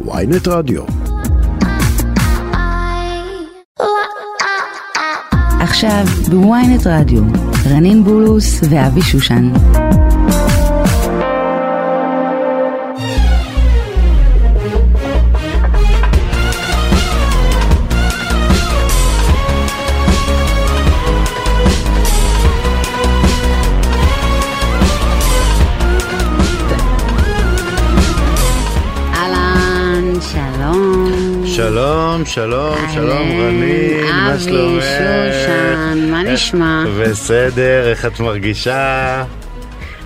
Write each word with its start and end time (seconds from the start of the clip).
ויינט 0.00 0.48
רדיו. 0.48 0.82
עכשיו 5.60 6.04
בוויינט 6.30 6.86
רדיו, 6.86 7.22
רנין 7.70 8.04
בולוס 8.04 8.60
ואבי 8.70 9.02
שושן. 9.02 9.52
שלום, 32.14 32.26
שלום, 32.26 32.76
שלום 32.94 33.10
אהלן, 33.10 33.40
רנין, 33.40 34.06
מה 34.06 34.34
אבי, 34.34 34.42
שלומך? 34.44 34.82
שושן, 34.84 36.08
מה 36.10 36.20
איך- 36.22 36.30
נשמע? 36.30 36.84
בסדר, 37.00 37.88
איך 37.90 38.06
את 38.06 38.20
מרגישה? 38.20 39.24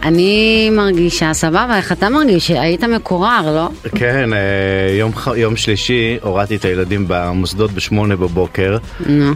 אני 0.03 0.71
מרגישה 0.73 1.33
סבבה, 1.35 1.77
איך 1.77 1.93
אתה 1.93 2.09
מרגיש? 2.09 2.51
היית 2.51 2.85
מקורר, 2.85 3.41
לא? 3.55 3.69
כן, 3.95 4.33
אה, 4.33 4.39
יום, 4.99 5.13
יום 5.37 5.57
שלישי 5.57 6.19
הורדתי 6.23 6.57
את 6.57 6.65
הילדים 6.65 7.05
במוסדות 7.09 7.73
בשמונה 7.73 8.17
בבוקר 8.17 8.77
נו. 9.07 9.33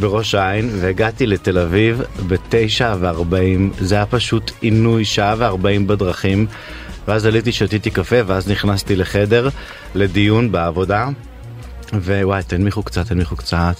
בראש 0.00 0.34
העין 0.34 0.70
והגעתי 0.80 1.26
לתל 1.26 1.58
אביב 1.58 2.02
בתשע 2.26 2.94
וארבעים 3.00 3.70
זה 3.78 3.94
היה 3.94 4.06
פשוט 4.06 4.50
עינוי 4.60 5.04
שעה 5.04 5.34
וארבעים 5.38 5.86
בדרכים 5.86 6.46
ואז 7.08 7.26
עליתי 7.26 7.52
שתיתי 7.52 7.90
קפה 7.90 8.16
ואז 8.26 8.50
נכנסתי 8.50 8.96
לחדר 8.96 9.48
לדיון 9.94 10.52
בעבודה 10.52 11.08
ווואי 11.92 12.42
תנמיכו 12.42 12.82
קצת 12.82 13.06
תנמיכו 13.06 13.36
קצת. 13.36 13.74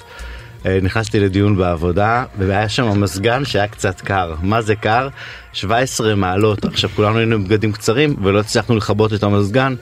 אה, 0.67 0.79
נכנסתי 0.83 1.20
לדיון 1.20 1.56
בעבודה 1.56 2.25
והיה 2.39 2.69
שם 2.69 3.01
מזגן 3.01 3.45
שהיה 3.45 3.69
קצת 3.69 4.01
קר. 4.01 4.34
מה 4.42 4.62
זה 4.62 4.77
קר? 4.77 5.09
17 5.53 6.14
מעלות. 6.14 6.64
עכשיו 6.64 6.91
כולנו 6.97 7.19
היינו 7.19 7.45
בגדים 7.45 7.73
קצרים 7.73 8.17
ולא 8.23 8.41
הצלחנו 8.41 8.77
לכבות 8.77 9.12
את 9.12 9.23
המזגן. 9.23 9.75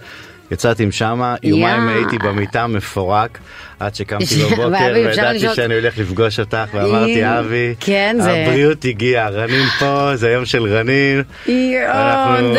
יצאתי 0.51 0.87
משם, 0.87 1.35
יומיים 1.43 1.89
יא. 1.89 1.95
הייתי 1.95 2.19
במיטה 2.19 2.67
מפורק 2.67 3.39
עד 3.85 3.95
שקמתי 3.95 4.25
בבוקר 4.45 4.93
וידעתי 4.95 5.47
שאני 5.55 5.75
הולך 5.75 5.99
לפגוש 5.99 6.41
אותך 6.41 6.65
ואמרתי 6.75 7.21
אבי, 7.39 7.75
כן, 7.81 8.17
זה- 8.21 8.31
הבריאות 8.33 8.85
הגיעה, 8.85 9.29
רנין 9.29 9.67
פה, 9.79 10.11
זה 10.15 10.31
יום 10.31 10.45
של 10.45 10.63
רנין. 10.77 11.23
יואו, 11.47 12.53
די, 12.55 12.59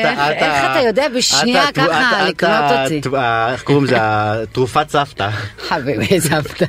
איך- 0.00 0.18
אתה 0.70 0.80
יודע 0.86 1.06
בשנייה 1.16 1.64
ככה 1.74 2.24
לקנות 2.28 2.52
אותי? 2.84 3.00
איך 3.52 3.62
קוראים 3.62 3.84
לזה? 3.84 3.96
תרופת 4.52 4.90
סבתא. 4.90 5.28
חביבי, 5.68 6.20
סבתא. 6.20 6.64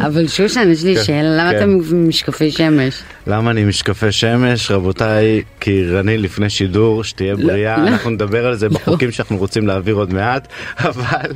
אבל 0.00 0.28
שושן, 0.28 0.68
יש 0.72 0.84
לי 0.84 0.96
כן, 0.96 1.04
שאלה, 1.04 1.36
למה 1.36 1.50
כן. 1.50 1.56
אתה 1.56 1.66
משקפי 1.94 2.50
שמש? 2.50 2.94
למה 3.26 3.50
אני 3.50 3.64
משקפי 3.64 4.12
שמש? 4.12 4.70
רבותיי, 4.70 5.42
כי 5.60 5.84
רנין 5.90 6.22
לפני 6.22 6.50
שידור, 6.50 7.04
שתהיה 7.04 7.36
בריאה, 7.36 7.76
לא. 7.76 7.88
אנחנו 7.88 8.10
נדבר 8.10 8.46
על 8.46 8.54
זה 8.56 8.68
בחוקים 8.68 9.10
שאנחנו 9.12 9.36
רוצים 9.36 9.66
להעביר 9.66 9.94
עוד 9.94 10.14
מעט, 10.14 10.48
אבל 10.78 11.30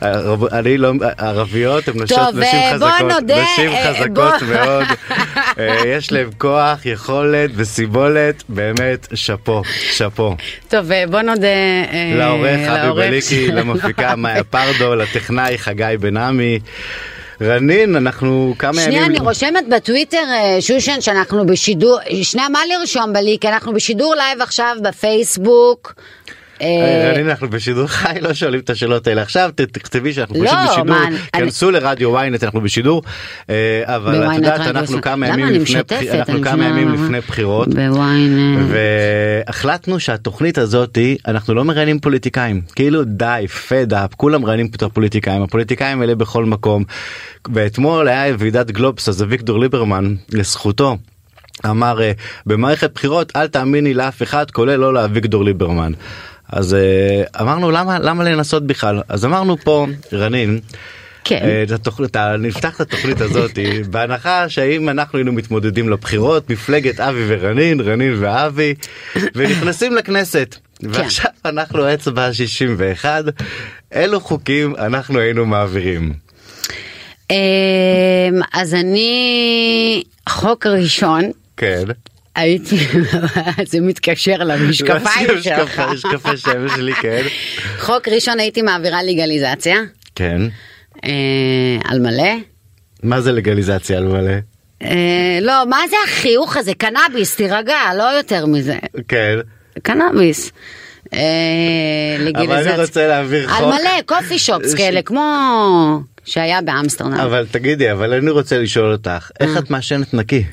הרב- 0.00 0.44
אני 0.54 0.78
לא, 0.78 0.91
ערביות 1.18 1.88
הן 1.88 2.02
נשים 2.02 2.18
אה, 2.18 2.72
חזקות, 2.74 3.12
נודה, 3.12 3.42
נשים 3.42 3.70
אה, 3.72 3.94
חזקות 3.94 4.42
בוא. 4.42 4.54
מאוד, 4.54 4.84
אה, 5.58 5.82
יש 5.86 6.12
להם 6.12 6.30
כוח, 6.38 6.86
יכולת 6.86 7.50
וסיבולת, 7.54 8.42
באמת 8.48 9.06
שאפו, 9.14 9.62
שאפו. 9.90 10.36
טוב, 10.68 10.92
אה, 10.92 11.04
בוא 11.10 11.22
נודה 11.22 11.46
אה, 11.46 12.14
לעורך 12.16 12.68
אבי 12.68 13.00
בליקי. 13.00 13.48
למפיקה 13.56 14.16
מאיה 14.16 14.44
פרדו, 14.44 14.94
לטכנאי 14.94 15.58
חגי 15.58 15.96
בן 16.00 16.16
עמי. 16.16 16.58
רנין, 17.42 17.96
אנחנו 17.96 18.54
כמה 18.58 18.72
ימים... 18.72 18.84
שנייה, 18.92 19.06
אני 19.06 19.18
רושמת 19.18 19.68
בטוויטר, 19.68 20.24
אה, 20.28 20.60
שושן, 20.60 21.00
שאנחנו 21.00 21.46
בשידור, 21.46 21.98
שנייה, 22.22 22.48
מה 22.48 22.60
לרשום 22.66 23.12
בליק? 23.12 23.44
אנחנו 23.44 23.72
בשידור 23.72 24.14
live 24.14 24.42
עכשיו 24.42 24.76
בפייסבוק. 24.82 25.94
אה, 26.62 27.10
רנין, 27.12 27.28
אנחנו 27.30 27.50
בשידור 27.50 27.86
חי, 27.86 28.14
לא 28.20 28.34
שואלים 28.34 28.60
את 28.60 28.70
השאלות 28.70 29.06
האלה 29.06 29.22
עכשיו, 29.22 29.50
תכתבי 29.72 30.12
שאנחנו 30.12 30.42
לא, 30.42 30.48
פשוט 30.50 30.58
בשידור, 30.68 30.84
מה, 30.84 31.06
אני- 31.06 31.16
כנסו 31.32 31.70
לרדיו 31.70 32.20
ynet, 32.20 32.44
אנחנו 32.44 32.60
בשידור, 32.60 33.02
אה, 33.50 33.82
אבל 33.86 34.26
את 34.26 34.36
יודעת, 34.36 34.60
אנחנו. 34.60 35.02
כמה? 35.02 35.26
ימים 36.68 36.88
לפני 36.92 37.20
בחירות. 37.20 37.68
והחלטנו 38.68 40.00
שהתוכנית 40.00 40.58
הזאת 40.58 40.98
אנחנו 41.28 41.54
לא 41.54 41.64
מראיינים 41.64 42.00
פוליטיקאים 42.00 42.60
כאילו 42.74 43.04
די 43.04 43.46
פד 43.68 43.94
אפ 43.94 44.14
כולם 44.14 44.42
מראיינים 44.42 44.66
את 44.76 44.82
הפוליטיקאים 44.82 45.42
הפוליטיקאים 45.42 46.00
האלה 46.00 46.14
בכל 46.14 46.44
מקום. 46.44 46.84
ואתמול 47.52 48.08
היה 48.08 48.34
ועידת 48.38 48.70
גלובס 48.70 49.08
אז 49.08 49.22
אביגדור 49.22 49.60
ליברמן 49.60 50.14
לזכותו. 50.32 50.96
אמר 51.66 52.02
אה, 52.02 52.12
במערכת 52.46 52.90
בחירות 52.94 53.32
אל 53.36 53.46
תאמיני 53.46 53.94
לאף 53.94 54.22
אחד 54.22 54.50
כולל 54.50 54.76
לא 54.76 54.94
לאביגדור 54.94 55.44
ליברמן. 55.44 55.92
אז 56.52 56.74
אה, 56.74 57.40
אמרנו 57.40 57.70
למה 57.70 57.98
למה 57.98 58.24
לנסות 58.24 58.66
בכלל 58.66 59.00
אז 59.08 59.24
אמרנו 59.24 59.56
פה 59.56 59.86
רנין. 60.12 60.60
כן. 61.24 61.40
אה, 61.44 61.74
התוכנית, 61.74 62.16
נפתח 62.16 62.76
את 62.76 62.80
התוכנית 62.80 63.20
הזאת 63.20 63.58
בהנחה 63.90 64.48
שאם 64.48 64.88
אנחנו 64.88 65.18
היינו 65.18 65.32
מתמודדים 65.32 65.88
לבחירות 65.88 66.50
מפלגת 66.50 67.00
אבי 67.00 67.24
ורנין 67.28 67.80
רנין 67.80 68.14
ואבי 68.18 68.74
ונכנסים 69.34 69.94
לכנסת 69.94 70.56
ועכשיו 70.82 71.30
אנחנו 71.44 71.94
אצבע 71.94 72.32
61 72.32 73.24
אילו 73.92 74.20
חוקים 74.20 74.76
אנחנו 74.76 75.18
היינו 75.18 75.46
מעבירים. 75.46 76.12
אמ, 77.30 77.36
אז 78.52 78.74
אני, 78.74 80.02
חוק 80.28 80.66
ראשון, 80.66 81.30
כן. 81.56 81.84
הייתי, 82.36 82.76
זה 83.70 83.80
מתקשר 83.80 84.36
למשקפיים 84.38 85.42
שלך. 85.42 85.78
משקפי 85.78 86.36
שמש 86.36 86.72
שלי 86.76 86.94
כן. 86.94 87.22
חוק 87.86 88.08
ראשון 88.08 88.40
הייתי 88.40 88.62
מעבירה 88.62 89.02
לגליזציה, 89.02 89.76
כן. 90.14 90.42
אה, 91.04 91.10
על 91.84 92.00
מלא. 92.00 92.32
מה 93.02 93.20
זה 93.20 93.32
לגליזציה 93.32 93.98
על 93.98 94.04
מלא? 94.08 94.32
אה, 94.82 95.38
לא, 95.42 95.64
מה 95.68 95.78
זה 95.90 95.96
החיוך 96.04 96.56
הזה? 96.56 96.74
קנאביס, 96.74 97.36
תירגע, 97.36 97.78
לא 97.98 98.02
יותר 98.02 98.46
מזה. 98.46 98.78
כן. 99.08 99.38
קנאביס. 99.82 100.52
אה, 101.12 101.18
אבל 102.16 102.28
לגליזציה. 102.28 102.74
אני 102.74 102.82
רוצה 102.82 103.06
להעביר 103.06 103.50
על 103.50 103.64
חוק. 103.64 103.74
מלא, 103.74 104.02
קופי 104.06 104.38
שופס 104.38 104.74
כאלה, 104.74 105.02
כמו 105.02 106.00
שהיה 106.24 106.62
באמסטרדם. 106.62 107.12
אבל 107.12 107.46
תגידי 107.50 107.92
אבל 107.92 108.12
אני 108.12 108.30
רוצה 108.30 108.58
לשאול 108.58 108.92
אותך 108.92 109.30
איך 109.40 109.58
את 109.58 109.70
מעשנת 109.70 110.14
נקי? 110.14 110.44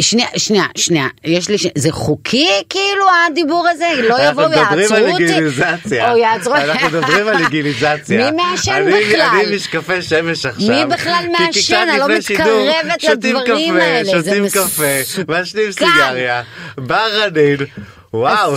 שנייה, 0.00 0.28
שנייה, 0.36 0.64
שנייה, 0.76 1.06
יש 1.24 1.48
לי, 1.48 1.58
ש... 1.58 1.66
זה 1.74 1.92
חוקי 1.92 2.48
כאילו 2.68 3.04
הדיבור 3.30 3.68
הזה? 3.68 3.86
לא 4.08 4.16
אנחנו 4.18 4.42
יבואו 4.42 4.48
מדברים 4.48 4.78
ויעצרו 4.78 4.96
על 4.96 5.10
אותי? 5.10 5.24
לגיליזציה. 5.24 6.12
או 6.12 6.16
יעצרו... 6.16 6.54
אנחנו 6.54 6.86
מדברים 6.88 7.28
על 7.28 7.44
לגיליזציה. 7.44 8.18
מי 8.30 8.42
מעשן 8.42 8.72
אני- 8.72 8.90
בכלל? 8.92 9.20
אני 9.46 9.56
משקפי 9.56 10.02
שמש 10.02 10.46
עכשיו. 10.46 10.68
מי 10.68 10.94
בכלל 10.94 11.24
מעשן? 11.38 11.74
אני 11.88 11.98
לא 11.98 12.08
מתקרבת 12.08 13.00
שותים 13.00 13.36
לדברים 13.36 13.74
קפה, 13.74 13.82
האלה, 13.82 14.10
שותים. 14.10 14.48
קפה, 14.48 15.22
מעשנים 15.28 15.72
סיגריה, 15.72 16.42
בא 16.78 17.06
רנין, 17.06 17.56
וואו. 18.14 18.54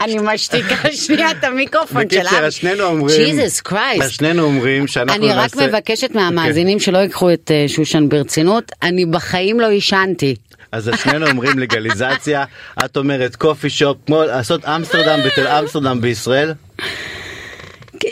אני 0.00 0.16
משתיקה 0.22 0.74
שנייה 0.92 1.30
את 1.30 1.44
המיקרופון 1.44 2.02
של 2.10 2.20
בקיצר, 2.20 2.50
שנינו 2.50 2.84
אומרים, 2.84 3.24
ג'יזוס 3.24 3.60
קרייסט. 3.60 4.10
שנינו 4.10 4.42
אומרים 4.42 4.86
שאנחנו 4.86 5.14
אני 5.24 5.32
רק 5.32 5.36
נעשה- 5.56 5.66
מבקשת 5.66 6.10
מהמאזינים 6.14 6.80
שלא 6.80 6.98
ייקחו 6.98 7.32
את 7.32 7.50
אה, 7.50 7.64
שושן 7.68 8.08
ברצינות, 8.08 8.72
אני 8.82 9.06
בחיים 9.06 9.60
לא 9.60 9.70
עישנתי. 9.70 10.36
אז 10.72 10.90
שנינו 11.02 11.26
אומרים 11.26 11.58
לגליזציה, 11.58 12.44
את 12.84 12.96
אומרת 12.96 13.36
קופי 13.36 13.70
שופ, 13.70 13.96
כמו 14.06 14.22
לעשות 14.24 14.64
אמסטרדם 14.64 15.20
בתל 15.26 15.46
אמסטרדם 15.48 16.00
בישראל. 16.00 16.52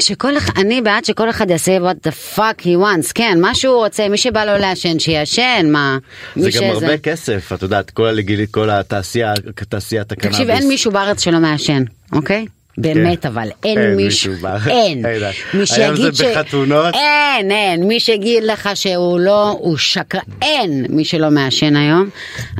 שכל 0.00 0.37
אחד, 0.37 0.52
אני 0.56 0.82
בעד 0.82 1.05
שכל 1.05 1.31
אחד 1.31 1.50
יעשה 1.50 1.79
what 1.79 2.08
the 2.08 2.37
fuck 2.37 2.62
he 2.62 2.82
wants, 2.82 3.12
כן, 3.14 3.38
מה 3.40 3.55
שהוא 3.55 3.85
רוצה, 3.85 4.08
מי 4.08 4.19
שבא 4.19 4.44
לו 4.44 4.58
לעשן, 4.58 4.99
שיעשן, 4.99 5.67
מה, 5.70 5.99
זה 6.37 6.46
מי 6.46 6.50
גם 6.50 6.64
הרבה 6.64 6.99
כסף, 6.99 7.52
את 7.55 7.62
יודעת, 7.62 7.90
כל 7.90 8.06
הלגילית, 8.06 8.50
כל 8.50 8.70
התעשייה, 8.70 9.35
תעשיית 9.69 10.12
הקנאביס. 10.12 10.38
תקשיב, 10.38 10.50
אין 10.50 10.69
מישהו 10.69 10.93
בארץ 10.93 11.25
שלא 11.25 11.38
מעשן, 11.38 11.82
אוקיי? 12.12 12.46
באמת 12.79 13.26
אבל, 13.26 13.49
אין 13.64 13.75
כן. 13.75 13.96
מישהו. 13.96 14.32
אין. 14.67 15.06
אין. 15.06 15.23
מי 15.55 15.61
זה 15.61 15.67
שיגיד 15.67 16.14
בחתונות. 16.14 16.94
אין, 16.94 17.50
אין. 17.50 17.88
מי 17.88 18.00
שיגיד 18.00 18.44
לך 18.44 18.70
שהוא 18.75 19.20
לא, 19.20 19.50
הוא 19.50 19.76
שקר... 19.76 20.19
אין 20.43 20.87
מי 20.88 21.05
שלא 21.05 21.31
מעשן 21.31 21.76
היום. 21.76 22.08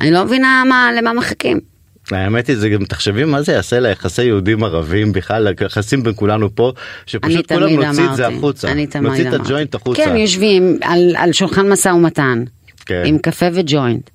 אני 0.01 0.11
לא 0.11 0.25
מבינה 0.25 0.63
מה, 0.69 0.91
למה 0.97 1.13
מחכים. 1.13 1.61
האמת 2.12 2.46
היא 2.46 2.56
זה 2.56 2.69
גם 2.69 2.84
תחשבי 2.84 3.25
מה 3.25 3.43
זה 3.43 3.52
יעשה 3.52 3.81
ליחסי 3.81 4.25
יהודים 4.25 4.64
ערבים 4.64 5.12
בכלל 5.12 5.49
ליחסים 5.60 6.02
בין 6.02 6.12
כולנו 6.16 6.55
פה 6.55 6.72
שפשוט 7.06 7.52
כולם 7.52 7.70
נוציא 7.70 8.05
את 8.10 8.16
זה 8.16 8.26
החוצה 8.26 8.69
נוציא 9.00 9.28
את. 9.28 9.34
הג'וינט 9.34 9.75
החוצה. 9.75 10.05
כן, 10.05 10.16
יושבים 10.16 10.78
על, 10.82 11.14
על 11.16 11.32
שולחן 11.32 11.69
משא 11.69 11.88
ומתן, 11.88 12.44
כן. 12.87 13.02
עם 13.06 13.19
קפה 13.19 13.46
וג'וינט. 13.52 14.10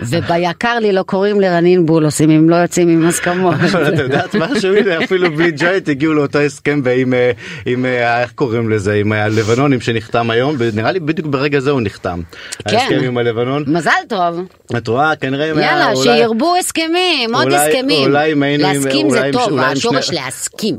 וביקר 0.00 0.78
לי 0.78 0.92
לא 0.92 1.02
קוראים 1.02 1.40
לרנין 1.40 1.86
בולוס 1.86 2.20
אם 2.20 2.30
הם 2.30 2.48
לא 2.50 2.56
יוצאים 2.56 2.88
עם 2.88 3.06
הסכמות. 3.06 3.54
אבל 3.72 3.94
את 3.94 3.98
יודעת 3.98 4.34
משהו, 4.34 4.74
הנה 4.76 5.04
אפילו 5.04 5.32
בלי 5.36 5.52
ג'וינט 5.56 5.88
הגיעו 5.88 6.14
לאותו 6.14 6.38
הסכם 6.38 6.80
עם, 6.96 7.14
אה, 7.14 7.30
עם, 7.66 7.86
אה, 7.86 8.22
איך 8.22 8.32
קוראים 8.32 8.70
לזה, 8.70 8.94
עם 8.94 9.12
הלבנונים 9.12 9.80
שנחתם 9.80 10.30
היום, 10.30 10.54
ונראה 10.58 10.92
לי 10.92 11.00
בדיוק 11.00 11.26
ברגע 11.28 11.60
זה 11.60 11.70
הוא 11.70 11.80
נחתם. 11.84 12.20
כן. 12.68 12.76
ההסכם 12.76 12.98
עם 13.04 13.18
הלבנון. 13.18 13.64
מזל 13.66 13.90
טוב. 14.08 14.40
את 14.76 14.88
רואה, 14.88 15.16
כנראה... 15.16 15.46
יאללה, 15.46 15.96
שירבו 16.02 16.54
הסכמים, 16.60 17.34
עוד 17.34 17.44
אולי- 17.44 17.56
הסכמים. 17.56 18.02
אולי 18.08 18.32
אם 18.32 18.42
היינו 18.42 18.66
עם- 18.66 18.74
להסכים 18.74 19.10
זה 19.10 19.30
טוב, 19.32 19.58
השורש 19.58 20.10
להסכים. 20.12 20.78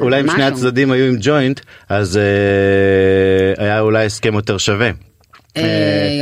אולי 0.00 0.20
אם 0.20 0.30
שני. 0.30 0.44
הצדדים 0.44 0.90
היו 0.92 1.04
עם 1.04 1.16
ג'וינט, 1.20 1.60
אז 1.88 2.16
אה, 2.16 2.22
היה 3.64 3.80
אולי 3.80 4.04
הסכם 4.04 4.34
יותר 4.34 4.58
שווה. 4.58 4.90
אה, 5.56 5.62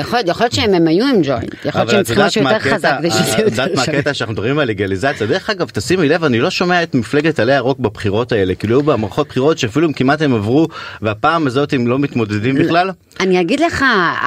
יכול 0.00 0.18
להיות- 0.18 0.28
יכול 0.28 0.44
להיות 0.44 0.52
שהם 0.54 0.74
הם 0.74 0.86
היו 0.88 1.06
עם 1.06 1.20
ג'וינט, 1.22 1.54
יכול 1.64 1.80
להיות 1.80 1.90
שהם 1.90 2.02
צריכים 2.02 2.24
משהו 2.24 2.42
יותר? 2.42 2.58
חזק 2.74 2.98
שזה 3.10 3.32
את 3.32 3.38
יודעת 3.38 3.70
מה. 3.76 3.82
הקטע 3.82 4.14
שאנחנו 4.14 4.32
מדברים 4.32 4.58
על 4.58 4.68
לגליזציה? 4.68 5.26
דרך 5.26 5.50
אגב, 5.50 5.70
תשימי 5.72 6.08
לב, 6.08 6.24
אני 6.24 6.40
לא 6.40 6.50
שומע 6.50 6.82
את 6.82 6.94
מפלגת 6.94 7.40
עלי 7.40 7.54
ירוק 7.56 7.78
בבחירות 7.78 8.32
האלה, 8.32 8.54
כאילו 8.54 8.76
היו 8.76 8.82
במערכות 8.82 9.28
בחירות 9.28 9.58
שאפילו 9.58 9.88
אם 9.88 9.92
כמעט 9.92 10.22
הם 10.22 10.34
עברו, 10.34 10.68
והפעם 11.02 11.46
הזאת 11.46 11.72
הם 11.72 11.86
לא 11.86 11.98
מתמודדים 11.98 12.54
בכלל. 12.54 12.90
אני 13.20 13.40
אגיד 13.40 13.60
לך, 13.60 13.84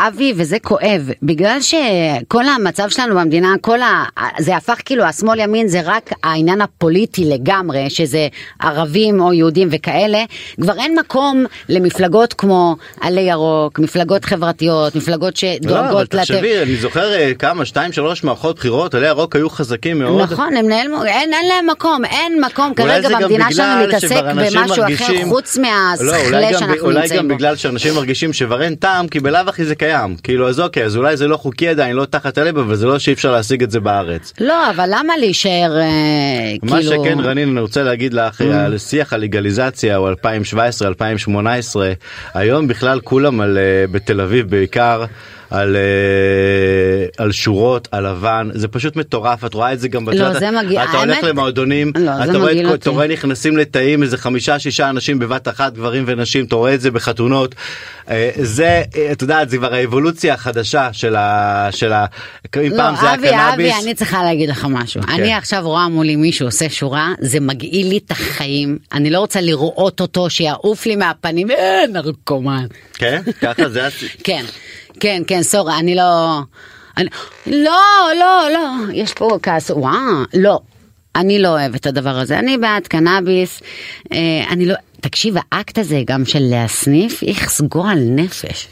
אבי, 0.07 0.33
וזה 0.37 0.57
כואב, 0.59 1.09
בגלל 1.23 1.57
שכל 1.61 2.43
המצב 2.47 2.89
שלנו 2.89 3.15
במדינה, 3.15 3.53
כל 3.61 3.81
ה... 3.81 4.03
זה 4.39 4.57
הפך 4.57 4.77
כאילו, 4.85 5.03
השמאל 5.03 5.39
ימין 5.39 5.67
זה 5.67 5.81
רק 5.85 6.09
העניין 6.23 6.61
הפוליטי 6.61 7.25
לגמרי, 7.25 7.89
שזה 7.89 8.27
ערבים 8.61 9.19
או 9.21 9.33
יהודים 9.33 9.67
וכאלה, 9.71 10.23
כבר 10.61 10.73
אין 10.79 10.99
מקום 10.99 11.45
למפלגות 11.69 12.33
כמו 12.33 12.75
עלי 13.01 13.21
ירוק, 13.21 13.79
מפלגות 13.79 14.25
חברתיות, 14.25 14.92
מפלגות 14.95 15.43
לא, 15.43 15.49
אבל 15.79 15.87
שדואגות 15.89 16.09
תחשבי, 16.09 16.61
אני 16.61 16.75
זוכר 16.75 17.13
אה, 17.13 17.31
כמה, 17.39 17.65
שתיים, 17.65 17.91
שלוש 17.91 18.23
מערכות 18.23 18.55
בחירות, 18.55 18.95
עלי 18.95 19.07
ירוק 19.07 19.35
היו 19.35 19.49
חזקים 19.49 19.99
מאוד. 19.99 20.31
נכון, 20.31 20.55
הם 20.57 20.67
נעלמו, 20.67 21.03
אין, 21.05 21.33
אין 21.33 21.47
להם 21.47 21.69
מקום, 21.69 22.05
אין 22.05 22.41
מקום 22.41 22.73
אולי 22.79 22.93
כרגע 22.93 23.09
גם 23.09 23.21
במדינה 23.21 23.51
שלנו 23.51 23.85
להתעסק 23.87 24.21
במשהו 24.35 24.59
אחר 24.65 24.81
מרגישים- 24.81 25.29
חוץ 25.29 25.57
לא, 25.57 25.63
אולי 25.63 26.11
מהסכלה 26.11 26.51
גם, 26.51 26.59
שאנחנו 26.59 26.75
אולי 26.85 27.01
נמצאים 27.01 27.19
גם 27.19 27.27
בו. 27.27 27.35
בגלל 27.35 27.55
שאנשים 27.55 27.93
מרגישים 27.93 28.33
שכבר 28.33 28.61
אין 28.61 28.75
טעם 28.75 29.07
כי 29.07 29.19
בלאו 29.19 29.39
הכי 29.47 29.65
זה 29.65 29.75
קיים 29.75 30.15
כאילו 30.23 30.49
אז 30.49 30.59
אוקיי 30.59 30.83
אז 30.83 30.97
אולי 30.97 31.17
זה 31.17 31.27
לא 31.27 31.37
חוקי 31.37 31.67
עדיין 31.67 31.95
לא 31.95 32.05
תחת 32.05 32.37
הלב 32.37 32.57
אבל 32.57 32.75
זה 32.75 32.85
לא 32.85 32.99
שאי 32.99 33.13
אפשר 33.13 33.31
להשיג 33.31 33.63
את 33.63 33.71
זה 33.71 33.79
בארץ. 33.79 34.33
לא, 34.39 34.69
אבל 34.69 34.89
למה 34.91 35.13
להישאר, 35.17 35.77
אה, 35.79 35.85
מה 36.63 36.77
כאילו... 36.77 36.91
שכן 37.03 37.19
רנין 37.19 37.49
אני 37.49 37.59
רוצה 37.59 37.83
להגיד 37.83 38.13
לך 38.13 38.41
על 38.41 38.77
שיח 38.77 39.13
הלגליזציה 39.13 39.95
הוא 39.95 40.09
2017 40.09 40.87
2018 40.87 41.91
היום 42.33 42.67
בכלל 42.67 42.99
כולם 42.99 43.41
על 43.41 43.57
אה, 43.57 43.85
בתל 43.91 44.21
אביב 44.21 44.49
בעיקר. 44.49 44.82
Jahre. 44.83 45.09
על, 45.53 45.75
אה, 45.75 45.81
על 47.23 47.31
שורות, 47.31 47.87
על 47.91 48.07
לבן, 48.07 48.49
זה 48.53 48.67
פשוט 48.67 48.95
מטורף, 48.95 49.45
את 49.45 49.53
רואה 49.53 49.73
את 49.73 49.79
זה 49.79 49.87
גם 49.87 50.09
לא, 50.09 50.13
בצד, 50.29 50.39
זה 50.39 50.51
מגעיל- 50.51 50.79
אתה 50.79 50.97
הולך 50.97 51.15
האמת- 51.17 51.23
למועדונים, 51.23 51.91
לא, 51.95 52.11
אתה 52.23 52.37
רואה 52.37 52.51
את. 52.73 52.81
אתה 52.81 52.89
רואה 52.89 53.07
נכנסים 53.07 53.57
לתאים 53.57 54.03
איזה 54.03 54.17
חמישה 54.17 54.59
שישה 54.59 54.89
אנשים 54.89 55.19
בבת 55.19 55.47
אחת, 55.47 55.73
גברים 55.73 56.03
ונשים, 56.07 56.45
אתה 56.45 56.55
רואה 56.55 56.73
את 56.73 56.81
זה 56.81 56.91
בחתונות, 56.91 57.55
אה, 58.09 58.29
זה, 58.41 58.83
אה, 58.95 59.11
את 59.11 59.21
יודעת, 59.21 59.49
זה 59.49 59.57
כבר 59.57 59.73
האבולוציה 59.73 60.33
החדשה 60.33 60.89
של 60.91 61.15
ה... 61.15 61.67
של 61.71 61.93
ה... 61.93 62.05
אם 62.57 62.71
לא, 62.71 62.77
פעם 62.77 62.95
זה 62.95 63.01
היה 63.05 63.13
אבי, 63.15 63.29
קנאביס, 63.29 63.73
אבי, 63.75 63.83
אני 63.85 63.93
צריכה 63.93 64.23
להגיד 64.23 64.49
לך 64.49 64.67
משהו. 64.69 65.01
אני 65.09 65.33
עכשיו 65.33 65.61
רואה 65.63 65.89
מולי 65.89 66.15
מישהו 66.15 66.45
עושה 66.47 66.69
שורה, 66.69 67.13
זה 67.19 67.39
מגעיל 67.39 67.87
לי 67.87 67.97
את 68.05 68.11
החיים. 68.11 68.77
אני 68.93 69.09
לא 69.09 69.19
רוצה 69.19 69.41
לראות 69.41 70.01
אותו, 70.01 70.29
שיעוף 70.29 70.85
לי 70.85 70.95
מהפנים, 70.95 71.51
אה, 71.51 71.81
נרקומן. 71.93 72.65
כן, 72.93 73.21
ככה 73.41 73.69
זה, 73.69 73.87
כן, 74.23 74.43
כן, 75.03 75.21
כן, 75.27 75.43
סורי, 75.43 75.73
אני 75.79 75.95
לא... 75.95 76.39
אני... 76.97 77.07
לא, 77.47 77.79
לא, 78.19 78.47
לא, 78.53 78.69
יש 78.93 79.13
פה 79.13 79.37
כעס, 79.43 79.69
וואו, 79.71 79.93
לא. 80.33 80.59
אני 81.15 81.39
לא 81.41 81.47
אוהבת 81.47 81.75
את 81.81 81.85
הדבר 81.85 82.09
הזה, 82.09 82.39
אני 82.39 82.57
בעד 82.57 82.87
קנאביס, 82.87 83.61
אה, 84.13 84.17
אני 84.49 84.65
לא... 84.65 84.75
תקשיב, 85.01 85.35
האקט 85.51 85.77
הזה 85.77 86.01
גם 86.07 86.25
של 86.25 86.39
להסניף, 86.41 87.23
איכס 87.23 87.61
גועל 87.61 87.97
נפש. 87.99 88.67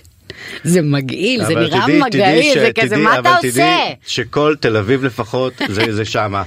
זה 0.64 0.82
מגעיל, 0.82 1.46
זה 1.46 1.54
אבל 1.54 1.64
נראה 1.64 1.82
תדעי- 1.86 2.00
מגעיל, 2.02 2.10
תדעי 2.12 2.54
זה 2.54 2.68
ש- 2.76 2.80
כזה, 2.80 2.88
תדעי- 2.96 3.02
מה 3.04 3.20
אבל 3.20 3.32
אתה 3.32 3.38
תדעי 3.42 3.50
עושה? 3.50 3.94
שכל 4.08 4.56
תל 4.60 4.78
אביב 4.78 5.04
לפחות 5.04 5.54
זה 5.70 5.84
זה 5.90 6.06
שמה. 6.06 6.44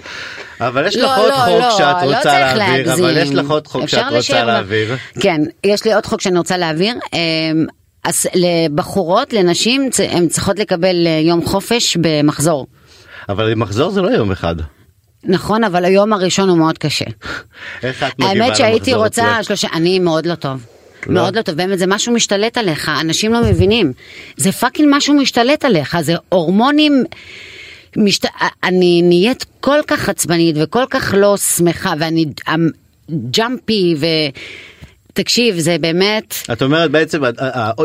אבל 0.61 0.87
יש 0.87 0.97
לך 0.97 1.03
לא, 1.03 1.17
עוד 1.21 1.29
לא, 1.31 1.37
חוק 1.37 1.61
לא, 1.61 1.71
שאת 1.79 1.97
לא 2.03 2.17
רוצה 2.17 2.55
להעביר, 2.55 2.93
אבל. 2.95 3.17
יש 3.17 3.31
לך 3.31 3.51
עוד 3.51 3.67
חוק 3.67 3.87
שאת 3.87 4.05
רוצה 4.13 4.45
להעביר. 4.45 4.97
כן, 5.21 5.41
יש 5.65 5.85
לי 5.85 5.95
עוד 5.95 6.07
חוק 6.07 6.21
שאני 6.21 6.39
רוצה 6.39 6.57
להעביר. 6.57 6.95
אז 8.05 8.27
לבחורות, 8.35 9.33
לנשים, 9.33 9.89
הן 10.11 10.29
צריכות 10.29 10.59
לקבל 10.59 11.07
אה, 11.07 11.21
יום 11.23 11.47
חופש 11.47 11.97
במחזור. 12.01 12.67
אבל 13.29 13.55
מחזור 13.55 13.91
זה 13.91 14.03
לא 14.03 14.09
יום 14.09 14.33
אחד. 14.33 14.57
נכון, 15.25 15.65
אבל 15.65 15.85
היום 15.85 16.13
הראשון 16.13 16.49
הוא 16.49 16.59
מאוד 16.59 16.79
קשה. 16.79 17.05
איך 17.83 18.03
את 18.03 18.19
מגיבה 18.19 18.45
האמת 18.45 18.57
שהייתי 18.57 18.91
למחזור 18.91 19.05
רוצה? 19.05 19.43
שלושה, 19.43 19.69
אני 19.73 19.99
מאוד 19.99 20.27
לא 20.27 20.35
טוב. 20.35 20.67
לא? 21.07 21.15
מאוד 21.15 21.37
לא 21.37 21.43
טוב, 21.43 21.55
באמת 21.55 21.79
זה 21.79 21.87
משהו 21.87 22.13
משתלט 22.13 22.59
עליך, 22.59 22.91
אנשים 23.01 23.33
לא 23.33 23.43
מבינים. 23.43 23.93
זה 24.37 24.53
פאקינג 24.53 24.89
משהו 24.93 25.15
משתלט 25.15 25.65
עליך, 25.65 26.01
זה 26.01 26.15
הורמונים. 26.29 27.05
משת... 27.97 28.27
אני 28.65 29.03
נהיית 29.03 29.45
כל 29.61 29.79
כך 29.87 30.09
עצבנית 30.09 30.57
וכל 30.59 30.85
כך 30.91 31.15
לא 31.17 31.37
שמחה 31.37 31.95
ואני 31.99 32.27
אמ, 32.49 32.69
ג'אמפי 33.31 33.95
ו... 33.99 34.07
תקשיב, 35.15 35.59
זה 35.59 35.77
באמת... 35.81 36.35
את 36.53 36.63
אומרת 36.63 36.91
בעצם 36.91 37.23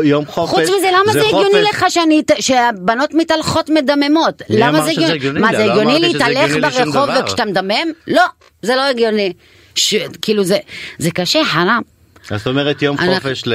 יום 0.04 0.26
חופש. 0.26 0.50
חוץ 0.50 0.76
מזה, 0.78 0.88
למה 0.92 1.12
זה 1.12 1.20
הגיוני 1.26 1.62
לך 1.70 1.84
שאני, 1.88 2.22
שהבנות 2.40 3.14
מתהלכות 3.14 3.70
מדממות? 3.70 4.42
למה 4.48 4.82
זה 4.82 4.90
הגיוני? 4.90 5.40
מה, 5.40 5.52
לא, 5.52 5.58
זה 5.58 5.66
לא 5.66 5.72
הגיוני 5.72 5.98
להתהלך 6.00 6.52
ברחוב. 6.62 7.08
וכשאתה 7.20 7.44
מדמם? 7.44 7.92
לא, 8.08 8.22
זה 8.62 8.76
לא 8.76 8.82
הגיוני. 8.82 9.32
ש... 9.74 9.94
כאילו 10.22 10.44
זה, 10.44 10.58
זה 10.98 11.10
קשה, 11.10 11.44
חרם. 11.44 11.80
זאת 12.30 12.46
אומרת 12.46 12.82
יום 12.82 12.96
אנחנו- 12.98 13.14
חופש 13.14 13.42
ל... 13.46 13.54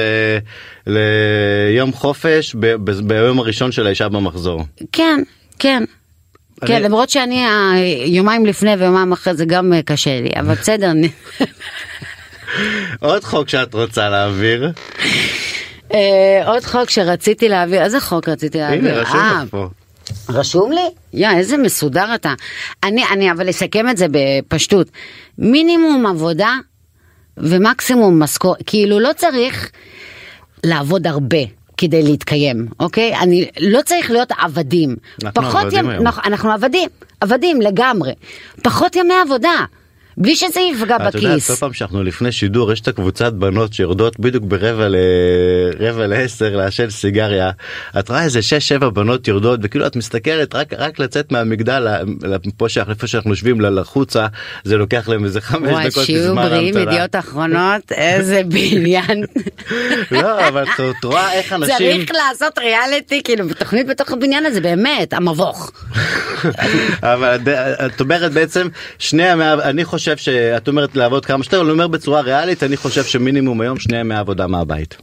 ליום 0.86 1.92
חופש 1.92 2.54
ב... 2.60 2.66
ב... 2.66 2.90
ביום 2.90 3.38
הראשון 3.38 3.72
של 3.72 3.86
האישה 3.86 4.08
במחזור. 4.08 4.62
כן, 4.92 5.20
כן. 5.58 5.84
אני- 6.62 6.68
כן, 6.68 6.82
למרות 6.82 7.10
שאני 7.10 7.44
יומיים 8.06 8.46
לפני 8.46 8.74
ויומיים 8.74 9.12
אחרי 9.12 9.34
זה 9.34 9.44
גם 9.44 9.72
קשה 9.84 10.20
לי, 10.20 10.30
אבל 10.40 10.54
בסדר. 10.54 10.92
עוד 13.00 13.24
חוק 13.24 13.48
שאת 13.48 13.74
רוצה 13.74 14.08
להעביר. 14.08 14.70
אה, 15.94 16.42
עוד 16.46 16.64
חוק 16.64 16.90
שרציתי 16.90 17.48
להעביר, 17.48 17.82
איזה 17.82 18.00
חוק 18.00 18.28
רציתי 18.28 18.58
להעביר? 18.58 18.92
הנה 18.92 19.00
רשום 19.02 19.16
אה, 19.20 19.42
לך 19.44 19.50
פה. 19.50 19.68
רשום 20.28 20.72
לי? 20.72 20.80
יא, 21.12 21.28
איזה 21.36 21.56
מסודר 21.56 22.14
אתה. 22.14 22.34
אני, 22.84 23.04
אני 23.12 23.30
אבל 23.32 23.50
אסכם 23.50 23.88
את 23.88 23.96
זה 23.96 24.06
בפשטות. 24.10 24.86
מינימום 25.38 26.06
עבודה 26.06 26.54
ומקסימום 27.36 28.22
משכורת, 28.22 28.58
כאילו 28.66 29.00
לא 29.00 29.10
צריך 29.16 29.70
לעבוד 30.64 31.06
הרבה. 31.06 31.38
כדי 31.78 32.02
להתקיים, 32.02 32.66
אוקיי? 32.80 33.16
אני 33.16 33.48
לא 33.60 33.82
צריך 33.82 34.10
להיות 34.10 34.28
עבדים. 34.38 34.96
אנחנו 35.24 35.42
פחות 35.42 35.60
עבדים 35.62 35.84
ימ- 35.84 35.88
היום. 35.90 36.06
אנחנו, 36.06 36.22
אנחנו 36.24 36.52
עבדים, 36.52 36.88
עבדים 37.20 37.60
לגמרי. 37.60 38.12
פחות 38.62 38.96
ימי 38.96 39.14
עבודה, 39.24 39.64
בלי 40.18 40.36
שזה 40.36 40.60
יפגע 40.60 40.96
את 40.96 41.14
יודעת, 41.14 41.14
בכיס. 41.32 41.50
כל 41.50 41.56
פעם 41.56 41.72
שאנחנו 41.72 42.02
לפני 42.02 42.32
שידור 42.32 42.72
יש 42.72 42.80
את 42.80 42.88
הקבוצת 42.88 43.32
בנות 43.32 43.72
שיורדות 43.72 44.20
בדיוק 44.20 44.44
ברבע 44.44 44.88
ל... 44.88 44.96
רבע 45.80 46.06
לעשר 46.06 46.56
לעשן 46.56 46.90
סיגריה. 46.90 47.50
את 47.98 48.08
רואה 48.08 48.24
איזה 48.24 48.42
שש 48.42 48.68
שבע 48.68 48.88
בנות 48.88 49.28
יורדות 49.28 49.60
וכאילו 49.62 49.86
את 49.86 49.96
מסתכלת 49.96 50.54
רק 50.54 50.72
רק 50.78 50.98
לצאת 50.98 51.32
מהמגדל 51.32 51.78
ל- 51.78 52.02
ל- 52.34 52.36
פה 52.56 52.68
שאנחנו 52.68 52.92
איפה 52.92 53.06
שאנחנו 53.06 53.30
יושבים 53.30 53.60
לחוצה 53.60 54.26
זה 54.64 54.76
לוקח 54.76 55.08
להם 55.08 55.24
איזה 55.24 55.40
חמש 55.40 55.70
וואי, 55.70 55.88
דקות 55.88 56.04
שיהיו 56.04 56.22
בזמן 56.22 56.42
בריאים, 56.48 56.76
ההמתנה. 56.76 56.92
ידיעות 56.94 57.16
אחרונות, 57.16 57.92
איזה 57.92 58.42
בניין. 58.48 59.24
לא 60.10 60.48
אבל 60.48 60.62
את- 60.62 61.04
רואה 61.04 61.32
איך 61.32 61.52
אנשים 61.52 61.76
צריך 61.78 62.10
לעשות 62.30 62.58
ריאליטי, 62.58 63.22
כאילו, 63.24 63.44
תוכנית 63.58 63.86
בתוך 63.86 64.10
הבניין 64.12 64.46
הזה, 64.46 64.60
באמת, 64.60 65.12
המבוך. 65.12 65.72
אבל 67.02 67.38
את- 67.86 68.00
אומרת 68.00 68.32
בעצם 68.32 68.68
שני 68.98 69.32
אני 69.62 69.84
חושב 69.84 70.05
שאת 70.16 70.68
אומרת 70.68 70.96
לעבוד 70.96 71.26
כמה 71.26 71.44
שיותר 71.44 71.60
אני 71.60 71.70
אומר 71.70 71.88
בצורה 71.88 72.20
ריאלית 72.20 72.62
אני 72.62 72.76
חושב 72.76 73.04
שמינימום 73.04 73.60
היום 73.60 73.78
שני 73.78 74.00
ימי 74.00 74.14
עבודה 74.14 74.46
מהבית. 74.46 74.96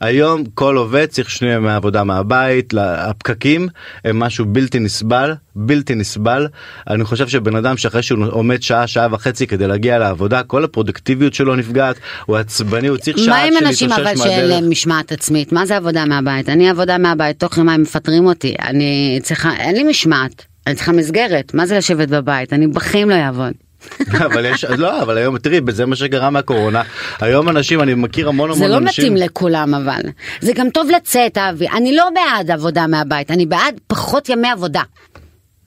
היום 0.00 0.44
כל 0.54 0.76
עובד 0.76 1.06
צריך 1.06 1.30
שני 1.30 1.54
ימי 1.54 1.70
עבודה 1.70 2.04
מהבית 2.04 2.74
הפקקים 2.78 3.68
הם 4.04 4.18
משהו 4.18 4.44
בלתי 4.44 4.78
נסבל 4.78 5.34
בלתי 5.56 5.94
נסבל 5.94 6.48
אני 6.90 7.04
חושב 7.04 7.28
שבן 7.28 7.56
אדם 7.56 7.76
שאחרי 7.76 8.02
שהוא 8.02 8.26
עומד 8.30 8.62
שעה 8.62 8.86
שעה 8.86 9.08
וחצי 9.10 9.46
כדי 9.46 9.66
להגיע 9.66 9.98
לעבודה 9.98 10.42
כל 10.42 10.64
הפרודקטיביות 10.64 11.34
שלו 11.34 11.56
נפגעת 11.56 11.96
הוא 12.26 12.36
עצבני 12.36 12.88
הוא 12.88 12.98
צריך 12.98 13.18
מה 13.18 13.24
שעה 13.24 13.44
עם 13.46 13.52
של 13.58 13.66
אנשים 13.66 13.88
להתאושש 13.88 14.08
אבל 14.08 14.16
שאין 14.16 14.40
מהדרך. 14.40 14.50
להם 14.50 14.70
משמעת 14.70 15.12
עצמית? 15.12 15.52
מה 15.52 15.66
זה 15.66 15.76
עבודה 15.76 16.04
מהבית? 16.04 16.48
אני 16.48 16.70
עבודה 16.70 16.98
מהבית, 16.98 17.40
תוך 17.40 17.58
יומיים 17.58 17.82
מפטרים 17.82 18.26
אותי. 18.26 18.54
אני 18.62 19.20
צריכה, 19.22 19.56
אין 19.56 19.74
לי 19.74 19.82
משמעת. 19.82 20.44
אני 20.66 20.74
צריכה 20.74 20.92
מסגרת. 20.92 21.54
מה 21.54 21.66
זה 21.66 21.78
לשבת 21.78 22.08
בבית? 22.08 22.52
אני 22.52 22.66
בחיים 22.66 23.10
לא 23.10 23.14
אעבוד. 23.14 23.52
אבל 24.26 24.44
יש 24.44 24.64
לא 24.64 25.02
אבל 25.02 25.18
היום 25.18 25.38
תראי 25.38 25.60
זה 25.70 25.86
מה 25.86 25.96
שגרם 25.96 26.32
מהקורונה 26.32 26.82
היום 27.20 27.48
אנשים 27.48 27.80
אני 27.80 27.94
מכיר 27.94 28.28
המון 28.28 28.50
המון 28.50 28.58
זה 28.58 28.68
לא 28.68 28.76
אנשים. 28.76 29.14
מתאים 29.14 29.28
לכולם 29.28 29.74
אבל. 29.74 30.00
זה 30.40 30.52
גם 30.52 30.70
טוב 30.70 30.90
לצאת, 30.96 31.38
אבי. 31.38 31.68
אני 31.68 31.96
לא 31.96 32.08
בעד 32.14 32.50
עבודה 32.50 32.86
מהבית, 32.86 33.30
אני 33.30 33.46
בעד 33.46 33.80
פחות 33.86 34.28
ימי 34.28 34.48
עבודה. 34.48 34.82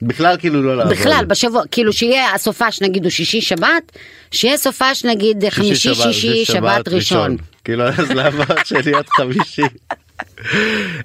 בכלל 0.02 0.36
כאילו 0.38 0.62
לא 0.62 0.76
לעבוד. 0.76 0.92
בכלל 0.92 1.24
בשבוע 1.28 1.62
כאילו 1.70 1.92
שיהיה 1.92 2.34
הסופש 2.34 2.82
נגיד 2.82 3.02
הוא 3.04 3.10
שישי 3.10 3.40
שבת 3.40 3.92
שיהיה 4.30 4.56
סופש 4.56 5.04
נגיד 5.04 5.48
חמישי 5.48 5.94
שבת, 5.94 6.12
שישי 6.12 6.44
שבת 6.44 6.88
ראשון. 6.88 7.36
כאילו 7.64 7.84
אז 7.88 8.10
למה 8.10 8.44
שלי 8.64 8.94
עד 8.94 9.08
חמישי. 9.16 9.62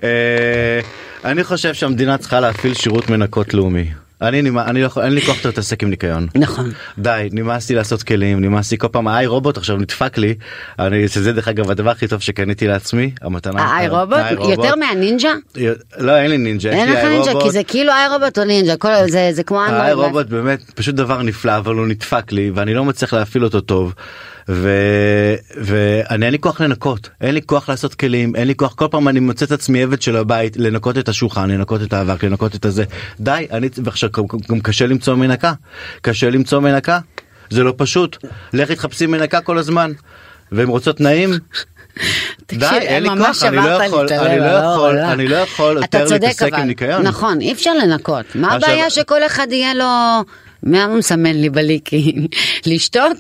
אה, 0.04 0.80
אני 1.26 1.44
חושב 1.44 1.74
שהמדינה 1.74 2.18
צריכה 2.18 2.40
להפעיל 2.40 2.74
שירות 2.74 3.10
מנקות 3.10 3.54
לאומי. 3.54 3.86
אני, 4.24 4.42
נמא- 4.42 4.66
אני 4.66 4.82
לא 4.82 4.86
יכול, 4.86 5.04
אין 5.04 5.14
לי 5.14 5.22
כוח 5.22 5.36
יותר 5.36 5.50
להתעסק 5.50 5.84
עם 5.84 5.90
ניקיון. 5.90 6.28
נכון. 6.36 6.72
די, 6.98 7.30
נמאס 7.32 7.70
לי 7.70 7.76
לעשות 7.76 8.04
כלים, 8.04 8.42
נמאס 8.42 8.72
לי 8.72 8.78
כל 8.78 8.88
פעם, 8.88 9.08
האי 9.08 9.26
רובוט 9.26 9.58
עכשיו 9.58 9.78
נדפק 9.78 10.18
לי, 10.18 10.36
אני, 10.80 11.08
שזה 11.08 11.32
דרך 11.34 11.48
אגב 11.48 11.72
הדבר 11.72 11.90
הכי 11.90 12.08
טוב 12.08 12.22
שקניתי 12.22 12.68
לעצמי, 12.68 13.12
המתנה. 13.22 13.62
האי 13.64 13.88
רובוט 13.88 14.18
האי 14.18 14.52
יותר 14.52 14.76
מהנינג'ה? 14.76 15.34
לא, 15.98 16.18
אין 16.18 16.32
לי 16.32 16.38
נינג'ה, 16.38 16.70
אין 16.72 16.92
לך 16.92 17.04
נינג'ה 17.04 17.32
רובוט. 17.32 17.44
כי 17.44 17.52
זה 17.52 17.64
כאילו 17.64 17.92
האי 17.92 18.08
רובוט 18.10 18.40
או 18.40 18.44
נינג'ה 18.44 18.76
זה 19.08 19.30
זה 19.34 19.44
כמו 19.44 19.62
האי 19.62 19.70
אנדרואיד. 19.72 19.94
רובוט 20.08 20.28
באמת 20.28 20.72
פשוט 20.76 20.96
דבר 20.96 21.22
נפלא 21.22 21.58
אבל 21.58 21.76
הוא 21.76 21.88
נדפק 21.88 22.32
לי 22.32 22.52
ואני 22.56 22.74
לא 22.74 22.86
מצליח 22.86 23.14
להפעיל 23.14 23.44
אותו 23.44 23.62
טוב. 23.62 23.94
ו... 24.50 24.70
ואני 25.58 26.26
אין 26.26 26.32
לי 26.32 26.40
כוח 26.40 26.62
לנקות. 26.62 27.10
אין 27.22 27.34
לי 27.36 27.42
כוח 27.46 27.70
לעשות 27.70 27.96
כלים 27.96 28.36
אין 28.36 28.48
לי 28.48 28.56
כוח 28.56 28.74
כל 28.74 28.88
פעם 28.92 29.08
אני 29.08 29.20
מוצא 29.20 29.46
את 29.46 29.52
עצמי 29.52 29.84
עבד 29.84 30.02
של 30.02 30.16
הבית 30.18 30.58
לנקות 30.58 30.98
את 30.98 31.10
השולחן 31.10 31.52
לנקות 31.52 31.82
את 31.82 31.94
האבק 31.94 32.24
לנקות 32.24 32.56
את 32.56 32.66
הזה. 32.66 32.84
די 33.20 33.48
אני 33.52 33.70
ועכשיו 33.84 34.10
גם- 34.50 34.60
קשה 34.60 34.86
למצוא 34.88 35.16
מנקה. 35.16 35.54
קשה 36.02 36.30
למצוא 36.30 36.60
מנקה. 36.60 37.00
זה 37.50 37.64
לא 37.64 37.74
פשוט. 37.78 38.18
לכי 38.54 38.76
תחפשי 38.76 39.06
מנקה 39.06 39.42
כל 39.42 39.58
הזמן. 39.58 39.92
והן 40.52 40.68
רוצות 40.68 40.98
תנאים 40.98 41.30
די 41.34 41.40
תקשיב, 42.46 42.74
אין 42.82 43.04
לי 43.04 43.10
כוח. 43.10 43.44
אני 43.44 43.56
לא 43.56 43.62
יכול 43.62 44.08
אני 44.14 44.40
לא 44.40 44.46
לא, 44.46 44.52
יכול 44.74 44.96
לא. 44.96 45.12
אני 45.12 45.28
לא 45.28 45.36
יכול 45.36 45.78
יותר 45.78 46.06
להתעסק 46.06 46.54
עם 46.54 46.68
ניקיון. 46.68 47.02
נכון 47.02 47.42
אי 47.42 47.52
אפשר 47.54 47.74
לנקות. 47.74 48.26
מה 48.36 48.54
הבעיה 48.54 48.90
שכל 48.90 49.24
אחד 49.26 49.48
יהיה 49.52 49.74
לו 49.74 49.86
מה 50.64 50.84
הוא 50.84 50.98
מסמן 50.98 51.36
לי 51.36 51.50
בליקי 51.50 52.16
לשתוק. 52.66 53.18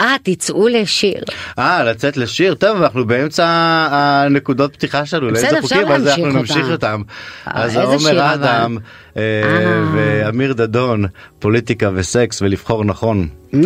אה 0.00 0.16
תצאו 0.22 0.68
לשיר. 0.68 1.22
אה 1.58 1.84
לצאת 1.84 2.16
לשיר 2.16 2.54
טוב 2.54 2.82
אנחנו 2.82 3.06
באמצע 3.06 3.46
הנקודות 3.90 4.72
פתיחה 4.74 5.06
שלנו 5.06 5.30
לאיזה 5.30 5.60
חוקים 5.60 5.88
אז 5.88 6.08
אנחנו 6.08 6.26
נמשיך 6.26 6.66
אותם. 6.70 7.02
אה, 7.48 7.62
אז 7.64 7.76
עומר? 7.76 8.34
אדם 8.34 8.76
אה, 9.16 9.22
אה. 9.22 9.82
ואמיר 9.94 10.52
דדון 10.52 11.04
פוליטיקה 11.38 11.90
וסקס 11.94 12.42
ולבחור 12.42 12.84
נכון. 12.84 13.28
Mm. 13.52 13.56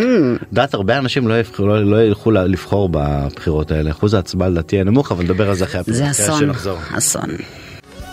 דעת 0.53 0.75
הרבה 0.75 0.99
אנשים 0.99 1.29
לא 1.29 1.35
לא- 1.59 1.85
לא 1.85 2.03
ילכו 2.03 2.31
לבחור 2.31 2.89
בבחירות 2.93 3.71
האלה 3.71 3.91
אחוז 3.91 4.15
ההצבעה 4.15 4.49
לדעתי 4.49 4.77
יהיה 4.77 4.85
נמוך 4.85 5.13
אבל 5.13 5.25
נדבר 5.25 5.49
על 5.49 5.55
זה 5.55 5.65
אחרי 5.65 5.83
זה 5.87 6.11
אחרי 6.11 6.27
אסון. 6.27 6.51
אסון. 6.97 7.31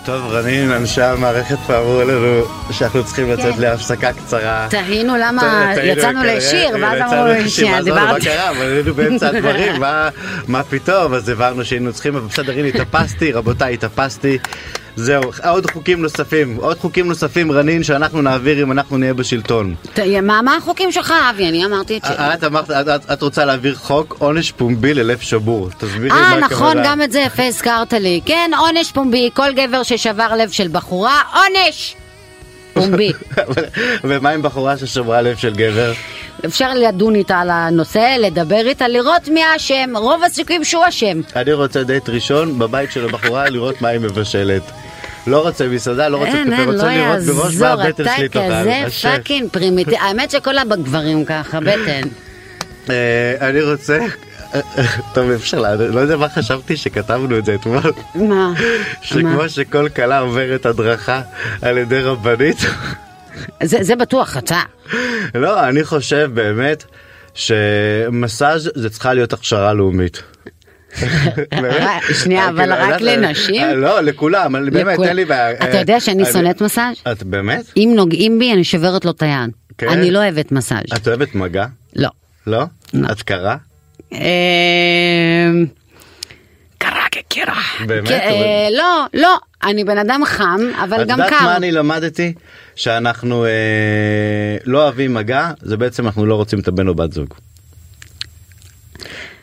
טוב 0.05 0.31
רנין 0.31 0.71
אנשי 0.71 1.01
המערכת 1.01 1.57
פה 1.67 1.77
אמרו 1.77 2.01
לנו 2.01 2.41
שאנחנו 2.71 3.05
צריכים 3.05 3.31
לצאת 3.31 3.57
להפסקה 3.57 4.13
קצרה. 4.13 4.67
תהינו 4.69 5.17
למה 5.17 5.73
יצאנו 5.83 6.19
כנראה, 6.19 6.35
לשיר 6.37 6.69
ואז 6.81 6.97
יצאנו 6.97 7.31
אמרו 7.31 7.49
שנייה 7.49 7.73
ואז 7.73 7.87
אמרנו, 7.87 8.05
מה 8.05 8.13
דיברתי. 8.13 8.25
קרה 8.25 8.49
אבל 8.49 8.65
היינו 8.65 8.93
באמצע 8.93 9.27
הדברים 9.27 9.81
מה 10.47 10.63
פתאום 10.63 11.13
אז 11.13 11.29
הבנו 11.29 11.65
שהיינו 11.65 11.93
צריכים 11.93 12.15
אבל 12.15 12.27
בסדר 12.27 12.53
הנה 12.53 12.67
התאפסתי 12.67 13.31
רבותיי 13.31 13.73
התאפסתי. 13.73 14.37
זהו 14.95 15.23
עוד 15.43 15.71
חוקים 15.71 16.01
נוספים 16.01 16.55
עוד 16.55 16.77
חוקים 16.79 17.07
נוספים 17.07 17.51
רנין 17.51 17.83
שאנחנו 17.83 18.21
נעביר 18.21 18.63
אם 18.63 18.71
אנחנו 18.71 18.97
נהיה 18.97 19.13
בשלטון. 19.13 19.75
מה 20.23 20.41
מה 20.41 20.55
החוקים 20.57 20.91
שלך 20.91 21.13
אבי 21.29 21.49
אני 21.49 21.65
אמרתי 21.65 21.97
את 21.97 22.05
שלי. 22.05 22.15
את 22.33 22.43
אמרת 22.43 22.71
את- 22.71 23.11
את- 23.13 23.21
רוצה 23.21 23.45
להעביר 23.45 23.75
חוק 23.75 24.15
עונש 24.19 24.51
פומבי 24.51 24.93
ללב 24.93 25.19
שבור 25.19 25.69
תסבירי 25.77 26.09
מה 26.09 26.15
אה 26.15 26.45
הכוונה. 26.45 26.45
נכון 26.45 26.77
גם 26.85 27.01
את 27.01 27.11
זה 27.11 27.19
יפה 27.19 27.43
הזכרת 27.43 27.93
לי 27.93 28.21
כן 28.25 28.51
עונש 28.57 28.91
פומבי 28.91 29.29
כל 29.33 29.53
גבר 29.55 29.83
ששבר 29.83 30.35
לב 30.35 30.49
של 30.51 30.67
בחורה 30.71 31.21
עונש 31.33 31.95
פומבי 32.73 33.11
ומה 34.03 34.29
עם 34.29 34.41
בחורה 34.41 34.77
ששברה 34.77 35.21
לב 35.21 35.37
של 35.37 35.53
גבר? 35.55 35.93
אפשר 36.45 36.73
לדון 36.73 37.15
איתה 37.15 37.39
על 37.39 37.49
הנושא 37.49 38.15
לדבר 38.19 38.67
איתה 38.67 38.87
לראות 38.87 39.27
מי 39.27 39.43
האשם 39.43 39.97
רוב 39.97 40.23
הסיכויים 40.23 40.63
שהוא 40.63 40.83
אשם 40.87 41.21
אני 41.35 41.53
רוצה 41.53 41.83
דייט 41.83 42.09
ראשון 42.09 42.59
בבית 42.59 42.91
של 42.91 43.05
הבחורה 43.05 43.49
לראות 43.49 43.81
מה 43.81 43.87
היא 43.87 43.99
מבשלת. 43.99 44.61
לא 45.27 45.41
רוצה 45.41 45.67
מסעדה, 45.67 46.09
לא 46.09 46.17
רוצה 46.17 46.31
אין, 46.31 46.47
קפה, 46.47 46.61
אין, 46.61 46.69
רוצה 46.69 46.83
לא 46.83 46.91
לראות 46.91 47.19
מראש 47.35 47.37
מה 47.37 47.67
יעזור, 47.67 47.67
הבטן 47.67 48.03
אתה 48.03 48.11
שלי 48.17 48.29
תאכל. 48.29 48.45
כזה 48.45 48.75
השף. 48.85 49.09
fucking 49.09 49.49
פרימיטיבי, 49.49 49.97
האמת 49.97 50.31
שכל 50.31 50.57
הגברים 50.57 51.25
ככה, 51.25 51.59
בטן. 51.59 52.01
אה, 52.89 53.49
אני 53.49 53.61
רוצה... 53.61 53.99
טוב 55.13 55.31
אפשר, 55.31 55.75
לא 55.77 55.99
יודע 55.99 56.17
מה 56.17 56.29
חשבתי 56.29 56.77
שכתבנו 56.77 57.37
את 57.37 57.45
זה 57.45 57.55
אתמול. 57.55 57.81
מה? 58.15 58.53
שכמו 59.01 59.49
שכל 59.49 59.89
כלה 59.89 60.19
עוברת 60.19 60.65
הדרכה 60.65 61.21
על 61.61 61.77
ידי 61.77 62.01
רבנית. 62.01 62.57
זה 63.63 63.77
זה 63.81 63.95
בטוח, 63.95 64.37
אתה. 64.37 64.61
לא, 65.35 65.67
אני 65.69 65.83
חושב 65.83 66.29
באמת 66.33 66.83
שמסאז' 67.33 68.71
זה 68.75 68.89
צריכה 68.89 69.13
להיות 69.13 69.33
הכשרה 69.33 69.73
לאומית. 69.73 70.23
שנייה, 72.23 72.49
אבל 72.49 72.75
כאילו, 72.75 72.93
רק 72.95 73.01
לנשים? 73.01 73.61
אה, 73.63 73.73
לא, 73.75 74.01
לכולם, 74.01 74.69
באמת, 74.71 74.99
אין 75.03 75.15
לי 75.15 75.25
בעיה. 75.25 75.51
אתה 75.69 75.77
יודע 75.77 75.99
שאני 75.99 76.23
אני- 76.23 76.31
שונאת 76.31 76.61
מסאז'? 76.61 76.95
את 77.11 77.23
באמת? 77.23 77.65
אם 77.77 77.93
נוגעים 77.95 78.39
בי 78.39 78.53
אני 78.53 78.63
שוברת 78.63 79.05
לו 79.05 79.11
את 79.11 79.21
היד. 79.23 79.49
כן? 79.77 79.89
אני 79.89 80.11
לא 80.11 80.19
אוהבת 80.19 80.51
מסאז'. 80.51 80.79
את 80.95 81.07
אוהבת 81.07 81.35
מגע? 81.35 81.65
לא. 81.95 82.09
לא? 82.47 82.63
לא. 82.93 83.11
את 83.11 83.21
קרה? 83.21 83.55
אמ, 84.11 84.19
קרה 86.77 87.05
כקרח. 87.11 87.81
באמת? 87.87 88.11
אה, 88.11 88.67
לא, 88.77 89.05
לא, 89.13 89.37
אני 89.65 89.83
בן 89.83 89.97
אדם 89.97 90.21
חם, 90.25 90.59
אבל 90.83 91.01
את 91.01 91.07
גם 91.07 91.19
יודעת 91.19 91.29
קר. 91.39 91.45
מה 91.45 91.57
אני 91.57 91.71
למדתי? 91.71 92.33
שאנחנו 92.75 93.45
אה, 93.45 94.57
לא 94.65 94.83
אוהבים 94.83 95.13
מגע, 95.13 95.51
זה 95.61 95.77
בעצם 95.77 96.05
אנחנו 96.05 96.25
לא 96.25 96.35
רוצים 96.35 96.59
את 96.59 96.67
הבן 96.67 96.87
או 96.87 96.95
בת 96.95 97.13
זוג. 97.13 97.33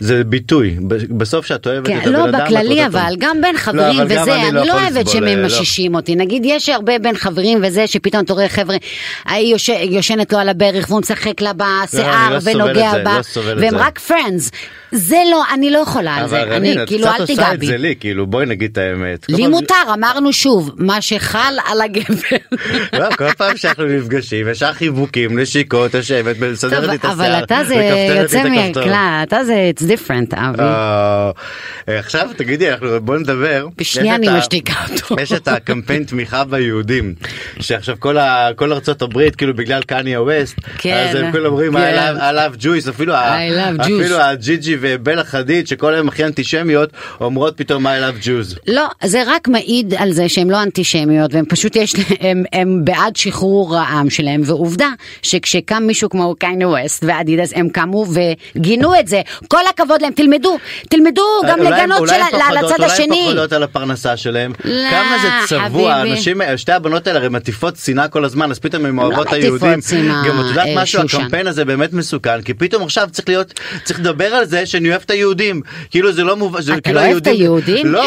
זה 0.03 0.25
ביטוי, 0.25 0.77
בסוף 1.11 1.47
שאת 1.47 1.67
אוהבת 1.67 1.87
כן, 1.87 1.99
את 1.99 2.07
הבן 2.07 2.13
לא 2.13 2.25
אדם, 2.25 2.35
את 2.35 2.43
בכללי 2.45 2.87
אבל, 2.87 3.01
אותו. 3.11 3.17
גם 3.19 3.41
בין 3.41 3.57
חברים 3.57 4.01
אבל 4.01 4.15
גם 4.17 4.23
וזה, 4.23 4.35
אני 4.35 4.43
אני 4.45 4.53
לא 4.55 4.61
לא 4.61 4.67
יכול 4.67 4.81
אוהבת 4.81 5.15
אה, 5.15 5.37
לא. 5.37 5.47
משישים 5.47 5.95
אותי. 5.95 6.15
נגיד 6.17 6.43
יש 6.47 6.69
הרבה 6.69 6.99
בין 6.99 7.17
חברים 7.17 7.59
וזה, 7.63 7.87
שפתאום 7.87 8.25
אתה 8.25 8.33
רואה 8.33 8.49
חבר'ה, 8.49 8.77
ההיא 9.27 9.53
יוש- 9.55 9.69
יושנת 9.91 10.33
לו 10.33 10.39
על 10.39 10.49
הברך 10.49 10.87
והוא 10.91 11.01
משחק 11.01 11.41
לה 11.41 11.53
בשיער 11.53 12.33
לא 12.35 12.39
ונוגע 12.45 12.91
זה, 12.91 13.03
בה, 13.05 13.21
לא 13.37 13.61
והם 13.61 13.71
זה. 13.71 13.77
רק 13.77 13.99
פרנדס. 13.99 14.51
זה 14.93 15.17
לא, 15.31 15.43
אני 15.55 15.71
לא 15.71 15.79
יכולה 15.79 16.15
על 16.17 16.29
זה, 16.29 16.43
אני 16.43 16.51
רנין, 16.51 16.83
את 16.83 16.89
כאילו 16.89 17.07
אל 17.07 17.27
תיגע 17.27 17.55
בי. 17.59 17.67
זה 17.67 17.77
לי, 17.77 17.95
כאילו 18.01 18.27
בואי 18.27 18.47
נגיד 18.47 18.71
את 18.73 18.79
האמת. 18.79 19.27
לי 19.29 19.47
מותר, 19.47 19.75
אמרנו 19.95 20.33
שוב, 20.33 20.71
מה 20.77 21.01
שחל 21.01 21.55
על 21.71 21.81
הגבר. 21.81 22.37
לא, 22.99 23.17
כל 23.17 23.33
פעם 23.33 23.57
שאנחנו 23.57 23.85
נפגשים, 23.85 24.49
ישר 24.49 24.73
חיבוקים, 24.73 25.39
נשיקות, 25.39 25.95
יושבת, 25.95 26.37
מסדרת 26.39 26.89
לי 26.89 26.95
את 26.97 27.05
השיער. 27.05 27.13
אבל 27.13 27.45
אתה 27.45 27.65
זה 27.65 27.75
יוצא. 28.23 28.43
מהכלל, 28.49 29.21
אתה 29.23 29.45
זה 29.45 29.71
different, 29.95 30.35
אבי. 30.37 30.63
אה, 30.63 31.31
עכשיו 31.99 32.31
תגידי, 32.37 32.71
אנחנו 32.71 33.01
בוא 33.01 33.19
נדבר. 33.19 33.67
בשנייה 33.79 34.15
אני 34.15 34.29
משתיקה 34.39 34.75
אותו. 34.93 35.17
יש 35.23 35.33
את 35.33 35.49
הקמפיין 35.49 36.05
תמיכה 36.05 36.45
ביהודים, 36.45 37.15
שעכשיו 37.61 37.97
כל 37.99 38.19
ה- 38.19 38.49
כל 38.57 38.73
ארצות 38.73 39.03
הברית, 39.03 39.37
כאילו 39.37 39.55
בגלל 39.55 39.83
קניה 39.83 40.23
ווסט, 40.23 40.57
כן, 40.79 41.07
אז 41.11 41.17
הם 41.17 41.33
כאילו 41.33 41.47
אומרים 41.47 41.77
I 41.77 41.81
love- 41.81 42.19
I 42.21 42.59
love 42.59 42.63
Jews, 42.63 42.91
אפילו 42.91 43.15
אפילו. 43.81 44.17
הג'יג'י 44.17 44.77
ובלה 44.81 45.25
חדיד, 45.25 45.67
שכל 45.69 45.95
היום 45.95 46.09
הכי 46.09 46.25
אנטישמיות, 46.25 46.91
אומרות 47.21 47.57
פתאום 47.57 47.87
I 47.87 47.91
love 47.91 48.25
Jews. 48.25 48.59
לא, 48.69 48.87
זה 49.05 49.23
רק 49.27 49.49
מעיד 49.49 49.95
על 49.99 50.13
זה 50.13 50.29
שהן 50.29 50.51
לא 50.51 50.63
אנטישמיות 50.63 51.35
והם 51.35 51.45
פשוט 51.49 51.77
יש 51.77 51.95
הם 52.53 52.85
בעד 52.85 53.17
שחרור 53.17 53.77
העם 53.79 54.11
שלהם 54.11 54.41
ועובדה 54.45 54.89
שכשקם 55.23 55.83
מישהו 55.87 56.11
כמו 56.11 56.35
קיינה 56.39 56.69
ווסט 56.69 57.05
ואדידס 57.09 57.53
הם 57.55 57.69
קמו 57.69 58.07
וגינו 58.57 59.01
את 59.01 59.09
זה 59.09 59.21
כל 59.49 59.61
הכבוד 59.71 59.82
להם 60.03 60.13
תלמדו 60.13 60.59
תלמדו 60.91 61.23
גם 61.49 61.59
אולי- 61.61 61.71
לגנות 61.83 61.99
של, 62.09 62.15
פוחדות- 62.31 62.41
לצד 62.51 62.65
אולי 62.65 62.85
הן 62.85 62.91
השני. 62.91 63.23
פוחדות 63.27 63.53
על 63.53 63.63
הפרנסה 63.63 64.17
שלהם. 64.17 64.53
לא, 64.65 64.91
כמה 64.91 65.17
זה 65.23 65.29
צבוע, 65.47 65.95
חביבי. 65.95 66.13
אנשים, 66.13 66.41
שתי 66.57 66.73
הבנות 66.73 67.07
האלה 67.07 67.19
הרי 67.19 67.29
מטיפות 67.29 67.77
שנאה 67.77 68.09
כל 68.09 68.25
הזמן, 68.25 68.51
אז 68.51 68.59
פתאום 68.59 68.85
הן 68.87 68.99
אוהבות 68.99 69.27
את 69.27 69.33
היהודים. 69.33 69.79
גם 70.29 70.41
את 70.41 70.47
יודעת 70.49 70.67
אה, 70.67 70.75
משהו. 70.83 71.03
הקמפיין 71.03 71.47
הזה 71.47 71.65
באמת 71.65 71.93
מסוכן, 71.93 72.43
כי 72.43 72.55
פתאום 72.55 72.83
עכשיו 72.83 73.09
צריך 73.13 73.29
להיות, 73.29 73.53
צריך 73.85 74.01
לדבר 74.01 74.25
על 74.35 74.45
זה 74.45 74.67
שאני 74.67 74.91
אוהב 74.91 75.03
את 75.05 75.11
היהודים. 75.11 75.61
כאילו 75.91 76.13
זה 76.13 76.25
לא 76.25 76.37
מובן, 76.37 76.61
אתה 76.73 76.81
כאילו 76.81 77.01
לא 77.01 77.05
אוהב 77.07 77.17
את 77.17 77.27
היהודים? 77.27 77.87
לא, 77.87 78.05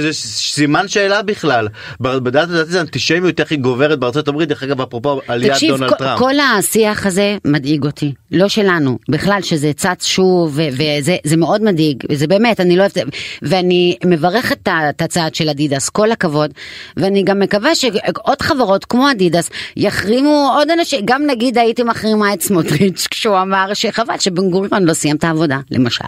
זה 0.00 0.12
סימן 0.12 0.88
שאלה 0.88 1.22
בכלל. 1.22 1.68
בדעת 2.00 2.48
לדעתי 2.48 2.70
זה 2.70 2.80
אנטישמיות 2.80 3.40
הכי 3.40 3.56
גוברת 3.56 3.98
בארצות 3.98 4.28
הברית, 4.28 4.48
דרך 4.48 4.62
אגב 4.62 4.80
אפרופו 4.80 5.20
עליית 5.28 5.52
תקשיב, 5.52 5.70
דונלד 5.76 5.94
טראמפ. 5.94 6.18
כל 6.18 6.34
השיח 6.58 7.06
הזה 7.06 7.36
מדאיג 7.44 7.84
אותי, 7.84 8.12
לא 8.32 8.48
שלנו, 8.48 8.98
בכלל 9.10 9.42
שזה 9.42 9.70
צץ 9.76 10.04
שוב, 10.06 10.58
וזה 11.00 11.16
זה 11.24 11.36
מאוד 11.36 11.62
מדאיג, 11.62 11.96
זה 12.12 12.26
באמת, 12.26 12.60
אני 12.60 12.76
לא 12.76 12.82
אוהבת, 12.82 12.96
ואני 13.42 13.96
מברכת 14.04 14.68
את 14.68 15.02
הצעד 15.02 15.34
של 15.34 15.48
אדידס, 15.48 15.88
כל 15.88 16.12
הכבוד, 16.12 16.50
ואני 16.96 17.22
גם 17.22 17.38
מקווה 17.38 17.74
שעוד 17.74 18.42
חברות 18.42 18.84
כמו 18.84 19.10
אדידס 19.10 19.50
יחרימו 19.76 20.52
עוד 20.56 20.70
אנשים, 20.70 21.00
גם 21.04 21.22
נגיד 21.26 21.58
הייתי 21.58 21.82
מחרימה 21.82 22.34
את 22.34 22.42
סמוטריץ' 22.42 23.06
כשהוא 23.10 23.38
אמר 23.42 23.74
שחבל 23.74 24.18
שבן 24.18 24.50
גוריון 24.50 24.84
לא 24.84 24.92
סיים 24.92 25.16
את 25.16 25.24
העבודה, 25.24 25.58
למשל. 25.70 26.04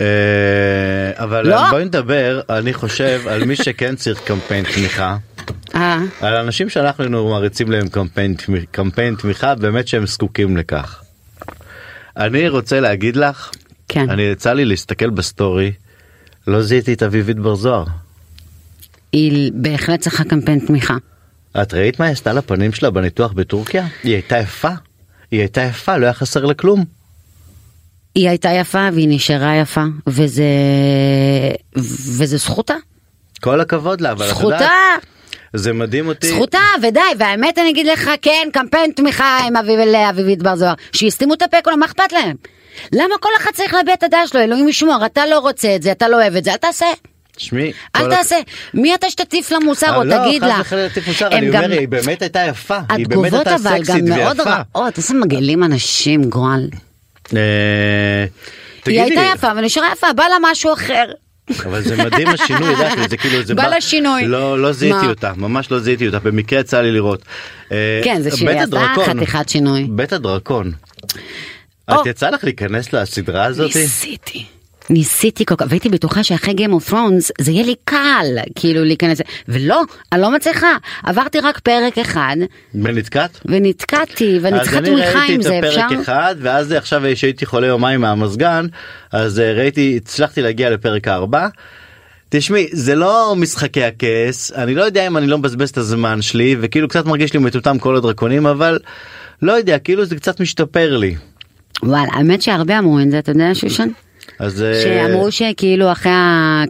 אה, 0.00 0.06
אבל 1.14 1.46
לא. 1.46 1.70
בואי 1.70 1.84
נדבר, 1.84 2.40
אני 2.50 2.74
חושב, 2.74 3.20
על 3.28 3.44
מי 3.44 3.56
שכן 3.56 3.96
צריך 3.96 4.20
קמפיין 4.24 4.64
תמיכה. 4.74 5.16
אה, 5.74 5.98
על 6.20 6.34
אנשים 6.34 6.68
שאנחנו 6.68 7.28
מריצים 7.28 7.70
להם 7.70 7.88
קמפיין, 7.88 8.34
קמפיין 8.70 9.14
תמיכה 9.14 9.54
באמת 9.54 9.88
שהם 9.88 10.06
זקוקים 10.06 10.56
לכך. 10.56 11.02
אני 12.16 12.48
רוצה 12.48 12.80
להגיד 12.80 13.16
לך, 13.16 13.50
כן. 13.88 14.10
אני 14.10 14.22
יצא 14.22 14.52
לי 14.52 14.64
להסתכל 14.64 15.10
בסטורי, 15.10 15.72
לא 16.46 16.62
זיהיתי 16.62 16.92
את 16.92 17.02
אביבית 17.02 17.36
בר 17.36 17.54
זוהר. 17.54 17.84
היא 19.12 19.52
בהחלט 19.54 20.00
צריכה 20.00 20.24
קמפיין 20.24 20.58
תמיכה. 20.58 20.96
את 21.62 21.74
ראית 21.74 22.00
מה 22.00 22.06
היא 22.06 22.12
עשתה 22.12 22.32
לפנים 22.32 22.72
שלה 22.72 22.90
בניתוח 22.90 23.32
בטורקיה? 23.32 23.86
היא 24.02 24.12
הייתה 24.12 24.38
יפה. 24.38 24.70
היא 25.30 25.40
הייתה 25.40 25.60
יפה, 25.60 25.96
לא 25.96 26.06
היה 26.06 26.12
חסר 26.14 26.44
לה 26.44 26.54
כלום. 26.54 26.84
היא 28.14 28.28
הייתה 28.28 28.48
יפה 28.48 28.88
והיא 28.92 29.08
נשארה 29.10 29.56
יפה, 29.56 29.84
וזה... 30.06 30.44
וזה 32.16 32.36
זכותה. 32.36 32.74
כל 33.40 33.60
הכבוד 33.60 34.00
לה, 34.00 34.12
אבל 34.12 34.24
את 34.24 34.30
זכותה, 34.30 34.54
יודעת, 34.54 35.06
זה 35.52 35.72
מדהים 35.72 36.08
אותי. 36.08 36.28
זכותה, 36.28 36.58
ודי, 36.82 37.00
והאמת 37.18 37.58
אני 37.58 37.70
אגיד 37.70 37.86
לך, 37.86 38.10
כן, 38.22 38.48
קמפיין 38.52 38.90
תמיכה 38.96 39.38
עם 39.46 39.56
אביב 39.56 39.80
לאביבית 39.80 40.42
בר 40.42 40.56
זוהר, 40.56 40.74
שיסתימו 40.92 41.34
את 41.34 41.42
הפה 41.42 41.56
כולם, 41.64 41.78
מה 41.78 41.86
אכפת 41.86 42.12
להם? 42.12 42.36
למה 42.92 43.14
כל 43.20 43.28
אחד 43.36 43.50
צריך 43.54 43.74
להביע 43.74 43.94
את 43.94 44.02
הדעה 44.02 44.26
שלו, 44.26 44.40
אלוהים 44.40 44.68
ישמור, 44.68 45.06
אתה 45.06 45.26
לא 45.26 45.38
רוצה 45.38 45.76
את 45.76 45.82
זה, 45.82 45.92
אתה 45.92 46.08
לא 46.08 46.16
אוהב 46.16 46.36
את 46.36 46.44
זה, 46.44 46.52
אל 46.52 46.56
תעשה. 46.56 46.86
שמי, 47.38 47.72
אל 47.96 48.10
תעשה. 48.10 48.36
מי 48.74 48.94
אתה 48.94 49.10
שתטיף 49.10 49.50
לה 49.50 49.58
מוסר 49.58 49.96
או 49.96 50.04
לא, 50.04 50.16
תגיד 50.24 50.42
לה? 50.44 50.56
וחלילה 50.60 50.84
להטיף 50.84 51.08
מוסר, 51.08 51.26
הם 51.26 51.32
אני 51.32 51.50
גם- 51.50 51.64
אומר, 51.64 51.78
היא 51.78 51.88
באמת 51.88 52.22
הייתה 52.22 52.40
יפה. 52.48 52.76
היא 52.76 52.84
באמת 52.88 53.00
התגובות 53.32 53.46
הייתה 53.46 53.54
אבל 53.54 53.78
גם 53.78 53.84
סקסית 53.84 54.04
מאוד 54.04 54.38
ויפה. 54.38 54.54
רעות, 54.76 54.98
איזה 54.98 55.14
מגעילים 55.14 55.64
אנשים, 55.64 56.24
גועל. 56.24 56.68
אה, 57.36 57.40
היא 58.86 59.00
הייתה 59.02 59.20
יפה 59.34 59.48
ונשארה 59.56 59.88
יפה, 59.92 60.12
בא 60.12 60.24
לה 60.24 60.36
משהו 60.42 60.72
אחר. 60.72 61.04
אבל 61.64 61.82
זה 61.82 61.96
מדהים 62.04 62.28
השינוי, 62.28 62.70
יודעת, 62.70 63.10
זה 63.10 63.16
כאילו, 63.16 63.42
זה 63.44 63.54
בא 63.54 63.66
לה 63.68 63.80
שינוי. 63.80 64.26
לא, 64.26 64.58
לא 64.62 64.72
זיהיתי? 64.72 65.06
אותה, 65.06 65.32
ממש 65.36 65.70
לא 65.70 65.78
זיהיתי 65.80 66.06
אותה, 66.06 66.18
במקרה 66.18 66.60
יצא 66.60 66.80
לי 66.80 66.92
לראות. 66.92 67.22
אה, 67.72 68.00
כן, 68.04 68.22
זה 68.22 68.36
שהיא 68.36 68.48
עשתה 68.50 68.80
חתיכת 69.06 69.48
שינוי. 69.48 69.86
בית 69.90 70.12
הדרקון. 70.12 70.72
את 71.90 72.06
יצא 72.06 72.30
לך 72.30 72.44
להיכנס 72.44 72.92
לסדרה 72.92 73.44
הזאת? 73.44 73.76
ניסיתי. 73.76 74.46
ניסיתי 74.90 75.44
כל 75.44 75.56
כך, 75.56 75.66
והייתי 75.68 75.88
בטוחה 75.88 76.24
שאחרי 76.24 76.54
Game 76.54 76.82
of 76.82 76.90
Thrones 76.90 77.30
זה 77.40 77.50
יהיה 77.52 77.64
לי 77.64 77.74
קל, 77.84 78.26
כאילו 78.54 78.84
להיכנס, 78.84 79.20
ולא, 79.48 79.82
אני 80.12 80.20
לא 80.20 80.30
מצליחה. 80.30 80.76
עברתי 81.04 81.40
רק 81.40 81.58
פרק 81.58 81.98
אחד, 81.98 82.36
ונתקעת? 82.74 83.40
ונתקעתי, 83.44 84.38
ואני 84.42 84.60
צריכה 84.60 84.78
אז 84.78 84.84
אני 84.84 84.90
תמיכה 84.90 85.24
עם 85.28 85.42
זה, 85.42 85.48
ראיתי 85.50 85.66
את 85.66 85.70
אפשר? 85.70 85.86
הפרק 85.86 85.98
אחד 85.98 86.34
ואז 86.40 86.72
עכשיו 86.72 87.02
שהייתי 87.14 87.46
חולה 87.46 87.66
יומיים 87.66 88.00
מהמזגן 88.00 88.66
אז 89.12 89.40
אה, 89.40 89.52
ראיתי 89.52 90.00
הצלחתי 90.02 90.42
להגיע 90.42 90.70
לפרק 90.70 91.08
הארבע. 91.08 91.48
תשמעי 92.28 92.68
זה 92.72 92.94
לא 92.94 93.34
משחקי 93.36 93.84
הכס 93.84 94.52
אני 94.52 94.74
לא 94.74 94.82
יודע 94.82 95.06
אם 95.06 95.16
אני 95.16 95.26
לא 95.26 95.38
מבזבז 95.38 95.70
את 95.70 95.78
הזמן 95.78 96.22
שלי 96.22 96.56
וכאילו 96.60 96.88
קצת 96.88 97.06
מרגיש 97.06 97.34
לי 97.34 97.40
מטומטם 97.40 97.78
כל 97.78 97.96
הדרקונים 97.96 98.46
אבל 98.46 98.78
לא 99.42 99.52
יודע 99.52 99.78
כאילו 99.78 100.04
זה 100.04 100.16
קצת 100.16 100.40
משתפר 100.40 100.96
לי. 100.96 101.14
וואלה, 101.82 102.08
האמת 102.12 102.42
שהרבה 102.42 102.78
אמרו 102.78 103.00
את 103.00 103.10
זה, 103.10 103.18
אתה 103.18 103.30
יודע 103.30 103.50
שושן? 103.54 103.88
אז 104.38 104.62
אה, 104.62 104.82
שאמרו 104.82 105.32
שכאילו 105.32 105.92
אחרי 105.92 106.12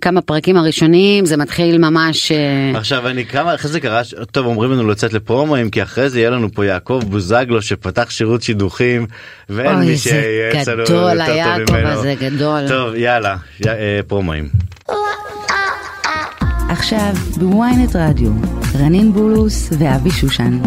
כמה 0.01 0.21
פרקים 0.21 0.57
הראשונים 0.57 1.27
זה 1.27 1.37
מתחיל 1.37 1.79
ממש... 1.79 2.33
אה, 2.33 2.79
עכשיו 2.79 3.09
אני 3.09 3.25
כמה 3.25 3.55
אחרי 3.55 3.71
זה 3.71 3.81
קרה 3.81 4.01
טוב 4.31 4.47
אומרים 4.47 4.71
לנו 4.73 4.89
לצאת 4.89 5.13
לפרומואים 5.13 5.71
כי 5.71 5.83
אחרי 5.83 6.11
זה 6.11 6.19
יהיה 6.21 6.31
לנו 6.31 6.53
פה 6.55 6.67
יעקב 6.67 7.01
בוזגלו 7.09 7.63
שפתח 7.63 8.11
שירות 8.11 8.43
שידוכים 8.43 9.07
ואין 9.51 9.77
אוי, 9.77 9.87
מי 9.87 9.97
זה 9.97 10.03
שייעץ 10.03 10.69
לנו 10.69 10.85
גדול, 10.85 11.11
יותר 11.13 11.25
טוב 11.27 11.29
היעקב 11.35 11.73
ממנו. 11.73 11.89
הזה 11.89 12.15
גדול. 12.21 12.69
טוב 12.69 12.95
יאללה 12.95 13.37
יא- 13.61 13.69
אה, 13.69 14.01
פרומואים. 14.07 14.49
עכשיו 16.69 17.13
בוויינט 17.37 17.97
רדיו, 17.97 18.31
רנין 18.81 19.13
בולוס 19.13 19.69
ואבי 19.79 20.11
שושן. 20.11 20.59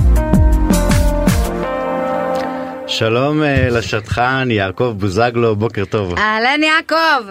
שלום 2.89 3.43
אה, 3.43 3.67
לשטחן 3.71 4.47
יעקב 4.51 4.95
בוזגלו 4.97 5.55
בוקר 5.55 5.85
טוב. 5.85 6.17
אהלן 6.17 6.63
יעקב! 6.63 7.23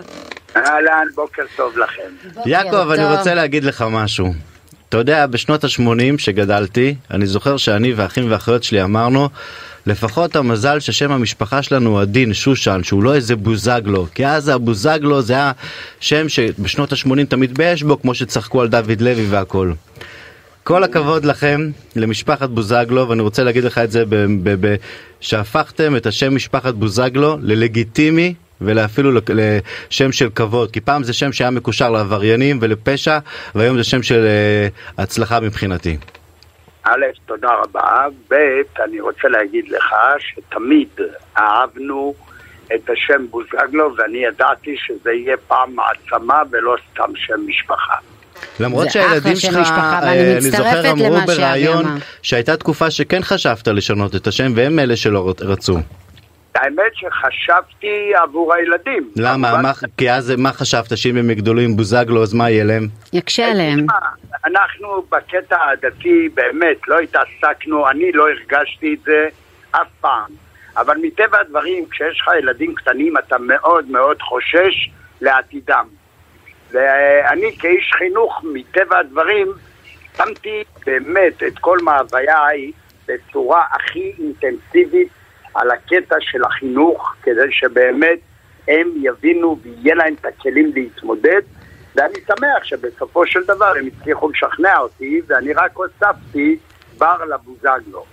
אהלן, 0.56 1.06
בוקר 1.14 1.42
טוב 1.56 1.78
לכם. 1.78 2.02
יעקב 2.46 2.90
אני. 2.90 3.04
רוצה 3.04 3.34
להגיד 3.34 3.64
לך 3.64 3.84
משהו. 3.90 4.34
אתה 4.88 4.96
יודע 4.96 5.26
בשנות 5.26 5.64
ה-80 5.64 6.18
שגדלתי 6.18 6.94
אני 7.10 7.26
זוכר 7.26 7.56
שאני 7.56 7.92
והאחים 7.92 8.30
והאחיות 8.30 8.62
שלי 8.64 8.82
אמרנו 8.82 9.28
לפחות 9.86 10.36
המזל 10.36 10.80
ששם 10.80 11.12
המשפחה 11.12 11.62
שלנו 11.62 11.90
הוא 11.90 12.00
עדין 12.00 12.34
שושן 12.34 12.80
שהוא 12.82 13.02
לא 13.02 13.14
איזה 13.14 13.36
בוזגלו 13.36 14.06
כי 14.14 14.26
אז 14.26 14.48
הבוזגלו 14.48 15.22
זה 15.22 15.32
היה 15.32 15.52
שם 16.00 16.28
שבשנות 16.28 16.92
ה-80 16.92 17.24
תמיד 17.28 17.58
באש 17.58 17.82
בו 17.82 18.00
כמו 18.02 18.14
שצחקו 18.14 18.60
על 18.60 18.68
דוד 18.68 19.00
לוי 19.00 19.26
והכל. 19.28 19.72
כל 20.68 20.84
הכבוד 20.84 21.24
לכם 21.24 21.60
למשפחת 21.96 22.48
בוזגלו 22.48 23.08
ואני 23.08 23.22
רוצה 23.22 23.42
להגיד 23.44 23.64
לך 23.64 23.78
את 23.78 23.90
זה 23.90 24.04
שהפכתם 25.20 25.96
את 25.96 26.06
השם 26.06 26.34
משפחת 26.34 26.74
בוזגלו 26.74 27.36
ללגיטימי 27.42 28.34
ואפילו 28.60 29.10
לשם 29.28 30.12
של 30.12 30.30
כבוד 30.34 30.70
כי 30.70 30.80
פעם 30.80 31.02
זה 31.02 31.12
שם 31.12 31.32
שהיה 31.32 31.50
מקושר 31.50 31.90
לעבריינים 31.90 32.58
ולפשע 32.60 33.18
והיום 33.54 33.76
זה 33.76 33.84
שם 33.84 34.02
של 34.02 34.26
אה, 34.26 34.68
הצלחה 35.02 35.40
מבחינתי. 35.40 35.96
א', 36.82 37.04
תודה 37.26 37.50
רבה. 37.62 38.06
ב', 38.30 38.34
אני 38.84 39.00
רוצה 39.00 39.28
להגיד 39.28 39.68
לך 39.68 39.94
שתמיד 40.18 41.00
אהבנו 41.36 42.14
את 42.74 42.90
השם 42.90 43.26
בוזגלו, 43.30 43.94
ואני 43.96 44.18
ידעתי 44.18 44.76
שזה 44.76 45.12
יהיה 45.12 45.36
פעם 45.36 45.76
מעצמה 45.76 46.42
ולא 46.50 46.76
סתם 46.92 47.12
שם 47.16 47.40
משפחה. 47.46 47.96
למרות 48.60 48.90
שהילדים 48.90 49.36
שלך, 49.36 49.70
אה, 49.70 50.12
אני 50.12 50.40
זוכר 50.40 50.90
אמרו 50.90 51.16
בריאיון. 51.26 51.84
שהייתה 52.22 52.56
תקופה 52.56 52.90
שכן 52.90 53.22
חשבת 53.22 53.68
לשנות 53.68 54.16
את 54.16 54.26
השם 54.26 54.52
והם 54.54 54.78
אלה 54.78 54.96
שלא 54.96 55.32
רצו. 55.40 55.78
האמת 56.54 56.92
שחשבתי 56.94 58.12
עבור 58.22 58.54
הילדים. 58.54 59.10
למה? 59.16 59.48
כמובן, 59.48 59.62
מה- 59.62 59.72
כי 59.96 60.10
אז 60.10 60.30
מה 60.38 60.52
חשבת 60.52 60.96
שאם 60.96 61.16
הם 61.16 61.30
יגדלו 61.30 61.60
עם 61.60 61.76
בוזגלו 61.76 62.22
אז 62.22 62.34
מה 62.34 62.50
יהיה 62.50 62.64
להם? 62.64 62.88
יקשה 63.12 63.50
עליהם. 63.50 63.86
אנחנו 64.44 65.02
בקטע 65.12 65.56
הדתי 65.72 66.28
באמת 66.34 66.76
לא 66.88 66.98
התעסקנו, 66.98 67.88
אני 67.90 68.12
לא 68.12 68.24
הרגשתי 68.28 68.94
את 68.94 69.04
זה 69.04 69.28
אף 69.70 69.86
פעם. 70.00 70.30
אבל 70.76 70.96
מטבע 71.02 71.38
הדברים, 71.40 71.84
כשיש 71.90 72.20
לך 72.20 72.28
ילדים 72.42 72.74
קטנים, 72.74 73.14
אתה 73.18 73.36
מאוד 73.38 73.84
מאוד 73.90 74.16
חושש 74.22 74.90
לעתידם. 75.20 75.86
ואני 76.72 77.56
כאיש 77.58 77.92
חינוך, 77.98 78.44
מטבע 78.54 78.98
הדברים, 78.98 79.52
שמתי 80.16 80.64
באמת 80.86 81.42
את 81.42 81.58
כל 81.58 81.78
מאווייי 81.82 82.72
בצורה 83.08 83.64
הכי 83.72 84.12
אינטנסיבית 84.18 85.08
על 85.54 85.70
הקטע 85.70 86.16
של 86.20 86.44
החינוך, 86.44 87.14
כדי 87.22 87.52
שבאמת 87.52 88.18
הם 88.68 88.88
יבינו 89.02 89.58
ויהיה 89.62 89.94
להם 89.94 90.14
את 90.20 90.24
הכלים 90.24 90.72
להתמודד. 90.74 91.40
ואני 91.96 92.18
שמח 92.26 92.64
שבסופו 92.64 93.26
של 93.26 93.40
דבר 93.44 93.72
הם 93.78 93.86
הצליחו 93.86 94.30
לשכנע 94.30 94.78
אותי, 94.78 95.20
ואני 95.26 95.52
רק 95.52 95.70
הוספתי 95.74 96.56
בר 96.98 97.16
לבוזגלו. 97.34 98.04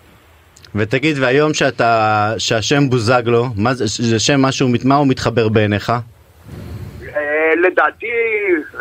ותגיד, 0.75 1.17
והיום 1.19 1.53
שאתה, 1.53 2.33
שהשם 2.37 2.89
בוזגלו, 2.89 3.45
מה 3.55 3.73
זה, 3.73 3.85
זה 3.87 4.19
שם 4.19 4.41
משהו, 4.41 4.69
מה 4.83 4.95
הוא 4.95 5.07
מתחבר 5.07 5.49
בעיניך? 5.49 5.91
לדעתי 7.55 8.11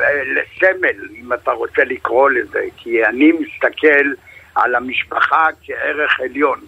אה, 0.01 0.23
לסמל, 0.25 1.09
אם 1.21 1.33
אתה 1.33 1.51
רוצה 1.51 1.85
לקרוא 1.85 2.31
לזה, 2.31 2.61
כי 2.77 3.05
אני 3.05 3.33
מסתכל 3.33 4.13
על 4.55 4.75
המשפחה 4.75 5.47
כערך 5.63 6.21
עליון. 6.21 6.59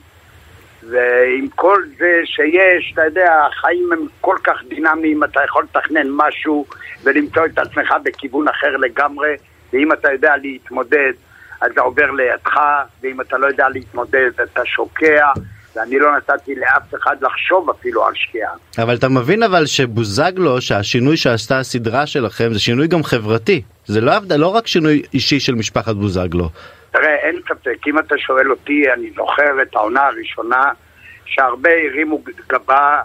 ועם 0.91 1.49
כל 1.49 1.83
זה 1.99 2.21
שיש, 2.25 2.91
אתה 2.93 3.05
יודע, 3.05 3.47
החיים 3.47 3.93
הם 3.93 4.07
כל 4.21 4.37
כך 4.45 4.63
דינמיים, 4.69 5.25
אתה 5.25 5.41
יכול 5.45 5.65
לתכנן 5.65 6.07
משהו 6.11 6.67
ולמצוא 7.05 7.47
את 7.47 7.59
עצמך 7.59 7.95
בכיוון 8.03 8.49
אחר 8.49 8.77
לגמרי, 8.77 9.35
ואם 9.73 9.93
אתה 9.93 10.13
יודע 10.13 10.37
להתמודד, 10.37 11.13
אז 11.61 11.73
זה 11.75 11.81
עובר 11.81 12.11
לידך, 12.11 12.61
ואם 13.03 13.21
אתה 13.21 13.39
לא 13.39 13.47
יודע 13.47 13.69
להתמודד, 13.69 14.31
אתה 14.41 14.65
שוקע, 14.65 15.33
ואני 15.77 15.99
לא 15.99 16.17
נתתי 16.17 16.55
לאף 16.55 16.95
אחד 16.95 17.17
לחשוב 17.21 17.71
אפילו 17.71 18.07
על 18.07 18.13
שקיעה. 18.15 18.53
אבל 18.79 18.95
אתה 18.95 19.09
מבין 19.09 19.43
אבל 19.43 19.67
שבוזגלו, 19.67 20.61
שהשינוי 20.61 21.17
שעשתה 21.17 21.59
הסדרה 21.59 22.07
שלכם 22.07 22.53
זה 22.53 22.59
שינוי 22.61 22.89
גם 22.89 23.03
חברתי. 23.03 23.63
זה 23.87 24.01
לא, 24.01 24.13
לא 24.37 24.47
רק 24.47 24.67
שינוי 24.67 25.03
אישי 25.15 25.41
של 25.41 25.55
משפחת 25.55 25.95
בוזגלו. 25.95 26.49
תראה, 26.91 27.15
אין 27.15 27.41
ספק, 27.49 27.87
אם 27.87 27.99
אתה 27.99 28.15
שואל 28.19 28.51
אותי, 28.51 28.83
אני 28.93 29.11
זוכר 29.17 29.63
את 29.63 29.75
העונה 29.75 30.07
הראשונה, 30.07 30.73
שהרבה 31.25 31.71
הרימו 31.91 32.23
גבה, 32.49 33.01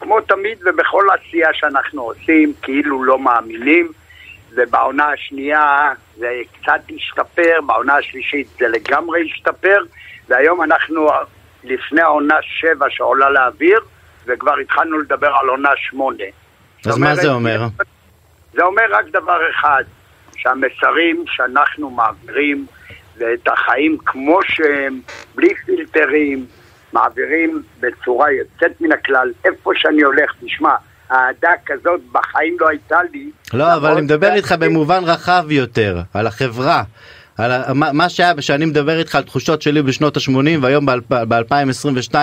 כמו 0.00 0.20
תמיד 0.20 0.58
ובכל 0.66 1.06
עשייה 1.18 1.48
שאנחנו 1.52 2.02
עושים, 2.02 2.52
כאילו 2.62 3.04
לא 3.04 3.18
מאמינים, 3.18 3.92
ובעונה 4.54 5.08
השנייה 5.08 5.92
זה 6.16 6.28
קצת 6.52 6.80
השתפר, 6.96 7.60
בעונה 7.66 7.96
השלישית 7.96 8.46
זה 8.58 8.68
לגמרי 8.68 9.30
השתפר, 9.30 9.78
והיום 10.28 10.62
אנחנו 10.62 11.08
לפני 11.64 12.00
העונה 12.00 12.34
שבע 12.42 12.86
שעולה 12.90 13.30
לאוויר, 13.30 13.80
וכבר 14.26 14.54
התחלנו 14.62 14.98
לדבר 14.98 15.32
על 15.40 15.48
עונה 15.48 15.70
שמונה. 15.76 16.24
אז 16.86 16.98
מה 16.98 17.14
זה 17.14 17.32
אומר? 17.32 17.66
זה 18.52 18.62
אומר 18.62 18.82
רק 18.90 19.04
דבר 19.12 19.38
אחד, 19.50 19.84
שהמסרים 20.36 21.24
שאנחנו 21.26 21.90
מעבירים 21.90 22.66
ואת 23.18 23.48
החיים 23.48 23.98
כמו 24.06 24.38
שהם, 24.42 25.00
בלי 25.34 25.54
פילטרים, 25.54 26.46
מעבירים 26.92 27.62
בצורה 27.80 28.32
יוצאת 28.32 28.80
מן 28.80 28.92
הכלל. 28.92 29.32
איפה 29.44 29.70
שאני 29.74 30.02
הולך, 30.02 30.32
תשמע, 30.44 30.74
אהדה 31.12 31.50
כזאת 31.66 32.00
בחיים 32.12 32.56
לא 32.60 32.68
הייתה 32.68 32.98
לי. 33.12 33.30
לא, 33.52 33.74
אבל 33.74 33.90
אני 33.90 34.00
מדבר 34.00 34.34
איתך 34.34 34.54
במובן 34.58 35.04
רחב 35.04 35.50
יותר, 35.50 35.98
על 36.14 36.26
החברה. 36.26 36.82
על 37.38 37.52
מה- 37.74 38.08
שהיה, 38.08 38.32
שאני 38.40 38.64
מדבר 38.64 38.98
איתך 38.98 39.14
על 39.14 39.22
תחושות 39.22 39.62
שלי 39.62 39.82
בשנות 39.82 40.16
ה-80 40.16 40.58
והיום 40.62 40.86
ב-2022, 41.08 42.14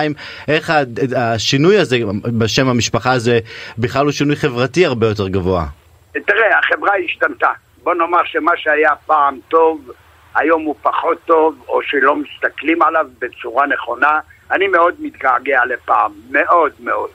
איך 0.48 0.72
השינוי 1.16 1.78
הזה 1.78 1.98
בשם 2.38 2.68
המשפחה 2.68 3.12
הזה 3.12 3.38
בכלל 3.78 4.04
הוא 4.04 4.12
שינוי 4.12 4.36
חברתי 4.36 4.86
הרבה 4.86 5.06
יותר 5.06 5.28
גבוה. 5.28 5.64
תראה, 6.12 6.58
החברה 6.58 6.92
השתנתה. 7.04 7.48
בוא 7.82 7.94
נאמר 7.94 8.24
שמה 8.24 8.52
שהיה 8.56 8.90
פעם 9.06 9.38
טוב, 9.48 9.90
היום 10.34 10.62
הוא 10.62 10.74
פחות 10.82 11.18
טוב, 11.24 11.54
או 11.68 11.80
שלא 11.82 12.16
מסתכלים 12.16 12.82
עליו 12.82 13.06
בצורה 13.20 13.66
נכונה. 13.66 14.20
אני 14.50 14.68
מאוד 14.68 14.94
מתגעגע 14.98 15.60
לפעם, 15.64 16.12
מאוד 16.30 16.72
מאוד. 16.80 17.10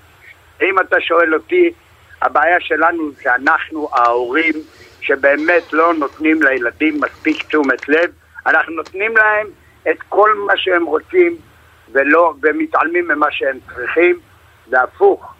אם 0.62 0.80
אתה 0.80 0.96
שואל 1.02 1.34
אותי, 1.34 1.72
הבעיה 2.22 2.58
שלנו 2.60 3.12
זה 3.24 3.36
אנחנו, 3.36 3.90
ההורים, 3.94 4.54
שבאמת 5.08 5.74
לא 5.74 5.94
נותנים 5.94 6.44
לילדים 6.44 7.02
מספיק 7.02 7.44
תשומת 7.44 7.90
לב. 7.90 8.12
אנחנו 8.46 8.74
נותנים 8.74 9.18
להם 9.18 9.48
את 9.90 10.02
כל 10.10 10.34
מה 10.48 10.54
שהם 10.58 10.86
רוצים, 10.86 11.36
ולא, 11.92 12.34
ומתעלמים 12.42 13.08
ממה 13.08 13.28
שהם 13.32 13.58
צריכים, 13.76 14.20
והפוך. 14.70 15.34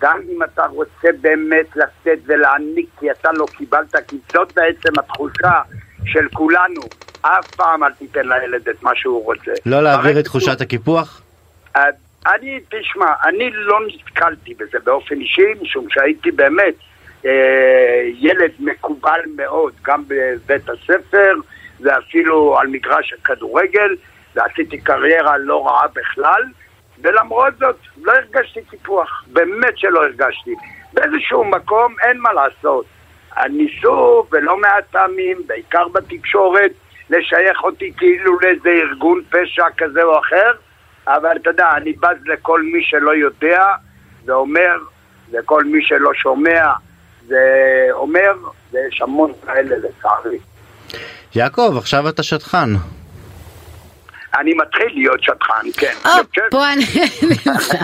גם 0.00 0.20
אם 0.28 0.42
אתה 0.42 0.66
רוצה 0.66 1.08
באמת 1.20 1.76
לתת 1.76 2.18
ולהעניק 2.26 2.88
כי 3.00 3.10
אתה 3.10 3.32
לא 3.32 3.46
קיבלת, 3.56 3.96
כי 4.08 4.16
זאת 4.34 4.48
בעצם 4.54 4.98
התחושה 4.98 5.60
של 6.04 6.28
כולנו. 6.32 6.82
אף 7.22 7.46
פעם 7.56 7.84
אל 7.84 7.92
תיתן 7.92 8.28
לילד 8.28 8.68
את 8.68 8.82
מה 8.82 8.90
שהוא 8.94 9.24
רוצה. 9.24 9.52
לא 9.66 9.82
להעביר 9.82 10.20
את 10.20 10.24
תחושת 10.24 10.60
הקיפוח? 10.60 11.22
אני, 12.26 12.60
תשמע, 12.68 13.06
אני 13.24 13.50
לא 13.50 13.78
נתקלתי 13.86 14.54
בזה 14.54 14.78
באופן 14.84 15.20
אישי, 15.20 15.54
משום 15.62 15.86
שהייתי 15.90 16.30
באמת 16.30 16.74
ילד 18.14 18.50
מקובל 18.58 19.20
מאוד, 19.36 19.72
גם 19.82 20.02
בבית 20.08 20.68
הספר 20.68 21.34
ואפילו 21.80 22.58
על 22.58 22.66
מגרש 22.66 23.12
הכדורגל, 23.12 23.96
ועשיתי 24.34 24.78
קריירה 24.78 25.38
לא 25.38 25.66
רעה 25.66 25.86
בכלל, 25.94 26.42
ולמרות 27.02 27.54
זאת 27.58 27.76
לא 28.02 28.12
הרגשתי 28.12 28.60
קיפוח, 28.70 29.24
באמת 29.26 29.78
שלא 29.78 30.04
הרגשתי. 30.04 30.54
באיזשהו 30.92 31.44
מקום 31.44 31.94
אין 32.02 32.18
מה 32.18 32.32
לעשות. 32.32 32.84
ניסו, 33.50 34.26
ולא 34.32 34.56
מעט 34.56 34.84
פעמים, 34.90 35.36
בעיקר 35.46 35.88
בתקשורת, 35.88 36.70
לשייך 37.10 37.64
אותי 37.64 37.92
כאילו 37.96 38.38
לאיזה 38.40 38.68
ארגון 38.68 39.22
פשע 39.30 39.64
כזה 39.76 40.02
או 40.02 40.18
אחר, 40.18 40.52
אבל 41.06 41.36
אתה 41.36 41.50
יודע, 41.50 41.68
אני 41.76 41.92
בז 41.92 42.16
לכל 42.24 42.62
מי 42.62 42.82
שלא 42.82 43.14
יודע 43.14 43.64
ואומר, 44.24 44.78
וכל 45.32 45.64
מי 45.64 45.84
שלא 45.84 46.14
שומע 46.14 46.72
ואומר, 47.28 48.32
ויש 48.72 49.00
המון 49.02 49.32
כאלה 49.46 49.76
לצערי. 49.76 50.38
יעקב, 51.34 51.74
עכשיו 51.78 52.08
אתה 52.08 52.22
שטחן. 52.22 52.74
אני 54.40 54.50
מתחיל 54.54 54.86
להיות 54.94 55.22
שטחן, 55.22 55.66
כן. 55.76 55.92
או, 56.04 56.10
חושב- 56.10 56.42
פה 56.50 56.72
אני 56.72 56.84
נמצא. 57.22 57.74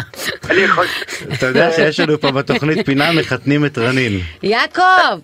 אני 0.50 0.68
חושב, 0.68 1.04
אתה 1.34 1.46
יודע 1.46 1.70
שיש 1.72 2.00
לנו 2.00 2.20
פה 2.20 2.30
בתוכנית 2.30 2.86
פינה 2.86 3.12
מחתנים 3.12 3.64
את 3.66 3.78
רנין. 3.78 4.12
יעקב! 4.42 5.18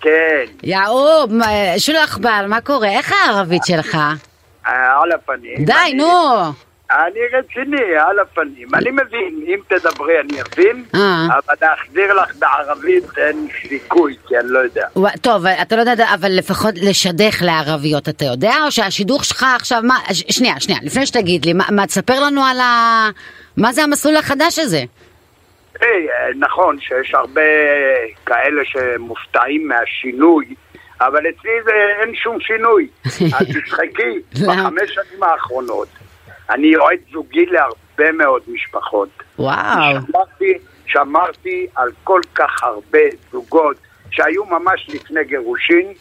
כן, 0.00 0.44
יעוב, 0.62 1.30
שולח 1.78 2.18
בעל, 2.18 2.46
מה 2.46 2.60
קורה? 2.60 2.88
איך 2.88 3.12
הערבית 3.12 3.62
שלך? 3.66 3.98
אה, 4.66 5.02
על 5.02 5.12
הפנים. 5.12 5.64
די, 5.64 5.94
נו. 5.96 6.22
אני 6.90 7.20
רציני, 7.32 7.96
על 8.08 8.18
הפנים. 8.18 8.68
אני 8.74 8.90
מבין, 8.90 9.40
אם 9.46 9.60
תדברי 9.68 10.20
אני 10.20 10.42
אבין, 10.42 10.84
אה. 10.94 11.26
אבל 11.26 11.54
להחזיר 11.62 12.14
לך 12.14 12.36
בערבית 12.38 13.04
אין 13.18 13.48
סיכוי, 13.68 14.16
כי 14.28 14.38
אני 14.38 14.48
לא 14.48 14.58
יודע. 14.58 14.86
טוב, 15.20 15.46
אתה 15.46 15.76
לא 15.76 15.80
יודע, 15.80 16.06
אבל 16.14 16.28
לפחות 16.38 16.74
לשדך 16.82 17.42
לערביות 17.42 18.08
אתה 18.08 18.24
יודע? 18.24 18.54
או 18.64 18.70
שהשידוך 18.70 19.24
שלך 19.24 19.46
עכשיו, 19.56 19.80
מה, 19.82 19.98
שנייה, 20.12 20.60
שנייה, 20.60 20.80
לפני 20.82 21.06
שתגיד 21.06 21.44
לי, 21.44 21.52
מה, 21.52 21.86
תספר 21.86 22.20
לנו 22.20 22.44
על 22.44 22.60
ה... 22.60 23.08
מה 23.56 23.72
זה 23.72 23.82
המסלול 23.82 24.16
החדש 24.16 24.58
הזה? 24.58 24.82
היי, 25.80 26.08
אה, 26.10 26.28
נכון 26.36 26.80
שיש 26.80 27.14
הרבה 27.14 27.40
כאלה 28.26 28.62
שמופתעים 28.64 29.68
מהשינוי, 29.68 30.54
אבל 31.00 31.18
אצלי 31.18 31.50
זה 31.64 31.72
אין 32.00 32.14
שום 32.14 32.40
שינוי. 32.40 32.88
אז 33.38 33.46
תשחקי? 33.46 34.42
בחמש 34.46 34.90
שנים 34.90 35.22
האחרונות 35.22 35.88
אני 36.50 36.66
יועץ 36.66 37.00
זוגי 37.12 37.46
להרבה 37.46 38.12
מאוד 38.12 38.42
משפחות. 38.48 39.08
וואו. 39.38 39.94
שמרתי, 40.06 40.58
שמרתי 40.86 41.66
על 41.74 41.90
כל 42.04 42.20
כך 42.34 42.62
הרבה 42.62 42.98
זוגות 43.32 43.76
שהיו 44.10 44.44
ממש 44.44 44.88
לפני 44.88 45.24
גירושין, 45.24 45.92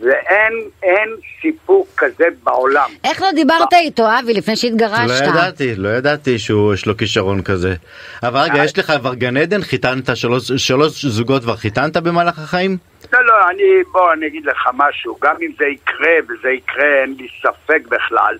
ואין 0.00 0.52
אין 0.82 1.08
סיפוק 1.40 1.88
כזה 1.96 2.24
בעולם. 2.42 2.90
איך 3.04 3.22
לא 3.22 3.32
דיברת 3.34 3.72
איתו, 3.72 4.02
אבי, 4.18 4.34
לפני 4.34 4.54
לא 4.54 4.56
שהתגרשת? 4.56 5.26
ידעתי, 5.26 5.74
לא 5.76 5.88
ידעתי 5.88 6.38
שיש 6.38 6.86
לו 6.86 6.96
כישרון 6.96 7.42
כזה. 7.42 7.74
אבל 8.22 8.40
רגע, 8.40 8.64
יש 8.64 8.78
לך 8.78 8.92
כבר 9.00 9.14
גן 9.14 9.36
עדן? 9.36 9.62
חיתנת 9.62 10.16
שלוש 10.16 10.52
שלוש 10.52 11.04
זוגות 11.04 11.42
כבר 11.42 11.56
חיתנת 11.56 11.96
במהלך 11.96 12.38
החיים? 12.38 12.76
לא, 13.12 13.26
לא, 13.26 13.50
אני, 13.50 13.62
בוא, 13.92 14.12
אני 14.12 14.26
אגיד 14.26 14.44
לך 14.46 14.68
משהו, 14.74 15.16
גם 15.20 15.36
אם 15.42 15.50
זה 15.58 15.64
יקרה, 15.64 16.14
וזה 16.24 16.48
יקרה, 16.48 17.02
אין 17.02 17.14
לי 17.18 17.28
ספק 17.42 17.82
בכלל, 17.88 18.36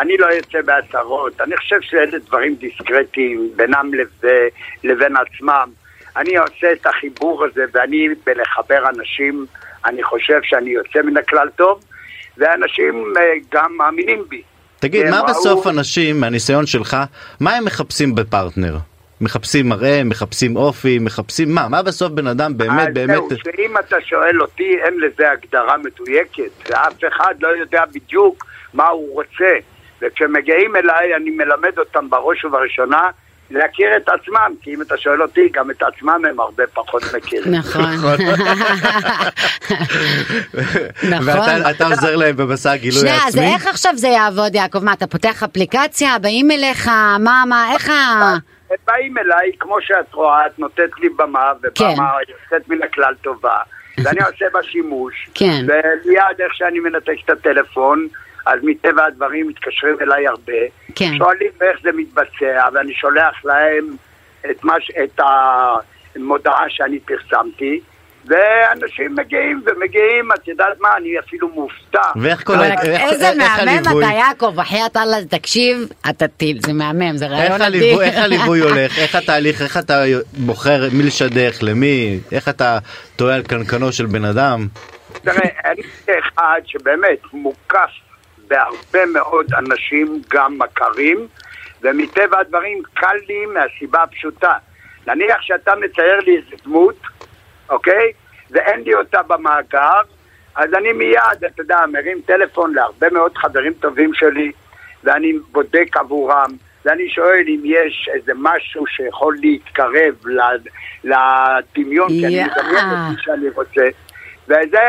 אני 0.00 0.16
לא 0.16 0.26
יוצא 0.26 0.62
בהצהרות, 0.62 1.40
אני 1.40 1.56
חושב 1.56 1.80
שאלה 1.80 2.18
דברים 2.18 2.54
דיסקרטיים 2.54 3.50
בינם 3.56 3.90
לב- 3.94 4.30
לבין 4.84 5.12
עצמם. 5.16 5.68
אני 6.16 6.36
עושה 6.36 6.72
את 6.72 6.86
החיבור 6.86 7.44
הזה, 7.44 7.64
ואני 7.72 8.08
בלחבר 8.26 8.88
אנשים, 8.88 9.46
אני 9.86 10.02
חושב 10.02 10.38
שאני 10.42 10.70
יוצא 10.70 11.02
מן 11.02 11.16
הכלל 11.16 11.48
טוב, 11.56 11.80
ואנשים 12.38 13.04
אה, 13.16 13.22
גם 13.52 13.76
מאמינים 13.76 14.24
בי. 14.28 14.42
תגיד, 14.78 15.10
מה 15.10 15.16
ראו- 15.20 15.26
בסוף 15.26 15.66
אנשים, 15.66 16.20
מהניסיון 16.20 16.66
שלך, 16.66 16.96
מה 17.40 17.56
הם 17.56 17.64
מחפשים 17.64 18.14
בפרטנר? 18.14 18.76
מחפשים 19.20 19.68
מראה, 19.68 20.00
מחפשים 20.04 20.56
אופי, 20.56 20.98
מחפשים 20.98 21.54
מה? 21.54 21.68
מה 21.68 21.82
בסוף 21.82 22.12
בן 22.12 22.26
אדם 22.26 22.56
באמת 22.58 22.94
באמת... 22.94 23.16
זהו, 23.28 23.28
שאם 23.44 23.78
אתה 23.78 23.96
שואל 24.00 24.42
אותי, 24.42 24.76
אין 24.84 25.00
לזה 25.00 25.30
הגדרה 25.30 25.76
מדויקת, 25.78 26.70
ואף 26.70 26.92
אחד 27.08 27.34
לא 27.40 27.48
יודע 27.48 27.82
בדיוק 27.94 28.44
מה 28.74 28.86
הוא 28.88 29.12
רוצה. 29.14 29.54
וכשמגיעים 30.02 30.76
אליי, 30.76 31.14
אני 31.16 31.30
מלמד 31.30 31.78
אותם 31.78 32.10
בראש 32.10 32.44
ובראשונה 32.44 33.10
להכיר 33.50 33.96
את 33.96 34.08
עצמם, 34.08 34.52
כי 34.62 34.74
אם 34.74 34.82
אתה 34.82 34.96
שואל 34.96 35.22
אותי, 35.22 35.48
גם 35.52 35.70
את 35.70 35.82
עצמם 35.82 36.22
הם 36.30 36.40
הרבה 36.40 36.64
פחות 36.74 37.02
מכירים. 37.16 37.54
נכון. 37.54 37.82
נכון. 41.10 41.24
ואתה 41.24 41.70
אתה 41.70 41.86
עוזר 41.86 42.16
להם 42.16 42.36
במסע 42.36 42.72
הגילוי 42.72 43.00
שנייה, 43.00 43.16
אז 43.16 43.36
העצמי? 43.36 43.54
איך 43.54 43.66
עכשיו 43.66 43.92
זה 43.96 44.08
יעבוד, 44.08 44.54
יעקב? 44.54 44.84
מה, 44.84 44.92
אתה 44.92 45.06
פותח 45.06 45.42
אפליקציה, 45.42 46.18
באים 46.18 46.50
אליך, 46.50 46.88
מה, 47.18 47.44
מה, 47.46 47.72
איך 47.72 47.88
ה... 47.88 47.92
הם 48.70 48.76
באים 48.86 49.18
אליי, 49.18 49.50
כמו 49.60 49.76
שאת 49.80 50.14
רואה, 50.14 50.46
את 50.46 50.58
נותנת 50.58 50.90
לי 50.98 51.08
במה, 51.08 51.52
ובמה 51.62 52.12
כן. 52.26 52.32
יוצאת 52.32 52.68
מן 52.68 52.82
הכלל 52.82 53.14
טובה, 53.22 53.56
ואני 54.04 54.20
עושה 54.20 54.44
בה 54.52 54.62
שימוש, 54.62 55.28
כן. 55.34 55.66
ומיד 55.66 56.40
איך 56.40 56.54
שאני 56.54 56.80
מנתק 56.80 57.16
את 57.24 57.30
הטלפון, 57.30 58.06
אז 58.48 58.58
מטבע 58.62 59.04
הדברים 59.06 59.48
מתקשרים 59.48 59.96
אליי 60.00 60.26
הרבה, 60.28 60.52
כן. 60.94 61.10
שואלים 61.18 61.50
איך 61.60 61.80
זה 61.82 61.90
מתבצע, 61.96 62.68
ואני 62.74 62.94
שולח 62.94 63.44
להם 63.44 63.96
את, 64.50 64.64
מה, 64.64 64.74
ש- 64.80 64.90
את 65.04 65.20
המודעה 66.16 66.64
שאני 66.68 66.98
פרסמתי, 67.00 67.80
ואנשים 68.26 69.14
מגיעים 69.16 69.62
ומגיעים, 69.66 70.28
את 70.34 70.48
יודעת 70.48 70.80
מה, 70.80 70.88
אני 70.96 71.18
אפילו 71.18 71.48
מופתע. 71.48 72.00
ואיך 72.22 72.46
כל 72.46 72.54
אבל 72.54 72.64
ה- 72.70 72.82
איך- 72.82 73.00
איזה 73.12 73.30
מהמם 73.38 73.68
הליווי? 73.68 74.04
אתה, 74.04 74.12
יעקב, 74.14 74.52
בחייאת 74.56 74.96
אללה, 74.96 75.16
תקשיב, 75.30 75.78
אתה 76.10 76.28
טיל, 76.28 76.58
זה 76.66 76.72
מהמם, 76.72 77.16
זה 77.16 77.24
איך 77.24 77.32
רעיון 77.32 77.62
הליווי, 77.62 77.88
אדיר. 77.94 78.02
איך 78.02 78.24
הליווי 78.24 78.60
הולך, 78.70 78.98
איך 78.98 79.14
התהליך, 79.14 79.62
איך 79.62 79.76
אתה 79.76 80.02
בוחר 80.32 80.88
מי 80.92 81.02
לשדך, 81.02 81.58
למי, 81.62 82.18
איך 82.32 82.48
אתה 82.48 82.78
טועה 83.16 83.34
על 83.34 83.42
קנקנו 83.42 83.92
של 83.92 84.06
בן 84.06 84.24
אדם? 84.24 84.66
תראה, 85.22 85.48
אני 85.64 85.82
אחד 86.18 86.60
שבאמת 86.66 87.18
מוקף 87.32 87.90
בהרבה 88.48 89.06
מאוד 89.06 89.46
אנשים, 89.58 90.22
גם 90.30 90.58
מכרים, 90.58 91.26
ומטבע 91.82 92.38
הדברים 92.38 92.82
קל 92.94 93.16
לי 93.28 93.46
מהסיבה 93.46 94.02
הפשוטה. 94.02 94.52
נניח 95.06 95.40
שאתה 95.40 95.72
מצייר 95.74 96.20
לי 96.20 96.36
איזה 96.36 96.56
דמות, 96.64 96.96
אוקיי? 97.70 98.12
ואין 98.50 98.80
לי 98.80 98.94
אותה 98.94 99.22
במאגר, 99.22 100.00
אז 100.54 100.74
אני 100.74 100.92
מיד, 100.92 101.44
אתה 101.46 101.62
יודע, 101.62 101.78
מרים 101.92 102.20
טלפון 102.26 102.74
להרבה 102.74 103.10
מאוד 103.10 103.36
חברים 103.36 103.72
טובים 103.72 104.14
שלי, 104.14 104.52
ואני 105.04 105.32
בודק 105.52 105.96
עבורם, 105.96 106.50
ואני 106.84 107.10
שואל 107.10 107.44
אם 107.48 107.60
יש 107.64 108.08
איזה 108.14 108.32
משהו 108.36 108.86
שיכול 108.86 109.36
להתקרב 109.40 110.14
לדמיון, 111.04 112.08
כי 112.08 112.26
אני 112.26 112.34
יאה. 112.34 112.46
מדמיין 112.46 112.86
את 112.86 113.10
מי 113.10 113.22
שאני 113.22 113.48
רוצה. 113.48 113.88
וזה, 114.44 114.80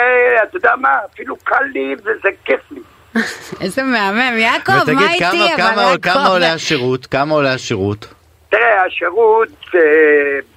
אתה 0.44 0.58
יודע 0.58 0.76
מה, 0.76 0.98
אפילו 1.14 1.36
קל 1.36 1.64
לי 1.64 1.96
וזה 2.04 2.30
כיף 2.46 2.72
לי. 2.72 2.82
איזה 3.62 3.84
מהמם, 3.84 4.38
יעקב, 4.38 4.72
מה 4.72 4.82
ותגיד, 4.82 4.98
איתי? 5.10 5.22
כמה- 5.58 5.74
אבל 5.74 5.76
כמה- 5.76 5.82
יעקב- 5.92 6.02
כמה 6.14 6.28
עולה 6.28 6.54
השירות? 6.54 7.06
כמה 7.06 7.34
עולה 7.36 7.54
השירות? 7.54 8.08
תראה, 8.50 8.86
השירות 8.86 9.50
אה, 9.76 9.80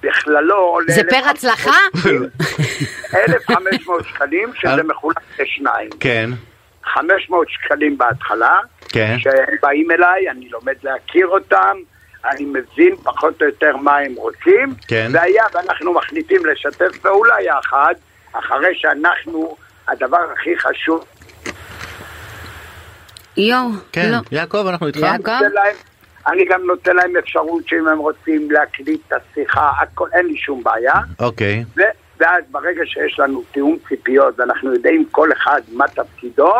בכללו 0.03 0.55
עולה... 0.55 0.93
זה 0.93 1.01
פר 1.09 1.15
1,500 1.15 1.35
הצלחה? 1.35 1.77
1,500 3.15 4.05
שקלים, 4.07 4.51
שזה 4.59 4.71
על- 4.71 4.83
מחולק 4.83 5.17
לשניים. 5.39 5.89
כן, 5.99 6.29
500 6.93 7.47
שקלים 7.49 7.97
בהתחלה, 7.97 8.59
כן. 8.89 9.15
שהם 9.19 9.55
באים 9.61 9.91
אליי, 9.91 10.29
אני 10.29 10.49
לומד 10.49 10.73
להכיר 10.83 11.27
אותם, 11.27 11.77
אני 12.25 12.45
מבין 12.45 12.95
פחות 13.03 13.41
או 13.41 13.47
יותר 13.47 13.77
מה 13.77 13.97
הם 13.97 14.13
רוצים, 14.15 14.73
כן. 14.87 15.11
והיה 15.13 15.43
ואנחנו 15.53 15.93
מחליטים 15.93 16.45
לשתף 16.45 16.97
פעולה 17.01 17.35
יחד, 17.41 17.93
אחרי 18.33 18.69
שאנחנו, 18.75 19.55
הדבר 19.87 20.25
הכי 20.33 20.57
חשוב, 20.59 21.05
יואו, 23.37 23.69
כן. 23.91 24.11
לא. 24.11 24.17
יעקב, 24.31 24.67
אנחנו 24.67 24.87
איתך. 24.87 24.99
יעקב? 24.99 25.31
אני 26.27 26.45
גם 26.45 26.61
נותן 26.65 26.95
להם 26.95 27.17
אפשרות 27.17 27.67
שאם 27.67 27.87
הם 27.87 27.97
רוצים 27.97 28.51
להקליט 28.51 29.01
את 29.07 29.13
השיחה, 29.13 29.71
הכל, 29.81 30.07
אין 30.13 30.25
לי 30.25 30.37
שום 30.37 30.63
בעיה. 30.63 30.93
אוקיי. 31.19 31.63
ו- 31.77 31.81
ואז 32.19 32.43
ברגע 32.51 32.81
שיש 32.85 33.19
לנו 33.19 33.43
תיאום 33.51 33.77
ציפיות 33.89 34.39
ואנחנו 34.39 34.73
יודעים 34.73 35.05
כל 35.11 35.31
אחד 35.31 35.61
מה 35.71 35.87
תפקידו, 35.87 36.53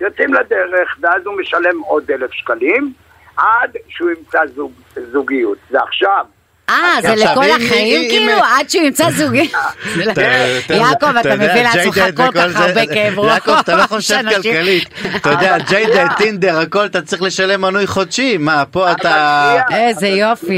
יוצאים 0.00 0.34
לדרך, 0.34 0.98
ואז 1.00 1.26
הוא 1.26 1.40
משלם 1.40 1.80
עוד 1.80 2.10
אלף 2.10 2.32
שקלים, 2.32 2.92
עד 3.36 3.76
שהוא 3.88 4.10
ימצא 4.10 4.46
זוג, 4.54 4.72
זוגיות. 5.12 5.58
ועכשיו, 5.70 6.26
אה, 6.68 6.74
זה 7.02 7.12
עכשיו, 7.12 7.30
לכל 7.32 7.44
החיים 7.50 8.10
כאילו? 8.10 8.32
עד 8.32 8.70
שהוא 8.70 8.84
ימצא 8.84 9.10
זוגי? 9.10 9.50
אתה- 10.12 10.22
אתה- 10.58 10.74
יעקב, 10.74 11.16
אתה 11.16 11.34
מביא 11.36 11.62
לעצמך 11.62 12.00
כל 12.16 12.32
כך 12.34 12.46
זה- 12.46 12.58
הרבה 12.58 12.86
כאב 12.94 13.18
ראש. 13.18 13.32
יעקב, 13.34 13.50
אתה 13.60 13.76
לא 13.76 13.86
חושב 13.96 14.18
כלכלית. 14.34 14.88
אתה 15.16 15.30
יודע, 15.30 15.58
ג'יי 15.58 15.86
טינדר, 16.16 16.58
הכל 16.58 16.86
אתה 16.86 17.02
צריך 17.02 17.22
לשלם 17.22 17.60
מנוי 17.60 17.86
חודשי. 17.86 18.36
מה, 18.38 18.64
פה 18.70 18.92
אתה... 18.92 19.10
אבל 19.54 19.64
שנייה, 19.68 19.88
איזה 19.88 20.08
יופי. 20.08 20.56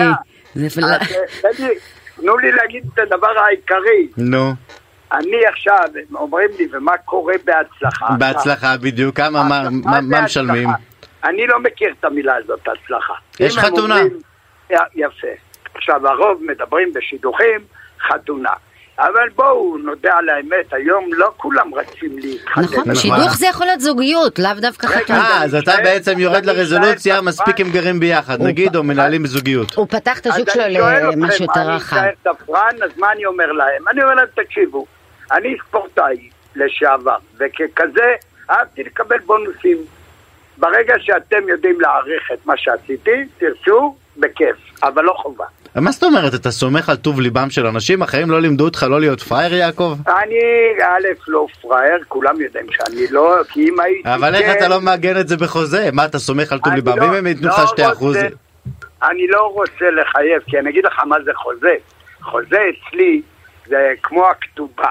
זה 0.54 0.82
אה, 0.82 0.98
לי- 1.58 1.68
תנו 2.20 2.38
לי 2.38 2.52
להגיד 2.52 2.82
את 2.94 2.98
הדבר 2.98 3.38
העיקרי. 3.46 4.06
נו, 4.16 4.52
אני 5.12 5.36
עכשיו, 5.52 5.84
אומרים 6.14 6.48
לי, 6.58 6.66
ומה 6.72 6.92
קורה 7.04 7.34
בהצלחה? 7.44 8.06
בהצלחה 8.18 8.76
בדיוק. 8.76 9.16
כמה, 9.16 9.42
מה- 9.44 9.62
זה? 10.02 10.20
משלמים? 10.20 10.68
אני 11.24 11.46
לא 11.46 11.60
מכיר 11.60 11.88
את 12.00 12.04
המילה 12.04 12.32
הזאת, 12.44 12.60
הצלחה. 12.60 13.12
יש 13.40 13.58
חתונה. 13.58 13.96
יפה. 14.94 15.26
עכשיו, 15.80 16.08
הרוב 16.08 16.42
מדברים 16.44 16.92
בשידוכים, 16.92 17.60
חתונה. 18.08 18.52
אבל 18.98 19.28
בואו 19.36 19.78
נודה 19.78 20.16
על 20.16 20.28
האמת, 20.28 20.72
היום 20.72 21.04
לא 21.12 21.30
כולם 21.36 21.74
רצים 21.74 22.18
להתחתן. 22.18 22.60
נכון. 22.60 22.94
שידוך 22.94 23.36
זה 23.36 23.46
יכול 23.46 23.66
להיות 23.66 23.80
זוגיות, 23.80 24.38
לאו 24.38 24.50
דווקא 24.60 24.86
חתונה. 24.86 25.18
אה, 25.20 25.44
אז 25.44 25.54
אתה 25.54 25.74
אני 25.74 25.82
בעצם 25.82 26.18
יורד 26.18 26.36
אני 26.36 26.46
לרזולוציה, 26.46 27.20
מספיק 27.20 27.60
הם 27.60 27.70
גרים 27.70 28.00
ביחד, 28.00 28.42
נגיד, 28.42 28.76
או 28.76 28.82
מנהלים 28.82 29.26
זוגיות. 29.26 29.74
הוא 29.74 29.86
פתח 29.88 30.18
את 30.18 30.26
אני 30.26 30.34
שלו 30.34 30.52
שואל 30.52 30.72
למשהו 31.12 31.44
אתכם, 31.44 31.60
יותר 31.60 31.60
אני 31.60 31.76
רחב. 31.76 31.96
אשאר 31.96 32.32
תפרן, 32.32 32.82
אז 32.84 32.98
מה 32.98 33.12
אני 33.12 33.26
אומר 33.26 33.52
להם? 33.52 33.88
אני 33.88 34.02
אומר 34.02 34.14
להם, 34.14 34.26
תקשיבו, 34.34 34.86
אני 35.32 35.56
ספורטאי 35.68 36.28
לשעבר, 36.56 37.16
וככזה 37.38 38.14
אהבתי 38.50 38.84
לקבל 38.84 39.18
בונוסים. 39.18 39.76
ברגע 40.56 40.94
שאתם 40.98 41.48
יודעים 41.48 41.80
להעריך 41.80 42.30
את 42.32 42.46
מה 42.46 42.54
שעשיתי, 42.56 43.24
תרצו, 43.38 43.96
בכיף, 44.16 44.56
אבל 44.82 45.04
לא 45.04 45.12
חובה. 45.16 45.44
מה 45.76 45.90
זאת 45.90 46.02
אומרת, 46.02 46.34
אתה 46.34 46.50
סומך 46.50 46.88
על 46.88 46.96
טוב 46.96 47.20
ליבם 47.20 47.50
של 47.50 47.66
אנשים? 47.66 48.02
החיים 48.02 48.30
לא 48.30 48.40
לימדו 48.40 48.64
אותך 48.64 48.82
לא 48.90 49.00
להיות 49.00 49.20
פראייר, 49.20 49.54
יעקב? 49.54 49.96
אני, 50.08 50.38
א', 50.82 51.06
לא 51.28 51.46
פראייר, 51.62 51.98
כולם 52.08 52.40
יודעים 52.40 52.66
שאני 52.70 53.06
לא, 53.10 53.36
כי 53.48 53.68
אם 53.68 53.80
הייתי... 53.80 54.14
אבל 54.14 54.34
איך 54.34 54.46
כן, 54.46 54.58
אתה 54.58 54.68
לא 54.68 54.80
מעגן 54.80 55.20
את 55.20 55.28
זה 55.28 55.36
בחוזה? 55.36 55.88
מה, 55.92 56.04
אתה 56.04 56.18
סומך 56.18 56.52
על 56.52 56.58
טוב 56.58 56.72
ליבם? 56.72 56.98
לא- 56.98 57.04
ואם 57.04 57.14
הם 57.14 57.26
ייתנו 57.26 57.48
לך 57.48 57.58
לא 57.58 57.66
2 57.66 57.88
אחוז? 57.90 58.16
רוצה- 58.16 58.28
אני 59.02 59.26
לא 59.26 59.46
רוצה 59.54 59.84
לחייב, 59.90 60.42
כי 60.46 60.58
אני 60.58 60.70
אגיד 60.70 60.84
לך 60.84 60.98
מה 61.06 61.16
זה 61.24 61.30
חוזה. 61.34 61.74
חוזה 62.22 62.58
אצלי 62.70 63.22
זה 63.66 63.92
כמו 64.02 64.26
הכתובה. 64.30 64.88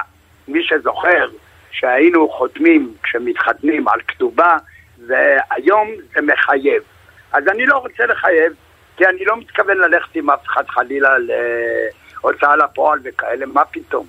מי 0.48 0.60
שזוכר 0.64 1.28
שהיינו 1.72 2.30
חותמים 2.30 2.94
כשמתחתנים 3.04 3.88
על 3.88 4.00
כתובה, 4.08 4.58
והיום 5.08 5.88
זה 6.16 6.22
מחייב. 6.22 6.84
אז 7.34 7.44
אני 7.48 7.66
לא 7.66 7.78
רוצה 7.78 8.06
לחייב, 8.06 8.54
כי 9.00 9.06
אני 9.06 9.26
לא 9.26 9.38
מתכוון 9.38 9.78
ללכת 9.78 10.16
עם 10.16 10.30
אף 10.30 10.40
אחד 10.46 10.64
חלילה 10.68 11.10
להוצאה 12.24 12.56
לפועל 12.56 13.00
וכאלה, 13.04 13.46
מה 13.46 13.66
פתאום? 13.66 14.06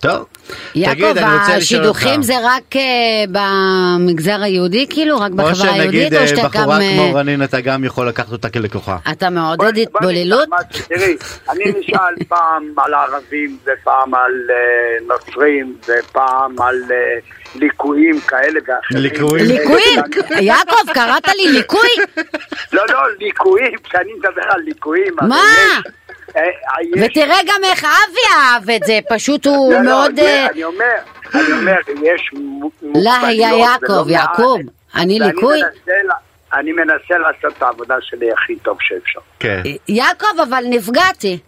טוב. 0.00 0.26
יעקב. 0.74 1.18
השידוכים 1.56 2.22
זה 2.22 2.34
רק 2.44 2.76
אה, 2.76 3.24
במגזר 3.28 4.42
היהודי, 4.42 4.86
כאילו? 4.90 5.20
רק 5.20 5.30
או 5.32 5.36
בחברה 5.36 5.72
היהודית? 5.72 6.00
שנגיד 6.00 6.14
או 6.14 6.20
אה, 6.20 6.26
שאתה 6.26 6.48
בחורה 6.48 6.76
גם... 6.76 6.82
אה, 6.82 6.96
כמו 6.96 7.14
רנין, 7.14 7.42
אתה 7.42 7.60
גם 7.60 7.84
יכול 7.84 8.08
לקחת 8.08 8.32
אותה 8.32 8.50
כלקוחה. 8.50 8.96
אתה 9.12 9.30
מעודד 9.30 9.78
התבוללות? 9.78 10.48
תראי, 10.88 11.16
אני 11.50 11.64
נשאל 11.78 12.24
פעם 12.28 12.74
על 12.76 12.94
ערבים, 12.94 13.58
ופעם 13.62 14.14
על 14.14 14.32
אה, 14.50 15.06
נוצרים, 15.06 15.76
ופעם 15.82 16.62
על 16.62 16.76
אה, 16.90 17.18
ליקויים 17.54 18.20
כאלה 18.20 18.60
ואחרים. 18.66 19.02
ליקויים? 19.02 19.46
ליקויים? 19.46 19.98
יעקב, 20.50 20.92
קראת 20.94 21.28
לי 21.28 21.52
ליקוי? 21.52 21.88
לא, 22.72 22.82
לא, 22.88 22.98
ליקויים, 23.18 23.72
כשאני 23.84 24.12
מדבר 24.14 24.42
על 24.48 24.60
ליקויים. 24.60 25.14
מה? 25.22 25.44
אה, 26.36 26.42
יש- 26.82 27.02
ותראה 27.10 27.36
גם 27.46 27.60
איך 27.64 27.84
אבי 27.84 28.34
אהב 28.38 28.70
את 28.70 28.80
זה, 28.86 28.98
פשוט 29.08 29.46
הוא 29.46 29.72
לא, 29.72 29.78
לא, 29.78 29.84
מאוד... 29.84 30.18
אה, 30.18 30.46
אני 30.46 30.64
אומר, 30.64 30.84
אני 31.34 31.52
אומר, 31.52 31.76
יש 32.02 32.30
מ- 32.32 32.68
לא, 33.04 33.10
היה 33.26 33.48
יעקב. 33.58 34.08
יעקוב, 34.08 34.60
אני 34.94 35.18
ליקוי? 35.20 35.60
אני 36.54 36.72
מנסה 36.72 37.18
לעשות 37.18 37.56
את 37.58 37.62
העבודה 37.62 37.94
שלי 38.00 38.32
הכי 38.32 38.56
טוב 38.56 38.76
שאפשר. 38.80 39.20
כן. 39.40 39.62
יעקב, 39.88 40.40
אבל 40.48 40.64
נפגעתי. 40.70 41.38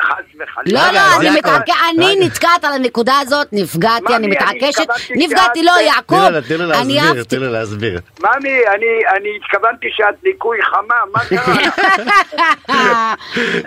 חס 0.00 0.42
וחלילה. 0.42 0.86
לא, 0.86 0.92
לא, 0.92 1.00
אני 1.16 1.24
יעקב, 1.24 1.38
מתעקשת, 1.38 1.74
אני. 1.94 2.16
נתקעת 2.20 2.64
על 2.64 2.72
הנקודה 2.72 3.18
הזאת, 3.20 3.48
נפגעתי, 3.52 4.16
אני 4.16 4.26
מתעקשת, 4.26 4.86
נפגעתי, 5.10 5.62
לא, 5.62 5.72
תני 5.74 5.82
יעקב, 5.82 6.14
אני 6.14 6.64
להסביר, 6.66 7.02
אהבתי. 7.02 7.24
תני 7.24 7.38
לה 7.38 7.50
להסביר. 7.50 8.00
ממי, 8.20 8.50
אני, 8.74 8.86
אני 9.16 9.28
התכוונתי 9.36 9.86
שאת 9.96 10.14
ליקוי 10.22 10.58
חמה, 10.62 10.94
מה 11.12 11.20
קרה? 11.24 11.54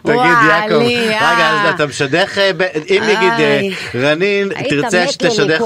תגיד 0.04 0.50
יעקב, 0.50 0.74
וואליה. 0.74 1.34
רגע 1.34 1.50
אז 1.50 1.76
אתה 1.76 1.86
משדך, 1.86 2.38
אה, 2.38 2.52
אם 2.90 3.04
נגיד 3.04 3.34
אה. 3.40 3.62
רנין 3.96 4.50
תרצה 4.70 5.08
שתשדך, 5.08 5.62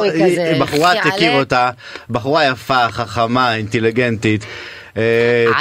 בחורה. 0.62 0.92
תכיר 1.04 1.40
אותה, 1.40 1.70
בחורה 2.10 2.46
יפה, 2.46 2.90
חכמה, 2.90 3.56
אינטליגנטית, 3.56 4.44
אה. 4.44 4.77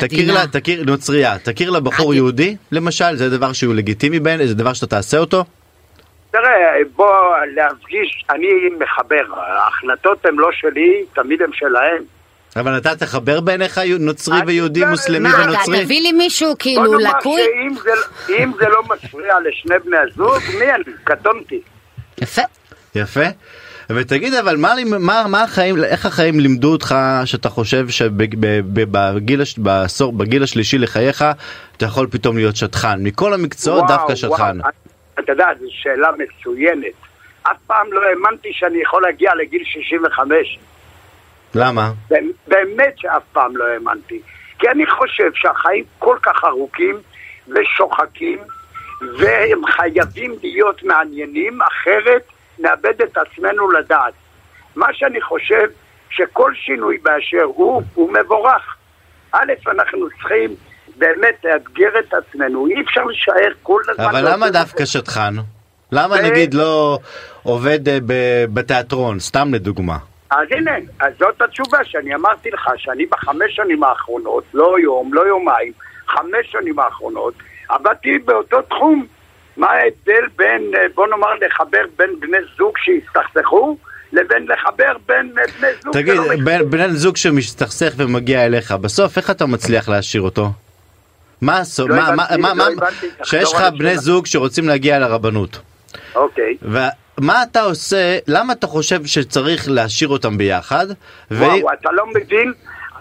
תכיר 0.00 0.34
לה, 0.34 0.46
תכיר, 0.46 0.84
נוצרייה, 0.84 1.38
תכיר 1.38 1.70
לה 1.70 1.80
בחור. 1.80 2.14
יהודי 2.14 2.56
למשל, 2.72 3.16
זה 3.16 3.30
דבר 3.30 3.52
שהוא 3.52 3.74
לגיטימי 3.74 4.20
בין, 4.20 4.46
זה 4.46 4.54
דבר 4.54 4.72
שאתה 4.72 4.86
תעשה 4.86 5.18
אותו? 5.18 5.44
תראה, 6.30 6.76
בוא 6.96 7.06
להפגיש, 7.54 8.24
אני 8.30 8.46
מחבר, 8.78 9.40
ההחלטות 9.40 10.26
הן 10.26 10.34
לא 10.34 10.48
שלי, 10.52 11.04
תמיד 11.14 11.42
הן 11.42 11.50
שלהם. 11.52 12.02
אבל 12.56 12.76
אתה 12.76 12.96
תחבר 12.96 13.40
בעיניך 13.40 13.80
נוצרי 13.98 14.38
ויהודי, 14.46 14.84
מוסלמי 14.84 15.28
ונוצרי? 15.34 15.84
תביא 15.84 16.00
לי 16.00 16.12
מישהו 16.12 16.48
בוא 16.48 16.56
כאילו 16.58 16.82
נאמר 16.82 17.18
לקוי? 17.18 17.42
שאם 17.42 17.74
זה, 17.82 17.90
אם 18.38 18.52
זה 18.58 18.68
לא 18.68 18.82
מפריע 18.82 19.34
לשני 19.40 19.74
בני 19.84 19.96
הזוג, 19.96 20.42
מי 20.58 20.72
אני? 20.74 20.84
קטונתי. 21.04 21.60
יפה. 22.22 22.42
יפה. 22.94 23.24
ותגיד 23.90 24.34
אבל 24.34 24.56
מה, 24.56 24.74
מה, 24.98 25.24
מה 25.28 25.42
החיים, 25.42 25.84
איך 25.84 26.06
החיים 26.06 26.40
לימדו 26.40 26.72
אותך 26.72 26.94
שאתה 27.24 27.48
חושב 27.48 27.88
שבגיל 27.88 29.40
בעשור, 29.58 30.12
בגיל 30.12 30.42
השלישי 30.42 30.78
לחייך 30.78 31.24
אתה 31.76 31.84
יכול 31.84 32.06
פתאום 32.10 32.36
להיות 32.36 32.56
שטחן, 32.56 32.98
מכל 33.02 33.34
המקצועות 33.34 33.84
וואו, 33.84 33.98
דווקא 33.98 34.14
שטחן. 34.14 34.58
וואו, 34.60 34.70
אתה 35.18 35.32
יודע, 35.32 35.46
זו 35.60 35.66
שאלה 35.70 36.08
מצוינת. 36.18 36.94
אף 37.42 37.56
פעם 37.66 37.92
לא 37.92 38.00
האמנתי 38.08 38.48
שאני 38.52 38.82
יכול 38.82 39.02
להגיע 39.02 39.34
לגיל 39.34 39.62
65. 39.64 40.58
למה? 41.54 41.92
באמת 42.46 42.94
שאף 42.96 43.22
פעם 43.32 43.56
לא 43.56 43.64
האמנתי. 43.64 44.20
כי 44.58 44.68
אני 44.68 44.86
חושב 44.86 45.30
שהחיים 45.34 45.84
כל 45.98 46.16
כך 46.22 46.44
ארוכים 46.44 46.96
ושוחקים, 47.48 48.38
והם 49.18 49.66
חייבים 49.66 50.34
להיות 50.42 50.82
מעניינים, 50.82 51.58
אחרת 51.62 52.22
נאבד 52.58 53.02
את 53.02 53.18
עצמנו 53.18 53.70
לדעת. 53.70 54.12
מה 54.76 54.86
שאני 54.92 55.20
חושב, 55.20 55.66
שכל 56.10 56.54
שינוי 56.54 56.98
באשר 56.98 57.42
הוא, 57.42 57.82
הוא 57.94 58.12
מבורך. 58.12 58.76
א', 59.32 59.52
אנחנו 59.66 60.08
צריכים 60.10 60.54
באמת 60.96 61.44
לאתגר 61.44 61.98
את 61.98 62.14
עצמנו, 62.14 62.66
אי 62.66 62.80
אפשר 62.80 63.04
להישאר 63.04 63.52
כל 63.62 63.80
הזמן... 63.88 64.04
אבל 64.04 64.32
למה 64.32 64.50
דווקא 64.50 64.84
שטחן? 64.84 65.34
למה 65.92 66.20
נגיד 66.22 66.54
לא 66.54 66.98
עובד 67.42 67.88
אה, 67.88 67.98
בתיאטרון, 68.54 69.20
סתם 69.20 69.54
לדוגמה? 69.54 69.96
אז 70.30 70.46
הנה, 70.50 70.70
אז 71.00 71.12
זאת 71.18 71.42
התשובה 71.42 71.78
שאני 71.84 72.14
אמרתי 72.14 72.50
לך, 72.50 72.70
שאני 72.76 73.06
בחמש 73.06 73.56
שנים 73.56 73.84
האחרונות, 73.84 74.44
לא 74.54 74.76
יום, 74.82 75.14
לא 75.14 75.26
יומיים, 75.26 75.72
חמש 76.06 76.52
שנים 76.52 76.78
האחרונות, 76.78 77.34
עבדתי 77.68 78.18
באותו 78.18 78.62
תחום. 78.62 79.06
מה 79.56 79.66
ההבדל 79.70 80.26
בין, 80.36 80.70
אה, 80.74 80.86
בוא 80.94 81.06
נאמר, 81.06 81.28
לחבר 81.46 81.82
בין 81.98 82.20
בני 82.20 82.36
זוג 82.58 82.72
שהסתכסכו, 82.78 83.76
לבין 84.12 84.46
לחבר 84.48 84.92
בין 85.08 85.32
בני 85.34 85.68
זוג 85.84 85.92
תגיד, 85.92 86.14
שלא 86.14 86.22
מכירים. 86.24 86.70
בן- 86.70 86.90
זוג 86.90 87.16
שמסתכסך 87.16 87.92
ומגיע 87.96 88.44
אליך, 88.46 88.72
בסוף 88.72 89.16
איך 89.16 89.30
אתה 89.30 89.46
מצליח 89.46 89.88
להשאיר 89.88 90.22
אותו? 90.22 90.48
מה 91.40 91.58
הסוף? 91.58 91.88
לא 91.90 91.96
מה- 91.96 92.10
מה- 92.16 92.22
הבנתי, 92.24 92.42
מה- 92.42 92.48
לא 92.48 92.54
מה- 92.54 92.64
הבנתי, 92.64 93.06
שיש 93.24 93.52
לך 93.54 93.62
בני. 93.78 93.98
זוג 93.98 94.26
שרוצים 94.26 94.68
להגיע 94.68 94.98
לרבנות. 94.98 95.58
אוקיי. 96.14 96.56
ומה 96.62 97.42
אתה 97.42 97.60
עושה, 97.62 98.18
למה 98.28 98.52
אתה 98.52 98.66
חושב 98.66 99.04
שצריך 99.04 99.64
להשאיר 99.68 100.08
אותם 100.10 100.38
ביחד? 100.38 100.86
ו- 101.30 101.44
וואו, 101.44 101.72
אתה 101.72 101.92
לא 101.92 102.06
מבין, 102.06 102.52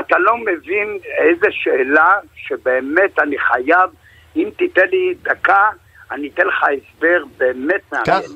אתה 0.01 0.15
לא 0.19 0.37
מבין 0.37 0.87
איזה 1.17 1.47
שאלה 1.51 2.09
שבאמת 2.35 3.19
אני 3.19 3.35
חייב, 3.39 3.89
אם 4.35 4.49
תיתן 4.57 4.87
לי 4.91 5.13
דקה, 5.23 5.61
אני 6.11 6.29
אתן 6.33 6.47
לך 6.47 6.63
הסבר 6.63 7.23
באמת 7.37 7.81
מעניין. 7.91 8.31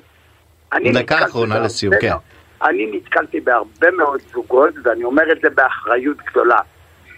אני 0.74 0.92
דקה 0.92 1.26
אחרונה 1.26 1.60
לסיום, 1.60 1.94
כן. 2.02 2.14
אני 2.62 2.92
נתקלתי 2.94 3.40
בהרבה 3.40 3.92
מאוד 3.92 4.20
זוגות, 4.34 4.74
ואני 4.84 5.04
אומר 5.04 5.32
את 5.32 5.42
זה 5.42 5.50
באחריות 5.50 6.18
גדולה, 6.18 6.60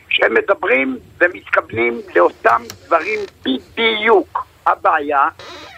שהם 0.10 0.34
מדברים 0.34 0.98
ומתכוונים 1.22 2.02
לאותם 2.16 2.62
דברים 2.86 3.20
בדיוק. 3.46 4.46
הבעיה, 4.66 5.28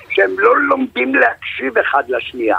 שהם 0.10 0.40
לא 0.40 0.58
לומדים 0.58 1.16
להקשיב 1.16 1.78
אחד 1.78 2.04
לשנייה. 2.08 2.58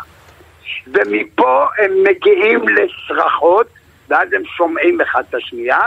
ומפה 0.87 1.66
הם 1.79 1.92
מגיעים 2.03 2.61
לצרחות, 2.68 3.66
ואז 4.09 4.33
הם 4.33 4.42
שומעים 4.57 5.00
אחד 5.00 5.22
את 5.31 5.35
השנייה, 5.35 5.81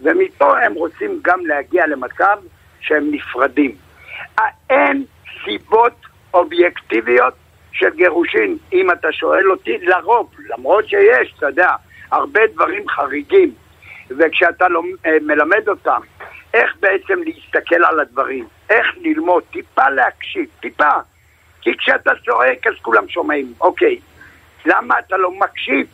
ומפה 0.00 0.60
הם 0.60 0.74
רוצים 0.74 1.20
גם 1.22 1.46
להגיע 1.46 1.86
למצב 1.86 2.36
שהם 2.80 3.10
נפרדים. 3.10 3.74
אין 4.70 5.04
סיבות 5.44 6.06
אובייקטיביות 6.34 7.34
של 7.72 7.90
גירושין, 7.94 8.56
אם 8.72 8.90
אתה 8.90 9.12
שואל 9.12 9.50
אותי, 9.50 9.78
לרוב, 9.78 10.30
למרות 10.48 10.88
שיש, 10.88 11.34
אתה 11.38 11.46
יודע, 11.46 11.70
הרבה 12.10 12.40
דברים 12.54 12.88
חריגים, 12.88 13.50
וכשאתה 14.10 14.66
אה, 15.06 15.16
מלמד 15.22 15.68
אותם 15.68 16.00
איך 16.54 16.76
בעצם 16.80 17.22
להסתכל 17.22 17.84
על 17.84 18.00
הדברים, 18.00 18.46
איך 18.70 18.86
ללמוד, 18.96 19.42
טיפה 19.52 19.88
להקשיב, 19.88 20.46
טיפה. 20.60 20.92
כי 21.60 21.76
כשאתה 21.76 22.10
צועק 22.24 22.66
אז 22.66 22.74
כולם 22.82 23.08
שומעים, 23.08 23.52
אוקיי, 23.60 23.98
למה 24.66 24.98
אתה 24.98 25.16
לא 25.16 25.30
מקשיב? 25.30 25.86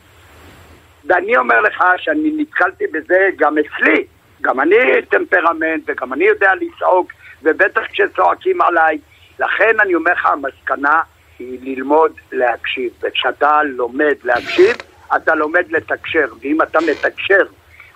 ואני 1.05 1.37
אומר 1.37 1.61
לך 1.61 1.85
שאני 1.99 2.33
נתקלתי 2.37 2.85
בזה 2.87 3.29
גם 3.37 3.55
אצלי, 3.59 4.05
גם 4.41 4.61
אני 4.61 4.77
טמפרמנט 5.09 5.83
וגם 5.87 6.13
אני 6.13 6.25
יודע 6.25 6.51
לצעוק, 6.55 7.13
ובטח 7.43 7.83
כשצועקים 7.93 8.63
עליי. 8.63 8.99
לכן 9.38 9.81
אני 9.81 9.94
אומר 9.94 10.12
לך, 10.12 10.27
המסקנה 10.27 11.01
היא 11.38 11.59
ללמוד 11.62 12.12
להקשיב, 12.33 12.92
וכשאתה 13.03 13.62
לומד 13.62 14.14
להקשיב, 14.25 14.77
אתה 15.16 15.35
לומד 15.35 15.64
לתקשר, 15.70 16.27
ואם 16.42 16.62
אתה 16.62 16.79
מתקשר, 16.90 17.42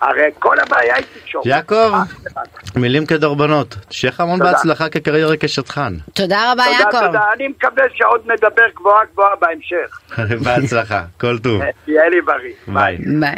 הרי 0.01 0.29
כל 0.39 0.59
הבעיה 0.59 0.95
היא 0.95 1.05
תקשורת. 1.21 1.45
יעקב, 1.45 1.93
אה, 1.93 2.41
מילים 2.75 3.05
כדרבנות, 3.05 3.75
שיהיה 3.89 4.11
לך 4.11 4.19
המון 4.19 4.39
תודה. 4.39 4.51
בהצלחה 4.51 4.89
כקריירה 4.89 5.35
כשטחן. 5.39 5.93
תודה 6.13 6.51
רבה 6.51 6.63
תודה, 6.63 6.77
יעקב. 6.79 7.05
תודה, 7.05 7.23
אני 7.35 7.47
מקווה 7.47 7.83
שעוד 7.93 8.21
נדבר 8.31 8.67
גבוהה 8.75 9.05
גבוהה 9.11 9.35
בהמשך. 9.41 9.99
בהצלחה, 10.45 11.03
כל 11.19 11.39
טוב. 11.39 11.61
תהיה 11.85 12.09
לי 12.09 12.21
בריא. 12.21 12.53
ביי. 12.67 12.97
ביי. 13.19 13.35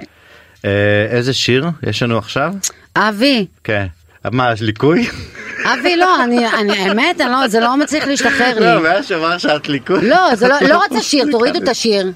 אה, 0.66 1.08
איזה 1.10 1.34
שיר 1.34 1.66
יש 1.84 2.04
לנו 2.04 2.18
עכשיו? 2.18 2.54
אבי, 2.98 3.46
כן. 3.64 3.86
מה, 4.32 4.52
יש 4.54 4.62
ליקוי? 4.62 5.08
אבי 5.66 5.96
לא, 5.96 6.24
אני, 6.24 6.48
אני, 6.48 6.80
האמת, 6.80 7.22
אני 7.22 7.32
לא, 7.32 7.48
זה 7.48 7.60
לא 7.60 7.78
מצליח 7.78 8.08
להשתחרר 8.08 8.60
לא, 8.60 8.76
לי. 8.76 8.82
מאז 8.82 9.08
שאמר 9.08 9.38
שאת 9.38 9.70
ליקוי. 9.70 10.10
לא, 10.10 10.36
זה 10.36 10.48
לא, 10.48 10.56
לא 10.62 10.84
רוצה 10.84 11.02
שיר, 11.10 11.26
תורידו 11.32 11.60
את 11.64 11.68
השיר. 11.68 12.12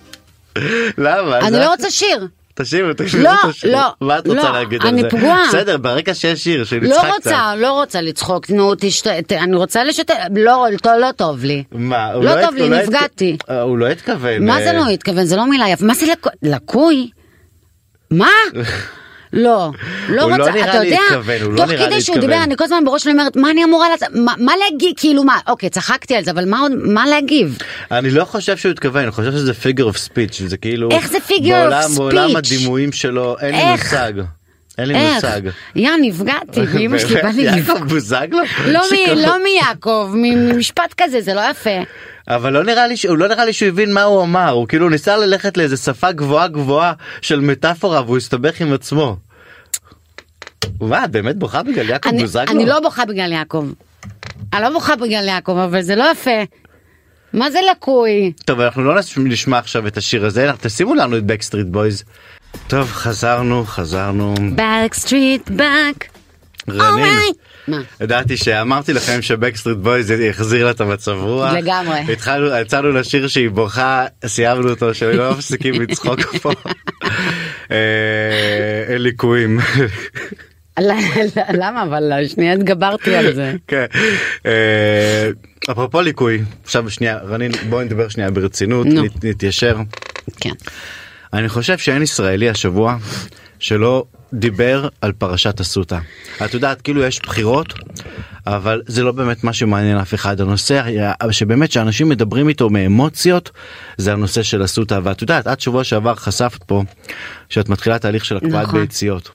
למה? 0.98 1.40
אני 1.40 1.60
לא 1.60 1.70
רוצה 1.72 1.90
שיר. 1.90 2.28
תשאירו, 2.56 2.88
לא, 2.88 2.92
את 2.94 3.02
השיר. 3.02 3.72
לא, 3.72 3.80
מה 4.02 4.20
את 4.20 4.28
רוצה 4.28 4.44
לא, 4.44 4.52
להגיד 4.52 4.82
על 4.82 4.88
אני 4.88 5.02
זה? 5.02 5.10
פגועה. 5.10 5.44
בסדר, 5.48 5.78
ברגע 5.78 6.14
שיש 6.16 6.44
שיר 6.44 6.64
שנצחק 6.66 6.90
לא 6.90 7.02
קצת. 7.02 7.14
רוצה, 7.16 7.56
לא 7.56 7.72
רוצה 7.72 8.02
לצחוק, 8.02 8.50
נו, 8.50 8.74
תשת... 8.80 9.08
ת- 9.08 9.32
אני 9.32 9.56
רוצה 9.56 9.84
לשתף, 9.84 10.14
לא, 10.36 10.66
לא, 10.86 10.98
לא 11.00 11.12
טוב 11.12 11.44
לי. 11.44 11.64
מה, 11.72 12.14
לא 12.16 12.46
טוב 12.46 12.56
לי, 12.56 12.70
נפגעתי. 12.70 13.38
אה, 13.50 13.62
הוא 13.62 13.78
לא 13.78 13.88
התכוון. 13.88 14.46
מה 14.46 14.60
אה, 14.60 14.64
זה 14.64 14.74
לא 14.74 14.88
התכוון? 14.90 15.26
זה 15.26 15.36
לא 15.36 15.50
מילה 15.50 15.70
יפה. 15.70 15.86
מה 15.86 15.94
זה 15.94 16.06
לקו- 16.06 16.30
לקוי? 16.44 17.10
מה? 18.12 18.30
לא, 19.34 19.72
לא 20.10 20.16
לא 20.16 20.36
רוצה, 20.38 20.52
נראה 20.52 20.70
אתה 20.70 20.84
יודע, 20.86 21.00
התכוון, 21.10 21.42
הוא 21.42 21.54
לא 21.54 21.58
תוך 21.58 21.70
לי 21.70 21.78
כדי 21.78 22.02
שהוא. 22.02 22.18
דיבר, 22.18 22.44
אני 22.44 22.58
כל 22.58 22.64
הזמן 22.64 22.86
בראש 22.86 23.04
שלי 23.04 23.12
אומרת, 23.12 23.36
מה 23.36 23.52
אני 23.52 23.64
אמורה 23.64 23.90
לעשות, 23.90 24.08
מה- 24.16 24.34
מה 24.38 24.54
להגיד, 24.64 24.94
כאילו 25.00 25.24
מה, 25.24 25.40
אוקיי, 25.48 25.70
צחקתי 25.70 26.16
על 26.16 26.24
זה, 26.24 26.32
אבל 26.32 26.46
מה 26.50 26.62
מה 26.84 27.06
להגיב? 27.08 27.58
אני 27.92 28.10
לא 28.10 28.26
חושב 28.26 28.58
שהוא 28.58 28.72
התכוון, 28.72 29.04
אני 29.04 29.12
חושב 29.12 29.32
שזה 29.32 29.52
figure 29.52 29.94
of 29.94 30.10
speech, 30.10 30.44
זה 30.48 30.58
כאילו... 30.58 30.90
איך 30.92 31.10
זה 31.12 31.18
figure 31.28 31.42
of 31.42 31.50
בעולם- 31.50 31.92
בעולם 31.98 32.30
speech? 32.32 32.38
הדימויים 32.38 32.92
שלו, 32.92 33.36
אין 33.42 33.56
לי? 33.56 33.72
מושג. 33.72 34.14
אין 34.78 34.88
לי? 34.88 35.14
מושג. 35.14 35.42
יא, 35.76 35.90
נפגעתי, 36.02 36.62
ואמא 36.74 36.98
שלי 37.00 37.16
בא 37.22 37.30
לי 37.30 37.42
יעקב 37.44 37.58
לבכות. 37.58 37.88
בוזגלו? 37.88 38.38
לא 38.66 38.82
לא 39.16 39.44
מיעקב, 39.44 40.12
ממשפט 40.16 40.94
כזה, 40.98 41.22
זה 41.22 41.34
לא 41.34 41.42
יפה. 41.52 41.70
אבל 42.28 42.54
לא 42.54 42.64
נראה 42.64 42.88
לי, 42.88 42.98
ש- 42.98 43.06
הוא 43.06 43.18
לא 43.18 43.28
נראה 43.28 43.46
לי 43.46 43.54
שהוא 43.54 43.70
הבין 43.70 43.94
מה 43.94 44.04
הוא 44.04 44.24
אמר, 44.24 44.50
הוא 44.50 44.68
כאילו 44.68 44.90
ניסה 44.90 45.18
ללכת 45.18 45.58
לאיזה 45.58 45.78
שפה 45.78 46.12
גבוהה 46.12 46.48
גבוהה 46.48 46.94
של 47.22 47.40
מטאפורה 47.40 48.02
והוא 48.02 48.18
הסתבך 48.18 48.62
עם 48.62 48.74
עצמו. 48.74 49.18
מה, 50.82 51.06
את 51.06 51.12
באמת 51.12 51.36
בוכה 51.36 51.64
בגלל 51.64 51.90
יעקב 51.90 52.10
אני- 52.10 52.22
בוזגלו? 52.22 52.52
אני 52.52 52.66
לא 52.66 52.80
בוכה 52.80 53.06
בגלל 53.06 53.32
יעקב. 53.32 53.66
אני 54.54 54.62
לא 54.62 54.70
בוכה 54.70 54.96
בגלל 54.96 55.28
יעקב, 55.28 55.58
אבל 55.58 55.82
זה 55.82 55.96
לא 55.96 56.06
יפה. 56.12 56.32
מה 57.34 57.52
זה 57.52 57.60
לקוי? 57.72 58.32
טוב, 58.46 58.60
אנחנו 58.60 58.84
לא 58.84 58.96
נש- 59.00 59.18
נשמע 59.18 59.58
עכשיו 59.58 59.88
את 59.88 59.98
השיר 59.98 60.26
הזה, 60.26 60.46
אנחנו- 60.50 60.64
תשימו 60.70 60.96
לנו 60.96 61.18
את 61.18 61.24
Backstreet 61.26 61.68
Boys. 61.68 62.04
טוב, 62.68 62.88
חזרנו, 62.92 63.64
חזרנו. 63.66 64.34
street 65.06 65.50
back. 65.50 66.04
רנין. 66.70 67.20
מה? 67.68 67.82
ידעתי 68.02 68.38
שאמרתי 68.38 68.94
לכם 68.94 69.22
ש 69.22 69.31
Backstreet 69.31 69.78
Boys 69.78 70.12
יחזיר 70.12 70.66
לה 70.66 70.72
את 70.72 70.82
המצב 70.82 71.12
רוח. 71.22 71.54
לגמרי. 71.54 72.00
התחלנו, 72.14 72.48
יצאנו 72.62 72.92
לשיר 72.92 73.28
שהיא 73.28 73.50
בוכה, 73.50 74.06
סיימנו 74.26 74.70
אותו, 74.70 74.94
שלא 74.94 75.32
מפסיקים 75.38 75.82
לצחוק 75.82 76.20
פה. 76.42 76.52
אה, 77.72 77.78
אין 78.88 79.02
ליקויים. 79.02 79.60
למה? 81.54 81.84
אבל 81.84 82.12
שנייה 82.28 82.54
התגברתי 82.54 83.16
על 83.16 83.34
זה. 83.36 83.54
כן. 83.68 83.86
אה, 84.46 85.30
אפרופו 85.72 86.02
ליקוי, 86.02 86.42
עכשיו 86.64 86.90
שנייה, 86.90 87.18
רנין, 87.18 87.52
בואי 87.70 87.86
נדבר 87.86 88.08
שנייה 88.10 88.32
ברצינות, 88.32 88.88
נו. 88.88 89.04
נת- 89.04 89.26
נתיישר. 89.26 89.78
כן. 90.40 90.50
אני 91.34 91.50
חושב 91.50 91.78
שאין 91.78 92.02
ישראלי 92.02 92.50
השבוע 92.50 92.98
שלא 93.60 94.06
דיבר 94.34 94.88
על 95.02 95.12
פרשת 95.12 95.62
אסותא. 95.62 95.98
את 96.46 96.54
יודעת, 96.54 96.82
כאילו 96.82 97.04
יש 97.04 97.20
בחירות, 97.22 97.74
אבל 98.48 98.82
זה 98.88 99.04
לא 99.04 99.12
באמת 99.12 99.44
מה 99.44 99.54
שמעניין 99.54 99.98
אף 99.98 100.14
אחד. 100.14 100.42
הנושא 100.42 100.82
שבאמת 101.32 101.72
שאנשים 101.72 102.10
מדברים 102.10 102.50
איתו 102.50 102.70
מאמוציות, 102.70 103.52
זה 103.98 104.14
הנושא 104.14 104.44
של 104.44 104.66
אסותא. 104.66 105.00
ואת 105.04 105.22
יודעת, 105.22 105.48
עד 105.48 105.60
שבוע 105.60 105.84
שעבר 105.84 106.16
חשפת 106.16 106.64
פה 106.64 106.84
שאת 107.50 107.70
מתחילה 107.70 108.00
תהליך 108.00 108.26
של 108.26 108.38
הקפאת 108.38 108.52
נכון. 108.54 108.80
ביציות. 108.82 109.30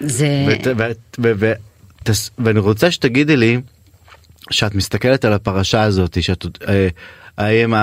זה... 0.00 0.46
ות- 0.48 0.66
ו- 0.76 0.82
ו- 1.22 1.32
ו- 1.38 1.52
תס- 2.04 2.30
ואני 2.38 2.58
רוצה 2.60 2.90
שתגידי 2.90 3.36
לי 3.36 3.60
שאת 4.50 4.74
מסתכלת 4.74 5.24
על 5.24 5.32
הפרשה 5.32 5.82
הזאת 5.82 6.22
שאת 6.22 6.46
אה, 6.68 6.88
האם- 7.38 7.74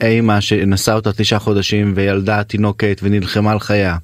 האמא 0.00 0.40
שנשאה 0.40 0.94
אותה 0.94 1.12
תשעה 1.12 1.38
חודשים 1.38 1.92
וילדה 1.96 2.42
תינוקת 2.42 3.00
ונלחמה 3.02 3.52
על 3.52 3.60
חייה. 3.60 3.96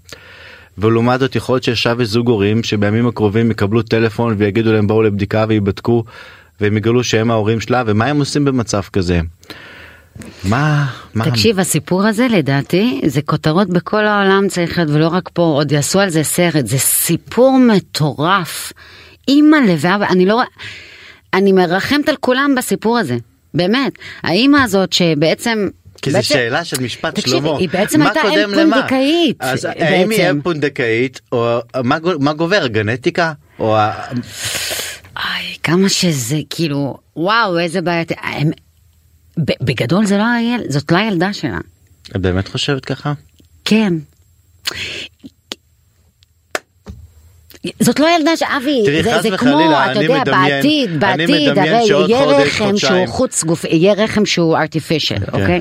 ולעומת 0.79 1.21
זאת 1.21 1.37
יכול 1.37 1.55
להיות 1.55 1.65
שיש 1.65 1.83
שווה 1.83 2.05
זוג 2.05 2.29
הורים 2.29 2.63
שבימים 2.63 3.07
הקרובים 3.07 3.51
יקבלו 3.51 3.83
טלפון 3.83 4.35
ויגידו 4.39 4.73
להם 4.73 4.87
בואו 4.87 5.03
לבדיקה 5.03 5.45
וייבדקו 5.49 6.05
והם 6.61 6.77
יגלו 6.77 7.05
שהם 7.05 7.31
ההורים 7.31 7.61
שלה 7.61 7.83
ומה 7.87 8.07
הם 8.07 8.19
עושים 8.19 8.45
במצב 8.45 8.83
כזה. 8.93 9.21
מה 10.45 10.87
מה 11.15 11.31
תקשיב, 11.31 11.59
הסיפור 11.59 12.07
הזה 12.07 12.27
לדעתי 12.31 13.01
זה 13.07 13.23
כותרות 13.23 13.69
בכל 13.69 14.07
העולם 14.07 14.49
צריך 14.49 14.79
להיות 14.79 14.91
ולא 14.91 15.09
רק 15.09 15.31
פה, 15.33 15.43
עוד 15.43 15.73
יעשו 15.73 16.01
על 16.01 16.09
זה 16.11 16.23
סרט, 16.23 16.67
זה 16.67 16.79
סיפור 16.79 17.59
מטורף. 17.59 18.73
אימא'לה 19.29 19.75
ואבא, 19.79 20.07
אני 20.07 20.27
לא... 20.27 20.43
אני 21.35 21.53
מרחמת 21.53 22.09
על 22.09 22.17
כולם 22.21 22.55
בסיפור 22.57 22.99
הזה, 22.99 23.17
באמת. 23.55 23.93
האימא 24.23 24.57
הזאת 24.57 24.93
שבעצם... 24.93 25.69
כי 26.05 26.11
זו 26.11 26.23
שאלה 26.23 26.65
של 26.65 26.83
משפט 26.83 27.15
תקשיבי, 27.15 27.37
שלמה. 27.39 27.59
היא 27.59 27.69
בעצם 27.69 28.03
הייתה 28.03 28.21
אם? 28.21 28.55
פונדקאית, 28.55 29.37
אז 29.41 29.65
האם 29.65 30.11
היא. 30.11 30.31
אם 30.31 30.41
פונדקאית 30.43 31.21
או 31.33 31.59
מה 31.85 31.99
גו- 31.99 32.19
מה 32.21 32.33
גובר 32.33 32.61
הגנטיקה 32.65 33.33
או 33.59 33.77
ה- 33.77 34.09
איי, 35.17 35.57
כמה 35.63 35.89
שזה 35.89 36.37
כאילו, 36.51 36.97
וואו, 37.17 37.59
איזה 37.59 37.81
בעיה. 37.83 38.05
הם- 38.23 38.51
ב- 39.39 39.65
בגדול 39.65 40.07
זה 40.07 40.19
לא 40.19 40.25
הילד, 40.33 40.71
זאת 40.71 40.93
לא 40.93 40.97
הילדה 40.97 41.33
שלה. 41.33 41.59
את 42.11 42.17
באמת 42.17 42.49
חושבת 42.49 42.85
ככה? 42.85 43.13
כן. 43.65 43.93
זאת 47.81 48.01
לא 48.01 48.07
ילדה 48.19 48.37
שאבי, 48.37 48.83
תראי, 48.85 49.03
זה, 49.03 49.11
זה 49.23 49.29
וחלילה, 49.35 49.57
כמו, 49.87 49.93
אתה 49.93 50.03
יודע, 50.03 50.21
מדמיין- 50.21 50.51
בעתיד, 50.57 51.01
בעתיד, 51.01 51.59
הרי 51.59 51.69
יהיה 52.09 52.25
רחם. 52.25 52.77
שהוא 52.77 53.07
חוץ 53.07 53.45
גוף, 53.45 53.65
יהיה 53.65 53.93
רחם 53.93 54.27
שהוא 54.27 54.57
artificial, 54.59 55.19
כן. 55.21 55.41
אוקיי? 55.41 55.61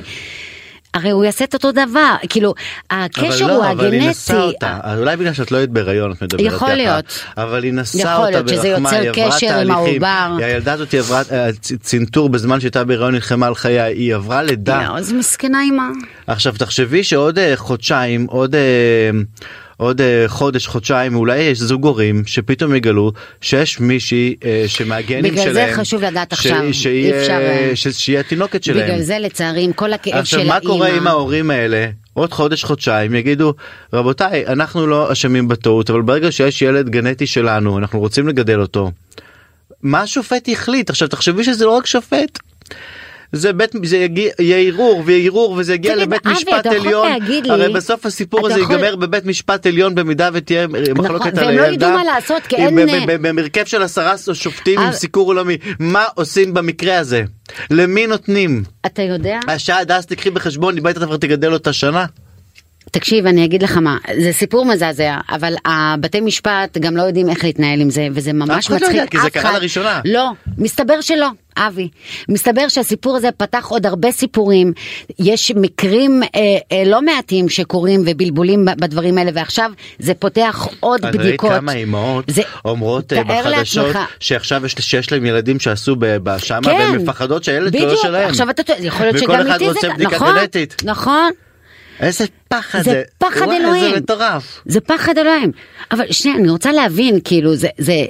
הרי 0.94 1.10
הוא 1.10 1.24
יעשה 1.24 1.44
את 1.44 1.54
אותו 1.54 1.72
דבר, 1.72 2.14
כאילו, 2.28 2.54
הקשר 2.90 3.28
אבל 3.28 3.42
הוא 3.42 3.48
לא, 3.64 3.70
אבל 3.70 3.92
היא 3.92 4.00
הגנטי. 4.00 4.08
נשאה 4.10 4.42
אותה, 4.42 4.78
אולי 4.98 5.16
בגלל 5.16 5.32
שאת 5.32 5.52
לא 5.52 5.56
היית 5.58 5.70
בהיריון 5.70 6.12
את 6.12 6.22
מדברת 6.22 6.40
יכול 6.46 6.58
ככה, 6.68 6.74
להיות. 6.74 7.04
אבל 7.36 7.62
היא 7.64 7.72
נשאה 7.72 8.00
יכול 8.00 8.12
אותה 8.24 8.30
להיות 8.30 8.48
שזה 8.48 8.68
ברחמה, 8.70 8.96
יוצר 8.96 9.00
היא 9.20 9.24
עברה 9.24 9.36
קשר 9.36 9.46
עם 9.46 9.52
תהליכים. 9.52 10.04
העובר. 10.04 10.44
הילדה 10.44 10.72
הזאת 10.72 10.92
היא 10.92 11.00
עברה 11.00 11.22
אה, 11.32 11.48
צנתור 11.80 12.28
בזמן 12.28 12.60
שהייתה 12.60 12.84
בהיריון 12.84 13.14
נלחמה 13.14 13.46
על 13.46 13.54
חייה, 13.54 13.84
היא 13.84 14.14
עברה 14.14 14.42
לידה. 14.42 14.82
לא, 14.88 14.98
אז 14.98 15.12
מסכנה 15.12 15.62
אימא. 15.62 15.82
עכשיו 16.26 16.54
תחשבי 16.58 17.04
שעוד 17.04 17.38
אה, 17.38 17.52
חודשיים, 17.56 18.26
עוד... 18.30 18.54
עוד 19.76 20.00
אה, 20.00 20.24
חודש, 20.26 20.66
חודשיים, 20.66 21.16
אולי 21.16 21.38
יש 21.38 21.58
זוג 21.58 21.86
הורים 21.86 22.22
שפתאום 22.26 22.74
יגלו 22.74 23.12
שיש 23.40 23.80
מישהי 23.80 24.34
אה, 24.44 24.64
שמהגנים 24.66 25.22
בגלל 25.22 25.44
שלהם, 25.44 25.54
זה 25.70 25.76
חשוב 25.76 26.02
לדעת 26.04 26.30
ש- 26.30 26.32
עכשיו, 26.32 26.74
שהיא, 26.74 27.12
אי 27.12 27.20
אפשר, 27.20 27.32
אה, 27.32 27.68
אה, 27.70 27.76
ש- 27.76 27.88
שהיא 27.88 28.18
התינוקת 28.18 28.64
שלהם. 28.64 28.86
בגלל 28.88 29.00
זה 29.02 29.18
לצערי 29.18 29.62
עם 29.62 29.72
כל 29.72 29.92
הכאב 29.92 30.14
של 30.14 30.18
עכשיו 30.20 30.40
האימא. 30.40 30.54
מה 30.54 30.60
קורה 30.60 30.88
עם 30.96 31.06
ההורים 31.06 31.50
האלה 31.50 31.86
עוד 32.12 32.32
חודש 32.32 32.64
חודשיים 32.64 33.14
יגידו 33.14 33.54
רבותיי 33.92 34.46
אנחנו 34.46 34.86
לא 34.86 35.12
אשמים 35.12 35.48
בטעות 35.48 35.90
אבל 35.90 36.02
ברגע 36.02 36.32
שיש 36.32 36.62
ילד 36.62 36.88
גנטי 36.88 37.26
שלנו 37.26 37.78
אנחנו 37.78 38.00
רוצים 38.00 38.28
לגדל 38.28 38.60
אותו. 38.60 38.90
מה 39.82 40.00
השופט 40.00 40.48
החליט 40.52 40.90
עכשיו 40.90 41.08
תחשבי 41.08 41.44
שזה 41.44 41.64
לא 41.64 41.70
רק 41.70 41.86
שופט. 41.86 42.38
זה 43.34 43.52
בית 43.52 43.70
זה 43.84 43.96
יגיע 43.96 44.32
יהיה 44.38 44.58
ערעור 44.72 45.02
ויהיה 45.06 45.26
ערעור 45.30 45.54
וזה 45.58 45.74
יגיע 45.74 45.92
תגיד, 45.94 46.02
לבית 46.06 46.26
אבי, 46.26 46.34
משפט 46.34 46.52
אתה 46.60 46.68
יכול 46.74 46.86
עליון 46.86 47.08
להגיד 47.08 47.46
לי- 47.46 47.52
הרי 47.52 47.68
בסוף 47.72 48.06
הסיפור 48.06 48.46
אתה 48.46 48.54
הזה 48.54 48.62
יכול- 48.62 48.74
ייגמר 48.76 48.96
בבית 48.96 49.24
משפט 49.26 49.66
עליון 49.66 49.94
במידה 49.94 50.30
ותהיה 50.32 50.66
מחלוקת 50.94 51.38
על 51.38 51.44
והם 51.44 51.56
לא 51.56 51.62
הילדה. 51.62 51.86
ידעו 51.86 51.98
מה 51.98 52.04
לעשות, 52.04 52.42
כי 52.48 52.56
עם- 52.56 52.78
אין- 52.78 53.06
ב- 53.06 53.12
ב- 53.12 53.28
במרכב 53.28 53.64
של 53.64 53.82
עשרה 53.82 54.14
שופטים 54.32 54.78
עם 54.80 54.86
אבל- 54.86 54.94
סיקור 54.96 55.26
עולמי 55.28 55.56
מה 55.78 56.04
עושים 56.14 56.54
במקרה 56.54 56.98
הזה 56.98 57.22
למי 57.70 58.06
נותנים. 58.06 58.62
אתה 58.86 59.02
יודע? 59.02 59.38
השעה 59.48 59.80
עד 59.80 59.90
אז 59.92 60.06
תקחי 60.06 60.30
בחשבון, 60.30 60.78
אם 60.78 60.86
היית 60.86 60.98
כבר 60.98 61.16
תגדל 61.16 61.52
אותה 61.52 61.72
שנה. 61.72 62.04
תקשיב, 62.90 63.26
אני 63.26 63.44
אגיד 63.44 63.62
לך 63.62 63.76
מה, 63.76 63.96
זה 64.22 64.32
סיפור 64.32 64.64
מזעזע, 64.64 65.16
אבל 65.30 65.54
הבתי 65.64 66.20
משפט 66.20 66.78
גם 66.78 66.96
לא 66.96 67.02
יודעים 67.02 67.28
איך 67.28 67.44
להתנהל 67.44 67.80
עם 67.80 67.90
זה, 67.90 68.08
וזה 68.12 68.32
ממש 68.32 68.50
אף 68.50 68.70
אחד 68.70 68.80
לא 68.80 68.88
מצחיק. 68.88 68.96
יודע, 68.96 69.06
כי 69.10 69.18
זה 69.20 69.30
קרה 69.30 69.58
לראשונה. 69.58 70.00
לא, 70.04 70.30
מסתבר 70.58 71.00
שלא, 71.00 71.26
אבי. 71.56 71.88
מסתבר 72.28 72.68
שהסיפור 72.68 73.16
הזה 73.16 73.28
פתח 73.36 73.66
עוד 73.68 73.86
הרבה 73.86 74.12
סיפורים. 74.12 74.72
יש 75.18 75.52
מקרים 75.56 76.22
אה, 76.22 76.28
אה, 76.72 76.82
לא 76.86 77.02
מעטים 77.02 77.48
שקורים 77.48 78.02
ובלבולים 78.06 78.64
בדברים 78.64 79.18
האלה, 79.18 79.30
ועכשיו 79.34 79.70
זה 79.98 80.14
פותח 80.14 80.66
עוד 80.80 81.04
אני 81.04 81.18
בדיקות. 81.18 81.50
כמה 81.52 81.72
אימהות 81.72 82.24
זה- 82.28 82.42
אומרות 82.64 83.12
אה, 83.12 83.24
בחדשות 83.24 83.86
לעצמך. 83.86 83.98
שעכשיו 84.20 84.66
יש- 84.66 84.74
שיש 84.80 85.12
להם 85.12 85.26
ילדים 85.26 85.60
שעשו 85.60 85.96
בשמה 85.98 86.60
כן, 86.62 86.68
והן 86.78 86.96
מפחדות 86.96 87.44
שהילד 87.44 87.76
לא 87.76 87.96
שלהם. 87.96 88.28
עכשיו 88.28 88.50
אתה 88.50 88.62
יכול 88.78 89.06
להיות 89.06 89.18
שגם 89.18 89.52
איתי 89.52 89.64
זה 89.80 89.88
נכון, 90.04 90.34
גנטית. 90.40 90.82
נכון. 90.84 91.30
איזה 92.00 92.24
פחד 92.48 92.82
זה. 92.82 93.02
פחד 93.18 93.48
אלוהים. 93.50 93.94
זה 93.94 94.00
מטורף. 94.00 94.62
זה 94.66 94.80
פחד 94.80 95.18
אלוהים. 95.18 95.52
אבל 95.90 96.04
שנייה, 96.12 96.38
אני 96.38 96.50
רוצה 96.50 96.72
להבין, 96.72 97.18
כאילו, 97.24 97.54
זה, 97.54 97.68
זה, 97.78 98.04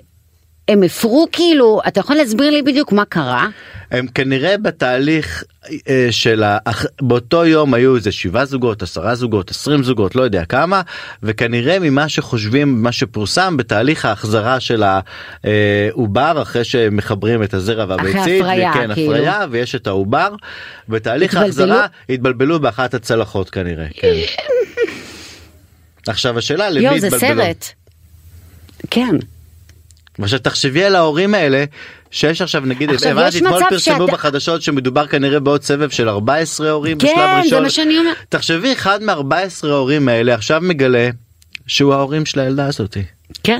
הם 0.68 0.82
הפרו 0.82 1.26
כאילו, 1.32 1.80
אתה 1.88 2.00
יכול 2.00 2.16
להסביר 2.16 2.50
לי 2.50 2.62
בדיוק 2.62 2.92
מה 2.92 3.04
קרה? 3.04 3.48
הם 3.90 4.06
כנראה 4.06 4.58
בתהליך 4.58 5.44
אה, 5.88 6.08
של 6.10 6.42
ה... 6.42 6.58
באותו 7.02 7.46
יום 7.46 7.74
היו 7.74 7.96
איזה 7.96 8.12
שבעה 8.12 8.44
זוגות, 8.44 8.82
עשרה 8.82 9.14
זוגות, 9.14 9.50
עשרים 9.50 9.82
זוגות, 9.82 10.14
לא 10.14 10.22
יודע 10.22 10.44
כמה, 10.44 10.82
וכנראה 11.22 11.78
ממה 11.78 12.08
שחושבים, 12.08 12.82
מה 12.82 12.92
שפורסם 12.92 13.56
בתהליך 13.56 14.04
ההחזרה 14.04 14.60
של 14.60 14.82
העובר 15.44 16.42
אחרי 16.42 16.64
שמחברים 16.64 17.42
את 17.42 17.54
הזרע 17.54 17.84
והביצית, 17.88 18.42
הפריה, 18.42 18.70
וכן, 18.70 18.94
כאילו. 18.94 19.14
הפריה, 19.14 19.46
ויש 19.50 19.74
את 19.74 19.86
העובר, 19.86 20.34
בתהליך 20.88 21.34
התבלבלו? 21.34 21.74
ההחזרה 21.74 21.86
התבלבלו 22.08 22.60
באחת 22.60 22.94
הצלחות 22.94 23.50
כנראה, 23.50 23.86
כן. 23.94 24.14
עכשיו 26.06 26.38
השאלה 26.38 26.70
למי 26.70 26.84
יואו, 26.84 26.98
זה 26.98 27.06
התבלבלו. 27.06 27.42
סרט. 27.42 27.66
כן. 28.90 29.16
ועכשיו 30.18 30.38
תחשבי 30.38 30.84
על 30.84 30.96
ההורים 30.96 31.34
האלה 31.34 31.64
שיש 32.10 32.42
עכשיו 32.42 32.60
נגיד 32.66 32.90
עכשיו, 32.90 33.10
הבנתי 33.10 33.28
יש 33.28 33.42
אתמול 33.42 33.52
מצב 33.58 33.66
פרסמו 33.70 33.94
שאתה- 34.06 34.12
בחדשות 34.12 34.62
שמדובר 34.62 35.06
כנראה 35.06 35.40
בעוד 35.40 35.62
סבב 35.62 35.90
של 35.90 36.08
14 36.08 36.70
הורים 36.70 36.98
כן, 36.98 37.06
בשלב 37.06 37.18
ראשון. 37.38 37.50
זה 37.58 37.60
מה 37.60 37.70
שאני 37.70 37.98
אומרת. 37.98 38.16
תחשבי 38.28 38.72
אחד 38.72 39.02
מ-14 39.02 39.32
ההורים 39.68 40.08
האלה 40.08 40.34
עכשיו 40.34 40.60
מגלה 40.60 41.08
שהוא 41.66 41.94
ההורים 41.94 42.26
של 42.26 42.40
הילדה 42.40 42.66
הזאתי. 42.66 43.02
כן. 43.42 43.58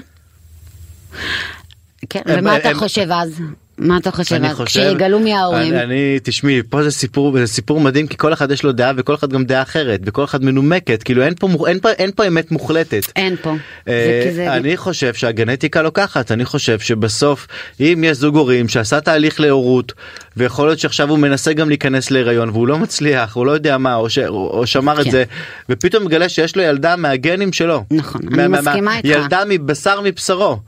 כן, 2.11 2.21
הם- 2.27 2.39
ומה 2.39 2.57
אתה 2.57 2.69
הם- 2.71 2.79
חושב 2.79 3.07
אז? 3.13 3.41
מה 3.79 3.97
אתה 3.97 4.11
חושב 4.11 4.35
אני? 4.35 4.55
חושב, 4.55 4.65
כשיגלו 4.81 5.19
מי 5.21 5.35
ההורים? 5.35 5.73
אני, 5.75 5.83
אני 5.83 6.19
תשמעי 6.23 6.63
פה 6.71 6.83
זה 6.83 6.91
סיפור 6.91 7.39
זה 7.39 7.47
סיפור 7.47 7.81
מדהים 7.81 8.07
כי 8.07 8.17
כל 8.17 8.33
אחד 8.33 8.51
יש 8.51 8.63
לו 8.63 8.73
דעה 8.73 8.93
וכל 8.97 9.15
אחד 9.15 9.31
גם 9.33 9.45
דעה 9.45 9.63
אחרת 9.63 10.01
וכל 10.07 10.25
אחד 10.25 10.45
מנומקת 10.45 11.03
כאילו 11.03 11.23
אין 11.23 11.35
פה 11.41 11.49
אין 11.67 11.81
פה 11.81 11.91
אין 11.91 12.11
פה 12.17 12.27
אמת 12.27 12.51
מוחלטת. 12.53 13.03
אין 13.17 13.37
פה. 13.43 13.55
אה, 13.89 14.21
זה 14.25 14.35
זה- 14.35 14.55
אני 14.55 14.77
חושב 14.77 15.15
שהגנטיקה 15.15 15.83
לוקחת 15.83 16.33
אני 16.33 16.45
חושב 16.45 16.79
שבסוף 16.79 17.47
אם 17.81 18.05
יש 18.07 18.17
זוג 18.17 18.37
הורים 18.37 18.69
שעשה 18.69 19.01
תהליך 19.01 19.41
להורות 19.41 19.93
ויכול 20.37 20.67
להיות 20.69 20.79
שעכשיו 20.79 21.11
הוא 21.11 21.19
מנסה 21.19 21.53
גם 21.53 21.69
להיכנס 21.69 22.11
להיריון 22.11 22.49
והוא 22.49 22.67
לא 22.69 22.79
מצליח 22.79 23.35
הוא 23.37 23.47
לא 23.47 23.53
יודע 23.53 23.79
מה 23.79 23.95
או, 23.95 24.11
ש, 24.11 24.19
או, 24.19 24.67
שמר 24.67 25.01
את 25.01 25.05
כן. 25.05 25.11
זה 25.11 25.25
ופתאום 25.69 26.05
מגלה 26.05 26.29
שיש 26.29 26.57
לו 26.57 26.63
ילדה 26.63 26.97
מהגנים 26.97 27.53
שלו 27.53 27.85
נכון, 27.91 28.21
אני 28.39 28.49
מסכימה 28.49 28.97
איתך. 28.97 29.09
ילדה 29.09 29.43
מבשר 29.49 30.01
מבשרו. 30.05 30.59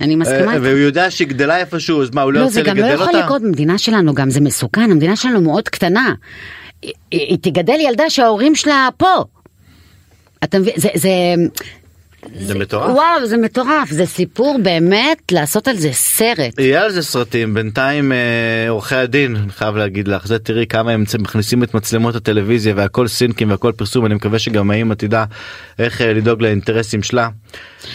אני 0.00 0.16
מסכימה 0.16 0.38
אה, 0.38 0.52
איתך. 0.52 0.62
והוא 0.62 0.78
יודע 0.78 1.10
שהיא 1.10 1.28
גדלה 1.28 1.58
איפשהו 1.58 2.02
אז 2.02 2.10
מה 2.14 2.22
הוא 2.22 2.32
לא 2.32 2.40
לא, 2.40 2.44
ירצה 2.44 2.54
זה 2.54 2.62
גם 2.62 2.76
לא 2.76 2.82
לגדל 2.82 2.94
יכול 2.94 3.06
אותה? 3.06 3.24
לקרות 3.24 3.42
במדינה 3.42 3.78
שלנו, 3.78 4.14
גם 4.14 4.30
זה 4.30 4.40
מסוכן, 4.40 4.90
המדינה 4.90 5.16
שלנו 5.16 5.40
מאוד 5.40 5.68
קטנה. 5.68 6.14
היא, 7.10 7.38
תגדל 7.42 7.80
ילדה 7.80 8.10
שההורים 8.10 8.54
שלה 8.54 8.88
פה. 8.96 9.24
אתה 10.44 10.58
מבין? 10.58 10.72
זה, 10.76 10.88
זה, 10.94 11.10
זה 12.40 12.54
מטורף. 12.54 12.90
וואו, 12.90 13.26
זה 13.26 13.36
מטורף, 13.36 13.90
זה 13.90 14.06
סיפור 14.06 14.58
באמת 14.62 15.18
לעשות 15.32 15.68
על 15.68 15.76
זה 15.76 15.92
סרט. 15.92 16.58
יהיה 16.58 16.84
על 16.84 16.90
זה 16.90 17.02
סרטים 17.02 17.54
בינתיים 17.54 18.12
אה, 18.12 18.68
עורכי 18.68 18.94
הדין 18.94 19.36
אני 19.36 19.52
חייב 19.52 19.76
להגיד 19.76 20.08
לך 20.08 20.26
זה 20.26 20.38
תראי 20.38 20.66
כמה 20.66 20.92
הם 20.92 21.04
מכניסים 21.18 21.62
את 21.62 21.74
מצלמות 21.74 22.14
הטלוויזיה 22.14 22.74
והכל 22.76 23.08
סינקים 23.08 23.50
והכל 23.50 23.72
פרסום 23.72 24.06
אני 24.06 24.14
מקווה 24.14 24.38
שגם 24.38 24.70
האמא 24.70 24.94
תדע 24.94 25.24
איך 25.78 26.00
אה, 26.02 26.12
לדאוג 26.12 26.42
לאינטרסים 26.42 27.02
שלה. 27.02 27.28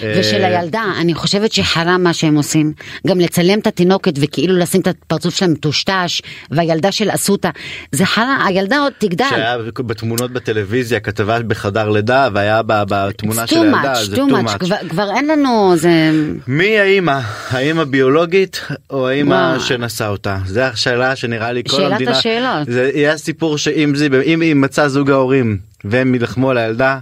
ושל 0.01 0.41
אה, 0.41 0.59
הילדה, 0.59 0.83
אני 0.99 1.13
חושבת 1.13 1.51
שחרם 1.51 2.03
מה 2.03 2.13
שהם 2.13 2.35
עושים. 2.35 2.73
גם 3.07 3.19
לצלם 3.19 3.59
את 3.59 3.67
התינוקת 3.67 4.13
וכאילו 4.19 4.57
לשים 4.57 4.81
את 4.81 4.87
הפרצוף 4.87 5.35
שלה 5.35 5.47
מטושטש, 5.47 6.21
והילדה 6.51 6.91
של 6.91 7.09
אסותא, 7.15 7.49
זה 7.91 8.05
חרם, 8.05 8.37
הילדה 8.45 8.79
עוד 8.79 8.93
תגדל. 8.97 9.25
שהיה 9.29 9.57
בתמונות 9.57 10.31
בטלוויזיה 10.31 10.99
כתבה 10.99 11.39
בחדר 11.39 11.89
לידה 11.89 12.29
והיה 12.33 12.61
בתמונה 12.67 13.47
של 13.47 13.55
הילדה 13.55 13.93
much, 13.93 14.03
זה 14.03 14.15
too 14.15 14.19
much. 14.19 14.57
כבר, 14.57 14.75
כבר 14.89 15.09
אין 15.15 15.27
לנו, 15.27 15.73
זה... 15.75 16.11
מי 16.47 16.79
האימא? 16.79 17.19
האימא 17.49 17.83
ביולוגית 17.83 18.61
או 18.89 19.07
האימא. 19.07 19.59
שנשאה 19.59 20.07
אותה? 20.07 20.37
זו 20.45 20.61
השאלה 20.61 21.15
שנראה 21.15 21.51
לי 21.51 21.63
כל 21.69 21.75
שאלת 21.75 21.91
המדינה. 21.91 22.11
השאלות. 22.11 22.67
זה 22.67 22.91
יהיה 22.93 23.13
הסיפור 23.13 23.57
שאם 23.57 23.95
זה 23.95 24.07
אם 24.25 24.41
אם 24.41 24.61
מצא 24.61 24.87
זוג 24.87 25.11
ההורים 25.11 25.57
והם 25.83 26.13
יילחמו 26.13 26.49
על 26.49 26.57
הילדה. 26.57 26.99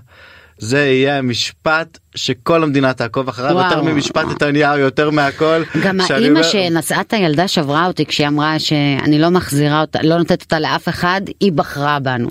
זה 0.61 0.79
יהיה 0.79 1.17
המשפט 1.17 1.97
שכל 2.15 2.63
המדינה 2.63 2.93
תעקוב 2.93 3.29
אחריו. 3.29 3.57
יותר 3.57 3.81
ממשפט 3.81 4.25
נתניהו 4.25 4.77
יותר 4.77 5.09
מהכל. 5.09 5.63
גם 5.83 5.99
האימא 6.01 6.27
אומר- 6.27 6.43
שנשאה 6.43 7.01
את 7.01 7.13
הילדה 7.13 7.47
שברה 7.47 7.87
אותי 7.87 8.05
כשהיא 8.05 8.27
אמרה 8.27 8.59
שאני 8.59 9.19
לא 9.19 9.29
מחזירה 9.29 9.81
אותה, 9.81 9.99
לא 10.03 10.17
נותנת 10.17 10.41
אותה 10.41 10.59
לאף 10.59 10.89
אחד, 10.89 11.21
היא 11.39 11.51
בחרה 11.51 11.99
בנו. 11.99 12.27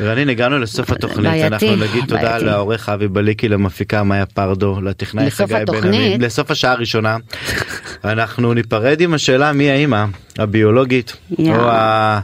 רנין 0.00 0.28
הגענו 0.28 0.58
לסוף 0.58 0.90
התוכנית 0.90 1.26
בעייתי, 1.26 1.46
אנחנו 1.46 1.76
נגיד 1.76 2.04
תודה 2.08 2.22
בעייתי. 2.22 2.44
לעורך 2.44 2.88
אבי 2.88 3.08
בליקי 3.08 3.48
למפיקה 3.48 4.02
מאיה 4.02 4.26
פרדו 4.26 4.80
לטכנאי 4.80 5.30
חגי 5.30 5.54
בן? 5.66 5.86
עמי 5.86 6.18
לסוף 6.18 6.50
השעה 6.50 6.72
הראשונה. 6.72 7.16
אנחנו 8.04 8.54
ניפרד 8.54 9.00
עם 9.00 9.14
השאלה 9.14 9.52
מי 9.52 9.70
האימא 9.70 10.04
הביולוגית 10.38 11.16
יואו. 11.38 11.60
או 11.60 11.68
ה... 11.68 12.20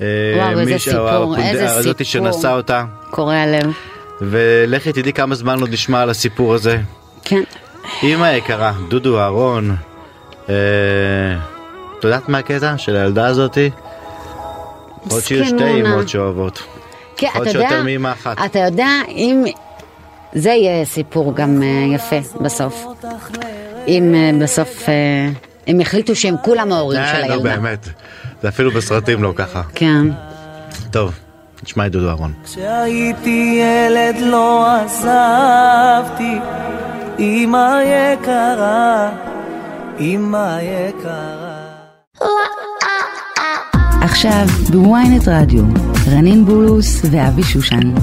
אה, 0.00 0.06
וואו, 0.36 0.58
איזה 0.60 0.78
סיפור, 0.78 1.36
איזה 1.38 1.82
סיפור. 1.82 2.04
שנשא 2.04 2.52
אותה 2.52 2.84
קורע 3.10 3.46
לב. 3.46 3.72
ולכי 4.20 4.92
תדעי 4.92 5.12
כמה 5.12 5.34
זמן 5.34 5.60
עוד 5.60 5.70
נשמע 5.70 6.02
על 6.02 6.10
הסיפור 6.10 6.54
הזה. 6.54 6.80
כן. 7.24 7.42
אמא 8.02 8.26
יקרה 8.26 8.72
דודו 8.88 9.20
אהרון. 9.20 9.76
אה, 10.48 10.54
את 11.98 12.04
יודעת 12.04 12.28
מה 12.28 12.38
הקטע 12.38 12.78
של 12.78 12.96
הילדה 12.96 13.26
הזאתי? 13.26 13.70
עוד 15.10 15.20
שיהיו 15.22 15.46
שתי. 15.46 15.80
אמהות 15.80 16.08
שאוהבות. 16.08 16.62
כן, 17.16 17.28
אתה 17.42 17.50
יודע, 17.50 17.82
מאמא 17.82 18.12
אחת. 18.12 18.36
אתה 18.44 18.58
יודע, 18.58 18.90
אם... 19.08 19.44
זה 20.34 20.50
יהיה 20.50 20.84
סיפור 20.84 21.34
גם 21.34 21.62
אה, 21.62 21.94
יפה 21.94 22.16
בסוף. 22.40 22.86
אם 23.88 24.14
אה, 24.14 24.30
בסוף 24.42 24.88
אה, 24.88 24.94
הם 25.66 25.80
יחליטו 25.80 26.16
שהם 26.16 26.34
כולם 26.44 26.72
ההורים 26.72 27.00
של 27.10 27.22
הילדה. 27.22 27.42
באמת. 27.42 27.88
זה 28.42 28.48
אפילו 28.48 28.70
בסרטים 28.70 29.22
לא 29.22 29.32
ככה. 29.36 29.62
כן. 29.74 30.06
טוב, 30.90 31.18
נשמע 31.62 31.86
את 31.86 31.92
דודו 31.92 32.08
אהרון. 32.08 32.32
כשהייתי 32.44 33.60
ילד 33.60 34.16
לא 34.20 34.66
עזבתי, 34.76 36.38
אמא 37.18 37.78
יקרה, 37.82 39.10
אמא 40.00 40.58
יקרה. 40.60 41.62
עכשיו 44.02 44.46
בוויינט 44.70 45.28
רדיו, 45.28 45.64
רנין 46.12 46.44
בולוס 46.44 47.02
ואבי 47.10 47.42
שושן. 47.42 47.94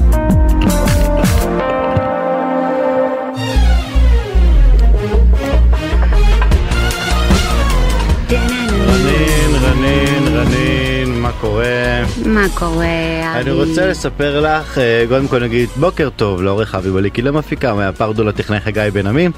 קורה? 11.41 12.03
מה 12.25 12.45
קורה, 12.53 12.85
אבי? 13.31 13.41
אני 13.41 13.51
רוצה 13.51 13.87
לספר 13.87 14.41
לך, 14.41 14.77
אה, 14.77 15.05
קודם 15.07 15.27
כל 15.27 15.43
נגיד 15.43 15.69
בוקר 15.75 16.09
טוב 16.15 16.41
לעורך 16.41 16.75
אבי 16.75 16.91
בליקי 16.91 17.21
למפיקה, 17.21 17.73
מהפרדו 17.73 18.23
לטכנאי 18.23 18.59
חגי 18.59 18.89
בן 18.93 19.07
עמי. 19.07 19.29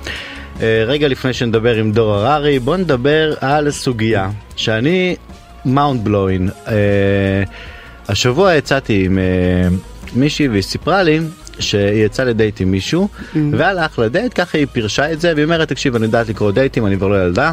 אה, 0.61 0.83
רגע 0.87 1.07
לפני 1.07 1.33
שנדבר 1.33 1.75
עם 1.75 1.91
דור 1.91 2.15
הררי, 2.15 2.59
בוא 2.59 2.77
נדבר 2.77 3.33
על 3.41 3.71
סוגיה 3.71 4.29
שאני 4.55 5.15
מאונד 5.65 6.03
בלואין. 6.03 6.49
השבוע 8.07 8.55
יצאתי 8.55 9.05
עם 9.05 9.17
אה, 9.17 9.23
מישהי 10.15 10.47
והיא 10.47 10.61
סיפרה 10.61 11.03
לי 11.03 11.19
שהיא 11.59 12.05
יצאה 12.05 12.25
לדייט 12.25 12.61
עם 12.61 12.71
מישהו 12.71 13.07
והלך 13.51 13.99
לדייט, 13.99 14.31
ככה 14.35 14.57
היא 14.57 14.67
פירשה 14.71 15.11
את 15.11 15.21
זה 15.21 15.33
והיא 15.35 15.45
אומרת 15.45 15.69
תקשיב 15.69 15.95
אני 15.95 16.05
יודעת 16.05 16.29
לקרוא 16.29 16.51
דייטים 16.51 16.85
אני 16.85 16.97
כבר 16.97 17.07
לא 17.07 17.25
ילדה. 17.25 17.51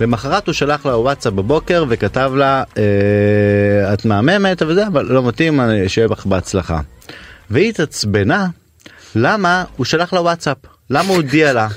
למחרת 0.00 0.46
הוא 0.46 0.52
שלח 0.52 0.86
לה 0.86 0.96
וואטסאפ 0.98 1.32
בבוקר 1.32 1.84
וכתב 1.88 2.32
לה 2.36 2.62
אה, 2.78 3.92
את 3.94 4.04
מהממת 4.04 4.62
וזה 4.66 4.86
אבל 4.86 5.04
לא 5.06 5.28
מתאים 5.28 5.60
אני- 5.60 5.88
שיהיה 5.88 6.08
לך 6.10 6.26
בהצלחה. 6.26 6.80
והיא 7.50 7.68
התעצבנה 7.68 8.46
למה 9.14 9.64
הוא 9.76 9.86
שלח 9.86 10.12
לה 10.12 10.20
וואטסאפ 10.20 10.56
למה 10.90 11.08
הוא 11.08 11.16
הודיע 11.16 11.52
לה. 11.52 11.68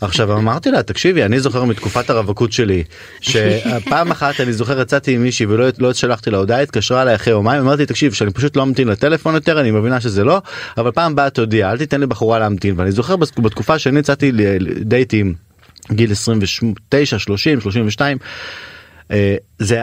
עכשיו 0.00 0.32
אמרתי 0.38 0.70
לה 0.70 0.82
תקשיבי 0.82 1.24
אני 1.24 1.40
זוכר 1.40 1.64
מתקופת 1.64 2.10
הרווקות 2.10 2.52
שלי 2.52 2.84
שפעם 3.20 4.10
אחת 4.10 4.40
אני 4.40 4.52
זוכר 4.52 4.80
יצאתי 4.80 5.14
עם 5.14 5.22
מישהי 5.22 5.46
ולא 5.46 5.66
לא 5.78 5.92
שלחתי 5.92 6.30
לה 6.30 6.38
הודעה 6.38 6.60
התקשרה 6.60 7.02
אליי 7.02 7.14
אחרי 7.14 7.32
יומיים 7.32 7.62
אמרתי 7.62 7.86
תקשיב 7.86 8.12
שאני 8.12 8.30
פשוט 8.32 8.56
לא 8.56 8.66
ממתין 8.66 8.88
לטלפון 8.88 9.34
יותר 9.34 9.60
אני 9.60 9.70
מבינה 9.70 10.00
שזה 10.00 10.24
לא 10.24 10.42
אבל 10.78 10.90
פעם 10.90 11.12
הבאה 11.12 11.30
תודיע 11.30 11.70
אל 11.70 11.78
תיתן 11.78 12.00
לבחורה 12.00 12.38
להמתין 12.38 12.74
ואני 12.78 12.92
זוכר 12.92 13.16
בתקופה 13.16 13.78
שאני 13.78 13.98
יצאתי 14.00 14.32
לדייטים 14.32 15.34
גיל 15.92 16.12
29 16.12 17.18
30 17.18 17.60
32 17.60 18.18
אה, 19.10 19.36
זה 19.58 19.82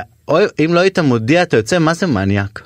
אם 0.66 0.74
לא 0.74 0.80
היית 0.80 1.00
מודיע 1.00 1.44
אתה 1.44 1.58
יוצא 1.58 1.80
מה 1.80 1.94
זה 1.94 2.08
מניאק. 2.08 2.62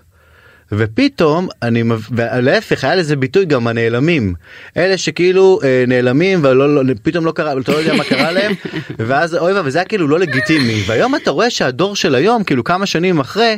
ופתאום 0.71 1.47
אני 1.61 1.83
מב- 1.83 2.07
ולהפך 2.11 2.83
היה 2.83 2.95
לזה 2.95 3.15
ביטוי 3.15 3.45
גם 3.45 3.67
הנעלמים. 3.67 4.33
אלה 4.77 4.97
שכאילו 4.97 5.59
אה, 5.63 5.83
נעלמים 5.88 6.39
ולא 6.43 6.75
לא, 6.86 6.93
פתאום 7.03 7.25
לא 7.25 7.31
קרה 7.31 7.59
אתה 7.59 7.71
לא 7.71 7.77
יודע 7.77 7.93
מה 7.93 8.03
קרה 8.03 8.31
להם 8.31 8.51
ואז 9.07 9.36
אוי 9.36 9.59
וזה 9.59 9.77
היה 9.79 9.86
כאילו 9.88 10.07
לא 10.07 10.19
לגיטימי. 10.19 10.83
והיום 10.88 11.15
אתה 11.15 11.31
רואה 11.31 11.49
שהדור 11.49 11.95
של 11.95 12.15
היום 12.15 12.43
כאילו 12.43 12.63
כמה 12.63 12.86
שנים 12.86 13.19
אחרי 13.19 13.57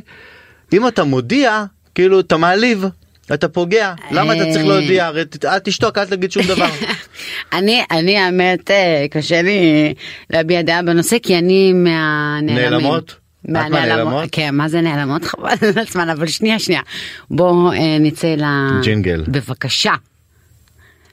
אם 0.74 0.88
אתה 0.88 1.04
מודיע 1.04 1.64
כאילו 1.96 2.20
אתה 2.20 2.38
מעליב 2.38 2.86
אתה 3.34 3.48
פוגע 3.48 3.94
למה 4.12 4.34
אתה 4.36 4.44
צריך 4.52 4.66
להודיע 4.66 5.06
הרי 5.06 5.24
אל 5.46 5.60
תשתוק 5.60 5.98
אל 5.98 6.06
תגיד 6.06 6.32
שום 6.32 6.44
דבר. 6.44 6.70
אני, 7.54 7.84
אני 7.92 8.18
האמת, 8.18 8.72
אה, 8.72 9.06
קשה 9.12 9.42
לי 9.42 9.94
להביע 10.30 10.62
דעה 10.62 10.82
בנושא, 10.82 11.18
כי 11.24 11.38
אני 11.38 11.74
מהנעלמים. 11.74 12.56
נעלמות? 12.56 13.16
מהנעלמות? 13.46 14.30
כן, 14.32 14.56
מה 14.56 14.70
זה 14.70 14.82
נעלמות? 14.82 15.26
חבל 15.30 15.50
על 15.50 15.74
הזמן, 15.76 16.10
אבל 16.10 16.28
שנייה, 16.28 16.60
שנייה. 16.60 16.82
בוא 17.30 17.74
אה, 17.74 17.98
נצא 18.00 18.28
ל... 18.28 18.44
ג'ינגל. 18.82 19.24
בבקשה. 19.28 19.94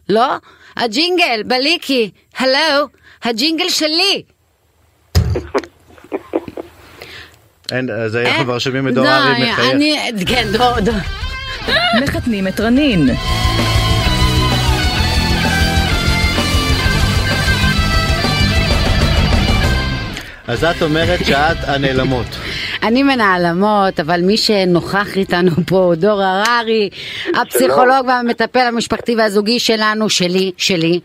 לא? 0.08 0.36
הג'ינגל, 0.76 1.42
בליקי, 1.46 2.10
הלו, 2.38 2.88
הג'ינגל 3.22 3.68
שלי. 3.68 4.22
אין, 7.72 7.90
אז 7.90 8.16
אנחנו 8.16 8.44
כבר 8.44 8.58
שומעים 8.58 8.88
את 8.88 8.94
דור 8.94 9.06
ארי 9.06 9.32
מחייך. 9.32 9.70
אני, 9.74 9.96
כן, 10.26 10.48
דור, 10.52 10.80
דור. 10.80 11.23
מחתנים 12.02 12.48
את 12.48 12.60
רנין. 12.60 13.10
אז 20.46 20.64
את 20.64 20.82
אומרת 20.82 21.24
שאת 21.24 21.56
הנעלמות. 21.66 22.26
אני 22.82 23.02
מנעלמות, 23.02 24.00
אבל 24.00 24.20
מי 24.20 24.36
שנוכח 24.36 25.16
איתנו 25.16 25.50
פה 25.66 25.76
הוא 25.76 25.94
דור 25.94 26.22
הררי, 26.22 26.90
הפסיכולוג 27.40 28.06
והמטפל 28.06 28.58
המשפחתי 28.60 29.16
והזוגי 29.16 29.58
שלנו, 29.58 30.10
שלי, 30.10 30.52
שלי. 30.56 31.00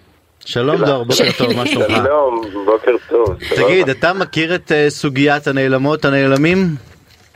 שלום 0.46 0.86
דור, 0.86 1.04
בוקר 1.04 1.32
טוב, 1.38 1.54
מה 1.54 1.66
שלומך? 1.66 1.88
שלום, 1.88 2.42
בוקר 2.66 2.92
טוב. 3.10 3.36
תגיד, 3.56 3.90
אתה 3.90 4.14
מכיר 4.14 4.56
את 4.56 4.72
אה, 4.72 4.90
סוגיית 4.90 5.48
הנעלמות, 5.48 6.06
הנעלמים? 6.06 6.76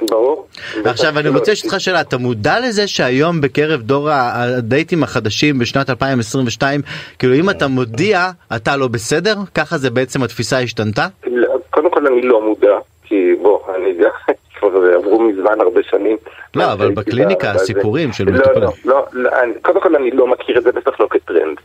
ברור. 0.01 0.47
עכשיו 0.85 1.19
אני 1.19 1.29
רוצה 1.29 1.51
לשאול 1.51 1.69
אותך 1.71 1.81
שאלה, 1.81 2.01
אתה 2.01 2.17
מודע 2.17 2.59
לזה 2.59 2.87
שהיום 2.87 3.41
בקרב 3.41 3.81
דור 3.81 4.09
הדייטים 4.11 5.03
החדשים 5.03 5.59
בשנת 5.59 5.89
2022, 5.89 6.81
כאילו 7.19 7.33
אם 7.35 7.49
אתה 7.49 7.67
מודיע, 7.67 8.29
אתה 8.55 8.77
לא 8.77 8.87
בסדר? 8.87 9.35
ככה 9.55 9.77
זה 9.77 9.89
בעצם 9.89 10.23
התפיסה 10.23 10.59
השתנתה? 10.59 11.07
לא, 11.27 11.47
קודם 11.69 11.91
כל 11.91 12.07
אני 12.07 12.21
לא 12.21 12.41
מודע, 12.41 12.75
כי 13.03 13.15
בוא, 13.41 13.59
אני 13.75 13.85
יודע, 13.89 14.09
כבר 14.59 14.69
עברו 14.99 15.21
מזמן 15.23 15.61
הרבה 15.61 15.81
שנים. 15.89 16.17
לא, 16.55 16.71
אבל 16.73 16.91
בקליניקה. 16.91 17.51
הסיפורים 17.51 18.13
של 18.13 18.25
לא, 18.25 18.31
מטופלים. 18.31 18.63
לא, 18.63 18.69
לא, 18.85 19.05
לא, 19.13 19.29
אני- 19.43 19.53
קודם 19.61 19.81
כל 19.81 19.95
אני 19.95 20.11
לא 20.11 20.27
מכיר 20.27 20.57
את 20.57 20.63
זה, 20.63 20.71
בטח 20.71 20.99
לא 20.99 21.07
כטרנד. 21.11 21.57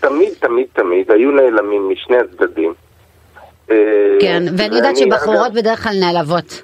תמיד, 0.00 0.28
תמיד, 0.40 0.66
תמיד 0.72 1.10
היו 1.10 1.30
נעלמים 1.30 1.88
משני 1.92 2.16
הצדדים. 2.16 2.74
אה, 3.70 3.76
כן, 4.20 4.42
ואני 4.58 4.76
יודעת 4.76 4.96
שבחורות 4.96 5.52
בדרך 5.52 5.82
כלל 5.82 5.92
נעלבות. 6.00 6.62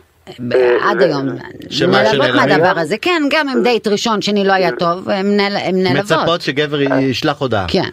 אה, 0.55 0.91
עד 0.91 1.03
היום, 1.03 1.23
שמה, 1.71 2.03
נעלבות? 2.03 2.27
מהדבר 2.35 2.81
הזה, 2.81 2.97
כן, 2.99 3.23
גם 3.31 3.49
אם 3.49 3.63
דייט 3.63 3.87
ראשון 3.89 4.23
שני 4.23 4.45
לא 4.45 4.53
היה 4.53 4.71
טוב, 4.73 5.11
הן 5.11 5.37
נעלבות. 5.73 6.19
מצפות 6.19 6.41
שגבר 6.41 6.81
י- 6.81 7.03
ישלח 7.03 7.41
הודעה. 7.41 7.67
כן. 7.69 7.91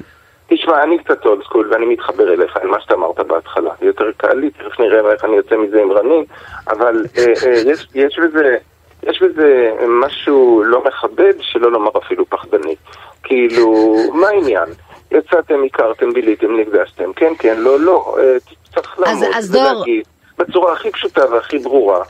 תשמע, 0.49 0.83
אני 0.83 0.97
קצת 1.03 1.25
old 1.25 1.43
school 1.43 1.69
ואני 1.71 1.85
מתחבר 1.85 2.33
אליך, 2.33 2.57
על 2.57 2.67
מה 2.67 2.77
שאתה 2.81 2.93
אמרת 2.93 3.19
בהתחלה. 3.27 3.71
יותר 3.81 4.05
קל 4.17 4.33
לי, 4.33 4.49
תכף 4.49 4.79
נראה 4.79 5.11
איך 5.11 5.25
אני 5.25 5.35
יוצא 5.35 5.55
מזה 5.55 5.81
עם 5.81 5.91
רנין, 5.91 6.23
אבל 6.69 7.05
אה, 7.17 7.23
אה, 7.45 7.61
יש, 7.71 7.87
יש 7.95 8.19
בזה... 8.23 8.55
יש 9.03 9.21
בזה 9.21 9.71
משהו 9.87 10.63
לא 10.65 10.83
מכבד, 10.87 11.33
שלא 11.41 11.71
לומר 11.71 11.89
אפילו 12.05 12.25
פחדני. 12.29 12.75
כאילו, 13.23 13.95
מה 14.13 14.27
העניין? 14.27 14.69
יצאתם, 15.11 15.55
הכרתם, 15.65 16.13
ביליתם, 16.13 16.47
נפגשתם, 16.59 17.13
כן, 17.15 17.33
כן, 17.39 17.55
לא, 17.59 17.79
לא, 17.79 18.15
אה, 18.19 18.37
צריך 18.75 18.99
לעמוד 18.99 19.25
ולהגיד 19.51 20.03
בצורה 20.41 20.73
הכי 20.73 20.91
פשוטה 20.91 21.31
והכי 21.31 21.57
ברורה, 21.57 22.03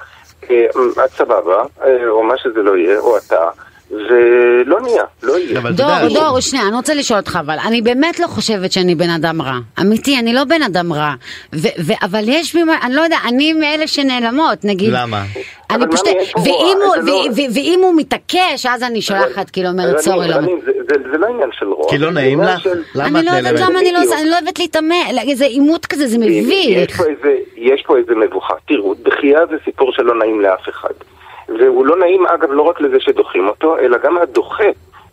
אה, 0.50 0.66
את 1.06 1.12
סבבה, 1.12 1.64
אה, 1.84 2.10
או 2.10 2.24
מה 2.24 2.38
שזה 2.38 2.62
לא 2.62 2.78
יהיה, 2.78 3.00
או 3.00 3.18
אתה, 3.18 3.50
ולא 3.92 4.82
נהיה, 4.82 5.04
לא 5.24 5.38
יהיה. 5.40 5.60
דור, 5.72 5.88
דור, 6.14 6.40
שנייה, 6.40 6.68
אני 6.68 6.76
רוצה 6.76 6.94
לשאול 6.94 7.20
אותך, 7.20 7.40
אבל 7.46 7.56
אני 7.68 7.82
באמת 7.82 8.20
לא 8.20 8.28
חושבת 8.28 8.72
שאני 8.72 8.96
בן 8.96 9.10
אדם 9.10 9.42
רע. 9.42 9.58
אמיתי, 9.82 10.20
אני 10.20 10.34
לא 10.34 10.44
בן 10.44 10.64
אדם 10.64 10.94
רע. 10.94 11.14
ו- 11.56 11.68
ו- 11.80 12.06
אבל 12.06 12.24
יש 12.28 12.54
בי, 12.56 12.62
אני 12.84 12.96
לא 12.96 13.02
יודע, 13.02 13.18
אני 13.28 13.54
מאלה 13.54 13.88
שנעלמות, 13.88 14.66
נגיד. 14.66 14.90
למה? 14.94 15.24
אני 15.72 15.86
פשוט, 15.92 16.08
ואם 16.44 16.78
הוא, 16.86 16.96
זה 17.04 17.12
לא- 17.12 17.14
ו- 17.16 17.32
ו- 17.36 17.54
ואם 17.56 17.80
הוא 17.84 17.94
מתעקש, 17.98 18.66
אז 18.70 18.84
אני 18.84 19.02
שולחת, 19.02 19.50
כאילו, 19.50 19.70
אומרת, 19.70 20.00
סורי, 20.00 20.28
לא. 20.28 20.34
זה- 20.42 20.48
זה- 20.90 21.10
זה 21.12 21.18
לא 21.18 21.28
עניין 21.28 21.50
של 21.60 21.66
רוע. 21.66 21.90
כי 21.90 21.98
לא 21.98 22.08
זה 22.08 22.14
נעים 22.14 22.42
לך? 22.42 22.68
למה 22.96 23.08
את 23.08 23.16
אני 23.16 23.26
לא 23.26 23.32
יודעת 23.32 23.54
נעלמת? 23.54 23.70
למה 23.70 23.80
אני 23.80 23.92
לא 23.92 24.00
בדיוק. 24.00 24.14
אני 24.20 24.30
לא 24.30 24.36
אוהבת 24.42 24.60
להתעמל, 24.60 24.96
איזה 25.30 25.46
עימות 25.46 25.86
כזה, 25.86 26.08
זה 26.08 26.18
יש 26.22 26.46
מביך. 26.46 26.98
פה 26.98 27.04
איזה, 27.04 27.34
יש 27.58 27.84
פה 27.88 27.98
איזה 27.98 28.12
מבוכה. 28.16 28.54
תראו, 28.68 28.94
דחייה 29.06 29.40
זה 29.50 29.56
סיפור 29.66 29.92
שלא 29.94 30.16
נעים 30.20 30.42
לאף 30.42 30.70
אחד. 30.70 30.90
והוא 31.60 31.86
לא 31.86 31.98
נעים, 31.98 32.26
אגב, 32.26 32.52
לא 32.52 32.62
רק 32.62 32.82
לזה 32.82 33.00
שדוחים 33.00 33.48
אותו, 33.48 33.78
אלא 33.78 33.98
גם 33.98 34.18
הדוחה 34.18 34.64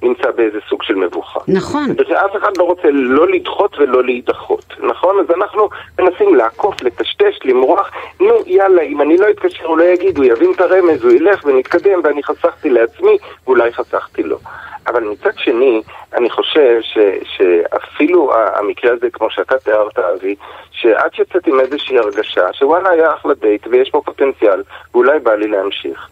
נמצא 0.03 0.31
באיזה 0.31 0.59
סוג 0.69 0.83
של 0.83 0.95
מבוכה. 0.95 1.41
נכון. 1.49 1.87
ואף 2.11 2.37
אחד 2.37 2.57
לא 2.57 2.65
רוצה 2.65 2.89
לא 2.91 3.29
לדחות 3.29 3.79
ולא 3.79 4.05
להידחות, 4.05 4.65
נכון? 4.81 5.21
אז 5.21 5.27
אנחנו 5.37 5.69
מנסים 5.99 6.35
לעקוף, 6.35 6.83
לטשטש, 6.83 7.39
למרוח. 7.45 7.91
נו, 8.21 8.35
יאללה, 8.47 8.83
אם 8.83 9.01
אני 9.01 9.17
לא 9.17 9.31
אתקשר, 9.31 9.67
הוא 9.67 9.79
לא 9.79 9.85
יגיד, 9.85 10.17
הוא 10.17 10.25
יבין 10.25 10.53
את 10.57 10.61
הרמז, 10.61 11.05
הוא 11.05 11.13
ילך 11.13 11.45
ונתקדם, 11.45 12.01
ואני 12.05 12.23
חסכתי 12.23 12.71
לעצמי, 12.71 13.19
ואולי 13.47 13.73
חסכתי 13.73 14.23
לו. 14.23 14.39
אבל 14.87 15.05
מצד 15.05 15.31
שני, 15.37 15.83
אני 16.15 16.31
חושב 16.31 16.79
ש, 16.81 16.99
שאפילו 17.23 18.33
המקרה 18.35 18.93
הזה, 18.93 19.11
כמו 19.11 19.31
שאתה 19.31 19.59
תיארת, 19.59 19.99
אבי, 19.99 20.35
שאת 20.71 21.19
יוצאת 21.19 21.47
עם 21.47 21.61
איזושהי 21.61 21.99
הרגשה 21.99 22.53
שוואלה 22.53 22.91
היה 22.91 23.15
אחלה 23.15 23.35
דייט 23.35 23.67
ויש 23.67 23.91
פה 23.91 24.03
פוטנציאל, 24.05 24.63
ואולי 24.95 25.19
בא 25.19 25.35
לי 25.35 25.49
להמשיך. 25.49 26.09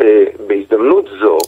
אה, 0.00 0.24
בהזדמנות 0.46 1.08
זו, 1.20 1.38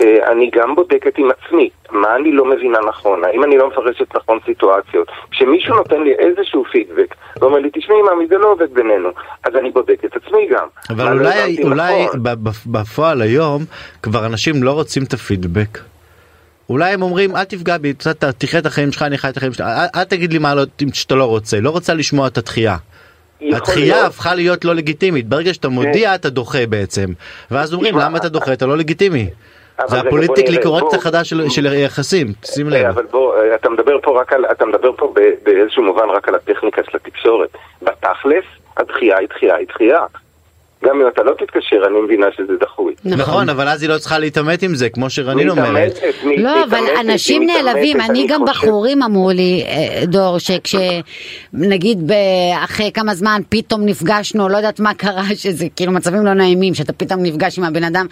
אה, 0.00 0.32
אני 0.32 0.50
גם 0.54 0.74
בודקת 0.74 1.18
עם 1.18 1.28
עצמי, 1.30 1.70
מה 1.90 2.16
אני 2.16 2.32
לא 2.32 2.44
מבינה 2.44 2.78
נכון, 2.88 3.24
האם 3.24 3.44
אני 3.44 3.58
לא 3.58 3.68
מפרשת 3.68 4.16
נכון 4.16 4.38
סיטואציות. 4.46 5.08
כשמישהו 5.30 5.76
נותן 5.76 6.02
לי 6.02 6.12
איזשהו 6.18 6.64
פידבק, 6.64 7.14
ואומר 7.40 7.58
לי, 7.58 7.70
תשמעי 7.72 8.02
מאמי, 8.02 8.26
זה 8.26 8.38
לא 8.38 8.52
עובד 8.52 8.74
בינינו, 8.74 9.08
אז 9.44 9.56
אני 9.56 9.70
בודק 9.70 10.04
את 10.04 10.16
עצמי 10.16 10.48
גם. 10.50 10.66
אבל 10.90 11.04
מה 11.04 11.14
לא 11.14 11.20
אולי, 11.20 11.62
אולי 11.62 12.04
נכון. 12.04 12.20
בפועל 12.66 13.22
היום 13.22 13.62
כבר 14.02 14.26
אנשים 14.26 14.62
לא 14.62 14.70
רוצים 14.70 15.02
את 15.02 15.12
הפידבק. 15.12 15.78
אולי 16.70 16.92
הם 16.92 17.02
אומרים 17.02 17.36
אל 17.36 17.44
תפגע 17.44 17.78
בי, 17.78 17.92
תחיה 18.38 18.60
את 18.60 18.66
החיים 18.66 18.92
שלך, 18.92 19.02
אני 19.02 19.18
חי 19.18 19.28
את 19.28 19.36
החיים 19.36 19.52
שלך, 19.52 19.66
אל, 19.66 19.86
אל 20.00 20.04
תגיד 20.04 20.32
לי 20.32 20.38
מה 20.38 20.54
לא, 20.54 20.62
שאתה 20.92 21.14
לא 21.14 21.24
רוצה, 21.24 21.60
לא 21.60 21.70
רוצה 21.70 21.94
לשמוע 21.94 22.26
את 22.26 22.38
התחייה. 22.38 22.76
יכול 23.40 23.56
התחייה 23.56 23.94
להיות- 23.96 24.06
הפכה 24.06 24.34
להיות 24.34 24.64
לא 24.64 24.74
לגיטימית, 24.74 25.26
ברגע 25.28 25.54
שאתה 25.54 25.68
מודיע 25.68 26.14
אתה 26.14 26.30
דוחה 26.30 26.66
בעצם. 26.68 27.06
ואז 27.50 27.74
אומרים 27.74 27.98
למה 27.98 28.18
אתה 28.18 28.28
דוחה, 28.28 28.52
אתה 28.52 28.66
לא 28.66 28.76
לגיטימי. 28.76 29.30
זה 29.86 30.00
הפוליטיקלי 30.00 30.62
קורקט 30.62 30.94
החדש 30.94 31.30
של- 31.30 31.48
של 31.48 31.66
יחסים, 31.66 32.32
שים 32.44 32.72
אה, 32.72 32.78
לב. 32.80 32.86
אבל 32.86 33.02
בוא, 33.10 33.34
אה, 33.36 33.54
אתה 33.54 33.70
מדבר 33.70 33.96
פה 34.02 34.20
רק 34.20 34.32
על, 34.32 34.44
אתה 34.52 34.66
מדבר 34.66 34.90
פה 34.96 35.12
ב- 35.16 35.20
באיזשהו 35.44 35.82
מובן 35.82 36.08
רק 36.16 36.28
על 36.28 36.34
הטכניקה 36.34 36.82
של 36.90 36.96
התקשורת. 36.96 37.48
בתכלס, 37.82 38.44
הדחייה 38.76 39.18
היא 39.18 39.28
דחייה 39.28 39.54
היא 39.56 39.66
דחייה. 39.68 40.00
גם 40.84 41.00
אם 41.00 41.08
אתה 41.08 41.22
לא 41.22 41.32
תתקשר, 41.38 41.76
אני 41.86 42.00
מבינה 42.04 42.26
שזה 42.36 42.52
דחוי. 42.60 42.94
נכון, 43.04 43.48
אבל 43.48 43.68
אז 43.68 43.82
היא 43.82 43.90
לא 43.90 43.98
צריכה 43.98 44.18
להתעמת 44.18 44.62
עם 44.62 44.74
זה, 44.74 44.88
כמו 44.88 45.10
שרנין 45.10 45.50
אומרת. 45.50 45.98
לא, 46.36 46.64
אבל 46.64 46.84
אנשים 47.00 47.46
נעלבים, 47.46 48.00
אני 48.00 48.26
גם 48.26 48.44
בחורים 48.44 49.02
אמרו 49.02 49.30
לי, 49.30 49.64
אה, 49.66 50.06
דור, 50.06 50.38
שכשנגיד 50.38 52.12
אחרי 52.64 52.90
כמה 52.94 53.14
זמן 53.14 53.40
פתאום 53.48 53.84
נפגשנו, 53.84 54.48
לא 54.48 54.56
יודעת 54.56 54.80
מה 54.80 54.94
קרה, 54.94 55.24
שזה 55.42 55.66
כאילו 55.76 55.92
מצבים 55.92 56.26
לא 56.26 56.34
נעימים, 56.34 56.74
שאתה 56.74 56.92
פתאום 56.92 57.22
נפגש 57.22 57.58
עם 57.58 57.64
הבן 57.64 57.84
אדם, 57.84 58.06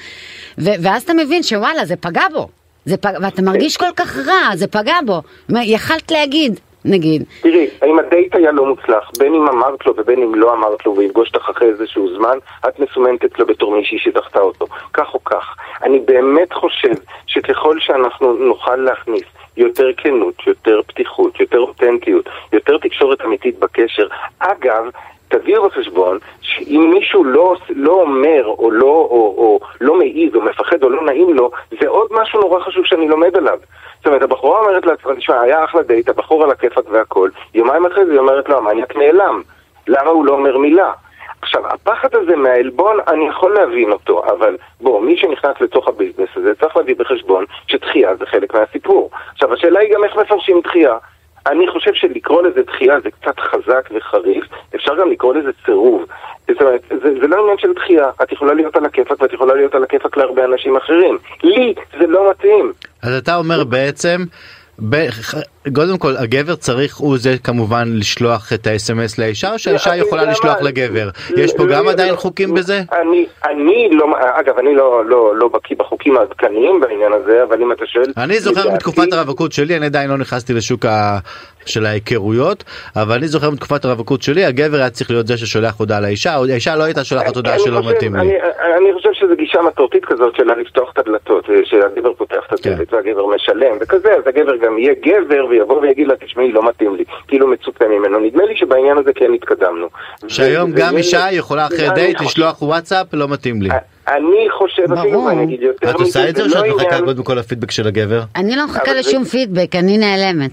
ואז 0.59 1.03
אתה 1.03 1.15
מבין 1.15 1.43
שוואלה, 1.43 1.85
זה 1.85 1.97
פגע 1.97 2.25
בו. 2.33 2.49
ואתה 2.87 3.43
מרגיש 3.43 3.77
כל 3.77 3.93
כך 3.97 4.17
רע, 4.17 4.57
זה 4.57 4.67
פגע 4.67 4.95
בו, 5.07 5.23
יכלת 5.63 6.11
להגיד, 6.11 6.61
נגיד. 6.87 7.25
תראי, 7.41 7.69
האם 7.83 7.99
הדייט 7.99 8.35
היה 8.35 8.53
לא 8.53 8.67
מוצלח, 8.67 9.11
בין 9.19 9.35
אם 9.35 9.49
אמרת 9.49 9.87
לו 9.87 9.95
ובין 9.97 10.23
אם 10.23 10.35
לא 10.35 10.55
אמרת 10.55 10.87
לו 10.87 10.97
ויפגוש 10.97 11.31
אותך 11.35 11.51
אחרי 11.51 11.69
איזשהו 11.69 12.17
זמן, 12.17 12.39
את 12.69 12.81
מסומנת 12.81 13.25
אצלו 13.25 13.47
בתור 13.47 13.77
מישהי 13.77 13.99
שדחתה 13.99 14.41
אותו. 14.41 14.67
כך 14.93 15.15
או 15.15 15.25
כך. 15.25 15.57
אני 15.83 15.99
באמת 15.99 16.53
חושב 16.53 16.95
שככל 17.27 17.81
שאנחנו 17.81 18.33
נוכל 18.33 18.77
להכניס 18.77 19.25
יותר 19.57 19.91
כנות, 19.97 20.35
יותר 20.47 20.81
פתיחות, 20.87 21.41
יותר 21.41 21.59
אותנטיות, 21.59 22.29
יותר 22.53 22.79
תקשורת 22.79 23.21
אמיתית 23.21 23.59
בקשר, 23.59 24.07
אגב, 24.39 24.85
תביאו 25.29 25.65
בחשבון 25.65 26.19
שאם 26.41 26.91
מישהו 26.95 27.25
לא, 27.25 27.57
לא 27.71 27.93
אומר 27.93 28.45
או 28.47 28.71
לא, 28.71 28.87
או, 28.87 29.35
או 29.39 29.61
לא 29.81 29.99
מעיז 29.99 30.35
או 30.35 30.41
מפחד 30.41 30.83
או 30.83 30.91
לא 30.91 31.03
נעים 31.03 31.35
לו, 31.35 31.51
זה 31.81 31.89
עוד 31.89 32.09
משהו 32.11 32.41
נורא 32.41 32.61
חשוב 32.61 32.85
שאני 32.85 33.09
לומד 33.09 33.37
עליו. 33.37 33.59
זאת 33.97 34.07
אומרת, 34.07 34.23
הבחורה 34.23 34.61
אומרת 34.61 34.87
לעצמה, 34.87 35.15
תשמע, 35.17 35.41
היה 35.41 35.65
אחלה 35.65 35.83
דייט, 35.83 36.09
הבחור 36.09 36.45
על 36.45 36.51
הכיפאק 36.51 36.85
והכל, 36.91 37.31
יומיים 37.55 37.87
אחרי 37.87 38.07
זה 38.07 38.13
היא 38.13 38.21
אומרת 38.21 38.49
לו, 38.49 38.59
המניאק 38.59 38.97
נעלם. 38.97 39.43
למה 39.89 40.11
הוא 40.11 40.27
לא 40.27 40.33
אומר 40.33 40.59
מילה? 40.59 40.93
עכשיו, 41.43 41.67
הפחד 41.67 42.15
הזה 42.15 42.37
מהעלבון, 42.37 42.97
אני 43.09 43.29
יכול 43.29 43.55
להבין 43.55 43.93
אותו, 43.93 44.25
אבל 44.25 44.57
בוא, 44.81 45.01
מי 45.01 45.17
שנכנס 45.17 45.61
לתוך 45.61 45.89
הביזנס 45.89 46.29
הזה 46.37 46.55
צריך 46.55 46.77
להביא 46.77 46.95
בחשבון 46.99 47.45
שדחייה 47.67 48.15
זה 48.15 48.27
חלק 48.27 48.55
מהסיפור. 48.55 49.11
עכשיו, 49.33 49.55
השאלה 49.55 49.81
היא 49.81 49.95
גם 49.95 50.05
איך 50.05 50.17
מפרשים 50.17 50.61
דחייה. 50.61 50.97
אני 51.47 51.69
חושב 51.69 51.91
שלקרוא 51.95 52.43
לזה 52.43 52.63
דחייה 52.63 53.01
זה 53.01 53.11
קצת 53.11 53.41
חזק 53.41 53.89
וחריף, 53.95 54.45
אפשר 54.75 54.97
גם 55.01 55.11
לקרוא 55.11 55.35
לזה 55.35 55.51
סירוב. 55.65 56.05
זאת 56.49 56.61
אומרת, 56.61 56.81
זה, 56.89 57.21
זה 57.21 57.27
לא 57.27 57.43
עניין 57.43 57.59
של 57.59 57.73
דחייה, 57.73 58.11
את 58.23 58.33
יכולה 58.33 58.55
להיות 58.55 58.77
על 58.77 58.85
הכיפאק 58.85 59.23
ואת 59.23 59.33
יכולה 59.33 59.55
להיות 59.55 59.75
על 59.75 59.85
הכיפאק 59.85 60.17
להרבה 60.17 60.45
אנשים 60.45 60.77
אחרים. 60.77 61.19
לי 61.43 61.75
זה 61.99 62.07
לא 62.07 62.31
מתאים. 62.31 62.73
אז 63.03 63.17
אתה 63.17 63.37
אומר 63.37 63.65
בעצם, 63.65 64.19
קודם 65.75 65.99
כל 65.99 66.17
הגבר 66.17 66.55
צריך 66.55 66.97
הוא 66.97 67.19
זה 67.19 67.35
כמובן 67.45 67.89
לשלוח 67.93 68.53
את 68.53 68.67
האס.אם.אס 68.67 69.19
לאישה 69.19 69.53
או 69.53 69.59
שהאישה 69.59 69.97
יכולה 69.97 70.25
לשלוח 70.25 70.63
לגבר? 70.63 71.09
יש 71.37 71.53
פה 71.57 71.65
גם 71.67 71.89
עדיין 71.89 72.17
חוקים 72.17 72.55
בזה? 72.55 72.81
אני, 72.93 73.27
אני 73.45 73.89
לא, 73.93 74.07
אגב, 74.21 74.59
אני 74.59 74.75
לא, 74.75 75.05
לא, 75.05 75.37
לא 75.37 75.49
בקיא 75.49 75.77
בחוקים 75.79 76.17
העדכניים 76.17 76.81
בעניין 76.81 77.13
הזה, 77.13 77.43
אבל 77.43 77.63
אם 77.63 77.73
אתה 77.73 77.87
שואל... 77.87 78.13
אני 78.17 78.41
זוכר 78.41 78.75
מתקופת 78.75 79.13
הרווקות 79.13 79.53
שלי, 79.53 79.77
אני 79.77 79.87
עדיין 79.87 80.11
לא 80.11 80.17
נכנסתי 80.17 80.53
לשוק 80.53 80.85
ה... 80.85 81.19
של 81.67 81.87
ההיכרויות, 81.87 82.65
אבל 82.97 83.15
אני 83.15 83.29
זוכר 83.29 83.51
מתקופת 83.51 83.85
הרווקות 83.85 84.23
שלי, 84.23 84.45
הגבר 84.45 84.77
היה 84.77 84.91
צריך 84.91 85.11
להיות 85.11 85.27
זה 85.27 85.37
ששולח 85.37 85.75
הודעה 85.79 86.01
לאישה, 86.01 86.35
האישה 86.35 86.77
לא 86.77 86.83
הייתה 86.83 87.05
שולחת 87.05 87.37
הודעה 87.37 87.59
שלא 87.59 87.81
מתאים 87.91 88.17
לי. 88.17 88.21
אני, 88.21 88.35
אני 88.79 88.95
חושב 88.95 89.11
שזו 89.13 89.37
גישה 89.37 89.59
מסורתית 89.63 90.05
כזאת 90.05 90.37
של 90.37 90.45
לפתוח 90.61 90.93
את 90.93 90.99
הדלתות, 90.99 91.45
שהגבר 91.65 92.13
פותח 92.15 92.45
את 92.47 92.53
הדלת 92.53 92.91
כן. 92.91 92.97
והגבר 92.97 93.27
משלם 93.27 93.77
וכזה, 93.81 94.15
אז 94.15 94.23
הגבר 94.27 94.57
גם 94.57 94.79
יהיה 94.79 94.95
גבר 94.95 95.47
ויבוא 95.59 95.81
ויגיד 95.81 96.07
לה, 96.09 96.15
תשמעי, 96.17 96.53
לא 96.53 96.69
מתאים 96.69 96.97
לי, 96.97 97.05
כאילו 97.29 97.49
מצופה 97.49 97.85
ממנו. 97.89 98.19
נדמה 98.21 98.45
לי 98.45 98.57
שבעניין 98.57 98.99
הזה 98.99 99.11
כן 99.15 99.33
התקדמנו. 99.35 99.87
שהיום 100.29 100.73
גם 100.73 100.97
אישה 100.97 101.27
יכולה 101.31 101.67
אחרי 101.67 101.89
דייט 101.95 102.17
חושב- 102.17 102.29
לשלוח 102.31 102.63
וואטסאפ, 102.63 103.07
לא 103.13 103.29
מתאים 103.29 103.63
לי. 103.63 103.69
אני 104.09 104.47
חושב, 104.51 104.83
אפילו 104.93 105.13
ברור. 105.13 105.25
ואני 105.27 105.43
אגיד 105.45 105.63
יותר 105.63 105.91
את 105.91 105.95
עושה 105.95 106.29
את 106.29 106.37
זה 106.37 106.43
או 106.43 106.47
לא 106.47 106.53
שאת 106.53 106.65
מחכה 106.77 107.01
קודם 107.05 107.23
כל 107.23 107.35
לפידבק 107.35 107.71
של 107.71 107.87
הגבר? 107.87 108.21
אני 108.37 108.57
לא 108.57 108.65
מחכה 108.65 108.93
לשום 108.95 109.25
פידבק, 109.25 109.77
אני 109.77 109.99
נעלמת. 109.99 110.51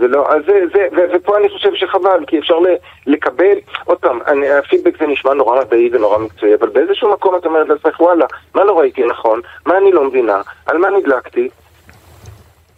זה 0.00 0.06
לא, 0.08 0.28
אז 0.28 0.42
זה, 0.46 0.52
זה, 0.74 0.86
ו- 0.96 1.16
ופה 1.16 1.38
אני 1.38 1.48
חושב 1.48 1.68
שחבל, 1.74 2.24
כי 2.26 2.38
אפשר 2.38 2.58
ל- 2.58 2.76
לקבל, 3.06 3.54
עוד 3.84 3.98
פעם, 3.98 4.18
אני, 4.26 4.50
הפידבק 4.50 4.98
זה 5.00 5.06
נשמע 5.06 5.34
נורא 5.34 5.60
מדעי 5.60 5.90
ונורא 5.92 6.18
מקצועי, 6.18 6.54
אבל 6.54 6.68
באיזשהו 6.68 7.12
מקום 7.12 7.34
את 7.36 7.46
אומרת 7.46 7.68
לעצמך, 7.68 8.00
וואלה, 8.00 8.26
מה 8.54 8.64
לא 8.64 8.78
ראיתי 8.78 9.02
נכון, 9.06 9.40
מה 9.66 9.78
אני 9.78 9.92
לא 9.92 10.04
מבינה, 10.04 10.40
על 10.66 10.78
מה 10.78 10.88
נדלקתי, 10.90 11.48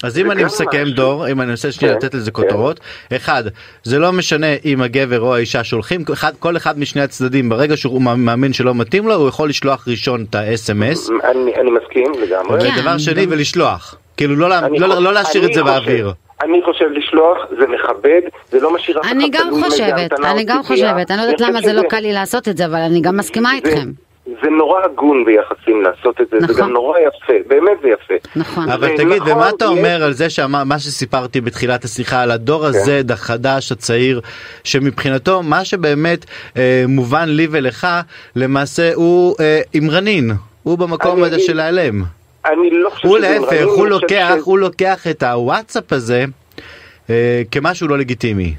אז 0.02 0.18
אם 0.18 0.30
אני 0.30 0.44
מסכם 0.44 0.82
משהו. 0.82 0.94
דור, 0.94 1.28
אם 1.30 1.40
אני 1.40 1.50
רוצה 1.52 1.72
שנייה 1.72 1.94
כן, 1.94 1.98
לתת 2.06 2.14
לזה 2.14 2.30
כן. 2.30 2.42
כותרות, 2.42 2.80
אחד, 3.16 3.44
זה 3.82 3.98
לא 3.98 4.12
משנה 4.12 4.46
אם 4.64 4.82
הגבר 4.82 5.20
או 5.20 5.34
האישה 5.34 5.64
שולחים, 5.64 6.04
אחד- 6.12 6.32
כל 6.38 6.56
אחד 6.56 6.78
משני 6.78 7.02
הצדדים, 7.02 7.48
ברגע 7.48 7.76
שהוא 7.76 8.02
מאמין 8.02 8.52
שלא 8.52 8.74
מתאים 8.74 9.08
לו, 9.08 9.14
הוא 9.14 9.28
יכול 9.28 9.48
לשלוח 9.48 9.88
ראשון 9.88 10.24
את 10.30 10.34
ה-SMS, 10.34 11.10
אני, 11.24 11.54
אני 11.60 11.70
מסכים 11.70 12.12
לגמרי. 12.22 12.60
כן. 12.60 12.78
ודבר 12.78 12.98
שני, 12.98 13.26
ולשלוח. 13.30 13.94
כאילו 14.16 14.36
לא 14.36 14.48
לא- 14.48 14.54
חושב- 14.68 15.00
לא 15.00 15.12
להשאיר 15.12 15.46
את 15.46 15.54
זה 15.54 15.60
אני 15.60 15.70
באוויר. 15.70 16.06
חושב- 16.10 16.44
אני 16.50 16.60
חושב 16.64 16.84
לשלוח, 16.94 17.38
זה 17.50 17.66
מכבד, 17.66 18.20
זה 18.50 18.60
לא 18.60 18.74
משאיר 18.74 18.98
אף 19.00 19.04
אחד 19.04 19.14
אני 19.14 19.28
גם 19.30 19.50
חושבת, 19.64 20.12
אני 20.24 20.44
גם. 20.44 20.62
חושבת, 20.62 21.10
אני 21.10 21.18
לא 21.18 21.22
יודעת 21.22 21.38
חושב 21.40 21.50
למה 21.50 21.60
זה 21.62 21.72
לא 21.72 21.82
קל 21.88 22.00
לי 22.00 22.12
לעשות 22.12 22.48
את 22.48 22.56
זה, 22.56 22.66
אבל 22.66 22.78
אני 22.78 23.00
גם 23.00 23.16
מסכימה 23.16 23.50
זה- 23.50 23.56
איתכם. 23.70 23.88
זה 24.42 24.50
נורא 24.50 24.80
הגון 24.84 25.24
ביחסים 25.24 25.82
לעשות 25.82 26.20
את 26.20 26.26
זה, 26.30 26.40
זה 26.40 26.44
נכון. 26.46 26.56
גם 26.56 26.70
נורא 26.72 26.98
יפה, 26.98 27.32
באמת 27.46 27.78
זה 27.82 27.88
יפה. 27.88 28.14
נכון. 28.36 28.68
אבל 28.70 28.88
זה 28.88 28.94
תגיד, 28.96 29.06
נכון, 29.22 29.32
ומה 29.32 29.48
אתה 29.48 29.64
יש- 29.64 29.70
אומר 29.70 30.02
על 30.04 30.12
זה 30.12 30.30
שמה 30.30 30.64
מה 30.64 30.78
שסיפרתי 30.78 31.40
בתחילת 31.40 31.84
השיחה 31.84 32.22
על 32.22 32.30
הדור 32.30 32.66
הזה 32.66 33.02
החדש 33.12 33.72
הצעיר 33.72 34.20
שמבחינתו 34.64 35.42
מה 35.42 35.64
שבאמת 35.64 36.24
אה, 36.56 36.84
מובן 36.88 37.28
לי 37.28 37.46
ולך 37.50 37.86
למעשה 38.36 38.90
הוא 38.94 39.34
אה, 39.40 39.60
עם 39.72 39.90
רנין 39.90 40.30
הוא 40.62 40.78
במקום 40.78 41.18
אני 41.18 41.26
הזה 41.26 41.40
של 41.40 41.56
להיעלם. 41.56 42.02
אני 42.46 42.70
לא 42.70 42.90
חושב 42.90 43.08
הוא 43.08 43.18
שזה 43.18 43.28
להפך 43.38 43.64
הוא 43.66 43.86
לוקח 43.88 44.32
ש- 44.36 44.42
הוא 44.44 44.58
לוקח 44.58 45.06
את 45.06 45.22
הוואטסאפ 45.22 45.92
הזה 45.92 46.24
אה, 47.10 47.42
כמשהו 47.50 47.88
לא 47.88 47.98
לגיטימי. 47.98 48.54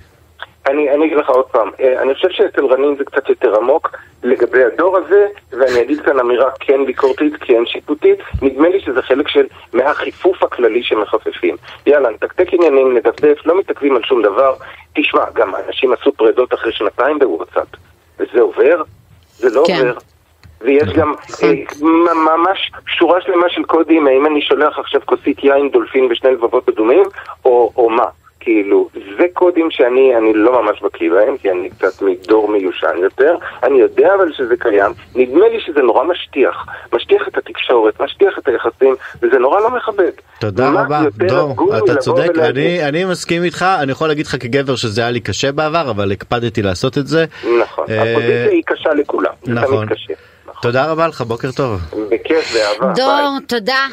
אני, 0.68 0.91
אני 0.91 1.05
אגיד 1.05 1.18
לך 1.18 1.30
עוד 1.30 1.45
פעם, 1.45 1.70
אה, 1.80 2.01
אני 2.01 2.14
חושב 2.14 2.30
שאצל 2.30 2.66
רנין 2.66 2.95
זה 2.95 3.05
קצת 3.05 3.30
יותר 3.30 3.55
עמוק 3.55 3.91
לגבי 4.24 4.64
הדור 4.64 4.97
הזה, 4.97 5.28
ואני 5.51 5.82
אגיד 5.82 6.01
כאן 6.01 6.20
אמירה 6.20 6.49
כן 6.59 6.86
ביקורתית, 6.86 7.34
כן 7.39 7.66
שיפוטית, 7.66 8.20
נדמה 8.41 8.70
לי 8.70 8.82
שזה 8.82 9.01
חלק 9.01 9.28
של 9.28 9.45
מהחיפוף 9.74 10.43
הכללי 10.43 10.84
שמחפפים. 10.84 11.55
יאללה, 11.86 12.09
נתקתק 12.09 12.53
עניינים, 12.53 12.97
נדפדף, 12.97 13.45
לא 13.45 13.59
מתעכבים 13.59 13.95
על 13.95 14.03
שום 14.03 14.22
דבר. 14.22 14.53
תשמע, 14.93 15.26
גם 15.34 15.51
אנשים 15.68 15.93
עשו 15.93 16.12
פרדות 16.12 16.53
אחרי 16.53 16.72
שנתיים 16.72 17.20
בוואטסאפ, 17.20 17.68
וזה 18.20 18.41
עובר? 18.41 18.82
זה 19.38 19.59
לא 19.59 19.64
כן. 19.68 19.88
עובר. 19.88 19.97
ויש 20.62 20.93
גם 20.93 21.14
אה, 21.43 21.53
ממש 22.14 22.72
שורה 22.88 23.22
שלמה 23.22 23.49
של 23.49 23.64
קודים, 23.64 24.07
האם 24.07 24.26
אני 24.26 24.41
שולח 24.41 24.80
עכשיו 24.80 25.01
כוסית 25.05 25.43
יין 25.43 25.70
דולפין 25.70 26.07
ושני 26.12 26.32
לבבות 26.32 26.70
אדומים, 26.70 27.03
או, 27.45 27.72
או 27.78 27.89
מה. 27.89 28.05
כאילו, 28.44 28.89
זה 29.18 29.26
קודים 29.34 29.68
שאני 29.72 30.16
אני 30.18 30.34
לא 30.34 30.64
ממש 30.64 30.82
בקיא 30.82 31.10
בהם, 31.12 31.38
כי 31.38 31.52
אני 31.52 31.70
קצת 31.70 32.02
מדור 32.02 32.52
מיושן 32.52 32.96
יותר. 33.02 33.36
אני 33.64 33.80
יודע 33.80 34.16
אבל 34.16 34.34
שזה 34.34 34.54
קיים. 34.60 34.92
נדמה 35.16 35.48
לי 35.48 35.60
שזה 35.66 35.82
נורא 35.82 36.04
משטיח. 36.04 36.56
משטיח 36.94 37.28
את 37.28 37.38
התקשורת, 37.38 38.02
משטיח 38.02 38.39
את 38.39 38.48
היחסים, 38.48 38.96
וזה 39.22 39.39
נורא 39.39 39.60
לא 39.62 39.70
מכבד. 39.76 40.12
תודה 40.39 40.70
רבה, 40.70 41.02
דור, 41.28 41.78
אתה 41.78 41.96
צודק, 41.96 42.30
ולהגיד- 42.36 42.58
אני, 42.58 42.84
אני 42.89 43.06
מסכים 43.06 43.44
איתך, 43.44 43.66
אני 43.80 43.92
יכול 43.92 44.08
להגיד 44.08 44.26
לך 44.26 44.36
כגבר 44.39 44.76
שזה 44.76 45.02
היה 45.02 45.12
לי 45.12 45.20
קשה 45.20 45.52
בעבר, 45.52 45.89
אבל 45.89 46.12
הקפדתי 46.12 46.62
לעשות 46.62 46.98
את 46.98 47.08
זה. 47.08 47.26
נכון, 47.62 47.86
אה, 47.89 48.12
הפוזיציה 48.12 48.50
היא 48.52 48.64
קשה 48.66 48.94
לכולם. 48.94 49.32
זה 49.44 49.54
נכון. 49.54 49.86
תמיד 49.88 49.98
קשה. 49.98 50.14
תודה 50.62 50.92
רבה 50.92 51.08
לך, 51.08 51.22
בוקר 51.22 51.52
טוב. 51.52 51.82
בכיף, 52.12 52.54
באהבה. 52.54 52.94
דור, 52.96 53.38
תודה. 53.48 53.86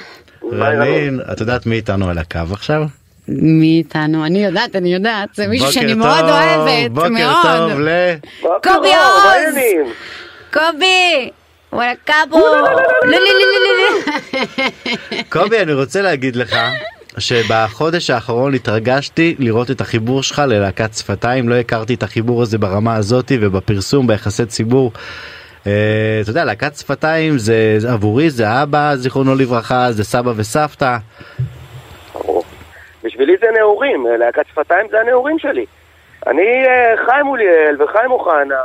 ביי. 0.43 0.59
ביי, 0.61 0.77
רנין, 0.79 1.21
את 1.33 1.41
יודעת 1.41 1.67
מי 1.67 1.75
איתנו 1.77 2.11
על 2.11 2.19
הקו 2.19 2.39
עכשיו? 2.53 2.83
מי 3.29 3.79
איתנו? 3.79 4.27
אני 4.27 4.45
יודעת, 4.45 4.77
אני 4.77 4.95
יודעת, 4.95 5.29
זה 5.35 5.47
מישהו 5.47 5.67
בוקר 5.67 5.81
שאני 5.81 5.93
טוב, 5.93 5.99
מאוד 5.99 6.25
אוהבת, 6.25 6.91
בוקר 6.91 7.09
מאוד. 7.09 7.71
טוב 7.71 7.81
ל... 7.81 7.89
קובי 8.43 8.95
עוז! 8.95 9.55
קובי! 10.53 11.31
וואלה 11.73 11.93
קאבו! 12.05 12.39
לא, 12.39 12.63
לא, 12.63 12.71
לא, 13.05 13.11
לא, 13.11 13.19
לא. 15.13 15.23
קובי, 15.29 15.61
אני 15.61 15.73
רוצה 15.73 16.03
להגיד 16.03 16.37
לך 16.37 16.57
שבחודש 17.19 18.11
האחרון 18.11 18.55
התרגשתי 18.55 19.35
לראות 19.39 19.71
את 19.71 19.81
החיבור 19.81 20.23
שלך 20.23 20.43
ללהקת 20.49 20.95
שפתיים, 20.95 21.49
לא 21.49 21.55
הכרתי 21.55 21.95
את 21.95 22.03
החיבור 22.03 22.43
הזה 22.43 22.59
ברמה 22.59 22.97
הזאתי 22.97 23.39
ובפרסום, 23.41 24.07
ביחסי 24.07 24.47
ציבור. 24.47 24.93
אה, 25.67 25.73
אתה 26.23 26.31
יודע, 26.31 26.45
להקת 26.45 26.77
שפתיים 26.77 27.39
זה 27.39 27.75
זה 27.79 27.93
עבורי, 27.93 28.31
זה 28.31 28.63
אבא, 28.63 28.97
זיכרונו 28.97 29.35
לברכה, 29.35 29.93
זה 29.93 30.05
סבא 30.05 30.33
וסבתא. 30.37 30.97
בשבילי 33.05 33.37
זה 33.41 33.47
נעורים, 33.59 34.07
להקת 34.19 34.47
שפתיים 34.47 34.87
זה 34.91 35.01
הנעורים 35.01 35.39
שלי. 35.39 35.67
אני, 36.27 36.67
אה, 36.67 36.95
חיים 37.07 37.27
מוליאל 37.27 37.83
וחיים 37.83 38.11
אוחנה 38.11 38.61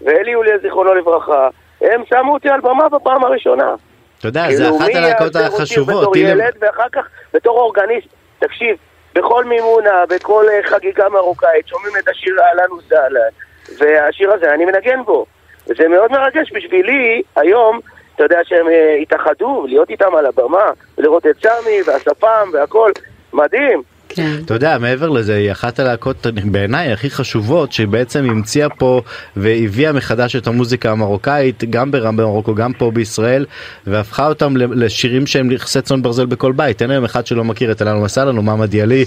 ואלי 0.00 0.30
יוליאל 0.30 0.58
זיכרונו 0.62 0.94
לברכה, 0.94 1.48
הם 1.80 2.02
שמו 2.08 2.32
אותי 2.32 2.48
על 2.48 2.60
במה 2.60 2.88
בפעם 2.88 3.24
הראשונה. 3.24 3.74
אתה 4.18 4.28
יודע, 4.28 4.52
זה 4.52 4.68
אחת 4.68 4.78
כאילו, 4.78 5.00
מי 5.00 5.06
הלהקות 5.06 5.36
החשובות. 5.36 6.00
בתור 6.00 6.16
ילד, 6.16 6.52
ואחר 6.60 6.88
כך 6.92 7.08
בתור 7.34 7.58
אורגניסט, 7.58 8.08
תקשיב, 8.38 8.76
בכל 9.14 9.44
מימונה, 9.44 10.04
בכל 10.08 10.44
אה, 10.52 10.70
חגיגה 10.70 11.08
מרוקאית, 11.08 11.68
שומעים 11.68 11.92
את 11.98 12.08
השיר 12.08 12.36
אהלן 12.40 12.72
וסהלן, 12.72 13.30
והשיר 13.78 14.32
הזה, 14.32 14.54
אני 14.54 14.64
מנגן 14.64 15.02
בו. 15.04 15.26
וזה 15.68 15.88
מאוד 15.88 16.12
מרגש 16.12 16.52
בשבילי, 16.52 17.22
היום, 17.36 17.80
אתה 18.14 18.24
יודע 18.24 18.38
שהם 18.44 18.68
אה, 18.68 18.96
התאחדו, 19.02 19.66
להיות 19.68 19.90
איתם 19.90 20.14
על 20.14 20.26
הבמה, 20.26 20.70
ולראות 20.98 21.26
את 21.26 21.36
סמי 21.42 21.78
והשפם 21.86 22.50
והכל, 22.52 22.90
מדהים. 23.36 23.82
כן. 24.08 24.30
אתה 24.44 24.54
יודע, 24.54 24.78
מעבר 24.78 25.08
לזה, 25.08 25.34
היא 25.36 25.52
אחת 25.52 25.78
הלהקות 25.78 26.26
בעיניי 26.44 26.92
הכי 26.92 27.10
חשובות, 27.10 27.72
שבעצם 27.72 28.24
המציאה 28.30 28.68
פה 28.68 29.00
והביאה 29.36 29.92
מחדש 29.92 30.36
את 30.36 30.46
המוזיקה 30.46 30.90
המרוקאית, 30.90 31.64
גם 31.70 31.90
ברם 31.90 32.16
במרוקו, 32.16 32.54
גם 32.54 32.72
פה 32.72 32.90
בישראל, 32.90 33.46
והפכה 33.86 34.28
אותם 34.28 34.56
לשירים 34.56 35.26
שהם 35.26 35.50
נכסי 35.52 35.82
צאן 35.82 36.02
ברזל 36.02 36.26
בכל 36.26 36.52
בית. 36.52 36.82
אין 36.82 36.90
היום 36.90 37.04
אחד 37.04 37.26
שלא 37.26 37.44
מכיר 37.44 37.72
את 37.72 37.82
אלנו 37.82 38.00
מסלן 38.04 38.36
או 38.36 38.42
מאמא 38.42 38.66
דיאלי 38.66 39.04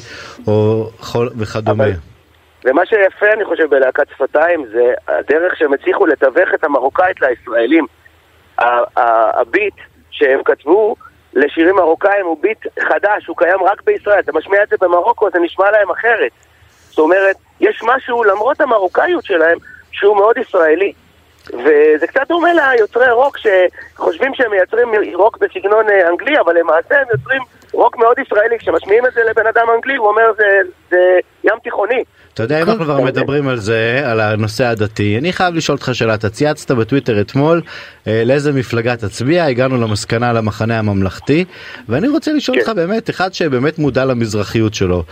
או 0.48 0.90
חול 1.00 1.30
וכדומה. 1.38 1.84
אבל- 1.84 1.94
ומה 2.66 2.82
שיפה, 2.86 3.26
אני 3.34 3.46
חושב, 3.46 3.64
בלהקת 3.70 4.08
שפתיים, 4.16 4.66
זה 4.74 4.94
הדרך 5.08 5.54
שהם 5.58 5.74
הצליחו 5.74 6.06
לתווך 6.06 6.50
את 6.56 6.64
המרוקאית 6.64 7.18
לישראלים. 7.22 7.86
הביט 9.38 9.74
שהם 10.12 10.40
כתבו 10.46 10.96
לשירים 11.34 11.76
מרוקאים 11.76 12.26
הוא 12.26 12.38
ביט 12.42 12.68
חדש, 12.80 13.28
הוא 13.28 13.38
קיים 13.38 13.64
רק 13.64 13.82
בישראל. 13.84 14.20
אתה 14.20 14.32
משמיע 14.32 14.64
את 14.64 14.70
זה 14.70 14.76
במרוקו, 14.82 15.30
זה 15.34 15.40
נשמע 15.40 15.72
להם 15.72 15.90
אחרת. 15.92 16.32
זאת 16.90 17.00
אומרת, 17.00 17.36
יש 17.60 17.82
משהו, 17.84 18.24
למרות 18.24 18.62
המרוקאיות 18.62 19.26
שלהם, 19.26 19.58
שהוא 19.92 20.18
מאוד 20.18 20.38
ישראלי. 20.38 20.94
וזה 21.54 22.08
קצת 22.08 22.28
דומה 22.28 22.50
ליוצרי 22.54 23.12
רוק 23.12 23.38
שחושבים 23.38 24.34
שהם 24.34 24.52
מייצרים 24.52 24.90
רוק 25.14 25.38
בסגנון 25.38 25.90
אה, 25.90 26.10
אנגלי, 26.10 26.40
אבל 26.40 26.58
למעשה 26.58 27.02
הם 27.02 27.08
יוצרים 27.12 27.42
רוק 27.74 27.98
מאוד 27.98 28.20
ישראלי. 28.20 28.60
כשמשמיעים 28.60 29.06
את 29.06 29.14
זה 29.14 29.22
לבן 29.30 29.48
אדם 29.48 29.68
אנגלי, 29.76 29.96
הוא 29.96 30.08
אומר 30.08 30.34
זה, 30.38 30.60
זה 30.90 31.20
ים 31.44 31.60
תיכוני. 31.64 32.04
אתה 32.40 32.46
יודע, 32.46 32.62
אם 32.62 32.70
אנחנו 32.70 32.84
כבר 32.86 33.02
מדברים 33.02 33.48
על 33.48 33.60
זה, 33.60 34.02
על 34.06 34.20
הנושא 34.20 34.66
הדתי, 34.66 35.18
אני 35.18 35.34
חייב 35.34 35.56
לשאול 35.56 35.76
אותך 35.76 35.90
שאלה, 35.94 36.14
אתה 36.14 36.30
צייצת 36.30 36.72
בטוויטר 36.72 37.22
אתמול 37.22 37.62
אה, 38.08 38.24
לאיזה 38.26 38.54
מפלגה 38.54 38.96
תצביע, 38.96 39.46
הגענו 39.46 39.78
למסקנה 39.78 40.34
למחנה 40.34 40.80
הממלכתי, 40.80 41.46
ואני 41.90 42.08
רוצה 42.08 42.34
לשאול 42.34 42.58
כן. 42.58 42.62
אותך 42.62 42.76
באמת, 42.76 43.10
אחד 43.10 43.34
שבאמת 43.34 43.80
מודע 43.80 44.06
למזרחיות 44.06 44.74
שלו. 44.74 45.04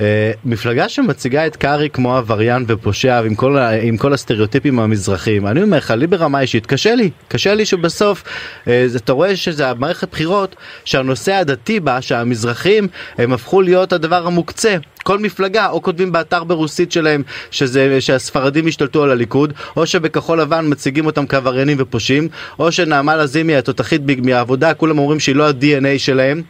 אה, 0.00 0.32
מפלגה 0.44 0.88
שמציגה 0.88 1.46
את 1.46 1.56
קארי 1.56 1.90
כמו 1.90 2.16
עבריין 2.16 2.64
ופושע 2.68 3.20
ועם 3.22 3.34
כל, 3.34 3.58
עם 3.82 3.96
כל 3.96 4.12
הסטריאוטיפים 4.12 4.80
המזרחיים 4.80 5.46
אני 5.46 5.62
אומר 5.62 5.76
לך 5.76 5.90
לי 5.90 6.06
ברמה 6.06 6.40
אישית 6.40 6.66
קשה 6.66 6.94
לי 6.94 7.10
קשה 7.28 7.54
לי 7.54 7.64
שבסוף 7.64 8.24
אה, 8.68 8.86
אתה 8.96 9.12
רואה 9.12 9.36
שזה 9.36 9.70
המערכת 9.70 10.10
בחירות 10.10 10.56
שהנושא 10.84 11.34
הדתי 11.34 11.80
בה 11.80 12.02
שהמזרחים 12.02 12.88
הם 13.18 13.32
הפכו 13.32 13.62
להיות 13.62 13.92
הדבר 13.92 14.26
המוקצה. 14.26 14.76
כל 15.02 15.18
מפלגה 15.18 15.70
או 15.70 15.82
כותבים 15.82 16.12
באתר 16.12 16.44
ברוסית 16.44 16.92
שלהם 16.92 17.22
שזה 17.50 18.00
שהספרדים 18.00 18.66
השתלטו 18.66 19.02
על 19.02 19.10
הליכוד 19.10 19.52
או 19.76 19.86
שבכחול 19.86 20.40
לבן 20.40 20.64
מציגים 20.68 21.06
אותם 21.06 21.26
כעבריינים 21.26 21.76
ופושעים 21.80 22.28
או 22.58 22.72
שנעמה 22.72 23.16
לזימי 23.16 23.56
התותחית 23.56 24.02
מהעבודה 24.22 24.74
כולם 24.74 24.98
אומרים 24.98 25.20
שהיא 25.20 25.36
לא 25.36 25.48
ה-DNA 25.48 25.98
שלהם. 25.98 26.42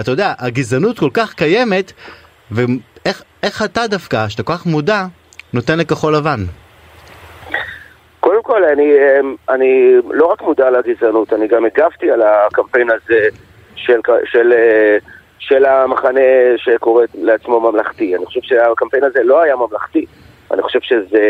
אתה 0.00 0.10
יודע 0.10 0.32
הגזענות 0.38 0.98
כל 0.98 1.10
כך 1.12 1.34
קיימת 1.34 1.92
ואיך 2.50 3.22
איך 3.42 3.62
אתה 3.64 3.86
דווקא 3.86 4.28
שאתה 4.28 4.42
כל 4.42 4.52
כך 4.52 4.66
מודע 4.66 5.04
נותן 5.52 5.78
לכחול 5.78 6.16
לבן 6.16 6.40
קודם 8.26 8.42
כל, 8.42 8.64
אני, 8.64 8.92
אמ, 8.92 9.34
אני 9.48 9.92
לא 10.10 10.26
רק 10.26 10.42
מודע 10.42 10.70
לגזענות, 10.70 11.32
אני 11.32 11.48
גם 11.48 11.64
הגבתי 11.64 12.10
על 12.10 12.22
הקמפיין 12.22 12.90
הזה 12.90 13.28
של, 13.76 14.00
של, 14.24 14.52
אה, 14.52 14.96
של 15.38 15.64
המחנה 15.64 16.20
שקורא 16.56 17.04
לעצמו 17.14 17.60
ממלכתי. 17.60 18.16
אני 18.16 18.26
חושב 18.26 18.40
שהקמפיין 18.42 19.04
הזה 19.04 19.22
לא 19.22 19.42
היה 19.42 19.56
ממלכתי. 19.56 20.06
אני 20.50 20.62
חושב 20.62 20.78
שזה 20.82 21.24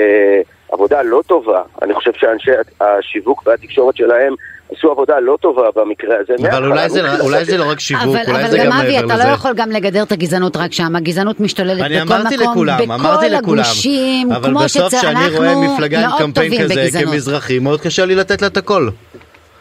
עבודה 0.76 1.02
לא 1.02 1.22
טובה. 1.26 1.62
אני 1.82 1.94
חושב 1.94 2.10
שאנשי 2.14 2.50
השיווק 2.80 3.42
והתקשורת 3.46 3.96
שלהם 3.96 4.34
עשו 4.72 4.90
עבודה 4.90 5.20
לא 5.20 5.38
טובה 5.40 5.62
במקרה 5.76 6.16
הזה. 6.20 6.34
אבל 6.50 6.66
אולי 6.66 6.90
זה, 6.90 7.02
מתחילת 7.02 7.20
אולי 7.20 7.44
זה. 7.44 7.58
לא 7.58 7.70
רק 7.70 7.80
שיווק, 7.80 8.02
אבל, 8.04 8.32
אולי 8.32 8.42
אבל 8.42 8.50
זה 8.50 8.58
גם 8.58 8.64
גם 8.66 8.72
אבי, 8.72 8.94
מעבר 8.94 9.06
אתה 9.06 9.14
לזה. 9.14 9.24
לא 9.24 9.28
יכול 9.28 9.52
גם 9.56 9.70
לגדר 9.70 10.02
את 10.02 10.12
הגזענות 10.12 10.56
רק 10.56 10.72
שם, 10.72 10.96
הגזענות 10.96 11.40
משתוללת 11.40 11.80
אני 11.80 12.00
בכל 12.00 12.14
אמרתי 12.14 12.36
מקום, 12.36 12.50
לכולם, 12.50 12.78
בכל 12.78 12.92
אמרתי 12.92 13.28
לכולם, 13.28 13.58
הגושים, 13.58 14.32
אבל 14.32 14.50
כמו 14.50 14.60
בסוף 14.60 14.94
כשאני 14.94 15.36
רואה 15.36 15.54
מפלגה 15.56 16.00
עם 16.00 16.08
מאוד 16.08 16.20
קמפיין 16.22 16.52
טובים 16.52 16.64
כזה 16.64 16.74
בגזענות. 16.74 17.10
כמזרחי, 17.12 17.58
מאוד 17.58 17.80
קשה 17.80 18.04
לי 18.04 18.14
לתת 18.14 18.42
לה 18.42 18.48
את 18.48 18.56
הכל. 18.56 18.88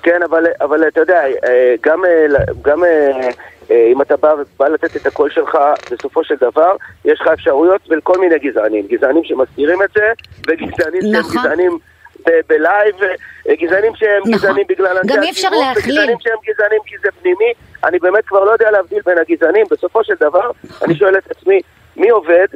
כן, 0.04 0.20
אבל, 0.30 0.44
אבל 0.62 0.88
אתה 0.88 1.00
יודע, 1.00 1.22
אה, 1.24 1.76
גם, 1.86 2.06
אה, 2.06 2.38
גם 2.62 2.84
אה, 2.84 2.90
אה, 2.90 3.30
אם 3.70 4.02
אתה 4.02 4.18
בא, 4.18 4.34
בא 4.60 4.68
לתת 4.68 4.96
את 4.96 5.06
הקול 5.06 5.30
שלך, 5.30 5.58
בסופו 5.92 6.24
של 6.24 6.36
דבר, 6.42 6.76
יש 7.06 7.22
לך 7.22 7.28
אפשרויות 7.28 7.82
ולכל 7.90 8.18
מיני 8.20 8.40
גזענים. 8.40 8.88
גזענים 8.88 9.24
שמסתירים 9.24 9.82
את 9.84 9.90
זה, 9.96 10.12
וגזענים 10.48 11.02
שהם 11.02 11.12
נכון. 11.12 11.42
גזענים 11.42 11.78
ב- 12.26 12.40
בלייב, 12.48 12.96
אה, 13.50 13.56
גזענים 13.56 13.96
שהם 13.96 14.20
נכון. 14.20 14.32
גזענים 14.32 14.66
בגלל 14.70 14.98
אנשי 14.98 15.30
הציבור. 15.30 15.64
וגזענים 15.76 16.18
שהם 16.20 16.38
גזענים 16.46 16.80
כי 16.86 16.96
זה 17.04 17.10
פנימי. 17.22 17.54
אני 17.84 18.00
באמת 18.00 18.26
כבר 18.26 18.44
לא 18.44 18.52
יודע 18.52 18.72
להבדיל 18.72 19.00
בין 19.06 19.18
הגזענים. 19.18 19.66
בסופו 19.72 20.04
של 20.04 20.14
דבר, 20.20 20.52
אני 20.84 20.96
שואל 20.96 21.18
את 21.18 21.32
עצמי, 21.32 21.62
מי 21.98 22.10
עובד? 22.10 22.48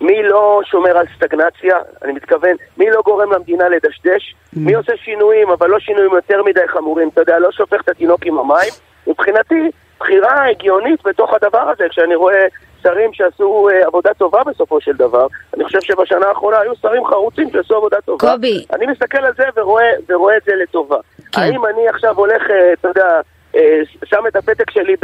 מי 0.00 0.22
לא 0.22 0.60
שומר 0.64 0.98
על 0.98 1.06
סטגנציה, 1.16 1.78
אני 2.04 2.12
מתכוון, 2.12 2.56
מי 2.76 2.90
לא 2.90 3.02
גורם 3.04 3.32
למדינה 3.32 3.68
לדשדש, 3.68 4.34
מי 4.52 4.74
עושה 4.74 4.92
שינויים, 4.96 5.50
אבל 5.50 5.70
לא 5.70 5.78
שינויים 5.78 6.12
יותר 6.12 6.42
מדי 6.42 6.68
חמורים, 6.68 7.08
אתה 7.08 7.20
יודע, 7.20 7.38
לא 7.38 7.52
שופך 7.52 7.80
את 7.80 7.88
התינוק 7.88 8.26
עם 8.26 8.38
המים. 8.38 8.72
מבחינתי, 9.06 9.70
בחירה 10.00 10.48
הגיונית 10.48 11.02
בתוך 11.04 11.34
הדבר 11.34 11.70
הזה, 11.70 11.84
כשאני 11.90 12.14
רואה 12.14 12.46
שרים 12.82 13.12
שעשו 13.12 13.68
אה, 13.72 13.86
עבודה 13.86 14.14
טובה 14.14 14.44
בסופו 14.44 14.80
של 14.80 14.92
דבר, 14.92 15.26
אני 15.54 15.64
חושב 15.64 15.80
שבשנה 15.80 16.26
האחרונה 16.26 16.58
היו 16.58 16.72
שרים 16.82 17.06
חרוצים 17.06 17.50
שעשו 17.50 17.76
עבודה 17.76 17.96
טובה. 18.00 18.30
קובי. 18.30 18.64
אני 18.72 18.86
מסתכל 18.86 19.24
על 19.24 19.32
זה 19.36 19.44
ורואה, 19.56 19.92
ורואה 20.08 20.36
את 20.36 20.42
זה 20.46 20.52
לטובה. 20.62 20.96
כן. 21.32 21.40
האם 21.40 21.66
אני 21.66 21.88
עכשיו 21.88 22.16
הולך, 22.16 22.42
אה, 22.50 22.72
אתה 22.72 22.88
יודע, 22.88 23.20
אה, 23.56 23.80
שם 24.04 24.26
את 24.28 24.36
הפתק 24.36 24.70
שלי 24.70 24.96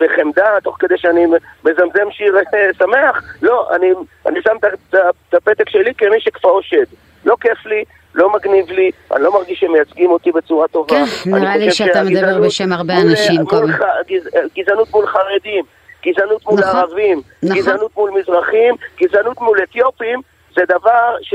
בחמדה, 0.00 0.60
תוך 0.62 0.76
כדי 0.78 0.98
שאני 0.98 1.26
מזמזם 1.64 2.10
שיר 2.10 2.36
שמח? 2.78 3.22
לא, 3.42 3.68
אני, 3.76 3.90
אני 4.26 4.42
שם 4.42 4.56
את 4.90 5.34
הפתק 5.34 5.68
שלי 5.68 5.94
כמי 5.94 6.20
שכפאו 6.20 6.62
שד. 6.62 6.86
לא 7.24 7.36
כיף 7.40 7.66
לי, 7.66 7.84
לא 8.16 8.32
מגניב 8.32 8.70
לי, 8.70 8.90
אני 9.14 9.22
לא 9.22 9.32
מרגיש 9.34 9.60
שמייצגים 9.60 10.10
אותי 10.10 10.32
בצורה 10.32 10.68
טובה. 10.68 10.88
כן, 10.88 11.04
נראה 11.30 11.56
לי 11.56 11.70
שאתה 11.72 12.02
מדבר 12.02 12.40
בשם 12.40 12.72
הרבה 12.72 12.94
אנשים, 13.02 13.34
מול 13.40 13.46
קובי. 13.50 13.72
גז- 14.08 14.28
גזענות 14.58 14.88
מול 14.94 15.06
חרדים, 15.06 15.64
גזענות 16.06 16.46
מול 16.46 16.60
נכון, 16.60 16.76
ערבים, 16.76 17.20
נכון. 17.42 17.56
גזענות 17.58 17.90
מול 17.96 18.10
מזרחים, 18.10 18.74
גזענות 19.02 19.40
מול 19.40 19.58
אתיופים, 19.62 20.20
זה 20.56 20.62
דבר 20.68 21.14
ש... 21.22 21.34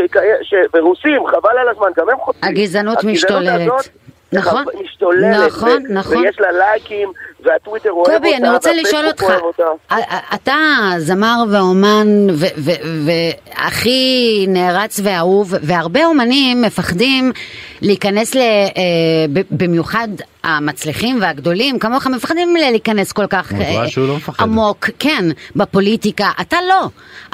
ורוסים, 0.73 1.27
חבל 1.27 1.57
על 1.61 1.69
הזמן, 1.69 1.87
גם 1.97 2.09
הם 2.09 2.17
חוטאים. 2.19 2.51
הגזענות 2.51 3.03
משתוללת. 3.03 3.71
נכון, 4.33 4.63
משתוללת. 4.83 5.47
נכון, 5.47 5.69
ו- 5.89 5.93
נכון. 5.93 6.17
ויש 6.17 6.39
לה 6.39 6.51
לייקים, 6.51 7.11
והטוויטר 7.43 7.91
אוהב 7.91 8.07
אותה, 8.07 8.17
קובי, 8.17 8.35
אני 8.35 8.49
רוצה 8.49 8.73
לשאול 8.73 9.07
אותך, 9.07 9.25
אתה 10.33 10.55
זמר 10.97 11.43
ואומן 11.51 12.27
והכי 13.05 14.45
נערץ 14.47 14.99
ואהוב, 15.03 15.53
והרבה 15.61 16.05
אומנים 16.05 16.61
מפחדים 16.61 17.31
להיכנס, 17.81 18.35
ל- 18.35 18.39
אה, 18.39 19.41
במיוחד 19.51 20.07
המצליחים 20.43 21.17
והגדולים, 21.21 21.79
כמוך 21.79 22.07
מפחדים 22.07 22.55
להיכנס 22.55 23.11
כל 23.11 23.27
כך 23.29 23.53
אה, 23.53 23.83
לא. 23.97 24.17
עמוק, 24.39 24.89
כן, 24.99 25.25
בפוליטיקה. 25.55 26.29
אתה 26.41 26.57
לא. 26.69 26.87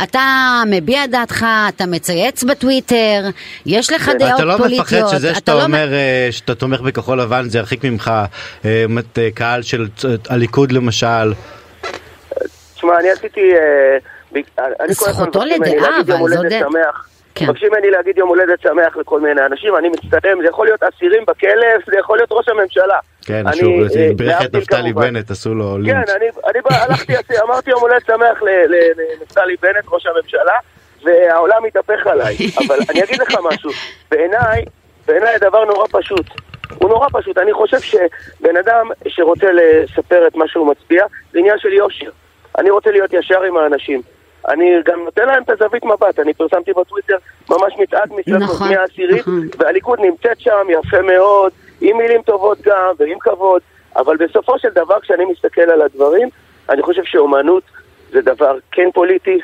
אתה 0.04 0.22
מביע 0.70 1.06
דעתך, 1.06 1.46
אתה 1.70 1.86
מצייץ 1.86 2.44
בטוויטר, 2.44 3.30
יש 3.66 3.92
לך 3.94 4.12
דעות 4.20 4.32
אתה 4.36 4.44
לא 4.46 4.58
פוליטיות. 4.58 4.88
מפחד 5.04 5.18
שזה 5.18 5.36
שאתה 5.36 5.54
לא 5.54 5.64
אומר 5.64 5.94
אה, 5.94 6.28
שאתה 6.32 6.56
תומך 6.56 6.82
בכחול 6.82 7.22
לבן 7.22 7.50
זה 7.50 7.58
ירחיק 7.58 7.84
ממך 7.84 8.12
אה, 8.66 8.86
מת- 8.90 9.18
קהל 9.34 9.62
של 9.62 9.88
הליכוד 10.30 10.72
למשל. 10.72 11.34
תשמע, 12.76 13.00
אני 13.00 13.10
עשיתי... 13.12 13.42
זכותו 14.90 15.46
לדעה, 15.46 16.00
אבל 16.02 16.14
עוד- 16.38 16.46
שמח. 16.60 17.08
כן. 17.40 17.46
מבקשים 17.46 17.70
ממני 17.74 17.90
להגיד 17.92 18.18
יום 18.18 18.30
הולדת 18.30 18.62
שמח 18.62 18.98
לכל 18.98 19.20
מיני 19.20 19.46
אנשים, 19.46 19.76
אני 19.76 19.90
מצטלם, 19.90 20.42
זה 20.42 20.48
יכול 20.48 20.66
להיות 20.68 20.84
אסירים 20.84 21.24
בכלא, 21.28 21.68
זה 21.88 21.98
יכול 22.00 22.18
להיות 22.18 22.30
ראש 22.32 22.48
הממשלה. 22.50 23.00
כן, 23.26 23.48
אני, 23.48 23.56
שהוא 23.58 23.82
אה, 24.00 24.10
בירך 24.16 24.42
את 24.42 24.56
נפתלי. 24.56 24.94
בנט 24.94 25.32
עשו 25.32 25.54
לו 25.56 25.74
כן, 25.74 25.82
לינץ'. 25.82 26.10
אני, 26.10 26.26
אני 26.50 26.62
בא, 26.62 26.76
הלכתי, 26.76 27.14
אמרתי 27.46 27.70
יום 27.72 27.82
הולדת 27.82 28.06
שמח 28.06 28.44
ל- 28.44 28.50
ל- 28.50 28.92
לנפתלי 29.20 29.56
בנט, 29.62 29.86
ראש 29.88 30.06
הממשלה, 30.06 30.54
והעולם 31.04 31.66
התהפך 31.66 32.08
עליי. 32.08 32.36
אבל 32.68 32.78
אני 32.90 33.04
אגיד 33.04 33.22
לך 33.22 33.36
משהו, 33.44 33.70
בעיניי, 34.12 34.64
בעיניי 35.08 35.36
הדבר 35.36 35.66
נורא 35.66 35.86
פשוט. 35.92 36.26
הוא 36.78 36.90
נורא 36.90 37.08
פשוט. 37.12 37.38
אני 37.38 37.54
חושב 37.54 37.80
שבן 37.80 38.58
אדם 38.58 38.90
שרוצה 39.08 39.48
לספר 39.52 40.28
את 40.28 40.36
מה 40.36 40.48
שהוא 40.48 40.68
מצביע, 40.68 41.06
זה 41.34 41.40
עניין 41.40 41.58
של 41.60 41.74
יושר. 41.74 42.10
אני 42.58 42.70
רוצה 42.70 42.92
להיות 42.92 43.14
ישר 43.14 43.44
עם 43.44 43.58
האנשים. 43.58 44.02
אני 44.48 44.72
גם 44.86 45.04
נותן 45.04 45.28
להם 45.28 45.44
את 45.44 45.50
הזווית 45.50 45.86
מבט, 45.86 46.20
אני 46.20 46.34
פרסמתי 46.34 46.74
בטוויטר 46.74 47.18
ממש 47.50 47.74
מצעד 47.80 48.10
מסרט 48.14 48.42
נכון, 48.42 48.70
מהעשירית, 48.70 49.20
נכון. 49.20 49.48
והליכוד 49.58 50.00
נמצאת 50.00 50.40
שם 50.40 50.68
יפה 50.70 51.02
מאוד, 51.02 51.52
עם 51.82 51.98
מילים 51.98 52.22
טובות 52.22 52.62
גם 52.62 52.94
ועם 53.00 53.20
כבוד, 53.20 53.62
אבל 53.96 54.18
בסופו 54.18 54.60
של 54.60 54.70
דבר 54.70 55.00
כשאני 55.00 55.26
מסתכל 55.26 55.62
על 55.62 55.82
הדברים, 55.82 56.30
אני 56.70 56.82
חושב 56.82 57.04
שאומנות 57.06 57.64
זה 58.12 58.22
דבר 58.22 58.58
כן 58.72 58.90
פוליטי, 58.94 59.40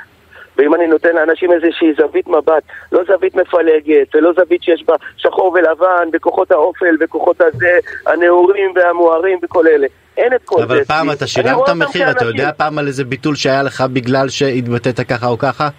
ואם 0.57 0.75
אני 0.75 0.87
נותן 0.87 1.15
לאנשים 1.15 1.51
איזושהי 1.51 1.93
זווית 1.97 2.27
מבט, 2.27 2.63
לא 2.91 3.03
זווית 3.07 3.35
מפלגת, 3.35 4.15
ולא 4.15 4.31
זווית 4.33 4.63
שיש 4.63 4.83
בה 4.87 4.95
שחור 5.17 5.51
ולבן, 5.53 6.11
בכוחות 6.11 6.51
האופל, 6.51 6.97
בכוחות 6.99 7.41
הזה, 7.41 7.79
הנאורים 8.07 8.71
והמוארים 8.75 9.39
וכל 9.43 9.67
אלה. 9.67 9.87
אין 10.17 10.33
את 10.33 10.41
כל 10.45 10.57
זה. 10.57 10.63
אבל 10.63 10.83
פעם. 10.83 11.11
אתה 11.11 11.27
שילמת 11.27 11.53
אותם 11.53 11.79
מחיר, 11.79 12.11
אתה 12.11 12.25
יודע 12.25 12.51
פעם 12.57 12.77
על 12.77 12.87
איזה 12.87 13.03
ביטול 13.03 13.35
שהיה 13.35 13.63
לך 13.63 13.83
בגלל 13.93 14.29
שהתבטאת 14.29 14.99
ככה 14.99 15.27
או 15.27 15.37
ככה? 15.37 15.69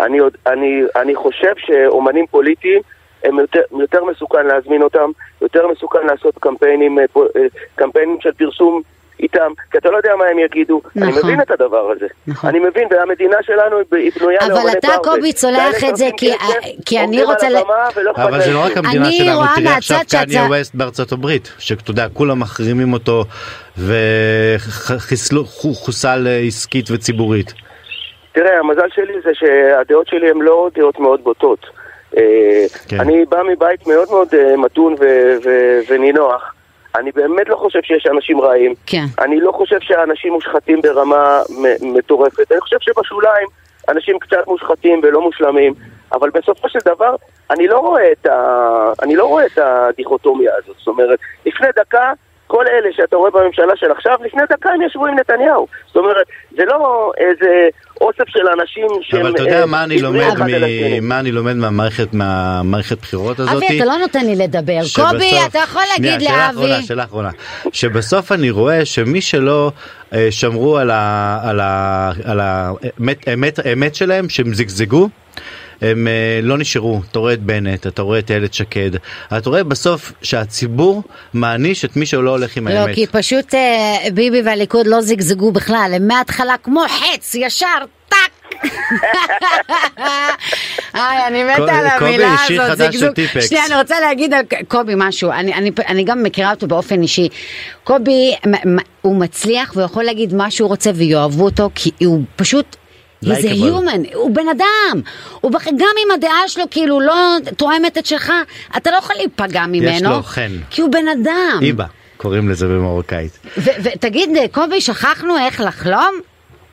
אני, 0.00 0.18
אני, 0.46 0.82
אני 0.96 1.14
חושב 1.14 1.52
שאומנים 1.56 2.26
פוליטיים, 2.26 2.82
הם 3.24 3.38
יותר, 3.38 3.60
יותר 3.80 4.04
מסוכן 4.04 4.46
להזמין 4.46 4.82
אותם, 4.82 5.10
יותר 5.42 5.66
מסוכן 5.66 6.06
לעשות 6.06 6.34
קמפיינים, 6.40 6.98
אה, 6.98 7.04
אה, 7.16 7.42
קמפיינים 7.74 8.18
של 8.20 8.32
פרסום 8.32 8.82
איתם, 9.22 9.52
כי 9.70 9.78
אתה 9.78 9.90
לא 9.90 9.96
יודע 9.96 10.10
מה 10.18 10.24
הם 10.24 10.38
יגידו. 10.38 10.80
אני 10.96 11.06
נכון. 11.10 11.22
מבין 11.24 11.40
את 11.40 11.50
הדבר 11.50 11.90
הזה. 11.96 12.06
נכון. 12.26 12.50
אני 12.50 12.58
מבין, 12.58 12.88
והמדינה 12.90 13.36
שלנו 13.42 13.76
היא- 13.92 14.10
בנויה 14.20 14.38
אבל 14.40 14.48
לאומני 14.54 14.72
אתה, 14.72 14.80
פרווה. 14.88 14.98
קובי, 15.16 15.32
צולח 15.32 15.84
את 15.88 15.96
זה 15.96 16.08
כי- 16.16 16.32
כסף, 16.32 16.54
כי 16.86 17.00
אני 17.00 17.22
רוצה 17.22 17.48
ל- 17.50 17.56
אבל 18.16 18.40
זה. 18.42 18.50
לא 18.52 18.58
רק 18.64 18.76
המדינה 18.76 19.04
אני 19.06 19.12
שלנו, 19.12 19.40
תראה 19.56 19.76
עכשיו 19.76 19.98
קניה 20.10 20.42
ווסט 20.46 20.74
בארצות 20.74 21.12
הברית, 21.12 21.52
שאתה 21.58 21.90
יודע, 21.90 22.06
כולם 22.14 22.40
מחרימים 22.40 22.92
אותו 22.92 23.24
וחוסל 25.12 26.26
עסקית 26.46 26.90
וציבורית. 26.90 27.52
תראה, 28.32 28.58
המזל 28.58 28.88
שלי 28.94 29.12
זה 29.24 29.30
שהדעות 29.34 30.08
שלי 30.08 30.30
הן 30.30 30.38
לא 30.40 30.68
דעות 30.74 30.98
מאוד 31.00 31.24
בוטות. 31.24 31.66
אה, 32.16 32.22
כן. 32.88 33.00
אני 33.00 33.24
בא 33.28 33.42
מבית 33.52 33.86
מאוד 33.86 34.08
מאוד 34.10 34.28
אה, 34.34 34.56
מתון 34.56 34.92
ו- 35.00 35.36
ו- 35.44 35.80
ונינוח. 35.88 36.54
אני 36.94 37.12
באמת 37.12 37.48
לא 37.48 37.56
חושב 37.56 37.82
שיש 37.82 38.06
אנשים 38.06 38.40
רעים. 38.40 38.74
כן. 38.86 39.04
אני 39.18 39.40
לא 39.40 39.52
חושב 39.52 39.80
שאנשים 39.80 40.32
מושחתים 40.32 40.80
ברמה 40.80 41.42
מטורפת. 41.82 42.52
אני 42.52 42.60
חושב 42.60 42.76
שבשוליים 42.80 43.46
אנשים 43.88 44.18
קצת 44.18 44.46
מושחתים 44.46 45.00
ולא 45.02 45.20
מושלמים, 45.20 45.74
אבל 46.12 46.30
בסופו 46.30 46.68
של 46.68 46.78
דבר 46.84 47.16
אני 47.50 47.66
לא 47.66 47.78
רואה 47.78 48.12
את, 48.12 48.26
ה... 48.26 48.92
אני 49.02 49.16
לא 49.16 49.24
רואה 49.24 49.46
את 49.46 49.58
הדיכוטומיה 49.58 50.52
הזאת. 50.62 50.76
זאת 50.78 50.88
אומרת, 50.88 51.18
לפני 51.46 51.66
דקה, 51.76 52.12
כל 52.52 52.64
אלה 52.68 52.88
שאתה 52.96 53.16
רואה 53.16 53.30
בממשלה 53.30 53.72
של 53.76 53.90
עכשיו, 53.90 54.12
לפני 54.26 54.42
דקה 54.50 54.70
הם 54.70 54.82
ישבו 54.82 55.06
עם 55.06 55.18
נתניהו. 55.18 55.66
זאת 55.86 55.96
אומרת, 55.96 56.26
זה 56.56 56.62
לא 56.66 57.12
איזה 57.18 57.68
אוסף 58.00 58.28
של 58.28 58.40
אנשים 58.60 58.86
שהם... 59.02 59.20
אבל 59.20 59.30
אתה 59.34 59.42
יודע 59.42 59.60
אה, 59.60 59.66
מה 59.66 59.84
אני 59.84 60.00
לומד. 60.02 60.24
מ- 60.38 61.08
מה 61.08 61.20
אני 61.20 61.32
לומד 61.32 61.56
מהמערכת 61.56 62.14
מהמערכת 62.14 62.98
בחירות 63.00 63.38
הזאת? 63.40 63.52
אבי, 63.62 63.76
אתה 63.76 63.84
לא 63.84 63.96
נותן 63.96 64.26
לי 64.26 64.36
לדבר. 64.36 64.78
שבסוף- 64.82 65.10
קובי, 65.10 65.30
אתה 65.50 65.58
יכול 65.58 65.82
להגיד 65.98 66.20
שאלה 66.28 66.50
אחרונה, 66.50 66.68
לאבי. 66.68 66.82
שאלה 66.86 67.04
אחרונה. 67.04 67.30
שבסוף 67.72 68.32
אני 68.32 68.50
רואה 68.50 68.84
שמי 68.84 69.20
שלא 69.20 69.70
אה, 70.14 70.26
שמרו 70.30 70.78
על 70.78 70.90
האמת- 73.66 73.94
שלהם, 73.94 74.28
שהם 74.28 74.54
זגזגו, 74.54 75.08
הם 75.82 76.08
אה, 76.08 76.12
לא 76.42 76.58
נשארו. 76.58 77.00
אתה 77.10 77.18
רואה 77.18 77.32
את 77.32 77.40
בנט, 77.42 77.86
אתה 77.86 78.02
רואה 78.02 78.18
את 78.18 78.30
איילת 78.30 78.54
שקד, 78.54 78.90
אתה 79.38 79.50
רואה 79.50 79.64
בסוף 79.64 80.12
שהציבור 80.22 81.02
מעניש 81.34 81.84
את 81.84 81.96
מי 81.96 82.06
שלא 82.06 82.30
הולך 82.30 82.56
עם 82.56 82.68
לא, 82.68 82.72
האמת. 82.74 82.94
כי 82.94 83.06
פשוט 83.06 83.54
אה, 83.54 83.96
ביבי 84.14 84.42
והליכוד 84.42 84.86
לא 84.86 85.00
זגזגו 85.00 85.52
בכלל, 85.52 85.92
הם 85.96 86.08
מההתחלה 86.08 86.54
כמו 86.62 86.82
חץ, 86.88 87.34
ישר, 87.34 87.66
טאק. 88.08 88.62
איי, 90.94 91.26
אני 91.26 91.44
מתה 91.44 91.74
על 91.74 91.86
המילה 91.86 92.34
הזאת, 92.48 92.76
זגזוג. 92.92 93.10
טיפקס. 93.10 93.48
שנייה, 93.48 93.66
אני 93.66 93.74
רוצה 93.76 94.00
להגיד 94.00 94.34
על 94.34 94.40
קובי 94.68 94.92
משהו, 94.96 95.30
אני- 95.32 95.54
אני- 95.54 95.70
אני 95.88 96.04
גם 96.04 96.22
מכירה 96.22 96.50
אותו 96.50 96.66
באופן 96.66 97.02
אישי. 97.02 97.28
קובי, 97.84 98.34
הוא 99.02 99.16
מצליח 99.16 99.72
והוא 99.74 99.84
יכול 99.84 100.04
להגיד 100.04 100.34
מה 100.34 100.50
שהוא 100.50 100.68
רוצה 100.68 100.90
ויאהבו 100.94 101.44
אותו, 101.44 101.70
כי 101.74 101.90
הוא 102.04 102.22
פשוט... 102.36 102.76
Likeable. 103.22 103.62
human, 103.62 104.14
הוא 104.14 104.30
בן 104.30 104.48
אדם, 104.48 105.00
הוא 105.40 105.50
בח... 105.52 105.68
גם 105.68 105.94
אם 106.06 106.10
הדעה 106.14 106.48
שלו 106.48 106.64
כאילו 106.70 107.00
לא 107.00 107.14
תואמת 107.56 107.98
את 107.98 108.06
שלך, 108.06 108.32
אתה 108.76 108.90
לא 108.90 108.96
יכול 108.96 109.16
להיפגע 109.16 109.64
ממנו, 109.68 110.10
לו 110.10 110.22
חן. 110.22 110.50
כי 110.70 110.82
הוא 110.82 110.92
בן 110.92 111.08
אדם. 111.08 111.58
איבה, 111.62 111.84
קוראים 112.16 112.48
לזה 112.48 112.66
במרוקאית. 112.66 113.38
ו- 113.58 113.70
ותגיד, 113.84 114.30
קובי, 114.52 114.80
שכחנו 114.80 115.38
איך 115.38 115.60
לחלום? 115.60 116.20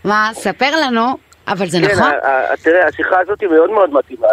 מה, 0.03 0.29
ספר 0.33 0.71
לנו, 0.81 1.17
אבל 1.47 1.67
זה 1.67 1.79
כן, 1.81 1.91
נכון? 1.91 2.11
תראה, 2.63 2.87
השיחה 2.87 3.19
הזאת 3.19 3.41
היא 3.41 3.49
מאוד 3.49 3.69
מאוד 3.69 3.93
מתאימה. 3.93 4.27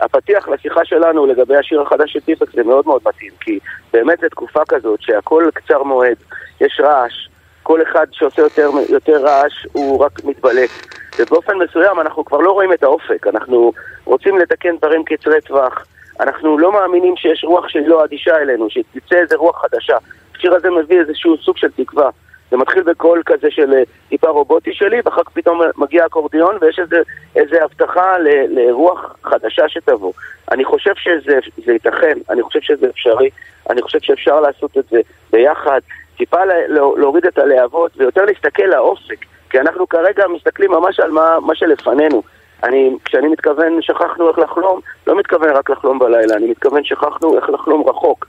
הפתיח 0.00 0.48
לשיחה 0.48 0.80
שלנו 0.84 1.26
לגבי 1.26 1.56
השיר 1.56 1.82
החדש 1.82 2.12
של 2.12 2.20
טיפקס 2.20 2.54
זה 2.54 2.62
מאוד 2.62 2.86
מאוד 2.86 3.00
מתאים, 3.06 3.30
כי 3.40 3.58
באמת 3.92 4.18
זו 4.20 4.28
תקופה 4.28 4.60
כזאת 4.68 5.02
שהכל 5.02 5.48
קצר 5.54 5.82
מועד, 5.82 6.16
יש 6.60 6.80
רעש, 6.84 7.28
כל 7.62 7.80
אחד 7.82 8.06
שעושה 8.12 8.42
יותר, 8.42 8.70
יותר 8.88 9.24
רעש 9.24 9.52
הוא 9.72 10.04
רק 10.04 10.24
מתבלט. 10.24 10.70
ובאופן 11.18 11.58
מסוים 11.58 12.00
אנחנו 12.00 12.24
כבר 12.24 12.38
לא 12.38 12.52
רואים 12.52 12.72
את 12.72 12.82
האופק, 12.82 13.26
אנחנו 13.26 13.72
רוצים 14.04 14.38
לתקן 14.38 14.76
דברים 14.76 15.04
קצרי 15.04 15.40
טווח, 15.40 15.86
אנחנו 16.20 16.58
לא 16.58 16.72
מאמינים 16.72 17.16
שיש 17.16 17.44
רוח 17.44 17.68
שהיא 17.68 17.86
לא 17.86 18.04
אדישה 18.04 18.36
אלינו, 18.36 18.70
שתצא 18.70 19.16
איזה 19.16 19.36
רוח 19.36 19.62
חדשה. 19.62 19.96
השיר 20.36 20.54
הזה 20.54 20.70
מביא 20.70 21.00
איזשהו 21.00 21.36
סוג 21.36 21.56
של 21.56 21.70
תקווה. 21.70 22.10
זה 22.50 22.56
מתחיל 22.56 22.82
בקול 22.82 23.22
כזה 23.26 23.50
של 23.50 23.74
אה, 23.74 23.82
טיפה 24.08 24.28
רובוטי 24.28 24.74
שלי, 24.74 25.00
ואחר 25.04 25.24
כך 25.24 25.30
פתאום 25.30 25.60
מגיע 25.76 26.06
אקורדיון 26.06 26.58
ויש 26.60 26.78
איזה, 26.78 26.96
איזה 27.36 27.64
הבטחה 27.64 28.18
ל, 28.18 28.28
לרוח 28.48 29.16
חדשה 29.24 29.68
שתבוא. 29.68 30.12
אני 30.50 30.64
חושב 30.64 30.92
שזה 30.96 31.38
זה 31.64 31.72
ייתכן, 31.72 32.18
אני 32.30 32.42
חושב 32.42 32.60
שזה 32.60 32.86
אפשרי, 32.88 33.30
אני 33.70 33.82
חושב 33.82 33.98
שאפשר 34.02 34.40
לעשות 34.40 34.78
את 34.78 34.84
זה 34.90 35.00
ביחד, 35.30 35.80
טיפה 36.16 36.44
לה, 36.44 36.54
לה, 36.68 36.80
להוריד 36.96 37.26
את 37.26 37.38
הלהבות 37.38 37.92
ויותר 37.96 38.24
להסתכל 38.24 38.62
לאופק, 38.62 39.24
כי 39.50 39.60
אנחנו 39.60 39.88
כרגע 39.88 40.24
מסתכלים 40.36 40.70
ממש 40.70 41.00
על 41.00 41.10
מה, 41.10 41.40
מה 41.46 41.54
שלפנינו. 41.54 42.22
אני, 42.64 42.90
כשאני 43.04 43.28
מתכוון 43.28 43.78
שכחנו 43.80 44.28
איך 44.28 44.38
לחלום, 44.38 44.80
לא 45.06 45.18
מתכוון 45.18 45.50
רק 45.50 45.70
לחלום 45.70 45.98
בלילה, 45.98 46.34
אני 46.36 46.50
מתכוון 46.50 46.84
שכחנו 46.84 47.36
איך 47.36 47.50
לחלום 47.50 47.88
רחוק. 47.88 48.26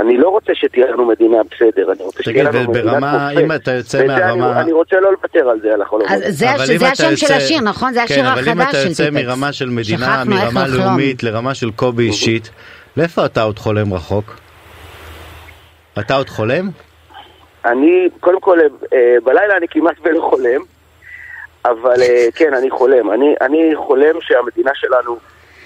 אני 0.00 0.16
לא 0.18 0.28
רוצה 0.28 0.52
שתהיה 0.54 0.86
לנו 0.90 1.06
מדינה 1.06 1.36
בסדר, 1.50 1.92
אני 1.92 2.02
רוצה 2.02 2.22
שתהיה 2.22 2.42
לנו 2.44 2.70
מדינת 2.70 2.84
ברמה-. 2.86 3.28
אם 3.40 3.52
אתה 3.52 3.72
יוצא 3.72 4.06
מהרמה- 4.06 4.52
אני, 4.52 4.60
אני 4.60 4.72
רוצה 4.72 4.96
לא 5.00 5.12
לוותר 5.12 5.48
על 5.48 5.60
זה, 5.62 5.74
על 5.74 5.82
החלום. 5.82 6.02
זה, 6.18 6.30
זה 6.30 6.50
השם 6.90 6.94
של 6.94 7.10
יוצא- 7.22 7.34
השיר, 7.34 7.60
נכון? 7.60 7.92
זה 7.92 8.02
השיר 8.02 8.16
כן, 8.16 8.24
אבל 8.26 8.48
אם 8.48 8.60
החדש 8.60 8.74
אתה 8.74 8.82
של 8.82 8.88
יוצא 8.88 9.04
טיפקס. 9.04 9.24
מרמה 9.26 9.52
של 9.52 9.68
מדינה, 9.68 10.22
מרמה 10.26 10.66
לחלום. 10.66 10.86
לאומית 10.86 11.22
לרמה 11.22 11.54
של 11.54 11.70
קובי 11.70 12.02
אישית, 12.06 12.50
לאיפה 12.96 13.24
אתה 13.26 13.42
עוד 13.42 13.58
חולם 13.58 13.94
רחוק? 13.94 14.36
אתה 15.98 16.14
עוד 16.14 16.28
חולם? 16.28 16.68
אני, 17.66 18.08
קודם 18.20 18.40
כל, 18.40 18.58
אה, 18.92 19.16
בלילה 19.24 19.56
אני 19.56 19.68
כמעט 19.68 19.96
ולא 20.02 20.20
חולם, 20.20 20.60
אבל 21.64 22.02
אה, 22.02 22.26
כן, 22.34 22.54
אני 22.54 22.70
חולם. 22.70 23.10
אני, 23.10 23.34
אני 23.40 23.72
חולם 23.76 24.20
שהמדינה 24.20 24.70
שלנו 24.74 25.16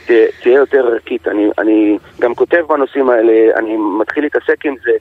תהיה 0.07 0.59
יותר 0.59 0.87
ערכית. 0.87 1.29
אני, 1.29 1.51
אני 1.59 1.99
גם 2.21 2.35
כותב 2.35 2.65
בנושאים 2.69 3.11
האלה, 3.11 3.57
אני 3.57 3.77
מתחיל 3.77 4.25
להתעסק 4.25 4.67
עם 4.67 4.75
זה. 4.85 4.93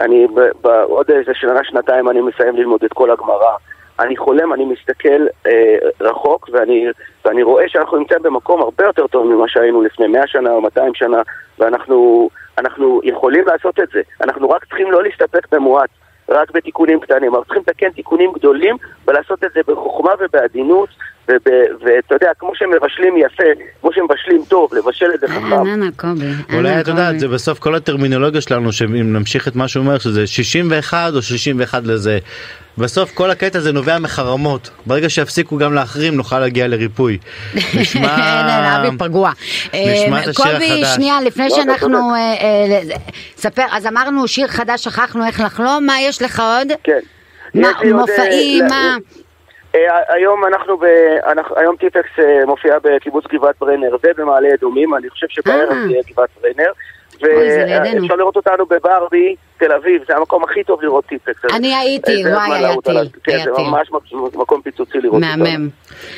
אני 0.00 0.26
בעוד 0.60 1.10
איזה 1.10 1.34
שנה, 1.34 1.64
שנתיים 1.64 2.08
אני 2.08 2.20
מסיים 2.20 2.56
ללמוד 2.56 2.84
את 2.84 2.92
כל 2.92 3.10
הגמרא. 3.10 3.56
אני 4.00 4.16
חולם, 4.16 4.52
אני 4.52 4.64
מסתכל 4.64 5.26
אה, 5.46 5.76
רחוק, 6.00 6.48
ואני, 6.52 6.86
ואני 7.24 7.42
רואה 7.42 7.68
שאנחנו 7.68 7.98
נמצאים 7.98 8.22
במקום 8.22 8.60
הרבה 8.62 8.84
יותר 8.84 9.06
טוב 9.06 9.26
ממה 9.26 9.48
שהיינו 9.48 9.82
לפני 9.82 10.06
100 10.06 10.26
שנה 10.26 10.50
או 10.50 10.60
200 10.60 10.94
שנה, 10.94 11.22
ואנחנו 11.58 12.30
אנחנו 12.58 13.00
יכולים 13.04 13.44
לעשות 13.46 13.80
את 13.80 13.88
זה. 13.92 14.00
אנחנו 14.20 14.50
רק 14.50 14.64
צריכים 14.64 14.90
לא 14.90 15.02
להסתפק 15.02 15.52
במועט. 15.52 15.90
רק 16.28 16.50
בתיקונים 16.54 17.00
קטנים, 17.00 17.34
אנחנו 17.34 17.44
צריכים 17.44 17.62
לתקן 17.68 17.90
תיקונים 17.90 18.32
גדולים 18.38 18.76
ולעשות 19.08 19.44
את 19.44 19.50
זה 19.54 19.60
בחוכמה 19.68 20.10
ובעדינות 20.20 20.88
וב- 21.28 21.36
ואתה 21.80 22.14
יודע, 22.14 22.30
כמו 22.38 22.52
שמבשלים 22.54 23.16
יפה, 23.16 23.42
כמו 23.80 23.90
שמבשלים 23.92 24.42
טוב, 24.48 24.74
לבשל 24.74 25.06
את 25.14 25.20
זה 25.20 25.28
חכם. 25.28 25.52
אנא, 25.52 25.74
אנא, 25.74 25.86
קובי. 25.96 26.56
אולי 26.56 26.80
את 26.80 26.88
יודעת. 26.88 27.20
זה 27.20 27.28
בסוף 27.28 27.58
כל 27.58 27.74
הטרמינולוגיה 27.74 28.40
שלנו, 28.40 28.72
שאם 28.72 29.12
נמשיך 29.12 29.48
את 29.48 29.56
מה 29.56 29.68
שהוא 29.68 29.84
אומר, 29.84 29.98
שזה 29.98 30.26
61 30.26 31.12
או 31.14 31.22
61 31.22 31.82
לזה. 31.84 32.18
בסוף 32.78 33.14
כל 33.14 33.30
הקטע 33.30 33.58
הזה 33.58 33.72
נובע 33.72 33.98
מחרמות. 33.98 34.70
ברגע 34.86 35.08
שיפסיקו 35.08 35.56
גם 35.56 35.74
להחרים 35.74 36.14
נוכל 36.14 36.38
להגיע 36.38 36.68
לריפוי. 36.68 37.18
נשמע... 37.80 38.86
אבי 38.86 38.98
פרגוע. 38.98 39.30
נשמע 39.66 40.20
את 40.20 40.24
אה, 40.26 40.30
השיר 40.30 40.44
קובי, 40.44 40.82
החדש. 40.82 40.94
שנייה, 40.94 41.20
לפני 41.20 41.48
לא, 41.48 41.56
שאנחנו... 41.56 41.98
צודק. 41.98 42.42
אה, 42.42 42.90
אה, 42.92 42.96
ספר, 43.36 43.62
אז 43.72 43.86
אמרנו 43.86 44.28
שיר 44.28 44.46
חדש, 44.48 44.84
שכחנו 44.84 45.26
איך 45.26 45.40
לחלום, 45.40 45.86
מה 45.86 46.00
יש 46.00 46.22
לך 46.22 46.40
עוד? 46.40 46.68
כן. 46.84 47.00
מה, 47.54 47.68
מופעים, 47.94 48.66
מה? 48.66 48.96
היום 50.08 50.44
אנחנו, 50.44 50.76
ב, 50.76 50.84
היום 51.56 51.76
טיפקס 51.76 52.18
אה, 52.18 52.46
מופיע 52.46 52.78
בקיבוץ 52.82 53.24
גבעת 53.32 53.54
ברנר 53.60 53.96
ובמעלה 54.02 54.48
אדומים, 54.54 54.94
אני 54.94 55.10
חושב 55.10 55.26
שבערב. 55.28 55.68
תהיה 55.68 56.02
גבעת 56.12 56.28
ברנר. 56.42 56.70
ואפשר 57.22 58.14
לראות 58.14 58.36
אותנו 58.36 58.66
בברבי, 58.66 59.34
תל 59.58 59.72
אביב, 59.72 60.02
זה 60.08 60.16
המקום 60.16 60.44
הכי 60.44 60.64
טוב 60.64 60.82
לראות 60.82 61.06
טיפקס. 61.06 61.44
אני 61.54 61.74
הייתי, 61.74 62.22
זה 62.22 62.34
וואי, 62.34 62.52
היה 62.54 62.74
טיל. 62.84 63.08
כן, 63.24 63.38
זה. 63.44 63.50
ממש 63.58 63.88
מקום 64.34 64.62
פיצוצי 64.62 64.98
לראות 64.98 65.22
אותנו. 65.22 65.44
מהמם. 65.44 65.68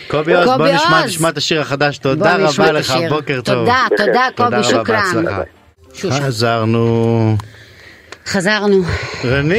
קובי 0.09 0.35
עוז, 0.35 0.51
בוא 0.57 0.69
נשמע, 1.05 1.29
את 1.29 1.37
השיר 1.37 1.61
החדש, 1.61 1.99
תודה 1.99 2.37
רבה 2.37 2.73
לך. 2.73 2.95
בוקר 3.09 3.41
טוב. 3.45 3.55
תודה, 3.55 3.87
תודה, 3.97 4.29
תודה 4.35 4.61
קובי. 4.63 5.45
שושן. 5.95 6.21
חזרנו. 6.21 7.37
חזרנו. 8.27 8.83
רני, 9.25 9.57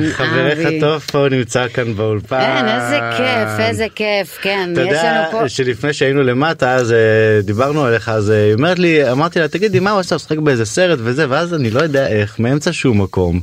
כן, 0.00 0.10
חברך. 0.12 0.58
הטוב 0.66 1.02
פה 1.02 1.26
נמצא 1.30 1.68
כאן 1.68 1.94
באולפן. 1.94 2.40
אין, 2.40 2.68
איזה 2.68 3.00
כיף, 3.16 3.66
איזה 3.66 3.86
כיף, 3.94 4.38
כן, 4.42 4.70
אתה 4.72 4.80
יש 4.80 4.86
יודע 4.86 5.28
לנו 5.30 5.40
פה... 5.40 5.48
שלפני 5.48 5.92
שהיינו 5.92 6.22
למטה 6.22 6.74
אז 6.74 6.92
אה, 6.92 6.98
דיברנו 7.42 7.84
עליך 7.84 8.08
אז 8.08 8.30
אה, 8.30 8.44
היא 8.44 8.54
אומרת 8.54 8.78
לי 8.78 9.10
אמרתי 9.10 9.38
לה 9.38 9.48
תגידי 9.48 9.80
מה 9.80 9.90
הוא 9.90 10.00
עשה 10.00 10.14
לשחק 10.14 10.38
באיזה 10.38 10.64
סרט 10.64 10.98
וזה 11.02 11.26
ואז 11.28 11.54
אני 11.54 11.70
לא 11.70 11.80
יודע 11.80 12.08
איך 12.08 12.38
מאמצע 12.38 12.70
שום 12.72 13.02
מקום. 13.02 13.40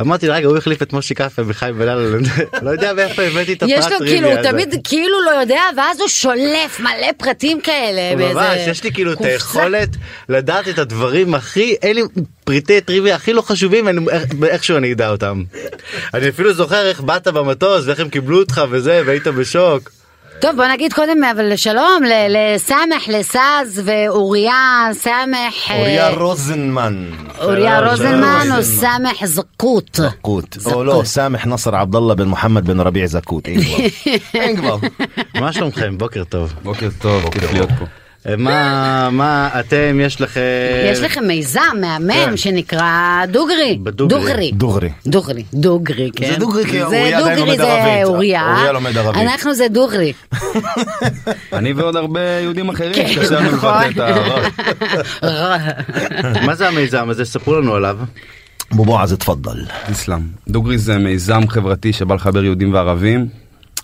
אמרתי 0.00 0.26
לה 0.26 0.34
רגע 0.34 0.46
הוא 0.46 0.56
החליף 0.56 0.82
את 0.82 0.92
מושי 0.92 1.14
קפה 1.14 1.42
בחיים 1.42 1.78
בלילה 1.78 1.94
לא 2.62 2.70
יודע 2.70 2.92
מאיפה 2.92 3.22
הבאתי 3.22 3.52
את 3.52 3.62
הפרט 3.62 3.78
יש 3.78 3.92
לו 3.92 3.98
כאילו, 3.98 4.32
הוא. 4.32 4.42
תמיד 4.42 4.74
כאילו 4.84 5.22
לא 5.26 5.30
יודע, 5.40 5.60
ואז 5.76 6.00
הוא 6.00 6.08
שולף 6.08 6.80
מלא 6.80 7.12
פרטים 7.16 7.60
כאלה. 7.60 8.16
ממש 8.16 8.58
יש 8.66 8.84
לי 8.84 8.92
כאילו 8.92 9.12
את. 9.12 9.20
היכולת 9.20 9.88
לדעת 10.28 10.68
את 10.68 10.78
הדברים 10.78 11.34
הכי 11.34 11.74
אין 11.82 11.96
לי 11.96 12.02
פריטי 12.44 12.80
טריוויה 12.80 13.14
הכי 13.14 13.32
לא 13.32 13.42
חשובים 13.42 14.08
איכשהו 14.48 14.76
אני 14.76 14.92
אדע 14.92 15.10
אותם. 15.10 15.42
אני 16.14 16.28
אפילו 16.28 16.52
זוכר 16.52 16.86
איך 16.88 17.00
באת 17.00 17.28
במטוס 17.28 17.86
ואיך 17.86 18.00
הם 18.00 18.08
קיבלו 18.08 18.38
אותך 18.40 18.62
וזה, 18.70 19.02
והיית 19.06 19.26
בשוק. 19.26 19.90
טוב 20.40 20.56
בוא 20.56 20.66
נגיד 20.66 20.92
קודם 20.92 21.24
אבל 21.24 21.56
שלום 21.56 22.02
לסמח 22.28 23.08
לסאז 23.08 23.82
ואוריה 23.84 24.88
סמח 24.92 25.70
אה, 25.70 25.78
אוריה 25.78 26.10
רוזנמן. 26.10 27.10
אוריה 27.40 27.90
רוזנמן 27.90 28.46
או 28.56 28.62
סמח 28.62 29.24
זקוט 29.24 29.96
זקוט 29.96 30.56
או 30.66 30.84
לא 30.84 31.02
סמח 31.04 31.46
נאסר 31.46 31.76
עבדאללה 31.76 32.14
בן 32.14 32.28
מוחמד 32.28 32.66
בן 32.66 32.80
רביע 32.80 33.06
זקוט 33.06 33.48
אין 34.34 34.56
כבר. 34.56 34.76
מה 35.34 35.52
שלומכם? 35.52 35.98
בוקר 35.98 36.24
טוב. 36.24 36.52
בוקר 36.62 36.88
טוב 36.98 37.30
כיף 37.30 37.52
להיות 37.52 37.70
פה. 37.78 38.03
מה 38.38 39.08
מה 39.12 39.50
אתם 39.60 40.00
יש 40.02 40.20
לכם 40.20 40.40
יש 40.92 41.00
לכם 41.00 41.24
מיזם 41.26 41.60
מהמם 41.80 42.36
שנקרא 42.36 43.26
דוגרי. 43.28 43.78
בדוגרי. 43.82 44.52
דוגרי. 44.52 44.52
דוגרי. 44.52 44.90
דוגרי. 45.04 45.44
דוגרי, 45.54 46.10
כן. 46.16 46.34
דוגרי, 46.38 46.64
כי 46.64 46.78
זה 46.78 46.84
אוריה 46.84 47.18
עדיין 47.18 47.38
דוגרי 47.38 47.46
לומד 47.46 47.56
זה 47.56 47.72
ערבית. 47.72 48.04
אוריה. 48.04 48.54
אוריה 48.56 48.72
לומד 48.72 48.96
ערבית. 48.96 49.22
אנחנו 49.22 49.54
זה 49.54 49.68
דוגרי. 49.68 50.12
אני 51.52 51.72
ועוד 51.72 51.96
הרבה 51.96 52.20
יהודים 52.20 52.68
אחרים, 52.68 52.94
כן, 52.94 53.08
שקשה 53.08 53.40
לנו 53.40 53.50
נכון. 53.56 53.74
לבטא 53.84 54.10
את 54.10 55.22
הרע. 55.22 55.58
מה 56.46 56.54
זה 56.54 56.68
המיזם 56.68 57.10
הזה 57.10 57.24
ספרו 57.24 57.60
לנו 57.60 57.74
עליו. 57.74 57.98
אבו 58.72 58.84
בועז 58.84 59.12
תפדל. 59.12 59.64
אסלאם. 59.92 60.20
דוגרי 60.48 60.78
זה 60.78 60.98
מיזם 60.98 61.48
חברתי 61.48 61.92
שבא 61.92 62.14
לחבר 62.14 62.44
יהודים 62.44 62.74
וערבים 62.74 63.28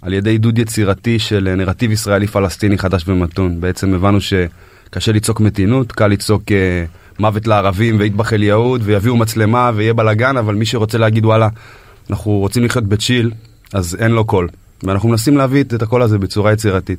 על 0.03 0.12
ידי 0.12 0.30
עידוד 0.30 0.59
יצירתי 0.59 1.18
של 1.18 1.48
אה, 1.48 1.55
נרטיב 1.55 1.92
ישראלי 1.92 2.26
פלסטיני 2.26 2.78
חדש 2.78 3.05
ומתון. 3.09 3.61
בעצם 3.61 3.94
הבנו 3.94 4.18
שקשה 4.20 5.12
לצעוק 5.12 5.40
מתינות, 5.40 5.92
קל 5.92 6.07
לצעוק 6.07 6.53
אה, 6.53 6.84
מוות 7.18 7.46
לערבים 7.46 7.96
ויטבח 7.98 8.32
אל 8.32 8.42
יהוד 8.42 8.80
ויביאו 8.84 9.16
מצלמה 9.16 9.70
ויהיה 9.74 9.94
בלאגן, 9.94 10.36
אבל 10.36 10.55
מי 10.55 10.66
שרוצה 10.66 10.98
להגיד 10.98 11.24
וואלה, 11.24 11.48
אנחנו 12.11 12.32
רוצים 12.32 12.64
לחיות 12.64 12.84
בצ'יל, 12.84 13.30
אז 13.72 13.96
אין 14.01 14.11
לו 14.11 14.24
קול. 14.24 14.48
ואנחנו 14.82 15.09
מנסים 15.09 15.36
להביא 15.36 15.61
את 15.61 15.82
הקול 15.82 16.03
הזה 16.03 16.18
בצורה 16.18 16.53
יצירתית. 16.53 16.98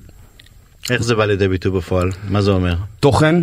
איך 0.89 1.03
זה 1.03 1.15
בא 1.15 1.25
לידי 1.25 1.47
ביטוי 1.47 1.71
בפועל 1.71 2.11
מה 2.29 2.41
זה 2.41 2.51
אומר 2.51 2.75
תוכן 2.99 3.35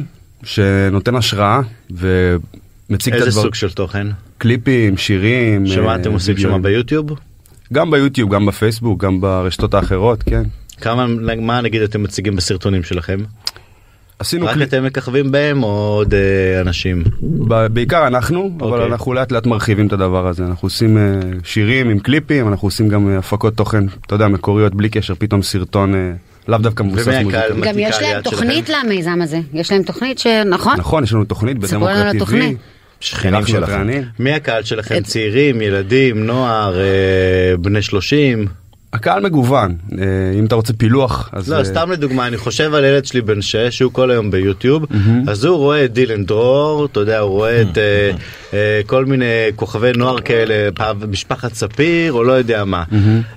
שנותן 0.43 1.15
השראה 1.17 1.61
ומציג 1.91 3.15
את 3.15 3.21
איזה 3.21 3.29
הדבר. 3.29 3.43
סוג 3.43 3.55
של 3.55 3.71
תוכן 3.71 4.07
קליפים, 4.39 4.97
שירים. 4.97 5.67
שמה 5.67 5.89
אה, 5.89 5.97
אתם 5.97 6.13
עושים. 6.13 6.37
שם 6.37 6.63
ביוטיוב 6.63 7.11
גם 7.73 7.91
ביוטיוב, 7.91 8.35
גם 8.35 8.47
בפייסבוק, 8.47 9.05
גם 9.05 9.21
ברשתות 9.21 9.75
האחרות, 9.75 10.23
כן. 10.23 10.43
כמה 10.81 11.07
מה 11.37 11.61
נגיד 11.61 11.83
אתם 11.83 12.03
מציגים 12.03 12.37
בסרטונים 12.37 12.83
שלכם 12.83 13.19
עשינו 14.19 14.47
רק 14.47 14.55
קליפ, 14.55 14.69
אתם 14.69 14.85
מככבים 14.85 15.33
בהם 15.33 15.63
או 15.63 15.69
עוד 15.69 16.15
אה, 16.15 16.61
אנשים 16.61 17.05
ב- 17.23 17.67
בעיקר 17.67 18.07
אנחנו, 18.07 18.51
אבל 18.61 18.67
אוקיי. 18.67 18.87
אנחנו 18.87 19.13
לאט 19.13 19.33
לאט 19.33 19.47
מרחיבים 19.47 19.87
את 19.87 19.93
הדבר 19.93 20.27
הזה. 20.27 20.45
אנחנו 20.45 20.67
עושים 20.67 20.99
אה, 20.99 21.03
שירים 21.45 21.91
עם 21.91 21.99
קליפים, 21.99 22.49
אנחנו 22.49 22.69
עושים 22.69 22.89
גם 22.89 23.09
אה, 23.09 23.19
הפקות 23.19 23.57
תוכן, 23.57 23.85
אתה 24.07 24.15
יודע, 24.15 24.29
מקוריות, 24.29 24.75
בלי 24.75 24.89
קשר, 24.89 25.15
פתאום 25.19 25.43
סרטון 25.43 25.95
אה, 25.95 26.13
לאו 26.49 26.59
דווקא 26.59 26.83
מבוסס 26.83 27.09
מוזיקה. 27.09 27.41
גם 27.63 27.79
יש 27.79 28.03
להם 28.03 28.23
תוכנית 28.23 28.67
שלכם. 28.67 28.87
למיזם 28.87 29.19
הזה. 29.23 29.41
יש 29.53 29.73
להם 29.73 29.83
תוכנית 29.83 30.19
שנכון? 30.19 30.77
נכון, 30.77 31.05
יש 31.05 31.13
לנו 31.13 31.25
תוכנית 31.25 31.67
ספרו 31.67 31.89
שכנים 33.01 33.47
שלכם. 33.47 33.87
מי 34.19 34.33
הקהל 34.33 34.63
שלכם? 34.63 34.97
את- 34.97 35.05
צעירים 35.05 35.61
ילדים 35.61 36.27
נוער 36.27 36.79
אה, 36.81 36.85
בני 37.61 37.83
30 37.83 38.47
הקהל 38.93 39.23
מגוון, 39.23 39.75
אה, 39.99 40.05
אם 40.39 40.45
אתה 40.45 40.55
רוצה 40.55 40.73
פילוח, 40.73 41.31
אז... 41.33 41.53
לא 41.53 41.57
אה, 41.57 41.65
סתם 41.65 41.91
לדוגמה 41.93 42.27
אני 42.27 42.37
חושב 42.37 42.75
על 42.75 42.85
ילד 42.85 43.05
שלי 43.05 43.21
בן 43.21 43.43
6 43.43 43.57
שהוא 43.57 43.93
כל 43.93 44.11
היום 44.11 44.31
ביוטיוב 44.31 44.85
אז 45.29 45.45
הוא 45.45 45.57
רואה 45.57 45.85
את 45.85 45.93
דילן 45.93 46.25
דרור 46.25 46.85
אתה 46.87 47.01
יודע 47.01 47.19
הוא 47.19 47.31
רואה 47.31 47.63
את 47.63 47.79
אה, 47.79 48.11
אה, 48.55 48.81
כל 48.87 49.05
מיני 49.05 49.25
כוכבי 49.57 49.93
נוער 49.97 50.21
כאלה 50.21 50.71
פעם 50.75 50.97
משפחת 51.11 51.55
ספיר 51.55 52.13
או 52.13 52.25
לא 52.25 52.33
יודע 52.33 52.65
מה. 52.65 52.85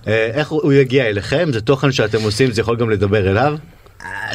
אה, 0.08 0.30
איך 0.34 0.50
הוא 0.50 0.62
הוא 0.64 0.74
יגיע 0.74 1.06
אליכם? 1.06 1.50
זה 1.54 1.62
תוכן 1.62 1.92
שאתם 1.92 2.22
עושים 2.22 2.52
זה 2.52 2.62
יכול 2.62 2.76
גם 2.78 2.90
לדבר 2.90 3.32
אליו 3.32 3.56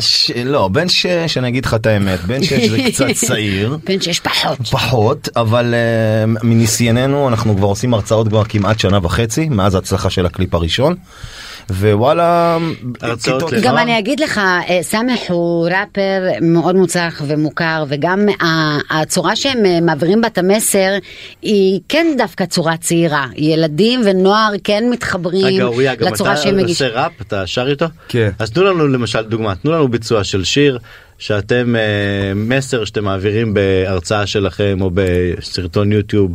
ש... 0.00 0.30
לא, 0.44 0.68
בן 0.68 0.88
שש, 0.88 1.38
אני 1.38 1.48
אגיד 1.48 1.64
לך 1.64 1.74
את 1.74 1.86
האמת, 1.86 2.20
בן 2.20 2.42
שש 2.42 2.68
זה 2.68 2.78
קצת 2.86 3.06
צעיר. 3.26 3.78
בן 3.84 4.00
שיש 4.00 4.20
פחות. 4.20 4.58
פחות, 4.70 5.28
אבל 5.36 5.74
uh, 5.74 6.44
מניסיוננו 6.44 7.28
אנחנו 7.28 7.56
כבר 7.56 7.66
עושים 7.66 7.94
הרצאות 7.94 8.28
כבר 8.28 8.44
כמעט 8.44 8.78
שנה 8.78 8.98
וחצי, 9.02 9.48
מאז 9.48 9.74
ההצלחה 9.74 10.10
של 10.10 10.26
הקליפ 10.26 10.54
הראשון. 10.54 10.94
ווואלה, 11.70 12.58
הרצאות? 13.02 13.52
גם. 13.62 13.78
אני 13.78 13.98
אגיד 13.98 14.20
לך, 14.20 14.38
אה, 14.38 14.78
סמך 14.82 15.20
הוא 15.28 15.68
ראפר 15.68 16.22
מאוד 16.42 16.76
מוצלח 16.76 17.22
ומוכר, 17.26 17.84
וגם 17.88 18.26
ה- 18.42 19.00
הצורה 19.00 19.36
שהם 19.36 19.66
אה, 19.66 19.80
מעבירים 19.80 20.20
בה 20.20 20.28
את 20.28 20.38
המסר 20.38 20.94
היא 21.42 21.80
כן 21.88 22.06
דווקא 22.18 22.44
צורה 22.46 22.76
צעירה. 22.76 23.26
ילדים 23.36 24.00
ונוער 24.04 24.52
כן 24.64 24.84
מתחברים 24.90 25.46
רגע 25.46 25.64
אוריה 25.64 25.94
גם 25.94 26.12
לצורה 26.12 26.32
אתה 26.32 26.40
שהם 26.42 26.54
עושה 26.54 26.64
מגישים. 26.64 26.86
ראפ 26.92 27.12
אתה 27.20 27.46
שר 27.46 27.68
איתו 27.70 27.86
כן. 28.08 28.30
אז 28.38 28.50
תנו 28.50 28.64
לנו 28.64 28.88
למשל 28.88 29.22
דוגמה 29.22 29.54
תנו 29.54 29.72
לנו 29.72 29.88
ביצוע 29.88 30.24
של 30.24 30.44
שיר 30.44 30.78
שאתם 31.18 31.76
אה, 31.76 31.82
מסר 32.34 32.84
שאתם 32.84 33.04
מעבירים 33.04 33.54
בהרצאה 33.54 34.26
שלכם 34.26 34.78
או 34.80 34.90
בסרטון 34.94 35.92
יוטיוב. 35.92 36.32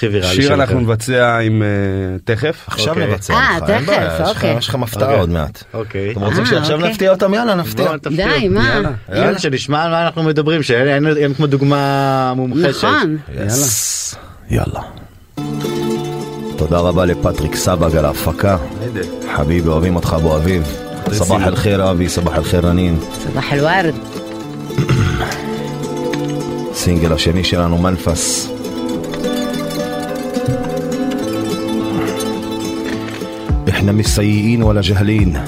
הכי 0.00 0.08
ויראלי 0.08 0.34
שיר. 0.42 0.54
אנחנו 0.54 0.80
נבצע 0.80 1.38
עם 1.38 1.62
אה, 1.62 1.68
תכף. 2.24 2.64
עכשיו 2.66 2.88
אוקיי. 2.94 3.06
נבצע 3.06 3.34
אה, 3.34 3.56
לך, 3.62 3.70
אין 3.70 3.78
תכף, 3.78 3.86
בעיה, 3.86 4.04
יש 4.14 4.20
לך- 4.20 4.28
אוקיי. 4.28 4.56
יש 4.58 4.68
לכם 4.68 4.82
הפתעה 4.82 5.02
אוקיי. 5.08 5.20
עוד 5.20 5.30
מעט. 5.30 5.62
אוקיי. 5.74 6.10
אתם 6.12 6.20
רוצים 6.20 6.40
אה, 6.40 6.46
שעכשיו 6.46 6.76
אוקיי. 6.76 6.90
נפתיע 6.90 7.10
אותם? 7.10 7.34
יאללה 7.34 7.54
נפתיע. 7.54 7.92
די, 8.16 8.48
מה? 8.48 8.80
יאללה. 9.14 9.38
שנשמע 9.38 9.82
על 9.84 9.90
מה 9.90 10.06
אנחנו 10.06 10.22
מדברים 10.22 10.62
שאין 10.62 11.06
אין- 11.06 11.16
אין 11.16 11.34
כמו 11.34 11.46
דוגמה 11.46 12.32
מומחשת. 12.36 12.84
נכון. 12.84 13.16
יאללה. 14.50 14.80
תודה 16.56 16.78
רבה 16.78 17.04
לפטריק 17.04 17.54
סבג 17.56 17.96
על 17.96 18.04
ההפקה. 18.04 18.56
חביבי 19.36 19.68
אוהבים 19.68 19.96
אותך 19.96 20.16
אבו 20.16 20.36
אביב. 20.36 20.62
סבח 21.12 21.42
אל 21.46 21.56
חיר 21.56 21.90
אבי, 21.90 22.08
סבח 22.08 22.38
אל 22.38 22.44
חיר 22.44 22.66
רנין. 22.66 22.98
סבח 23.24 23.52
אל-ורד. 23.52 23.94
סינגל 26.74 27.12
השני 27.12 27.44
שלנו 27.44 27.78
מנפס. 27.78 28.50
إحنا 33.80 33.92
مش 33.92 34.06
سيئين 34.06 34.62
ولا 34.62 34.80
جاهلين. 34.80 35.40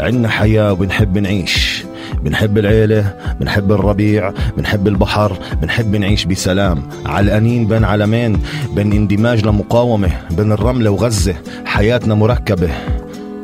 عنا 0.00 0.28
حياة 0.28 0.72
وبنحب 0.72 1.18
نعيش. 1.18 1.84
بنحب 2.22 2.58
العيلة 2.58 3.14
بنحب 3.40 3.72
الربيع 3.72 4.32
بنحب 4.56 4.88
البحر 4.88 5.38
بنحب 5.62 5.96
نعيش 5.96 6.24
بسلام. 6.24 6.82
علقانين 7.06 7.66
بين 7.66 7.84
علمين 7.84 8.40
بين 8.74 8.92
اندماج 8.92 9.46
لمقاومة 9.46 10.10
بين 10.30 10.52
الرملة 10.52 10.90
وغزة. 10.90 11.34
حياتنا 11.64 12.14
مركبة. 12.14 12.70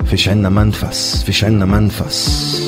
فيش 0.04 0.28
عنا 0.28 0.48
منفس 0.48 1.22
فيش 1.22 1.44
عنا 1.44 1.64
منفس. 1.64 2.65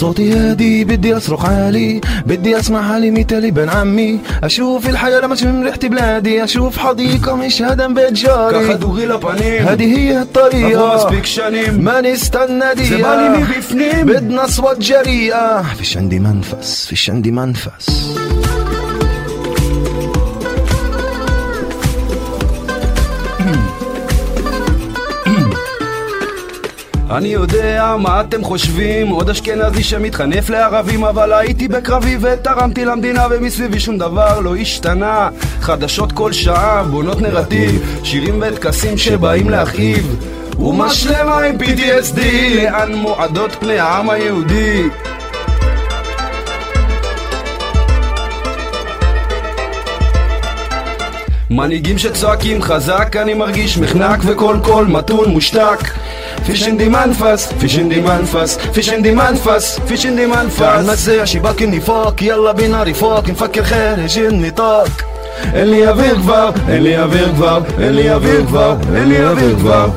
صوتي 0.00 0.32
هادي 0.32 0.84
بدي 0.84 1.16
أصرخ 1.16 1.44
عالي 1.44 2.00
بدي 2.26 2.58
أسمع 2.58 2.88
حالي 2.88 3.10
مثالي 3.10 3.50
بن 3.50 3.68
عمي. 3.68 4.18
أشوف 4.42 4.88
الحياة 4.88 5.20
لما 5.20 5.36
من 5.42 5.64
ريحه 5.64 5.78
بلادي 5.84 6.44
أشوف 6.44 6.78
حديقة 6.78 7.34
مش 7.36 7.62
هدم 7.62 7.94
بيت 7.94 8.12
جاري. 8.12 8.68
كخدو 8.68 8.88
غلب 8.90 9.20
بانيم 9.20 9.66
هادي 9.66 9.96
هي 9.96 10.22
الطريقة. 10.22 11.10
ما 11.70 12.00
نستنى 12.00 12.74
دقيقه 12.74 14.02
بدنا 14.02 14.46
صوت 14.46 14.78
جريئة. 14.78 15.62
فيش 15.74 15.96
عندي 15.96 16.18
منفس 16.18 16.86
فيش 16.86 17.10
عندي 17.10 17.30
منفس. 17.30 18.16
אני 27.10 27.28
יודע 27.28 27.96
מה 27.98 28.20
אתם 28.20 28.44
חושבים, 28.44 29.08
עוד 29.08 29.30
אשכנזי 29.30 29.82
שמתחנף 29.82 30.50
לערבים, 30.50 31.04
אבל 31.04 31.32
הייתי 31.32 31.68
בקרבי 31.68 32.16
ותרמתי 32.20 32.84
למדינה 32.84 33.26
ומסביבי 33.30 33.80
שום 33.80 33.98
דבר 33.98 34.40
לא 34.40 34.56
השתנה. 34.56 35.28
חדשות 35.60 36.12
כל 36.12 36.32
שעה, 36.32 36.82
בונות 36.82 37.20
נרטיב, 37.20 38.00
שירים 38.04 38.42
וטקסים 38.46 38.98
שבאים 38.98 39.50
להכאיב. 39.50 40.16
אומה 40.58 40.90
שלמה 40.90 41.38
עם 41.38 41.56
PTSD, 41.56 42.20
לאן 42.54 42.94
מועדות 42.94 43.52
פני 43.52 43.78
העם 43.78 44.10
היהודי? 44.10 44.82
מנהיגים 51.50 51.98
שצועקים 51.98 52.62
חזק, 52.62 53.16
אני 53.16 53.34
מרגיש 53.34 53.78
מחנק 53.78 54.18
וכל 54.26 54.56
קול 54.62 54.86
מתון 54.86 55.30
מושתק. 55.30 55.99
פיש 56.45 56.67
אין 56.67 56.77
די 56.77 56.89
מנפס, 56.89 57.53
פיש 57.59 57.77
אין 57.77 57.89
די 57.89 58.01
מנפס, 58.01 58.57
פיש 58.73 58.89
אין 58.89 59.01
די 59.01 59.11
מנפס, 59.11 59.79
פיש 59.87 60.05
אין 60.05 60.15
די 60.15 60.25
تعال 60.57 60.85
מנפס. 60.85 61.07
نزع 61.07 61.25
شباك 61.25 61.61
النفاق 61.61 62.23
يلا 62.23 62.51
بينا 62.51 62.83
رفاق 62.83 63.29
نفكر 63.29 63.63
خارج 63.63 64.19
النطاق 64.19 64.87
אין 65.53 65.69
לי 65.69 65.87
אוויר 65.87 66.15
כבר, 66.15 66.49
אין 66.69 66.83
לי 66.83 66.97
אוויר 66.97 67.29
כבר, 67.35 67.59
אין 67.79 67.93
לי 67.93 68.11
אוויר 68.11 68.45
כבר, 68.47 68.75
אין 68.95 69.09
לי 69.09 69.25
אוויר 69.25 69.55
כבר. 69.59 69.89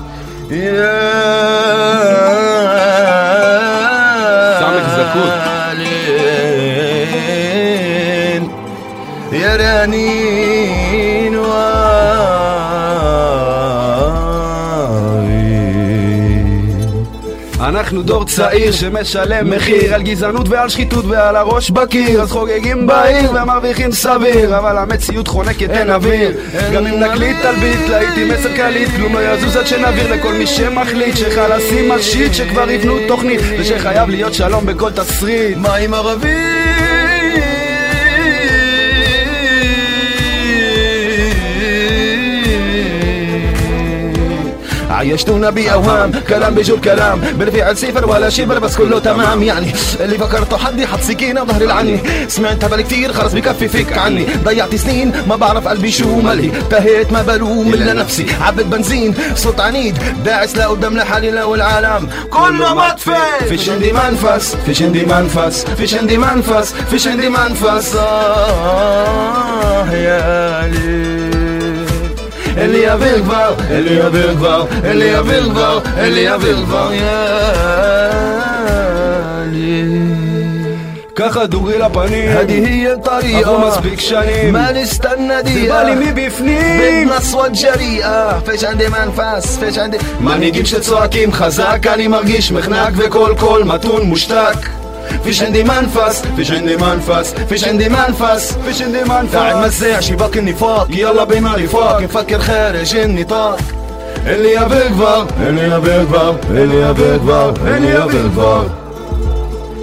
אנחנו 17.93 18.07
דור 18.07 18.25
צעיר 18.25 18.71
שמשלם 18.71 19.49
מחיר 19.49 19.93
על 19.93 20.01
גזענות 20.01 20.49
ועל 20.49 20.69
שחיתות 20.69 21.05
ועל 21.05 21.35
הראש 21.35 21.69
בקיר. 21.69 22.21
אז 22.21 22.31
חוגגים 22.31 22.87
בעיר 22.87 23.31
ומרוויחים 23.31 23.91
סביר 23.91 24.57
אבל 24.57 24.77
המציאות 24.77 25.27
חונקת 25.27 25.69
אין 25.69 25.89
אוויר. 25.89 26.31
גם 26.73 26.87
אם 26.87 26.99
נקליט 26.99 27.37
תלביט 27.41 27.89
להיטים 27.89 28.31
עשר 28.31 28.55
קליט 28.55 28.89
כלום 28.95 29.13
לא 29.13 29.19
יזוז 29.19 29.55
עד 29.55 29.67
שנעביר 29.67 30.13
לכל 30.13 30.33
מי 30.33 30.47
שמחליט 30.47 31.17
שחלאסים 31.17 31.91
השיט 31.91 32.33
שכבר 32.33 32.69
יבנו 32.69 32.95
תוכנית 33.07 33.39
ושחייב 33.59 34.09
להיות 34.09 34.33
שלום 34.33 34.65
בכל 34.65 34.91
תסריט. 34.91 35.57
מה 35.57 35.75
עם 35.75 35.93
ערבים? 35.93 36.62
عيشتونا 45.11 45.49
بأوهام. 45.49 46.11
كلام 46.29 46.55
بيجوا 46.55 46.77
بكلام 46.77 47.19
بالفعل 47.19 47.77
صفر 47.77 48.09
ولا 48.09 48.29
شبر 48.29 48.59
بس 48.59 48.75
كله 48.75 48.99
تمام. 48.99 49.43
يعني 49.43 49.73
اللي 49.99 50.17
فكرته 50.17 50.57
حدي 50.57 50.87
حط 50.87 50.99
سكينة 51.01 51.43
ظهري 51.43 51.65
العني 51.65 51.99
سمعت 52.27 52.63
هبل 52.63 52.81
كتير 52.81 53.13
خلص 53.13 53.33
بكفي 53.33 53.67
فيك 53.67 53.97
عني. 53.97 54.25
ضيعت 54.43 54.75
سنين 54.75 55.11
ما 55.27 55.35
بعرف 55.35 55.67
قلبي 55.67 55.91
شو 55.91 56.15
ملي. 56.21 56.51
تهيت 56.69 57.11
ما 57.11 57.21
بلوم 57.21 57.73
إلا 57.73 57.93
نفسي. 57.93 58.25
عبت 58.41 58.65
بنزين 58.65 59.15
صوت 59.35 59.59
عنيد. 59.59 59.97
داعس 60.25 60.57
لقدام 60.57 60.97
لحالي 60.97 61.31
لو 61.31 61.55
العالم 61.55 62.09
كله 62.29 62.73
مطفي. 62.73 63.11
فيش 63.49 63.69
عندي 63.69 63.93
منفس. 63.93 64.57
فيش 64.65 64.81
عندي 64.81 65.05
منفس. 65.05 65.65
فيش 65.77 65.93
عندي 65.93 66.17
منفس. 66.17 66.73
فيش 66.91 67.07
عندي 67.07 67.29
منفس. 67.29 67.95
آه 67.95 69.91
يا 69.91 70.65
אין 72.57 72.71
לי 72.71 72.89
אוויר 72.91 73.23
כבר, 73.23 73.55
אין 73.69 73.83
לי 73.83 74.01
אוויר 74.01 74.35
כבר, 74.35 74.65
אין 74.83 74.97
לי 74.97 75.17
אוויר 75.17 75.49
כבר, 75.49 75.79
אין 75.97 76.13
לי 76.13 76.29
אוויר 76.29 76.65
כבר, 76.65 76.91
ככה 81.15 81.45
דורי 81.45 81.77
לפנים, 81.77 82.29
הדהי 82.37 82.85
טריה, 83.03 83.39
עברו 83.39 83.59
מספיק 83.67 83.99
שנים, 83.99 84.53
מה 84.53 84.71
נסתנדיה, 84.71 85.53
זה 85.53 85.67
בא 85.69 85.83
לי 85.83 85.95
מבפנים, 85.95 87.09
בנסוואן 87.09 87.51
ג'ריה, 87.61 88.39
פשנדה 88.45 88.85
מנפס, 88.89 89.57
פשנדה, 89.57 89.97
מנהיגים 90.19 90.65
שצועקים 90.65 91.31
חזק, 91.31 91.87
אני 91.93 92.07
מרגיש 92.07 92.51
מחנק 92.51 92.93
וקול 92.95 93.35
קול 93.39 93.63
מתון 93.63 94.01
מושתק. 94.01 94.82
فيش 95.24 95.42
عندي 95.42 95.62
منفس 95.62 96.22
فيش 96.36 96.50
عندي 96.52 96.76
منفس 96.76 97.34
فيش 97.48 97.64
عندي 97.64 97.88
منفس 97.88 98.52
فيش 98.66 98.82
عندي 98.82 99.02
منفس 99.04 99.32
تعال 99.32 99.66
نزع 99.66 100.00
شباك 100.00 100.38
النفاق 100.38 100.88
يلا 100.90 101.24
بينا 101.24 101.54
رفاق 101.54 102.02
نفكر 102.02 102.38
خارج 102.38 102.96
النطاق 102.96 103.60
اللي 104.26 104.52
يبي 104.54 104.88
كبر 104.88 105.26
اللي 105.40 105.64
يبي 105.64 106.04
كبر 106.04 106.36
اللي 106.50 106.80
يبي 106.80 107.18
كبر 107.18 107.54
اللي 107.66 107.90
يبي 107.90 108.28
كبر 108.28 108.70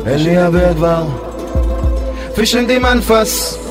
اللي 0.07 0.33
يبي 0.33 0.73
كبر 0.73 1.07
فيش 2.35 2.55
عندي 2.55 2.79
منفس 2.79 3.65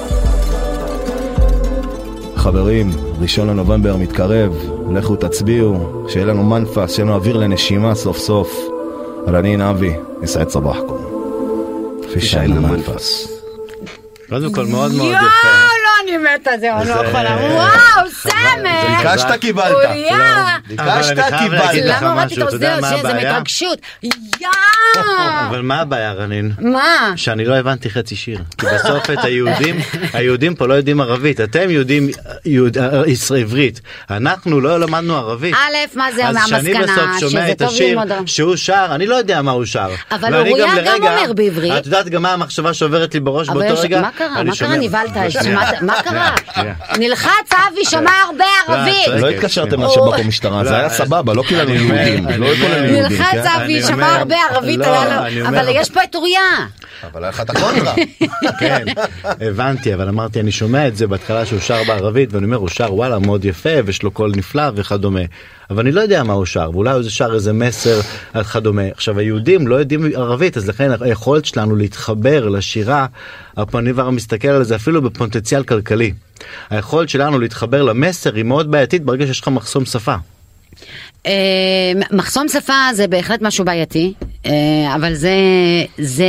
חברים, 2.45 2.91
ראשון 3.21 3.49
לנובמבר 3.49 3.97
מתקרב, 3.97 4.53
לכו 4.91 5.17
תצביעו, 5.17 6.05
שיהיה 6.09 6.27
לנו 6.27 6.43
מנפס, 6.43 6.95
שיהיה 6.95 7.05
לנו 7.05 7.15
אוויר 7.15 7.37
לנשימה 7.37 7.95
סוף 7.95 8.19
סוף. 8.19 8.69
רנין 9.29 9.61
אבי, 9.61 9.93
יסעד 10.23 10.49
סבחכם. 10.49 11.08
פיש 12.14 12.36
עין 12.36 12.52
מנפס. 12.58 13.28
קודם 14.30 14.54
כל 14.54 14.66
מאוד 14.66 14.92
לא, 16.08 16.14
אני 16.14 16.18
מתה, 16.18 16.52
זהו, 16.60 16.78
אני 16.78 16.90
לא 16.90 16.96
זה- 17.02 17.08
יכולה. 17.08 17.38
וואו, 17.52 18.10
סמך! 18.12 18.98
ביקשת 19.04 19.28
קיבלת. 19.42 19.76
אני 19.86 20.08
חייב 21.38 21.54
להגיד 21.54 21.86
לך 21.86 22.02
למה 22.02 22.12
הורדתי 22.14 22.34
את 22.36 22.40
האוזניות? 22.42 22.82
מה 22.82 22.88
שזה 22.98 23.10
הבעיה? 23.10 23.32
מהתרגשות. 23.32 23.80
יואו! 24.04 25.06
אבל 25.50 25.62
מה 25.62 25.82
הבעיה 25.82 26.14
רנין? 26.14 26.52
מה? 26.60 27.14
שאני 27.16 27.46
לא 27.46 27.56
הבנתי 27.56 27.90
חצי 27.90 28.16
שיר. 28.16 28.40
כי 28.58 28.66
בסוף 28.76 29.10
את 29.10 29.24
היהודים, 29.24 29.80
היהודים 30.14 30.56
פה 30.56 30.68
לא 30.68 30.74
יודעים 30.74 31.02
ערבית. 31.02 31.42
אתם 31.42 31.70
יודעים 31.70 32.10
עברית. 33.40 33.82
אנחנו 34.10 34.62
לא 34.62 34.80
למדנו 34.80 35.18
ערבית. 35.18 35.56
א', 35.56 35.98
מה 35.98 36.12
זה 36.12 36.28
אז 36.28 36.38
כשאני 36.46 36.76
המסקנה? 36.78 36.94
בסוף 36.94 37.20
שומע 37.32 37.52
את 37.52 37.62
השיר. 37.62 38.00
שהוא 38.26 38.56
שר, 38.56 38.88
אני 38.92 39.08
לא 39.08 39.16
יודע 39.16 39.42
מה 39.42 39.52
הוא 39.52 39.66
שר. 39.66 39.90
אבל 40.12 40.36
אוריה 40.36 40.66
גם 40.86 40.96
אומר 41.04 41.34
בעברית. 41.34 41.74
את 41.78 41.86
יודעת 41.86 42.10
גם 42.10 42.22
מה 42.22 42.34
המחשבה 42.34 42.74
שעוברת 42.74 43.14
לי 43.14 43.20
בראש 43.20 43.50
באותו 43.50 43.82
רגע? 43.82 44.02
מה 44.02 44.10
קרה? 44.18 44.40
אני 44.40 44.50
מה 44.50 44.56
קרה? 44.56 44.76
נבהלת? 44.78 45.32
שנייה. 45.32 45.60
מה 46.06 46.32
קרה? 46.54 46.64
נלחץ 46.98 47.30
אבי, 47.54 47.86
שמע 47.86 48.12
הרבה 48.26 48.46
ערבית. 48.68 49.08
לא 49.08 49.30
התקשרתם 49.30 49.84
לשב"כ 49.84 49.98
או 50.20 50.24
משטרה, 50.24 50.64
זה 50.64 50.70
לא, 50.72 50.76
היה 50.76 50.86
אני- 50.86 50.94
סבבה, 50.96 51.34
לא 51.34 51.44
כולנו 51.44 51.74
יהודים. 51.76 52.28
לא 52.42 52.46
יהודים, 52.46 52.96
נלחץ 52.96 53.32
כן? 53.32 53.48
אבי, 53.62 53.84
שמע 53.84 54.16
הרבה 54.16 54.36
ערבית, 54.52 54.80
לא, 54.80 55.48
אבל 55.48 55.68
יש 55.72 55.90
פה 55.90 56.04
את 56.04 56.16
אוריה. 56.16 56.42
אבל 57.04 57.24
היה 57.24 57.30
לך 57.30 57.42
את 57.42 57.50
הקונטרה. 57.50 57.94
כן, 58.60 58.86
הבנתי, 59.24 59.94
אבל 59.94 60.08
אמרתי, 60.08 60.40
אני 60.40 60.52
שומע 60.52 60.88
את 60.88 60.98
זה 60.98 61.08
בהתחלה 61.08 61.46
שהוא 61.46 61.60
שר 61.60 61.84
בערבית, 61.88 62.34
ואני 62.34 62.46
אומר, 62.46 62.58
הוא 62.58 62.70
שר 62.70 62.94
וואלה 62.94 63.20
מאוד 63.20 63.46
יפה, 63.46 63.70
ויש 63.86 64.04
לו 64.04 64.12
קול 64.12 64.32
נפלא 64.36 64.64
וכדומה. 64.76 65.22
אבל 65.70 65.80
אני 65.80 65.92
לא 65.92 66.02
יודע 66.02 66.24
מה 66.24 66.34
הוא 66.34 66.46
שר, 66.46 66.70
ואולי 66.74 66.92
הוא 66.92 67.04
שר 67.04 67.34
איזה 67.34 67.54
מסר 67.54 68.00
וכדומה. 68.36 68.88
עכשיו, 68.92 69.20
היהודים 69.20 69.68
לא 69.68 69.76
יודעים 69.76 70.06
ערבית, 70.16 70.58
אז 70.58 70.70
לכן 70.70 70.92
היכולת 71.02 71.46
שלנו 71.46 71.76
להתחבר 71.76 72.50
לשירה, 72.50 73.06
הפני 73.58 73.94
כבר 73.94 74.10
מסתכל 74.10 74.48
על 74.48 74.64
זה 74.64 74.76
אפילו 74.76 75.02
בפוטנציאל 75.02 75.64
כלכלי. 75.64 76.14
היכולת 76.70 77.10
שלנו 77.10 77.40
להתחבר 77.40 77.84
למסר 77.84 78.36
היא 78.36 78.44
מאוד 78.44 78.72
בעייתית 78.72 79.04
ברגע 79.04 79.26
שיש 79.26 79.42
לך 79.42 79.48
מחסום 79.48 79.86
שפה. 79.86 80.16
אה, 81.26 81.32
מחסום 82.12 82.48
שפה 82.48 82.74
זה 82.94 83.08
בהחלט 83.08 83.42
משהו 83.42 83.66
בעייתי, 83.66 84.14
אה, 84.46 84.96
אבל 84.96 85.14
זה, 85.14 85.36
זה, 85.98 86.26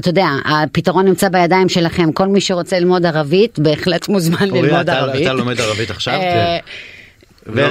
אתה 0.00 0.08
יודע, 0.08 0.26
הפתרון 0.44 1.04
נמצא 1.06 1.28
בידיים 1.28 1.68
שלכם. 1.68 2.12
כל 2.12 2.26
מי 2.28 2.40
שרוצה 2.40 2.78
ללמוד 2.78 3.06
ערבית, 3.06 3.58
בהחלט 3.58 4.08
מוזמן 4.08 4.48
אוריה, 4.50 4.62
ללמוד 4.62 4.80
אתה- 4.90 4.98
ערבית. 4.98 5.22
אתה 5.22 5.32
לומד 5.32 5.60
ערבית 5.60 5.90
עכשיו? 5.90 6.14
אה, 6.14 6.58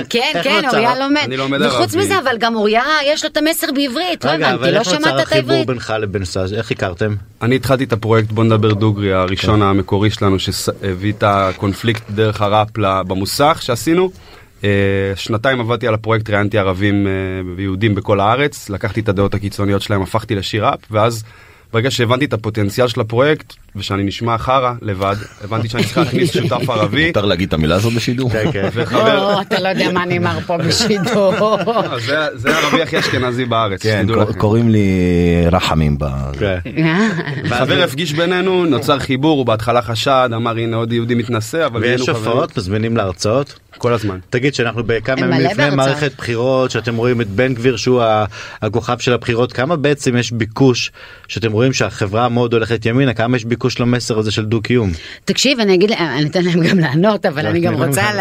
כן, 0.09 0.19
איך 0.35 0.43
כן, 0.43 0.61
נוצר- 0.65 0.77
אוריה 0.77 0.99
לומד. 0.99 1.21
אני 1.25 1.37
לומד 1.37 1.61
וחוץ. 1.61 1.95
מזה, 1.95 2.19
אבל 2.19 2.37
גם 2.39 2.55
אוריה, 2.55 2.83
יש 3.05 3.23
לו 3.23 3.29
את 3.29 3.37
המסר 3.37 3.67
בעברית, 3.75 4.25
לא 4.25 4.29
רגע, 4.31 4.47
הבנתי, 4.47 4.61
אבל 4.63 4.73
לא 4.73 4.79
איך 4.79 4.87
נוצר 4.87 4.99
שמעת 5.01 5.15
את 5.15 5.19
החיבור 5.19 5.51
העברית. 5.51 5.67
בינך 5.67 5.93
לבין 5.99 6.25
סאז? 6.25 6.53
איך 6.53 6.71
הכרתם? 6.71 7.15
אני 7.41 7.55
התחלתי 7.55 7.83
את 7.83 7.93
הפרויקט 7.93 8.31
בוא 8.31 8.43
נדבר 8.43 8.73
דוגרי 8.73 9.13
הראשון 9.13 9.61
המקורי 9.61 10.09
שלנו 10.09 10.37
שהביא 10.39 11.13
את 11.17 11.23
הקונפליקט 11.27 12.03
דרך 12.09 12.41
הראפ 12.41 12.67
במוסך 12.77 13.57
שעשינו. 13.61 14.11
אה, 14.63 14.69
שנתיים 15.15 15.59
עבדתי 15.59 15.87
על 15.87 15.93
הפרויקט 15.93 16.29
ראיינתי 16.29 16.57
ערבים 16.57 17.07
אה, 17.07 17.11
ויהודים 17.55 17.95
בכל 17.95 18.19
הארץ 18.19 18.69
לקחתי 18.69 18.99
את 18.99 19.09
הדעות 19.09 19.33
הקיצוניות 19.33 19.81
שלהם 19.81 20.01
הפכתי 20.01 20.35
לשיר 20.35 20.65
ראפ 20.65 20.79
ואז 20.91 21.23
ברגע 21.73 21.91
שהבנתי 21.91 22.25
את 22.25 22.33
הפוטנציאל 22.33 22.87
של 22.87 23.01
הפרויקט, 23.01 23.53
ושאני 23.75 24.03
נשמע 24.03 24.37
חרא 24.37 24.73
לבד, 24.81 25.15
הבנתי 25.43 25.69
שאני 25.69 25.83
צריך 25.83 25.97
להכניס 25.97 26.33
שותף 26.33 26.69
ערבי. 26.69 27.07
מותר 27.07 27.25
להגיד 27.25 27.47
את 27.47 27.53
המילה 27.53 27.75
הזאת 27.75 27.93
בשידור? 27.93 28.29
כן, 28.29 28.51
כן. 28.51 28.69
וחבר... 28.73 29.33
או, 29.35 29.41
אתה 29.41 29.59
לא 29.59 29.67
יודע 29.69 29.91
מה 29.91 30.05
נאמר 30.05 30.39
פה 30.47 30.57
בשידור. 30.57 31.33
זה- 31.99 32.15
זה 32.35 32.55
הערבי 32.57 32.81
הכי 32.81 32.99
אשכנזי 32.99 33.45
בארץ, 33.45 33.81
כן, 33.83 33.99
שתדעו 34.01 34.15
קור- 34.19 34.29
לכם. 34.29 34.39
קוראים 34.39 34.69
לי 34.69 34.87
רחמים. 35.51 35.97
כן. 36.39 36.57
חבר 37.49 37.83
הפגיש 37.83 38.13
בינינו, 38.13 38.65
נוצר 38.65 38.99
חיבור, 38.99 39.37
הוא 39.37 39.45
בהתחלה 39.45 39.81
חשד, 39.81 40.29
אמר 40.35 40.57
הנה 40.57 40.77
עוד 40.77 40.93
יהודי 40.93 41.15
מתנשא, 41.15 41.65
אבל 41.65 41.81
ויש 41.81 41.89
נהיינו 42.01 42.05
חברים. 42.05 42.25
הופעות, 42.31 42.57
מזמינים 42.57 42.97
להרצאות. 42.97 43.59
כל 43.77 43.93
הזמן. 43.93 44.17
תגיד 44.29 44.53
שאנחנו 44.53 44.83
בכמה 44.85 45.19
ימים 45.19 45.41
לפני. 45.41 45.69
מערכת 45.69 46.11
בחירות 46.17 46.71
שאתם 46.71 46.95
רואים 46.95 47.21
את 47.21 47.27
בן 47.29 47.53
גביר 47.53 47.75
שהוא 47.77 48.03
הכוכב 48.61 48.97
של 48.99 49.13
הבחירות 49.13 49.53
כמה 49.53 49.75
בעצם 49.75 50.17
יש 50.17 50.31
ביקוש 50.31 50.91
שאתם 51.27 51.51
רואים 51.51 51.62
שהחברה 51.71 52.29
מאוד 52.29 52.53
הולכת 52.53 52.85
ימינה 52.85 53.13
כמה 53.13 53.37
יש 53.37 53.45
ביקוש 53.45 53.79
למסר 53.79 54.19
הזה 54.19 54.31
של 54.31 54.45
דו 54.45 54.61
קיום. 54.61 54.91
תקשיב, 55.25 55.59
אני 55.59 55.73
אגיד, 55.73 55.91
אני 55.91 56.25
אתן 56.25 56.43
להם 56.43 56.67
גם 56.67 56.79
לענות, 56.79 57.25
אבל 57.25 57.45
אני 57.45 57.59
גם 57.59 57.83
רוצה 57.83 58.13
ל... 58.13 58.19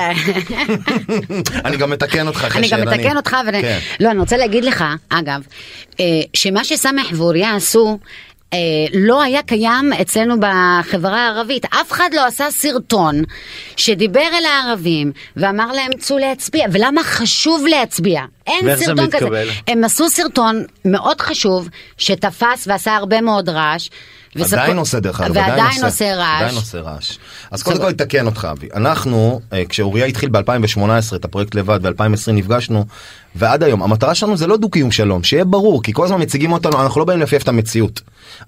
אני 1.67 1.77
גם 1.77 1.91
מתקן 1.91 2.27
אותך 2.27 2.45
אחרי 2.45 2.61
אני 2.61 2.85
גם. 2.85 2.89
מתקן 2.89 3.17
אותך, 3.17 3.37
ו... 3.47 3.53
כן. 3.53 3.79
לא, 4.01 4.11
אני 4.11 4.19
רוצה 4.19 4.37
להגיד 4.37 4.65
לך, 4.65 4.85
אגב, 5.09 5.41
אה, 6.01 6.05
שמה 6.35 6.65
שסמך 6.65 7.07
ואוריה 7.13 7.57
עשו, 7.57 7.99
אה, 8.53 8.59
לא 8.95 9.23
היה 9.23 9.43
קיים 9.43 9.93
אצלנו 9.93 10.35
בחברה 10.41 11.27
הערבית. 11.27 11.65
אף 11.65 11.93
אחד 11.93 12.11
לא 12.13 12.27
עשה 12.27 12.51
סרטון 12.51 13.23
שדיבר 13.77 14.29
אל 14.33 14.45
הערבים 14.45 15.13
ואמר 15.37 15.73
להם 15.73 15.91
צאו 15.99 16.19
להצביע, 16.19 16.67
ולמה 16.73 17.03
חשוב 17.03 17.67
להצביע. 17.67 18.23
אין 18.47 18.77
סרטון 18.77 19.11
כזה. 19.11 19.27
הם 19.69 19.85
עשו 19.85 20.09
סרטון 20.09 20.63
מאוד 20.85 21.21
חשוב, 21.21 21.69
שתפס 21.99 22.67
ועשה 22.67 22.97
הרבה 22.97 23.21
מאוד 23.21 23.49
רעש. 23.49 23.89
וספ- 24.37 24.53
עדיין 24.53 24.79
עושה 24.79 25.01
דרך 25.01 25.21
אגב, 25.21 25.37
ועדיין 25.37 25.85
עושה 25.85 26.17
רעש. 26.17 26.43
עדיין 26.43 26.55
עושה 26.57 26.81
רעש. 26.81 27.19
אז 27.51 27.63
קודם 27.63 27.79
כל 27.79 27.91
אתקן 27.91 28.27
אותך 28.27 28.49
אבי. 28.53 28.69
אנחנו, 28.75 29.41
אה, 29.53 29.63
כשאוריה 29.69 30.05
התחיל 30.07 30.29
ב-2018 30.29 31.17
את 31.17 31.25
הפרויקט 31.25 31.55
לבד, 31.55 31.87
ב-2020 31.87 32.33
נפגשנו, 32.33 32.85
ועד 33.35 33.63
היום, 33.63 33.83
המטרה 33.83 34.15
שלנו 34.15 34.37
זה 34.37 34.47
לא 34.47 34.57
דו-קיום 34.57 34.91
שלום, 34.91 35.23
שיהיה 35.25 35.45
ברור, 35.45 35.83
כי 35.83 35.93
כל 35.93 36.05
הזמן 36.05 36.21
מציגים 36.23 36.53
אותנו, 36.53 36.83
אנחנו 36.83 37.01
לא 37.01 37.05
באים 37.07 37.21
לפייף 37.21 37.43
את 37.43 37.49
המציאות. 37.49 38.01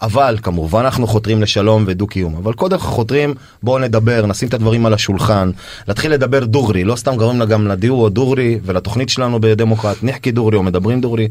אבל 0.03 0.39
כמובן 0.43 0.81
אנחנו 0.85 1.07
חותרים 1.07 1.43
לשלום 1.43 1.85
ודו-קיום, 1.87 2.37
אבל 2.37 2.53
קודם 2.53 2.79
כל 2.79 2.85
חותרים, 2.87 3.35
בואו 3.63 3.79
נדבר, 3.79 4.27
נשים 4.27 4.49
את 4.49 4.55
הדברים 4.55 4.87
על 4.87 4.95
השולחן, 4.95 5.51
להתחיל 5.89 6.13
לדבר 6.13 6.45
דוגרי, 6.45 6.85
לא 6.85 6.97
סתם 6.97 7.17
קוראים 7.19 7.41
לה 7.41 7.47
גם 7.47 7.69
לדיור 7.69 8.09
דוגרי, 8.11 8.59
ולתוכנית 8.65 9.09
שלנו 9.09 9.41
בדמוקרט, 9.85 10.03
נחקי 10.03 10.33
דוגרי 10.33 10.57
או 10.57 10.63
מדברים 10.63 11.01
דוגרי, 11.01 11.29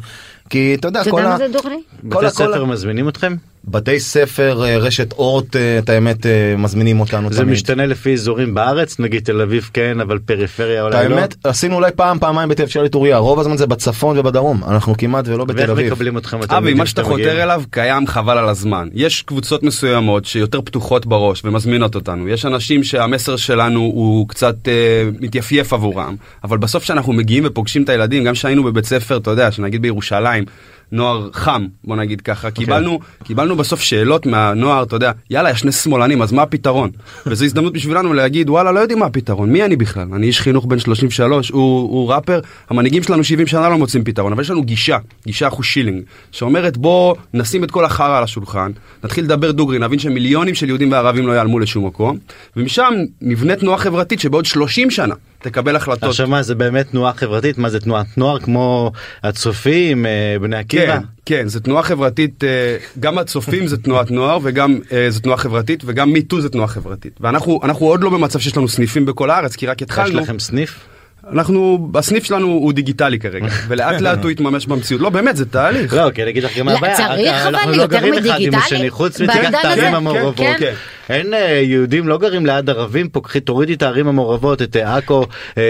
כי 0.49 0.75
אתה 0.79 0.87
יודע, 0.87 1.01
אתה 1.01 1.11
כל 1.11 1.17
יודע 1.17 1.29
ה... 1.29 1.31
מה 1.31 1.37
זה 1.37 1.47
דוגרי? 1.47 1.81
כל 2.09 2.25
בתי 2.25 2.29
ספר 2.29 2.65
מזמינים 2.65 3.09
אתכם? 3.09 3.35
בתי 3.67 3.99
ספר, 3.99 4.63
אה, 4.63 4.77
רשת 4.77 5.13
אורט, 5.13 5.55
אה, 5.55 5.79
את 5.79 5.89
האמת, 5.89 6.25
אה, 6.25 6.55
מזמינים 6.57 6.99
אותנו 6.99 7.33
זה 7.33 7.39
תמיד. 7.39 7.53
משתנה 7.53 7.85
לפי 7.85 8.13
אזורים 8.13 8.53
בארץ 8.53 8.99
נגיד 8.99 9.23
תל 9.23 9.41
אביב 9.41 9.69
כן 9.73 9.99
אבל 9.99 10.19
פריפריה 10.19 10.87
את 10.87 10.93
אולי 10.93 11.09
לא. 11.09 11.15
האמת, 11.15 11.35
עשינו 11.43 11.75
אולי 11.75 11.91
פעם, 11.95 12.19
פעמיים 12.19 12.49
בתל 12.49 12.63
אביב 12.63 12.95
אוריה, 12.95 13.17
רוב 13.17 13.39
הזמן 13.39 13.57
זה 13.57 13.67
בצפון 13.67 14.19
ובדרום, 14.19 14.63
אנחנו 14.63 14.97
כמעט 14.97 15.27
ולא 15.27 15.45
בתל 15.45 15.57
ואיך 15.57 15.69
אביב. 15.69 15.93
מקבלים 15.93 16.17
אתכם 16.17 16.37
אבי, 16.37 16.45
התלמידים 16.45 16.77
מה 16.77 16.85
שאתה? 16.85 17.03
חותר 17.03 17.43
אליו 17.43 17.63
קיים 17.69 18.07
חבל 18.07 18.37
על 18.37 18.49
הזמן. 18.49 18.87
יש 18.93 19.21
קבוצות 19.21 19.63
מסוימות 19.63 20.25
שיותר 20.25 20.61
פתוחות 20.61 21.05
בראש 21.05 21.41
ומזמינות 21.45 21.95
אותנו. 21.95 22.27
יש 22.27 22.45
אנשים 22.45 22.83
שהמסר 22.83 23.35
שלנו 23.35 23.79
הוא 23.79 24.27
קצת 24.27 24.67
אה, 24.67 24.73
מתייפייף 25.21 25.73
עבורם, 25.73 26.15
אבל 26.43 26.57
בסוף 26.57 26.83
כשאנחנו 26.83 27.13
מגיעים 27.13 27.43
ופוגשים 27.47 27.83
את 27.83 27.89
הילדים, 27.89 28.23
גם 28.23 28.33
כשהיינו 28.33 28.63
בבית 28.63 28.85
ספר, 28.85 29.17
אתה 29.17 29.31
יודע, 29.31 29.51
שנגיד 29.51 29.81
בירושלים, 29.81 30.43
נוער 30.93 31.29
חם, 31.33 31.67
בוא 31.83 31.95
נגיד 31.95 32.21
ככה, 32.21 32.51
קיבלנו, 32.51 32.99
קיבלנו 33.23 33.55
בסוף 33.55 33.81
שאלות 33.81 34.25
מהנוער, 34.25 34.83
אתה 34.83 34.95
יודע, 34.95 35.11
יאללה, 35.29 35.51
יש 35.51 35.59
שני 35.59 35.71
שמאלנים, 35.71 36.21
אז 36.21 36.31
מה 36.31 36.41
הפתרון? 36.41 36.89
וזו 37.25 37.45
הזדמנות 37.45 37.73
בשבילנו 37.73 38.13
להגיד, 38.13 38.49
וואלה, 38.49 38.71
לא 38.71 38.79
יודעים 38.79 38.99
מה 38.99 39.05
הפתרון, 39.05 39.51
מי 39.51 39.63
אני 39.65 39.75
בכלל? 39.75 40.07
אני 40.13 40.27
איש 40.27 40.41
חינוך 40.41 40.65
בן 40.65 40.79
33, 40.79 41.49
הוא, 41.49 41.61
הוא 41.81 42.13
ראפר, 42.13 42.39
המנהיגים 42.69 43.03
שלנו 43.03 43.23
70 43.23 43.47
שנה 43.47 43.69
לא 43.69 43.77
מוצאים 43.77 44.03
פתרון, 44.03 44.31
אבל 44.31 44.41
יש 44.41 44.49
לנו 44.49 44.63
גישה, 44.63 44.97
גישה 45.25 45.47
אחוז 45.47 45.65
שילינג, 45.65 46.03
שאומרת 46.31 46.77
בוא 46.77 47.15
נשים 47.33 47.63
את 47.63 47.71
כל 47.71 47.85
החרא 47.85 48.17
על 48.17 48.23
השולחן, 48.23 48.71
נתחיל 49.03 49.23
לדבר 49.23 49.51
דוגרי, 49.51 49.79
נבין 49.79 49.99
שמיליונים 49.99 50.55
של 50.55 50.67
יהודים 50.67 50.91
וערבים 50.91 51.27
לא 51.27 51.31
ייעלמו 51.31 51.59
לשום 51.59 51.85
מקום, 51.85 52.17
ומשם 52.57 52.93
נבנה 53.21 53.55
תנועה 53.55 53.77
חברתית 53.77 54.19
שבעוד 54.19 54.45
30 54.45 54.91
שנה 54.91 55.15
תקבל 55.43 55.75
החלטות. 55.75 56.09
עכשיו 56.09 56.27
מה 56.27 56.43
זה 56.43 56.55
באמת 56.55 56.89
תנועה 56.89 57.13
חברתית 57.13 57.57
מה 57.57 57.69
זה 57.69 57.79
תנועת 57.79 58.17
נוער 58.17 58.39
כמו 58.39 58.91
הצופים 59.23 60.05
אה, 60.05 60.35
בני 60.41 60.55
עקיבא. 60.55 60.85
כן, 60.85 61.01
כן, 61.25 61.47
זו 61.47 61.59
תנועה 61.59 61.83
חברתית, 61.83 62.43
אה, 62.43 62.77
גם 62.99 63.17
הצופים 63.17 63.67
זה 63.67 63.77
תנועת 63.77 64.11
נוער 64.11 64.39
וגם 64.43 64.79
אה, 64.91 65.05
זו 65.09 65.19
תנועה 65.19 65.37
חברתית 65.37 65.83
וגם 65.85 66.13
מיטו 66.13 66.41
זה 66.41 66.49
תנועה 66.49 66.67
חברתית. 66.67 67.19
ואנחנו 67.21 67.59
אנחנו 67.63 67.85
עוד 67.85 68.03
לא 68.03 68.09
במצב 68.09 68.39
שיש 68.39 68.57
לנו 68.57 68.67
סניפים 68.67 69.05
בכל 69.05 69.29
הארץ, 69.29 69.55
כי 69.55 69.65
רק 69.65 69.81
יש 69.81 69.83
התחלנו. 69.83 70.19
לכם 70.19 70.39
סניף? 70.39 70.92
אנחנו, 71.31 71.89
הסניף 71.95 72.23
שלנו 72.23 72.47
הוא 72.47 72.73
דיגיטלי 72.73 73.19
כרגע, 73.19 73.47
ולאט 73.67 74.01
לאט 74.01 74.23
הוא 74.23 74.31
יתממש 74.31 74.65
במציאות. 74.65 75.01
לא, 75.01 75.09
באמת, 75.09 75.35
זה 75.35 75.45
תהליך. 75.45 75.93
לא, 75.93 76.11
כי 76.11 76.23
אני 76.23 76.31
אגיד 76.31 76.43
לך 76.43 76.57
גם 76.57 76.65
מה 76.65 76.71
לא, 76.71 76.77
הבעיה, 76.77 76.97
צריך 76.97 77.31
אבל 77.31 77.55
אנחנו 77.55 77.71
לא 77.71 77.81
יותר 77.81 77.99
גרים 77.99 78.13
אחד 78.13 78.23
עם 78.23 78.33
מדיגיטלי 78.33 78.57
השני, 78.57 78.89
חוץ 78.89 79.21
מתיקח 79.21 79.49
את 79.49 79.65
הערים. 79.65 79.95
המעורבות, 79.95 80.37
כן, 80.37 80.55
כן. 80.59 80.73
אין 81.09 81.33
אה, 81.33 81.61
יהודים 81.63 82.07
לא 82.07 82.17
גרים 82.17 82.45
ליד 82.45 82.69
ערבים 82.69 83.09
פה, 83.09 83.21
קחי 83.21 83.39
תורידי 83.39 83.73
את 83.73 83.81
הערים 83.81 84.07
המעורבות, 84.07 84.61
את 84.61 84.75
אה, 84.75 84.97
עכו, 84.97 85.25
אה, 85.57 85.63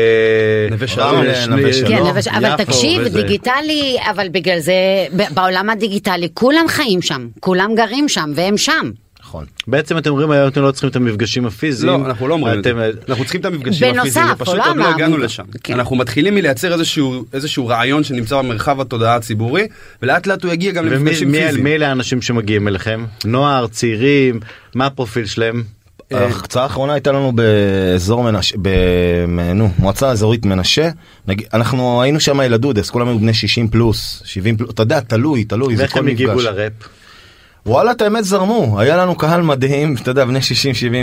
נווה 0.72 0.88
שלום, 0.88 1.08
רמלה, 1.08 1.46
נווה 1.48 1.74
שלום. 1.74 1.90
כן, 1.90 2.36
אבל, 2.36 2.56
תקשיב. 2.66 3.08
דיגיטלי, 3.08 3.98
אבל 4.12 4.30
בגלל 4.30 4.60
זה, 4.60 4.74
בעולם 5.34 5.70
הדיגיטלי, 5.70 6.28
כולם 6.34 6.66
חיים 6.68 7.02
שם, 7.02 7.28
כולם 7.40 7.76
גרים 7.76 8.10
שם, 8.10 8.32
והם 8.36 8.58
שם. 8.58 8.92
נכון. 9.34 9.46
בעצם 9.68 9.98
אתם 9.98 10.10
אומרים 10.10 10.32
היום 10.32 10.48
אתם 10.48 10.62
לא 10.62 10.72
צריכים 10.72 10.90
את 10.90 10.96
המפגשים 10.96 11.46
הפיזיים. 11.46 11.94
לא, 12.02 12.06
אנחנו 12.08 12.28
לא 12.28 12.34
אומרים 12.34 12.60
את 12.60 12.64
זה. 12.64 12.72
אה, 12.82 12.90
אנחנו 13.10 13.24
צריכים 13.24 13.42
את 13.42 13.46
המפגשים 13.46 13.88
בנוסף, 13.94 14.00
הפיזיים, 14.02 14.36
פשוט 14.38 14.56
לא 14.56 14.70
עוד 14.70 14.78
לא. 14.78 14.90
הגענו 14.90 15.18
לשם. 15.18 15.44
כן. 15.64 15.74
אנחנו 15.74 15.96
מתחילים 15.96 16.36
מלייצר 16.36 16.74
איזשהו- 17.34 17.68
רעיון 17.68 18.04
שנמצא 18.04 18.38
במרחב 18.38 18.82
התודעה 18.82 19.16
הציבורי, 19.16 19.68
ולאט 20.02 20.28
לאט 20.28 20.44
הוא 20.44 20.52
יגיע 20.54 20.72
גם 20.72 20.86
ומי 20.88 20.96
למפגשים 20.96 21.32
מי- 21.32 21.46
פיזיים. 21.46 21.64
מי 21.64 21.76
אלה 21.76 21.90
האנשים 21.90 22.22
שמגיעים 22.22 22.68
אליכם? 22.68 23.06
נוער, 23.26 23.68
צעירים, 23.68 24.40
מה 24.76 24.86
הפרופיל 24.86 25.26
שלהם? 25.26 25.64
ההחצאה 26.12 26.64
האחרונה 26.64 26.94
הייתה 26.94 27.12
לנו 27.12 27.32
באזור 27.36 28.24
מנשה, 28.24 28.56
נו, 29.56 29.70
מועצה 29.80 30.10
אזורית 30.12 30.46
מנשה, 30.46 30.90
אנחנו 31.54 32.02
היינו 32.02 32.20
שם 32.20 32.42
ילדודס, 32.42 32.90
כולם 32.90 33.08
היו 33.08 33.20
בני 33.20 33.34
60 33.34 33.68
פלוס, 33.68 34.22
70 34.26 34.58
פלוס, 34.58 34.70
אתה 34.72 34.84
יודע, 34.84 35.00
תלוי, 35.00 35.44
תלוי, 35.44 35.76
זה 35.76 35.82
ואיך 35.82 35.94
כל 35.94 36.00
הם 36.00 36.08
הגיבו 36.08 36.32
מפגש. 36.34 36.46
לראפ? 36.46 36.72
וואלה, 37.66 37.92
את 37.92 38.02
האמת 38.02 38.24
זרמו, 38.24 38.80
היה 38.80 38.98
לנו 38.98 39.16
קהל 39.16 39.42
מדהים, 39.42 39.96
אתה 40.02 40.12
יודע, 40.12 40.26
בני 40.26 40.40
60-70, 40.40 40.44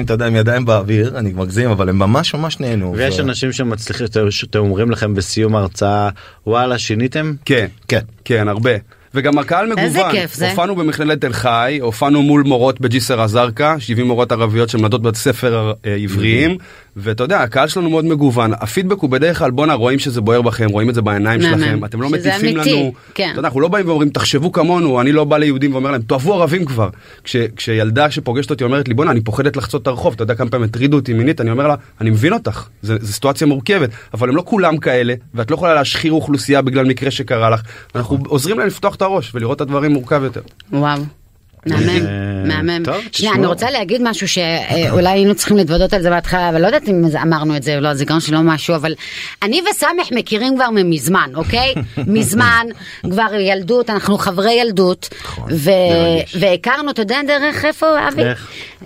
אתה 0.05 0.13
יודע, 0.13 0.27
עם 0.27 0.37
ידיים 0.37 0.65
באוויר, 0.65 1.19
אני 1.19 1.33
מגזים, 1.33 1.71
אבל 1.71 1.89
הם 1.89 1.99
ממש 1.99 2.35
ממש 2.35 2.61
נהנו. 2.61 2.95
ויש 2.97 3.19
ו- 3.19 3.23
אנשים 3.23 3.53
שמצליחים, 3.53 4.07
שאתם- 4.31 4.59
אומרים 4.59 4.91
לכם 4.91 5.15
בסיום 5.15 5.57
ההרצאה, 5.57 6.09
וואלה, 6.47 6.79
שיניתם? 6.79 7.33
כן, 7.45 7.67
כן. 7.89 8.01
כן, 8.25 8.49
הרבה. 8.49 8.71
וגם 9.15 9.39
הקהל 9.39 9.67
מגוון. 9.67 9.85
איזה 9.85 10.01
כיף 10.11 10.35
זה. 10.35 10.51
הופענו 10.51 10.77
במכללת 10.77 11.21
תל 11.21 11.33
חי, 11.33 11.79
הופענו 11.83 12.23
מול 12.23 12.43
מורות 12.43 12.81
בג'יסר 12.81 13.25
א-זרקא, 13.25 13.75
70 13.79 14.07
מורות 14.07 14.33
ערביות 14.33 14.69
שמלמדות 14.69 15.03
בתי 15.03 15.19
ספר 15.19 15.73
אה, 15.87 15.95
עבריים, 15.95 16.57
ואתה 16.97 17.25
יודע, 17.25 17.41
הקהל 17.41 17.69
שלנו 17.69 17.91
מאוד 17.91 18.05
מגוון. 18.05 18.53
הפידבק 18.55 18.99
הוא 18.99 19.11
בדרך 19.11 19.39
כלל, 19.39 19.51
בואנה, 19.51 19.75
רואים 19.75 19.99
שזה 19.99 20.21
בוער 20.21 20.43
בכם, 20.43 20.69
רואים 20.71 20.91
את 20.91 20.95
זה 20.95 21.03
בעיניים 21.03 21.41
מהמם. 21.41 21.59
שלכם, 21.59 21.85
אתם 21.85 22.03
לא 22.03 22.11
מטיפים 22.11 22.57
אמיתי, 22.57 22.73
לנו. 22.73 22.93
כן. 23.15 23.29
אתה 23.33 23.39
יודע, 23.39 23.49
אנחנו 23.49 23.61
לא 23.61 23.69
באים 23.69 23.89
ואומרים, 23.89 24.09
תחשבו 24.09 24.53
כמונו, 24.53 25.01
אני 25.01 25.13
לא 25.13 25.25
בא 25.25 25.39
ליהודים 25.39 25.73
ואומר 25.73 25.91
להם, 25.91 26.03
תאהבו 26.03 26.35
ערבים 26.35 26.65
כבר. 26.65 26.89
כש, 27.25 27.37
כשילדה 27.57 28.11
שפוגשת 28.11 28.51
אותי 28.51 28.65
אומרת 28.65 28.89
לי, 28.89 28.95
בואנה, 28.95 29.11
אני 29.11 29.21
פוחדת 29.21 29.57
לחצות 29.57 29.83
את 29.83 29.87
הרחוב, 29.87 30.15
אתה 30.15 30.23
יודע 30.23 30.35
כמה 30.35 30.51
פעמים 30.51 30.69
הטרידו 30.69 30.97
אותי 30.97 31.13
מינית, 31.13 31.41
אני 31.41 31.51
אומר 31.51 31.69
לה, 31.69 31.75
אני 32.01 32.11
מבין 32.11 32.33
אותך, 32.33 32.69
זו 32.83 32.95
סיטואציה 33.05 33.47
מורכבת, 33.47 33.91
אבל 34.15 34.29
הם 34.29 34.37
לא 34.37 34.43
כולם 34.47 34.77
כאלה, 34.77 35.15
ואת 35.35 35.51
לא 35.51 35.55
יכולה 35.55 35.75
להשחיר 35.75 36.13
אוכלוסייה 36.13 36.63
בגלל 36.63 36.85
מקרה 36.85 37.11
שקרה 37.11 37.51
לך. 37.51 37.63
אנחנו 37.95 38.19
עוזרים 38.27 38.59
להם 38.59 38.67
לפתוח 38.67 38.95
את 38.95 39.03
הראש 39.03 39.35
ולראות 39.35 39.57
את 39.57 39.61
הדברים 39.61 39.93
מורכב 39.93 40.23
יותר. 40.25 40.41
וואו. 40.73 41.03
מהמם, 41.67 41.89
אה, 41.89 42.63
מהמם. 42.63 42.85
טוב, 42.85 42.97
תשמעו. 43.11 43.35
אני 43.35 43.47
רוצה 43.47 43.71
להגיד 43.71 44.01
משהו 44.05 44.29
שאולי 44.29 45.09
היינו 45.09 45.35
צריכים 45.35 45.57
להתוודות 45.57 45.93
על 45.93 46.03
זה 46.03 46.11
בהתחלה, 46.11 46.49
אבל 46.49 46.61
לא 46.61 46.67
יודעת 46.67 46.89
אם 46.89 47.05
אמרנו 47.23 47.57
את 47.57 47.63
זה 47.63 47.77
או 47.77 47.81
לא, 47.81 47.89
הזיכרון 47.89 48.21
שלי 48.21 48.35
לא 48.35 48.41
משהו, 48.43 48.75
אבל 48.75 48.95
אני 49.43 49.63
וסמך 49.71 50.13
מכירים 50.13 50.57
כבר 50.57 50.67
מזמן, 50.85 51.31
אוקיי? 51.35 51.75
מזמן, 52.07 52.67
כבר 53.11 53.35
ילדות, 53.39 53.91
אנחנו 53.91 54.19
חברי 54.19 54.53
ילדות, 54.53 55.09
ו- 55.51 55.71
והכרנו, 56.41 56.91
אתה 56.91 57.03
יודע 57.03 57.19
דרך 57.27 57.65
איפה, 57.65 57.87
אבי? 58.09 58.23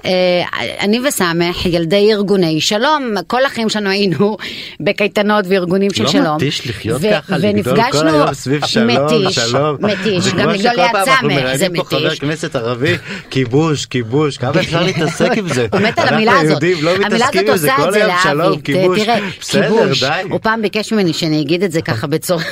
אה, 0.05 0.43
אני 0.81 1.01
וסמך, 1.09 1.67
ילדי 1.67 2.13
ארגוני 2.13 2.61
שלום, 2.61 3.15
כל 3.27 3.45
החיים 3.45 3.69
שלנו 3.69 3.91
היינו 3.91 4.37
בקייטנות 4.81 5.45
וארגונים 5.49 5.93
של 5.93 6.03
לא 6.03 6.09
שלום. 6.09 6.37
מתיש 6.37 6.67
לחיות 6.67 7.03
ככה, 7.13 7.39
לגדול 7.39 7.79
כל 7.93 8.09
היום 8.09 8.35
סביב 8.35 8.67
שלום, 8.67 8.87
מתיש, 8.87 9.35
שלום. 9.35 9.77
מתיש, 9.81 10.25
זה 10.25 10.31
גם 10.31 10.51
לגדול 10.51 10.73
ליד 10.77 10.91
סמך, 11.05 11.57
זה 11.57 11.69
מתיש. 11.69 12.21
ערבי, 12.65 12.97
כיבוש, 13.31 13.87
כיבוש, 13.87 14.37
כמה 14.37 14.61
אפשר 14.61 14.83
להתעסק 14.83 15.31
עם 15.37 15.49
זה? 15.49 15.67
הוא 15.73 15.81
מת 15.81 15.99
על 15.99 16.03
אנחנו 16.03 16.17
המילה 16.17 16.33
הזאת. 16.41 16.63
היהודים 16.63 16.85
לא 16.85 16.99
מתעסקים 16.99 17.51
עם 17.51 17.57
זה, 17.57 17.75
את 17.75 17.77
כל 17.77 17.95
היום 17.95 18.13
שלום, 18.23 18.61
כיבוש, 18.61 19.01
בסדר. 19.41 19.93
די. 20.01 20.21
הוא 20.31 20.41
פעם 20.43 20.63
ביקש 20.63 20.93
ממני 20.93 21.13
שאני 21.13 21.41
אגיד 21.41 21.63
את 21.63 21.73
זה 21.73 21.83
ככה 21.83 22.07
בצורה... 22.07 22.45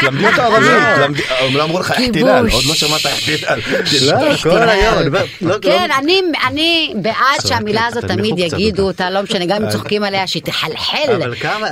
תלמדי 0.00 0.26
אותו 0.26 0.42
ערבית, 0.42 1.24
הם 1.40 1.56
לא 1.56 1.62
אמרו 1.64 1.80
לך 1.80 1.92
כיבוש. 1.92 2.08
אחתילל, 2.08 2.48
עוד 2.52 2.64
לא 2.64 2.74
שמעת 2.74 3.06
אחתילל. 3.06 3.60
לא, 4.06 4.36
כל 4.42 4.68
היום, 4.68 4.94
אומר, 5.06 5.24
לא- 5.40 5.56
כן, 5.62 5.86
לא- 5.88 5.94
אני, 6.48 6.92
בעד 6.94 7.46
שהמילה 7.46 7.86
הזאת 7.86 8.04
תמיד 8.04 8.38
יגידו 8.38 8.82
אותה. 8.82 9.10
לא 9.10 9.22
משנה, 9.22 9.46
גם 9.46 9.64
אם 9.64 9.70
צוחקים 9.70 10.02
עליה, 10.02 10.26
שהיא 10.26 10.42
תחלחל. 10.42 11.20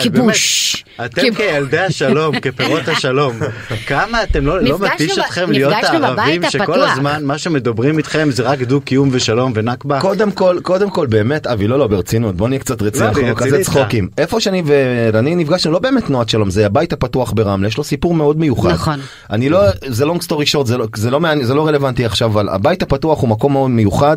כיבוש. 0.01 0.85
באמת, 0.99 1.13
אתם. 1.13 1.35
כילדי 1.35 1.79
השלום, 1.79 2.39
כפירות 2.43 2.89
השלום, 2.89 3.39
כמה 3.87 4.23
אתם 4.23 4.47
לא, 4.47 4.63
לא 4.63 4.79
מתיש 4.79 5.19
אתכם 5.19 5.53
להיות 5.53 5.75
הערבים 5.83 6.43
שכל. 6.51 6.81
הזמן 6.81 7.25
מה 7.25 7.39
שמדברים 7.39 7.78
איתכם 7.85 8.29
זה 8.31 8.43
רק 8.43 8.63
דו 8.63 8.81
קיום 8.81 9.09
ושלום 9.13 9.53
ונכבה? 9.55 10.01
קודם 10.01 10.31
כל, 10.31 10.59
קודם 10.63 10.91
כל, 10.91 11.07
באמת, 11.07 11.47
אבי, 11.47 11.67
לא, 11.69 11.79
לא, 11.79 11.87
ברצינות, 11.87 12.37
בוא 12.37 12.49
נהיה 12.49 12.59
קצת 12.59 12.83
רציני, 12.83 13.05
לא, 13.05 13.11
אנחנו 13.11 13.37
כזה 13.37 13.57
איתך. 13.57 13.71
צחוקים. 13.71 14.09
איפה 14.19 14.41
שאני 14.41 14.63
ורני 14.67 15.35
נפגשנו, 15.35 15.73
לא 15.73 15.79
באמת 15.79 16.05
תנועת 16.07 16.29
שלום, 16.29 16.51
זה 16.51 16.67
הבית 16.67 16.93
הפתוח 16.93 17.33
ברמלה, 17.33 17.69
יש 17.69 17.79
לו 17.79 17.85
סיפור 17.85 18.15
מאוד 18.15 18.39
מיוחד. 18.39 18.71
נכון. 18.71 19.01
אני 19.31 19.49
לא, 19.49 19.61
זה 19.87 20.05
long 20.05 20.19
story 20.27 20.55
short, 20.55 20.67
זה 20.67 20.79
לא, 20.79 20.87
זה 20.97 21.11
לא, 21.11 21.21
מעניין- 21.21 21.47
זה 21.47 21.55
לא 21.55 21.67
רלוונטי 21.67 22.05
עכשיו, 22.05 22.29
אבל 22.31 22.49
הבית 22.49 22.83
הפתוח 22.83 23.21
הוא 23.21 23.29
מקום 23.29 23.53
מאוד 23.53 23.71
מיוחד, 23.71 24.17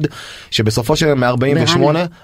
שבסופו 0.52 0.96
של 0.96 1.14
מ-48, 1.14 1.78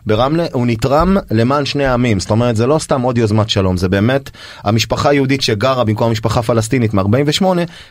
ברמלה. 0.06 0.46
הוא 0.54 0.68
נתרם 0.68 1.18
למען 1.32 1.66
שני 1.66 1.86
העמים. 1.86 2.20
זאת 2.20 2.30
אומרת, 2.32 2.56
זה 2.56 2.68
לא 2.68 2.80
סתם 2.80 3.02
עוד 3.02 3.18
יוזמת 3.18 3.50
שלום, 3.50 3.78
זה 3.78 3.90
באמת 3.90 4.30
המשפחה 4.64 5.10
היהודית 5.10 5.42
שגרה 5.42 5.84
במקום 5.84 6.08
המשפחה 6.08 6.40
הפלסטינית 6.40 6.94
מ-48, 6.94 7.04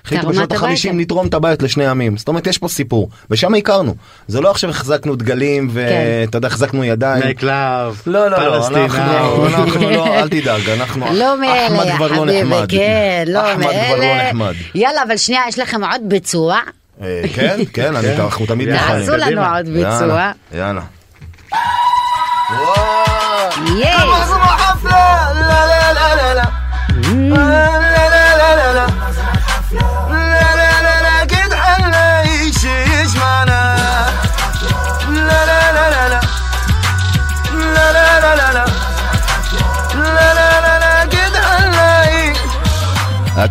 החליטו 0.05 0.28
בשנות 0.28 0.52
את 0.52 0.52
הבית. 0.52 0.85
ה-50 0.86 0.97
לתרום 0.97 1.27
את 1.27 1.35
הבית 1.35 1.62
לשני 1.62 1.86
עמים. 1.86 2.16
זאת 2.16 2.28
אומרת, 2.28 2.47
יש 2.47 2.59
פה 2.59 2.68
סיפור, 2.68 3.09
ושם 3.36 3.54
הכרנו. 3.54 3.94
זה 4.28 4.40
לא 4.40 4.50
עכשיו 4.50 4.70
החזקנו 4.70 5.16
דגלים, 5.16 5.70
כן. 5.70 5.74
ואתה 6.24 6.38
יודע, 6.38 6.48
החזקנו 6.48 6.84
ידיים. 6.84 7.22
בני 7.22 7.34
קלב, 7.34 8.00
לא, 8.06 8.28
לא, 8.30 8.38
לא, 8.38 8.56
אנחנו, 8.56 8.74
פלסטינאי. 8.74 8.84
אנחנו 9.54 9.90
לא, 9.90 10.06
אל 10.18 10.28
תדאג, 10.28 10.70
אנחנו, 10.70 11.06
לא 11.14 11.40
מאלה, 11.40 11.66
אחמד 11.66 11.96
כבר 11.96 12.08
לא 12.12 12.26
נחמד. 12.26 12.66
כן, 12.68 13.24
לא 13.28 13.52
אחמד 13.52 13.62
כבר 13.64 13.94
לא 13.96 13.98
מאלה. 13.98 14.28
נחמד. 14.28 14.52
יאללה, 14.74 15.02
אבל 15.06 15.16
שנייה, 15.16 15.42
יש 15.48 15.58
לכם 15.58 15.84
עוד 15.84 16.00
ביצוע. 16.02 16.58
אה, 17.02 17.22
כן, 17.34 17.60
כן, 17.72 17.96
אני- 17.96 18.16
אנחנו 18.16 18.46
תמיד 18.46 18.68
מוכנים. 18.72 18.98
תעשו 19.06 19.16
לנו. 19.16 19.42
עוד 19.56 19.68
ביצוע. 19.68 20.30
יאללה, 20.54 20.80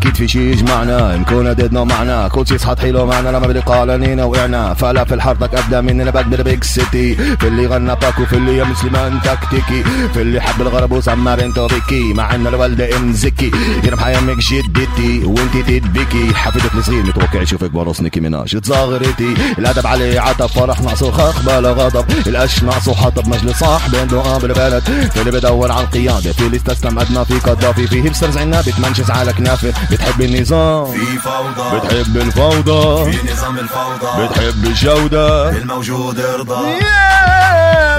أكيد 0.06 0.18
في 0.18 0.27
شي 0.27 0.52
يجمعنا 0.52 1.18
نكون 1.18 1.48
عددنا 1.48 1.84
معنا. 1.84 2.27
كل 2.27 2.48
شي 2.48 2.57
صحت 2.57 2.80
حلو 2.80 3.06
معنا 3.06 3.30
لما 3.30 3.48
بدي 3.48 3.60
قالنينا 3.60 4.23
وقعنا. 4.23 4.73
فلا 4.73 5.03
في 5.03 5.22
حارتك 5.22 5.56
أبدأ 5.56 5.82
مننا 5.82 6.11
بقدر 6.11 6.41
بيك 6.41 6.64
سيتي 6.64 7.15
في 7.15 7.48
اللي 7.48 7.68
غنى 7.68 7.95
باكو 7.95 8.26
في 8.26 8.34
اللي 8.34 8.57
يا 8.57 8.64
مسلمان 8.64 9.19
تكتيكي 9.22 9.84
في 10.14 10.22
اللي 10.22 10.41
حب 10.41 10.61
الغرب 10.61 10.91
وسمر 10.91 11.44
انتو 11.44 11.68
بكي 11.68 12.14
مع 12.14 12.36
إن 12.36 12.48
الوالدة 12.48 12.98
ام 12.98 13.14
زكي. 13.14 13.52
يرمح 13.84 14.07
يمك 14.07 14.38
جدتي 14.38 15.26
وإنتي 15.26 15.80
تدبكي. 15.80 16.34
حفيدك 16.34 16.76
الصغير 16.76 17.03
متوقع 17.03 17.41
يشوفك 17.41 17.72
برص 17.72 18.02
نيكي 18.02 18.19
مناش 18.19 18.52
تصغرتي 18.52 19.34
الأدب 19.57 19.88
عليه 19.88 20.19
عطب 20.19 20.45
فرح 20.45 20.82
ناقصه 20.82 21.11
خخ 21.11 21.41
بلا 21.41 21.72
غضب. 21.72 22.06
القش 22.27 22.64
ناقصه 22.64 22.95
حطب 22.95 23.27
مجلس 23.27 23.60
صاحب 23.60 23.95
عنده 23.95 24.22
قام 24.22 24.41
بالبلد. 24.41 24.84
في 25.14 25.19
اللي 25.19 25.32
بدور 25.32 25.72
على 25.72 25.84
القياده 25.84 26.34
في 26.34 26.45
اللي 26.45 26.57
استسلم 26.57 26.99
أدنى 26.99 27.26
في 27.26 27.40
قذافي 27.40 27.88
في 27.88 28.03
هيبسترز 28.03 28.38
عنا 28.38 28.61
بتمنشز 28.61 29.11
على 29.11 29.34
كنافة. 29.34 29.73
بتحب 29.96 30.22
النظام 30.22 30.86
في 30.86 31.20
فوضى 31.20 31.80
بتحب 31.80 32.18
الفوضى 32.18 33.12
في 33.12 33.32
نظام 33.34 33.60
الفوضى 33.60 34.28
بتحب 34.28 34.66
الجودة 34.66 35.50
بالموجود 35.52 36.20
ارضى 36.20 36.80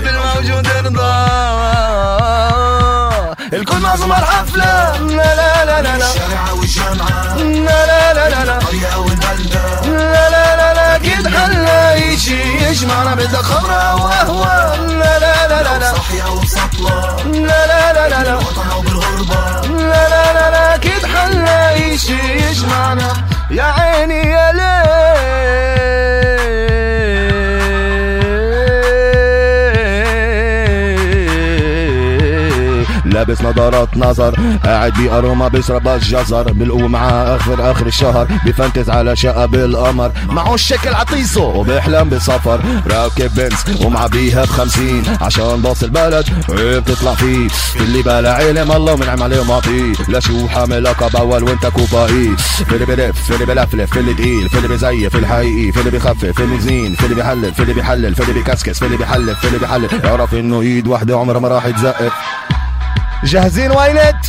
بالموجود 0.05 0.67
ارضى 0.67 1.27
الكل 3.53 3.87
على 3.87 4.05
الحفلة 4.05 4.99
لا 5.01 5.35
لا 5.37 5.65
لا 5.65 5.83
لا 5.83 5.99
لا 5.99 6.11
الشارع 6.11 6.53
والجامعة 6.53 7.37
لا 7.37 7.87
لا 7.87 8.15
لا 8.15 8.29
لا 8.31 8.45
لا 8.45 8.59
القرية 8.59 8.97
والبلدة 8.97 9.81
لا 9.85 10.31
لا 10.31 10.57
لا 10.57 10.75
لا 10.75 10.97
أكيد 10.97 11.29
حنلاقي 11.29 12.17
شي 12.17 12.69
يجمعنا 12.71 13.15
بدك 13.15 13.37
خمرة 13.37 13.95
وقهوة 13.95 14.77
لا 14.87 15.19
لا 15.19 15.49
لا 15.49 15.63
لا 15.63 15.79
لا 15.79 15.95
صحية 15.95 16.31
ومسطلة 16.31 17.17
لا 17.27 17.67
لا 17.67 17.93
لا 17.93 18.09
لا 18.09 18.25
لا 18.25 18.35
وبالغربة 19.21 19.69
لا 19.69 20.09
لا 20.09 20.33
لا 20.33 20.51
لا 20.51 20.75
أكيد 20.75 21.07
حنلاقي 21.07 21.99
شي 21.99 22.13
يجمعنا؟ 22.37 23.13
يا 23.51 23.63
عيني 23.63 24.31
يا 24.31 24.53
ليل. 24.53 25.76
لابس 33.27 33.43
نظارات 33.43 33.97
نظر 33.97 34.35
قاعد 34.65 34.93
بأروما 34.93 35.49
بيشرب 35.49 35.89
الجزر 35.89 36.53
بالقوة 36.53 36.89
معاه 36.89 37.37
اخر 37.37 37.71
اخر 37.71 37.87
الشهر 37.87 38.29
بفنتز 38.47 38.91
على 38.91 39.17
شقة 39.17 39.47
بالقمر 39.47 40.13
معه 40.29 40.55
الشكل 40.55 40.95
عطيسه 40.95 41.43
وبيحلم 41.45 42.09
بسفر 42.09 42.61
راكب 42.87 43.31
بنز 43.35 43.85
ومعبيها 43.85 44.45
بخمسين 44.45 45.03
عشان 45.21 45.63
باص 45.63 45.83
البلد 45.83 46.27
إيه 46.59 46.79
بتطلع 46.79 47.15
فيه 47.15 47.49
في 47.49 47.81
اللي 47.81 48.03
بلا 48.03 48.35
علم 48.35 48.73
الله 48.73 48.93
ومنعم 48.93 49.23
عليه 49.23 49.41
ومعطيه 49.41 49.93
لا 50.09 50.21
شو 50.21 50.49
حامل 50.49 50.85
لقب 50.85 51.17
اول 51.17 51.43
وانت 51.45 51.67
كوباي 51.67 52.37
في 52.37 52.73
اللي 52.75 52.87
بلف 52.87 53.23
في 53.23 53.35
اللي 53.35 53.47
بلفلف 53.47 53.91
في 53.93 54.01
اللي 54.01 54.15
تقيل 54.15 54.49
في 54.49 54.57
اللي 54.57 54.69
بزيف 54.69 55.13
في 55.13 55.19
الحقيقي 55.19 55.73
في 55.73 55.81
اللي 55.81 55.91
بيخفف 55.91 56.25
في 56.27 56.41
اللي 56.43 56.61
زين 56.61 56.95
في 56.95 57.05
اللي 57.05 57.15
بيحلل 57.15 57.55
في 57.55 57.63
اللي 57.63 57.75
بيحلل 57.75 58.15
في 58.15 58.23
اللي 58.23 58.33
بيكسكس 58.33 58.79
في 58.79 58.87
اللي 58.87 58.97
بيحلف 58.97 59.39
في 59.41 59.47
اللي 59.47 59.59
بيحلل 59.59 59.89
اعرف 60.07 60.35
انه 60.35 60.61
ايد 60.61 60.87
واحدة 60.87 61.19
عمرها 61.19 61.41
ما 61.41 61.49
راح 61.49 61.69
تزقف 61.71 62.13
جاهزين 63.24 63.72
وينت 63.72 64.26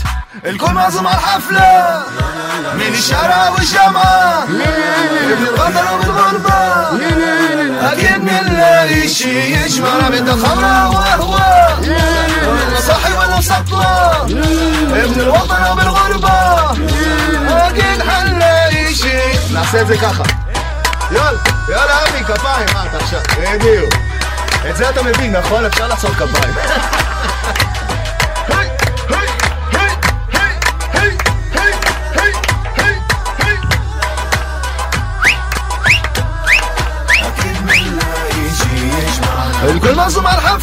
الكل 0.47 0.73
معزوم 0.73 1.07
على 1.07 1.17
الحفلة 1.17 2.03
من 2.75 2.87
الشارع 2.95 3.51
والجامعة 3.51 4.45
من 4.47 5.37
الوطن 5.39 5.95
وبالغربة 5.95 6.55
أكيد 7.93 8.19
بنلاقي 8.25 9.09
شي 9.09 9.55
يجمعنا 9.55 10.09
بدنا 10.11 10.33
خمرة 10.33 10.91
وقهوة 10.91 11.81
ولا 12.49 12.81
صاحي 12.81 13.13
ولا 13.13 13.39
مسطلة 13.39 14.23
ابن 15.05 15.21
الوطن 15.21 15.71
وبالغربة 15.73 16.71
أكيد 17.69 18.03
حنلاقي 18.11 18.95
شي 18.95 19.53
نعسى 19.55 19.81
את 19.81 19.87
זה 19.87 19.97
ככה 19.97 20.23
יאללה, 21.13 21.39
יאללה 21.69 22.03
אבי, 22.09 22.25
כפיים, 22.25 22.67
מה 22.75 22.85
אתה 22.87 22.97
עכשיו? 22.97 23.21
בדיוק. 23.55 23.95
את 24.71 24.77
זה 24.77 24.91
אתה 24.91 25.03
מבין, 25.03 25.37
נכון? 25.37 25.65
אפשר 25.65 25.87
לעשות 25.87 26.11
כפיים. 26.11 26.55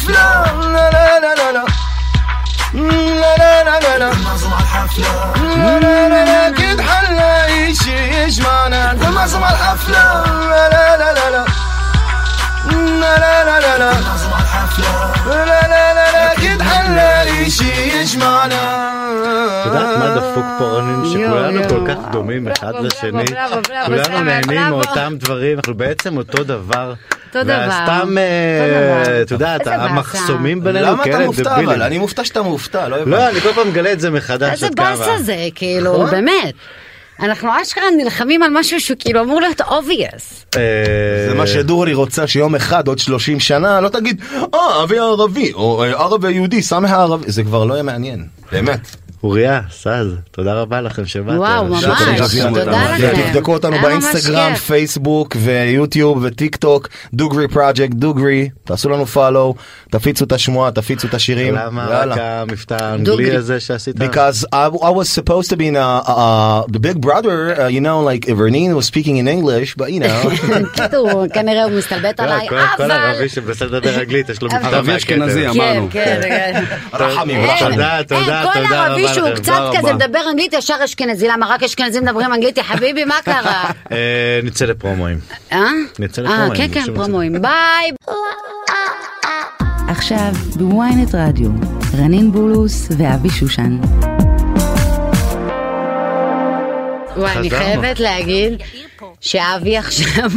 الحفلة 0.04 0.44
لا 0.60 0.90
لا 0.90 1.20
لا 1.20 1.34
لا 1.34 1.52
لا 1.52 1.64
لا 2.74 3.36
لا 3.36 3.64
لا 3.64 3.80
لا 3.80 3.98
لا 3.98 4.10
معزوم 4.24 4.52
على 4.52 4.62
الحفلة 4.62 5.32
لا 5.56 5.80
لا 5.80 6.08
لا 6.08 6.24
لا 6.24 6.48
أكيد 6.48 6.80
حنلاقي 6.80 7.74
شي 7.74 8.22
يجمعنا 8.22 8.92
الكل 8.92 9.10
معزوم 9.12 9.44
على 9.44 9.54
الحفلة 9.56 10.24
لا 10.50 10.68
لا 10.68 10.96
لا 10.96 11.14
لا 11.14 11.30
لا 11.30 11.44
لا 13.00 13.18
لا 13.18 13.44
لا 13.44 13.60
لا 13.60 13.78
لا 13.78 13.92
معزوم 14.00 14.32
على 14.32 14.42
الحفلة 14.42 15.12
لا 15.26 15.44
لا 15.44 15.94
لا 15.94 16.12
لا 16.12 16.32
أكيد 16.32 16.62
حنلاقي 16.62 17.50
شي 17.50 17.72
يجمعنا 18.00 18.90
את 19.60 19.66
יודעת 19.66 19.98
מה 19.98 20.08
דפוק 20.16 20.44
פה 20.58 20.64
רונן 20.64 21.04
שכולנו 21.10 21.60
יואו, 21.60 21.68
כל 21.68 21.74
יואו. 21.74 21.86
כך 21.86 22.12
דומים 22.12 22.48
אחד 22.48 22.72
בראבו, 22.72 22.86
לשני 22.86 23.24
בראבו, 23.24 23.56
בראבו, 23.68 23.86
כולנו 23.86 24.04
סמק, 24.04 24.18
נהנים 24.22 24.60
בראבו. 24.62 24.76
מאותם 24.76 25.12
דברים 25.18 25.56
אנחנו 25.56 25.74
בעצם 25.74 26.16
אותו 26.16 26.44
דבר 26.44 26.92
אותו 27.35 27.47
דבר. 27.47 27.67
וסתם 27.67 28.15
אותו 28.61 29.05
דבר. 29.05 29.21
את 29.21 29.31
יודעת. 29.31 29.67
המחסומים 29.67 30.63
בינינו 30.63 30.85
למה 30.85 31.03
אתה 31.03 31.19
מופתע 31.25 31.59
אבל? 31.59 31.81
אני 31.81 31.97
מופתע 31.97 32.25
שאתה 32.25 32.41
מופתע, 32.41 32.87
לא 32.87 32.97
לא 32.97 33.01
הבנתי. 33.01 33.31
אני 33.31 33.41
כל 33.41 33.53
פעם 33.53 33.67
מגלה 33.69 33.91
את 33.91 33.99
זה 33.99 34.11
מחדש 34.11 34.63
איזה. 34.63 34.69
באסה 34.75 35.17
זה, 35.19 35.47
כאילו, 35.55 35.93
נכון? 35.93 36.11
באמת. 36.11 36.53
אנחנו 37.19 37.49
אשכרה 37.61 37.83
נלחמים 37.97 38.43
על 38.43 38.51
משהו 38.53 38.79
שהוא 38.79 38.97
כאילו 38.99 39.21
אמור 39.21 39.41
להיות 39.41 39.61
obvious. 39.61 40.57
אה, 40.57 41.25
זה 41.29 41.33
מה 41.37 41.47
שדורי 41.47 41.93
רוצה 41.93 42.27
שיום 42.27 42.55
אחד 42.55 42.87
עוד 42.87 42.99
30 42.99 43.39
שנה 43.39 43.81
לא 43.81 43.89
תגיד 43.89 44.21
אה 44.53 44.59
ערבי 44.75 44.99
ערבי 44.99 45.53
או 45.53 45.83
אה, 45.83 45.89
ערבי 45.89 46.31
יהודי 46.31 46.61
סמי 46.61 46.87
הערבי 46.89 47.31
זה 47.31 47.43
כבר 47.43 47.65
לא 47.65 47.73
יהיה 47.73 47.83
מעניין 47.83 48.25
באמת. 48.51 49.04
אוריה, 49.25 49.61
סאז, 49.71 50.07
תודה 50.31 50.53
רבה 50.53 50.81
לכם 50.81 51.05
שבאתם. 51.05 51.37
וואו, 51.39 51.65
ממש, 51.65 51.83
תודה 51.83 52.95
לכם. 52.95 53.31
תבדקו 53.31 53.53
אותנו 53.53 53.77
באינסטגרם. 53.81 54.55
פייסבוק 54.55 55.35
ויוטיוב 55.39 56.19
וטיק 56.23 56.55
טוק, 56.55 56.87
דוגרי 57.13 57.47
פרויקט, 57.47 57.93
דוגרי, 57.95 58.49
תעשו 58.63 58.89
לנו 58.89 59.05
פולו, 59.05 59.55
תפיצו 59.91 60.25
את 60.25 60.31
השמועה, 60.31 60.71
תפיצו 60.71 61.07
את 61.07 61.13
השירים. 61.13 61.55
למה. 61.55 61.85
רק 61.89 62.17
המבטא 62.21 62.77
האנגלי. 62.81 63.35
הזה 63.35 63.59
שעשית? 63.59 63.95
Because 64.01 64.45
I, 64.53 64.67
I 64.81 64.89
was 64.89 65.09
supposed 65.09 65.49
to 65.49 65.57
be 65.57 65.67
in 65.67 65.75
a, 65.75 66.01
uh, 66.07 66.71
the 66.75 66.79
big 66.79 67.01
brother, 67.01 67.59
uh, 67.59 67.67
you 67.67 67.81
know, 67.81 67.99
like 68.11 68.25
Vernin 68.39 68.75
was 68.75 68.85
speaking 68.85 69.17
in 69.17 69.27
English, 69.27 69.75
but 69.75 69.87
you 69.91 69.99
know. 69.99 70.29
קיצור, 70.73 71.09
כנראה 71.35 71.63
הוא 71.63 71.71
מסתלבט 71.77 72.19
לא, 72.19 72.25
עליי, 72.25 72.49
כל- 72.49 72.55
כל 72.77 72.83
אבל... 72.83 72.91
ערבי 72.91 73.29
שמנסה 73.29 73.65
לדבר 73.65 73.95
אנגלית 73.99 74.29
יש 74.29 74.41
לו 74.41 74.47
מבטא 74.47 74.65
ערבי 74.67 74.77
מהכתר. 74.77 74.95
אשכנזי, 74.97 75.41
כן, 75.41 75.49
אמרנו. 75.49 75.87
כן, 75.91 76.19
כן. 76.23 76.63
רחמים. 76.93 77.41
תודה, 77.59 77.99
תודה, 78.07 78.43
תודה 78.53 78.85
ערבי 78.85 79.03
רבה 79.03 79.13
שהוא 79.15 79.29
קצת 79.35 79.61
כזה. 79.77 79.93
מדבר 79.93 80.19
אנגלית 80.31 80.53
ישר 80.53 80.75
אשכנזי, 80.85 81.27
למה 81.27 81.45
רק 81.49 81.63
אשכנזים 81.63 82.03
מדברים 82.03 82.33
אנגלית, 82.33 82.57
יא 82.57 82.63
חביבי, 82.63 83.05
מה 83.05 83.15
קרה? 83.25 83.63
אה, 83.91 84.39
נצא 84.43 84.65
ל 84.65 84.71
promoים. 84.71 85.17
אה? 85.51 85.69
נצא 85.99 86.21
אה, 86.21 86.27
ל 86.27 86.32
promoים, 86.32 86.73
כן, 86.73 86.85
כן, 86.85 86.95
פרומואים. 86.95 87.41
ביי. 87.41 87.91
עכשיו 89.87 90.31
בוויינט 90.55 91.15
רדיו, 91.15 91.49
רנין 91.97 92.31
בולוס 92.31 92.87
ואבי 92.97 93.29
שושן. 93.29 93.77
וואי, 97.17 97.37
אני. 97.37 97.49
חייבת 97.49 97.99
להגיד 97.99 98.53
שאבי 99.21 99.77
עכשיו 99.77 100.29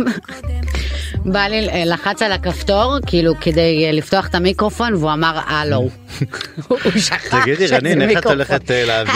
בא 1.24 1.40
לי, 1.40 1.68
אה, 1.68 1.82
לחץ 1.86 2.22
על 2.22 2.32
הכפתור, 2.32 2.96
כאילו 3.06 3.34
כדי 3.40 3.84
אה, 3.86 3.92
לפתוח 3.92 4.26
את 4.26 4.34
המיקרופון, 4.34 4.94
והוא 4.94 5.12
אמר 5.12 5.38
הלו. 5.46 5.88
הוא 6.68 6.78
שכח 6.96 7.40
תגידי 7.42 7.66
שזה 7.66 7.76
רנין, 7.76 8.02
איך 8.02 8.10
את 8.10 8.14
מיקרופון. 8.16 8.32
הולכת 8.32 8.70
אה, 8.70 8.84
להעביר. 8.84 9.12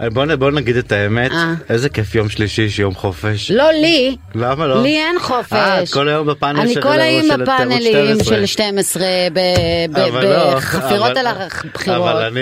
הלו. 0.00 0.38
בוא 0.38 0.50
נגיד 0.50 0.76
את 0.76 0.92
האמת. 0.92 1.30
איזה 1.70 1.88
כיף 1.88 2.14
יום 2.14 2.28
שלישי 2.28 2.70
שיום 2.70 2.94
חופש. 2.94 3.50
לא 3.50 3.70
לי, 3.70 4.16
למה 4.34 4.66
לא? 4.66 4.82
לי 4.82 4.98
אין 4.98 5.18
חופש. 5.18 5.52
אה, 5.52 5.82
את 5.82 5.88
כל 5.92 6.08
היום 6.08 6.26
בפאנל 6.26 6.60
אני 6.60 6.74
של 6.74 6.82
כל 6.82 7.00
היום 7.00 7.22
של 7.22 7.30
ערוץ 7.30 7.40
בפאנלים 7.42 8.14
12. 8.16 8.36
של 8.36 8.46
12, 8.46 9.04
ב- 9.32 9.38
ב- 9.92 9.98
אבל 9.98 10.24
לא, 10.24 10.54
בחפירות 10.56 11.16
על 11.16 11.26
הבחירות. 11.26 11.98
אבל 12.02 12.16
אני, 12.24 12.40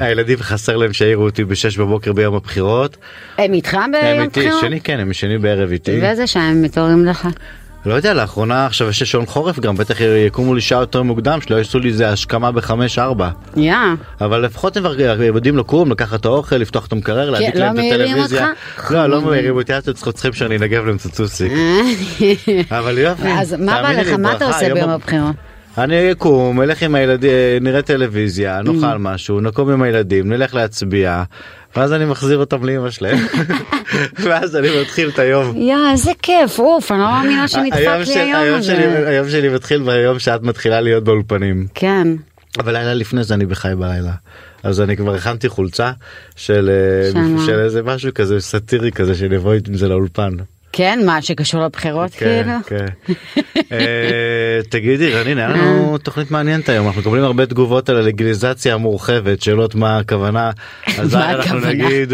הילדים 0.00 0.38
חסר 0.38 0.76
להם 0.76 0.92
שיעירו 0.92 1.24
אותי 1.24 1.44
בשש 1.44 1.76
בבוקר 1.76 2.12
ביום 2.12 2.34
הבחירות. 2.34 2.96
הם 3.38 3.52
איתך 3.52 3.74
הם 3.74 3.92
ביום 3.92 4.20
איתי, 4.22 4.40
בחירות? 4.40 4.60
שני 4.60 4.80
כן, 4.80 5.00
הם 5.00 5.12
שני 5.12 5.38
בערב 5.38 5.70
איתי. 5.70 5.98
ואיזה 6.02 6.26
שעה 6.26 6.48
הם 6.48 6.62
מתעוררים 6.62 7.04
לך? 7.06 7.28
לא 7.86 7.94
יודע, 7.94 8.14
לאחרונה 8.14 8.66
עכשיו 8.66 8.88
יש 8.88 9.02
שעון 9.02 9.26
חורף 9.26 9.58
גם, 9.60 9.76
בטח 9.76 9.96
יקומו 10.26 10.54
לי 10.54 10.60
שעה 10.60 10.80
יותר 10.80 11.02
מוקדם, 11.02 11.40
שלא 11.40 11.56
יעשו 11.56 11.78
לי 11.78 11.88
איזה 11.88 12.08
השכמה 12.10 12.52
בחמש 12.52 12.98
ארבע. 12.98 13.30
יא. 13.56 13.74
אבל 14.20 14.40
לפחות 14.40 14.76
הם 14.76 14.84
יודעים 15.22 15.56
לקום, 15.56 15.90
לקחת 15.90 16.20
את 16.20 16.24
האוכל, 16.24 16.56
לפתוח 16.56 16.86
את 16.86 16.92
המקרר, 16.92 17.30
להדליק 17.30 17.54
לא 17.54 17.60
להם 17.60 17.78
את 17.78 17.84
הטלוויזיה. 17.92 18.48
לא, 18.90 19.06
לא. 19.06 19.20
מעירים 19.20 19.56
אותי, 19.56 19.78
אתם 19.78 19.92
צריכים 19.92 20.32
שאני 20.32 20.56
אנגב 20.56 20.84
להם 20.86 20.96
הצוסיק. 21.04 21.52
אבל 22.78 22.98
יופי. 22.98 23.28
אז 23.28 23.56
מה 23.58 23.82
בא 23.82 23.92
לך? 23.92 24.08
מה 24.08 24.32
אתה 24.32 24.46
עושה 24.46 24.66
יום 24.66 24.74
ביום 24.78 24.90
הבחירות? 24.90 25.34
אני 25.78 26.12
אקום, 26.12 26.62
אלך 26.62 26.82
עם 26.82 26.94
הילדים, 26.94 27.30
נראה 27.60 27.82
טלוויזיה, 27.82 28.60
Mm. 28.60 28.62
נאכל 28.70 28.98
משהו, 28.98 29.40
נקום 29.40 29.70
עם 29.70 29.82
הילדים, 29.82 30.32
נלך 30.32 30.54
להצביע, 30.54 31.22
ואז 31.76 31.92
אני 31.92 32.04
מחזיר 32.04 32.38
אותם 32.38 32.64
לאמא 32.64 32.90
שלהם, 32.90 33.18
ואז 34.24 34.56
אני 34.56 34.80
מתחיל 34.80 35.08
את 35.08 35.18
היום. 35.18 35.56
יא, 35.56 35.76
איזה 35.92 36.12
כיף, 36.22 36.58
אוף, 36.58 36.92
אני 36.92 37.00
לא 37.00 37.10
מאמינה 37.10 37.48
שנדפק 37.48 37.76
לי 38.06 38.20
היום 38.20 38.58
הזה. 38.58 39.08
היום 39.08 39.28
שלי 39.28 39.48
מתחיל 39.48 39.82
ביום 39.82 40.18
שאת 40.18 40.42
מתחילה 40.42 40.80
להיות 40.80 41.04
באולפנים. 41.04 41.66
כן. 41.74 42.08
אבל 42.58 42.72
לילה 42.72 42.94
לפני 42.94 43.24
זה 43.24 43.34
אני 43.34 43.46
בחי 43.46 43.72
בלילה. 43.78 44.12
אז 44.62 44.80
אני 44.80 44.96
כבר 44.96 45.14
הכנתי 45.14 45.48
חולצה 45.48 45.92
של 46.36 46.70
אה? 47.16 47.46
של 47.46 47.58
איזה 47.58 47.82
משהו 47.82 48.14
כזה 48.14 48.40
סאטירי 48.40 48.92
כזה 48.92 49.14
שאני 49.14 49.36
אבוא 49.36 49.54
עם 49.68 49.76
זה 49.76 49.88
לאולפן. 49.88 50.36
כן, 50.76 51.00
מה 51.06 51.22
שקשור 51.22 51.64
לבחירות 51.64 52.10
כן, 52.10 52.42
כאילו? 52.42 52.52
כן. 52.66 53.12
אה, 53.72 54.60
תגידי 54.68 55.12
רנין, 55.12 55.38
היה 55.38 55.48
לנו 55.48 55.98
תוכנית 55.98 56.30
מעניינת 56.30 56.68
היום, 56.68 56.86
אנחנו 56.86 57.00
מקבלים 57.00 57.24
הרבה 57.24 57.46
תגובות 57.46 57.88
על 57.88 57.96
הלגליזציה 57.96 58.74
המורחבת, 58.74 59.42
שאלות 59.42 59.74
מה 59.74 59.98
הכוונה, 59.98 60.50
אז 60.98 61.14
אנחנו? 61.14 61.60
נגיד 61.60 62.12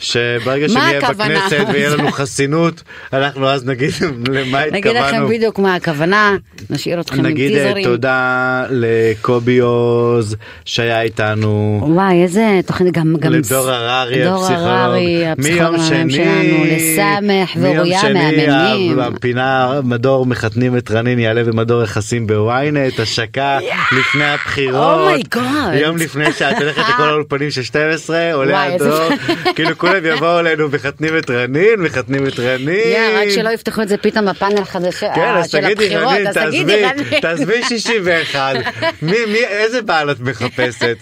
שברגע 0.00 0.68
שנהיה? 0.68 1.00
בכנסת 1.00 1.64
ויהיה 1.72 1.90
לנו 1.90 2.12
חסינות, 2.12 2.82
אנחנו 3.12 3.48
אז 3.48 3.64
נגיד 3.64 3.90
למה 4.34 4.62
נגיד 4.72 4.92
לכם 4.92 5.04
התכוונו. 5.04 5.28
בדיוק 5.28 5.58
מה 5.58 5.74
הכוונה, 5.74 6.36
נשאיר 6.70 7.00
אתכם 7.00 7.18
עם 7.18 7.26
נגיד 7.26 7.52
אה, 7.52 7.64
טיזרים. 7.64 7.84
תודה 7.84 8.64
לקובי 8.70 9.58
עוז 9.58 10.36
שהיה 10.64 11.02
איתנו. 11.02 11.80
וואי, 11.82 12.22
איזה 12.22 12.60
תוכנית, 12.66 12.92
גם... 12.92 13.16
גם 13.20 13.32
לדור 13.32 13.70
הררי 13.70 14.24
הפסיכולוג. 14.24 15.38
מיום 15.38 15.78
שני, 15.78 16.76
לסמך 16.76 17.56
מיום 17.56 17.89
ואוריה 17.90 18.00
שני. 18.00 18.94
הפינה 19.02 19.80
מדור 19.84 20.26
מחתנים 20.26 20.76
את 20.76 20.90
רנין 20.90 21.18
יעלה 21.18 21.44
במדור 21.44 21.82
יחסים 21.82 22.26
בוויינט, 22.26 23.00
השקה 23.00 23.58
לפני 23.98 24.24
הבחירות. 24.24 24.98
oh 24.98 25.09
my 25.09 25.20
god. 25.20 25.42
יום 25.74 25.96
לפני 25.96 26.32
שאת 26.32 26.56
הולכת 26.58 26.82
לכל 26.88 27.08
האולפנים 27.08 27.50
של 27.50 27.62
12, 27.62 28.32
עולה 28.32 28.64
הדור, 28.64 29.08
כאילו 29.56 29.78
כולם 29.78 30.04
יבואו 30.04 30.38
אלינו 30.40 30.68
מחתנים 30.68 31.16
את 31.18 31.30
רנין, 31.30 31.74
מחתנים 31.78 32.26
את 32.26 32.40
רנין. 32.40 32.96
רק 33.22 33.28
שלא 33.30 33.50
יפתחו 33.50 33.82
את 33.82 33.88
זה 33.88 33.96
פתאום 33.96 34.26
בפאנל 34.30 34.64
חדש 34.64 34.94
כן, 34.94 35.34
של 35.48 35.60
תגידי, 35.60 35.72
הבחירות, 35.72 36.12
רנין, 36.12 36.26
אז 36.26 36.34
תגידי, 36.38 36.84
רנין. 36.84 37.20
תעזבי 37.20 37.62
61. 37.68 38.56
מי, 39.02 39.16
מי, 39.26 39.38
איזה 39.38 39.82
בעל 39.82 40.10
את 40.10 40.20
מחפשת? 40.20 40.96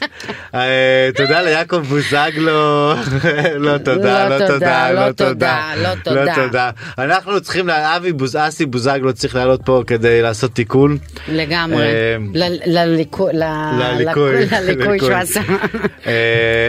אה, 0.55 1.09
תודה 1.17 1.43
ליעקב 1.43 1.79
בוזגלו. 1.79 2.95
לא 3.57 3.79
תודה, 3.79 4.29
לא 4.29 4.39
לא 4.39 4.47
תודה, 4.47 4.93
לא 4.93 5.07
לא 5.07 5.13
תודה, 5.13 5.59
תודה. 6.05 6.25
לא 6.25 6.35
תודה. 6.35 6.71
אנחנו 6.99 7.41
צריכים, 7.41 7.71
אבי 7.71 8.13
בוז- 8.13 8.37
אסי 8.37 8.67
בוזגלו 8.67 9.13
צריך 9.13 9.35
לעלות 9.35 9.61
פה 9.65 9.83
כדי 9.87 10.23
לעשות 10.23 10.53
תיקון. 10.55 10.99
לגמרי. 11.29 11.83
אה, 11.83 12.17
ל- 12.35 12.79
לליקוי, 12.79 13.33
שהוא 14.99 15.13
עשה. 15.13 15.41
אה, 16.07 16.13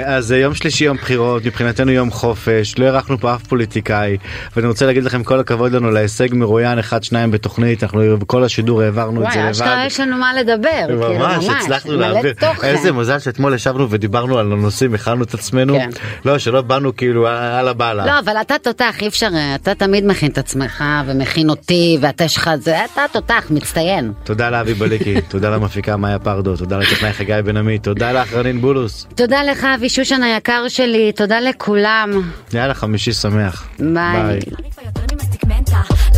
אז 0.05 0.31
יום 0.31 0.53
שלישי 0.55 0.85
יום 0.85 0.97
בחירות 0.97 1.45
מבחינתנו 1.45 1.91
יום 1.91 2.11
חופש 2.11 2.75
לא 2.79 2.85
אירחנו 2.85 3.17
פה 3.19 3.35
אף 3.35 3.43
פוליטיקאי 3.47 4.17
ואני 4.55 4.67
רוצה 4.67 4.85
להגיד 4.85 5.03
לכם 5.03 5.23
כל 5.23 5.39
הכבוד 5.39 5.71
לנו 5.71 5.91
להישג 5.91 6.27
מרואיין 6.33 6.79
אחד 6.79 7.03
שניים 7.03 7.31
בתוכנית 7.31 7.83
אנחנו 7.83 8.17
בכל 8.17 8.43
השידור 8.43 8.81
העברנו 8.81 9.25
את 9.25 9.31
זה 9.31 9.37
וואי, 9.39 9.43
לבד. 9.43 9.51
אשכרה 9.51 9.85
יש 9.85 9.99
לנו 9.99 10.17
מה 10.17 10.33
לדבר. 10.33 10.69
כאילו, 10.87 11.19
ממש 11.19 11.45
הצלחנו 11.49 11.91
מלא 11.97 12.07
להעביר. 12.11 12.33
איזה 12.63 12.91
מזל 12.91 13.19
שאתמול 13.19 13.53
ישבנו 13.53 13.87
ודיברנו 13.89 14.37
על 14.39 14.51
הנושאים 14.51 14.93
הכנו 14.93 15.23
את 15.23 15.33
עצמנו 15.33 15.73
כן. 15.75 15.89
לא 16.25 16.37
שלא 16.37 16.61
באנו 16.61 16.95
כאילו 16.95 17.27
על 17.27 17.67
הבעלה. 17.67 18.05
לא, 18.05 18.19
אבל 18.19 18.33
אתה 18.41 18.55
תותח, 18.63 18.95
אי 19.01 19.07
אפשר, 19.07 19.27
אתה 19.55 19.75
תמיד 19.75 19.98
מכין 20.05 20.31
את 20.31 20.37
עצמך 20.37 20.83
ומכין 21.05 21.49
אותי, 21.49 21.97
ואתה 22.01 22.23
יש 22.23 22.37
לך, 22.37 22.49
זה, 22.59 22.85
אתה 22.85 23.01
תותח, 23.11 23.47
מצטיין. 23.49 24.11
תודה 24.23 24.49
לאבי 24.49 24.73
בליקי 24.73 25.21
תודה 25.31 25.49
למפיקה 25.49 25.97
מאיה 25.97 26.19
פרדו 26.19 26.55
תודה 26.55 26.77
לטכנאי 26.77 27.13
חגי 27.13 27.41
בן 27.45 27.57
עמי 27.57 27.79
תודה 27.79 28.11
לך 28.11 28.33
רנין 28.33 28.61
בולוס 28.61 29.07
תודה 29.15 29.43
לך, 29.43 29.67
אבי 29.75 29.89
שושן 29.89 30.23
היקר 30.23 30.67
שלי, 30.67 31.11
תודה 31.11 31.39
לכולם. 31.39 32.09
יאללה 32.53 32.73
חמישי 32.73 33.13
שמח. 33.13 33.67
ביי. 33.79 34.39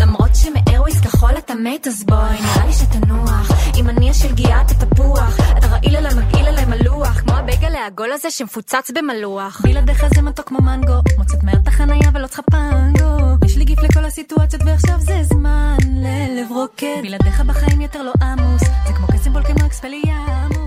למרות 0.01 0.30
שמארוויס 0.91 1.13
כחול 1.13 1.37
אתה 1.37 1.55
מת 1.55 1.87
אז 1.87 2.03
בואי 2.03 2.41
נראה 2.41 2.65
לי 2.65 2.73
שתנוח 2.73 3.51
אם 3.79 3.89
אני 3.89 4.09
השלגיית 4.09 4.71
התפוח 4.71 5.37
אתה 5.57 5.67
רעיל 5.67 5.95
עליי 5.95 6.13
מגעיל 6.13 6.47
עליי 6.47 6.65
מלוח 6.65 7.19
כמו 7.19 7.33
הבייגל 7.33 7.75
העגול 7.75 8.11
הזה 8.11 8.31
שמפוצץ 8.31 8.91
במלוח. 8.95 9.61
בלעדיך 9.63 10.05
זה 10.15 10.21
מתוק 10.21 10.47
כמו 10.47 10.61
מנגו 10.61 10.93
מוצאת 11.17 11.43
מהר 11.43 11.55
את 11.63 11.67
החנייה 11.67 12.09
ולא 12.13 12.27
צריכה 12.27 12.41
פנגו. 12.41 13.45
יש 13.45 13.57
לי 13.57 13.65
גיף 13.65 13.79
לכל 13.79 14.05
הסיטואציות 14.05 14.61
ועכשיו 14.65 14.99
זה 14.99 15.23
זמן 15.23 15.77
ללב 15.95 16.51
רוקד. 16.51 17.01
בלעדיך 17.03 17.41
בחיים 17.41 17.81
יותר 17.81 18.01
לא 18.03 18.13
עמוס 18.21 18.61
זה 18.61 18.93
כמו 18.93 19.07
קסם 19.07 19.33
בול 19.33 19.43
כמו 19.43 19.65
אקספליאמוס 19.65 20.60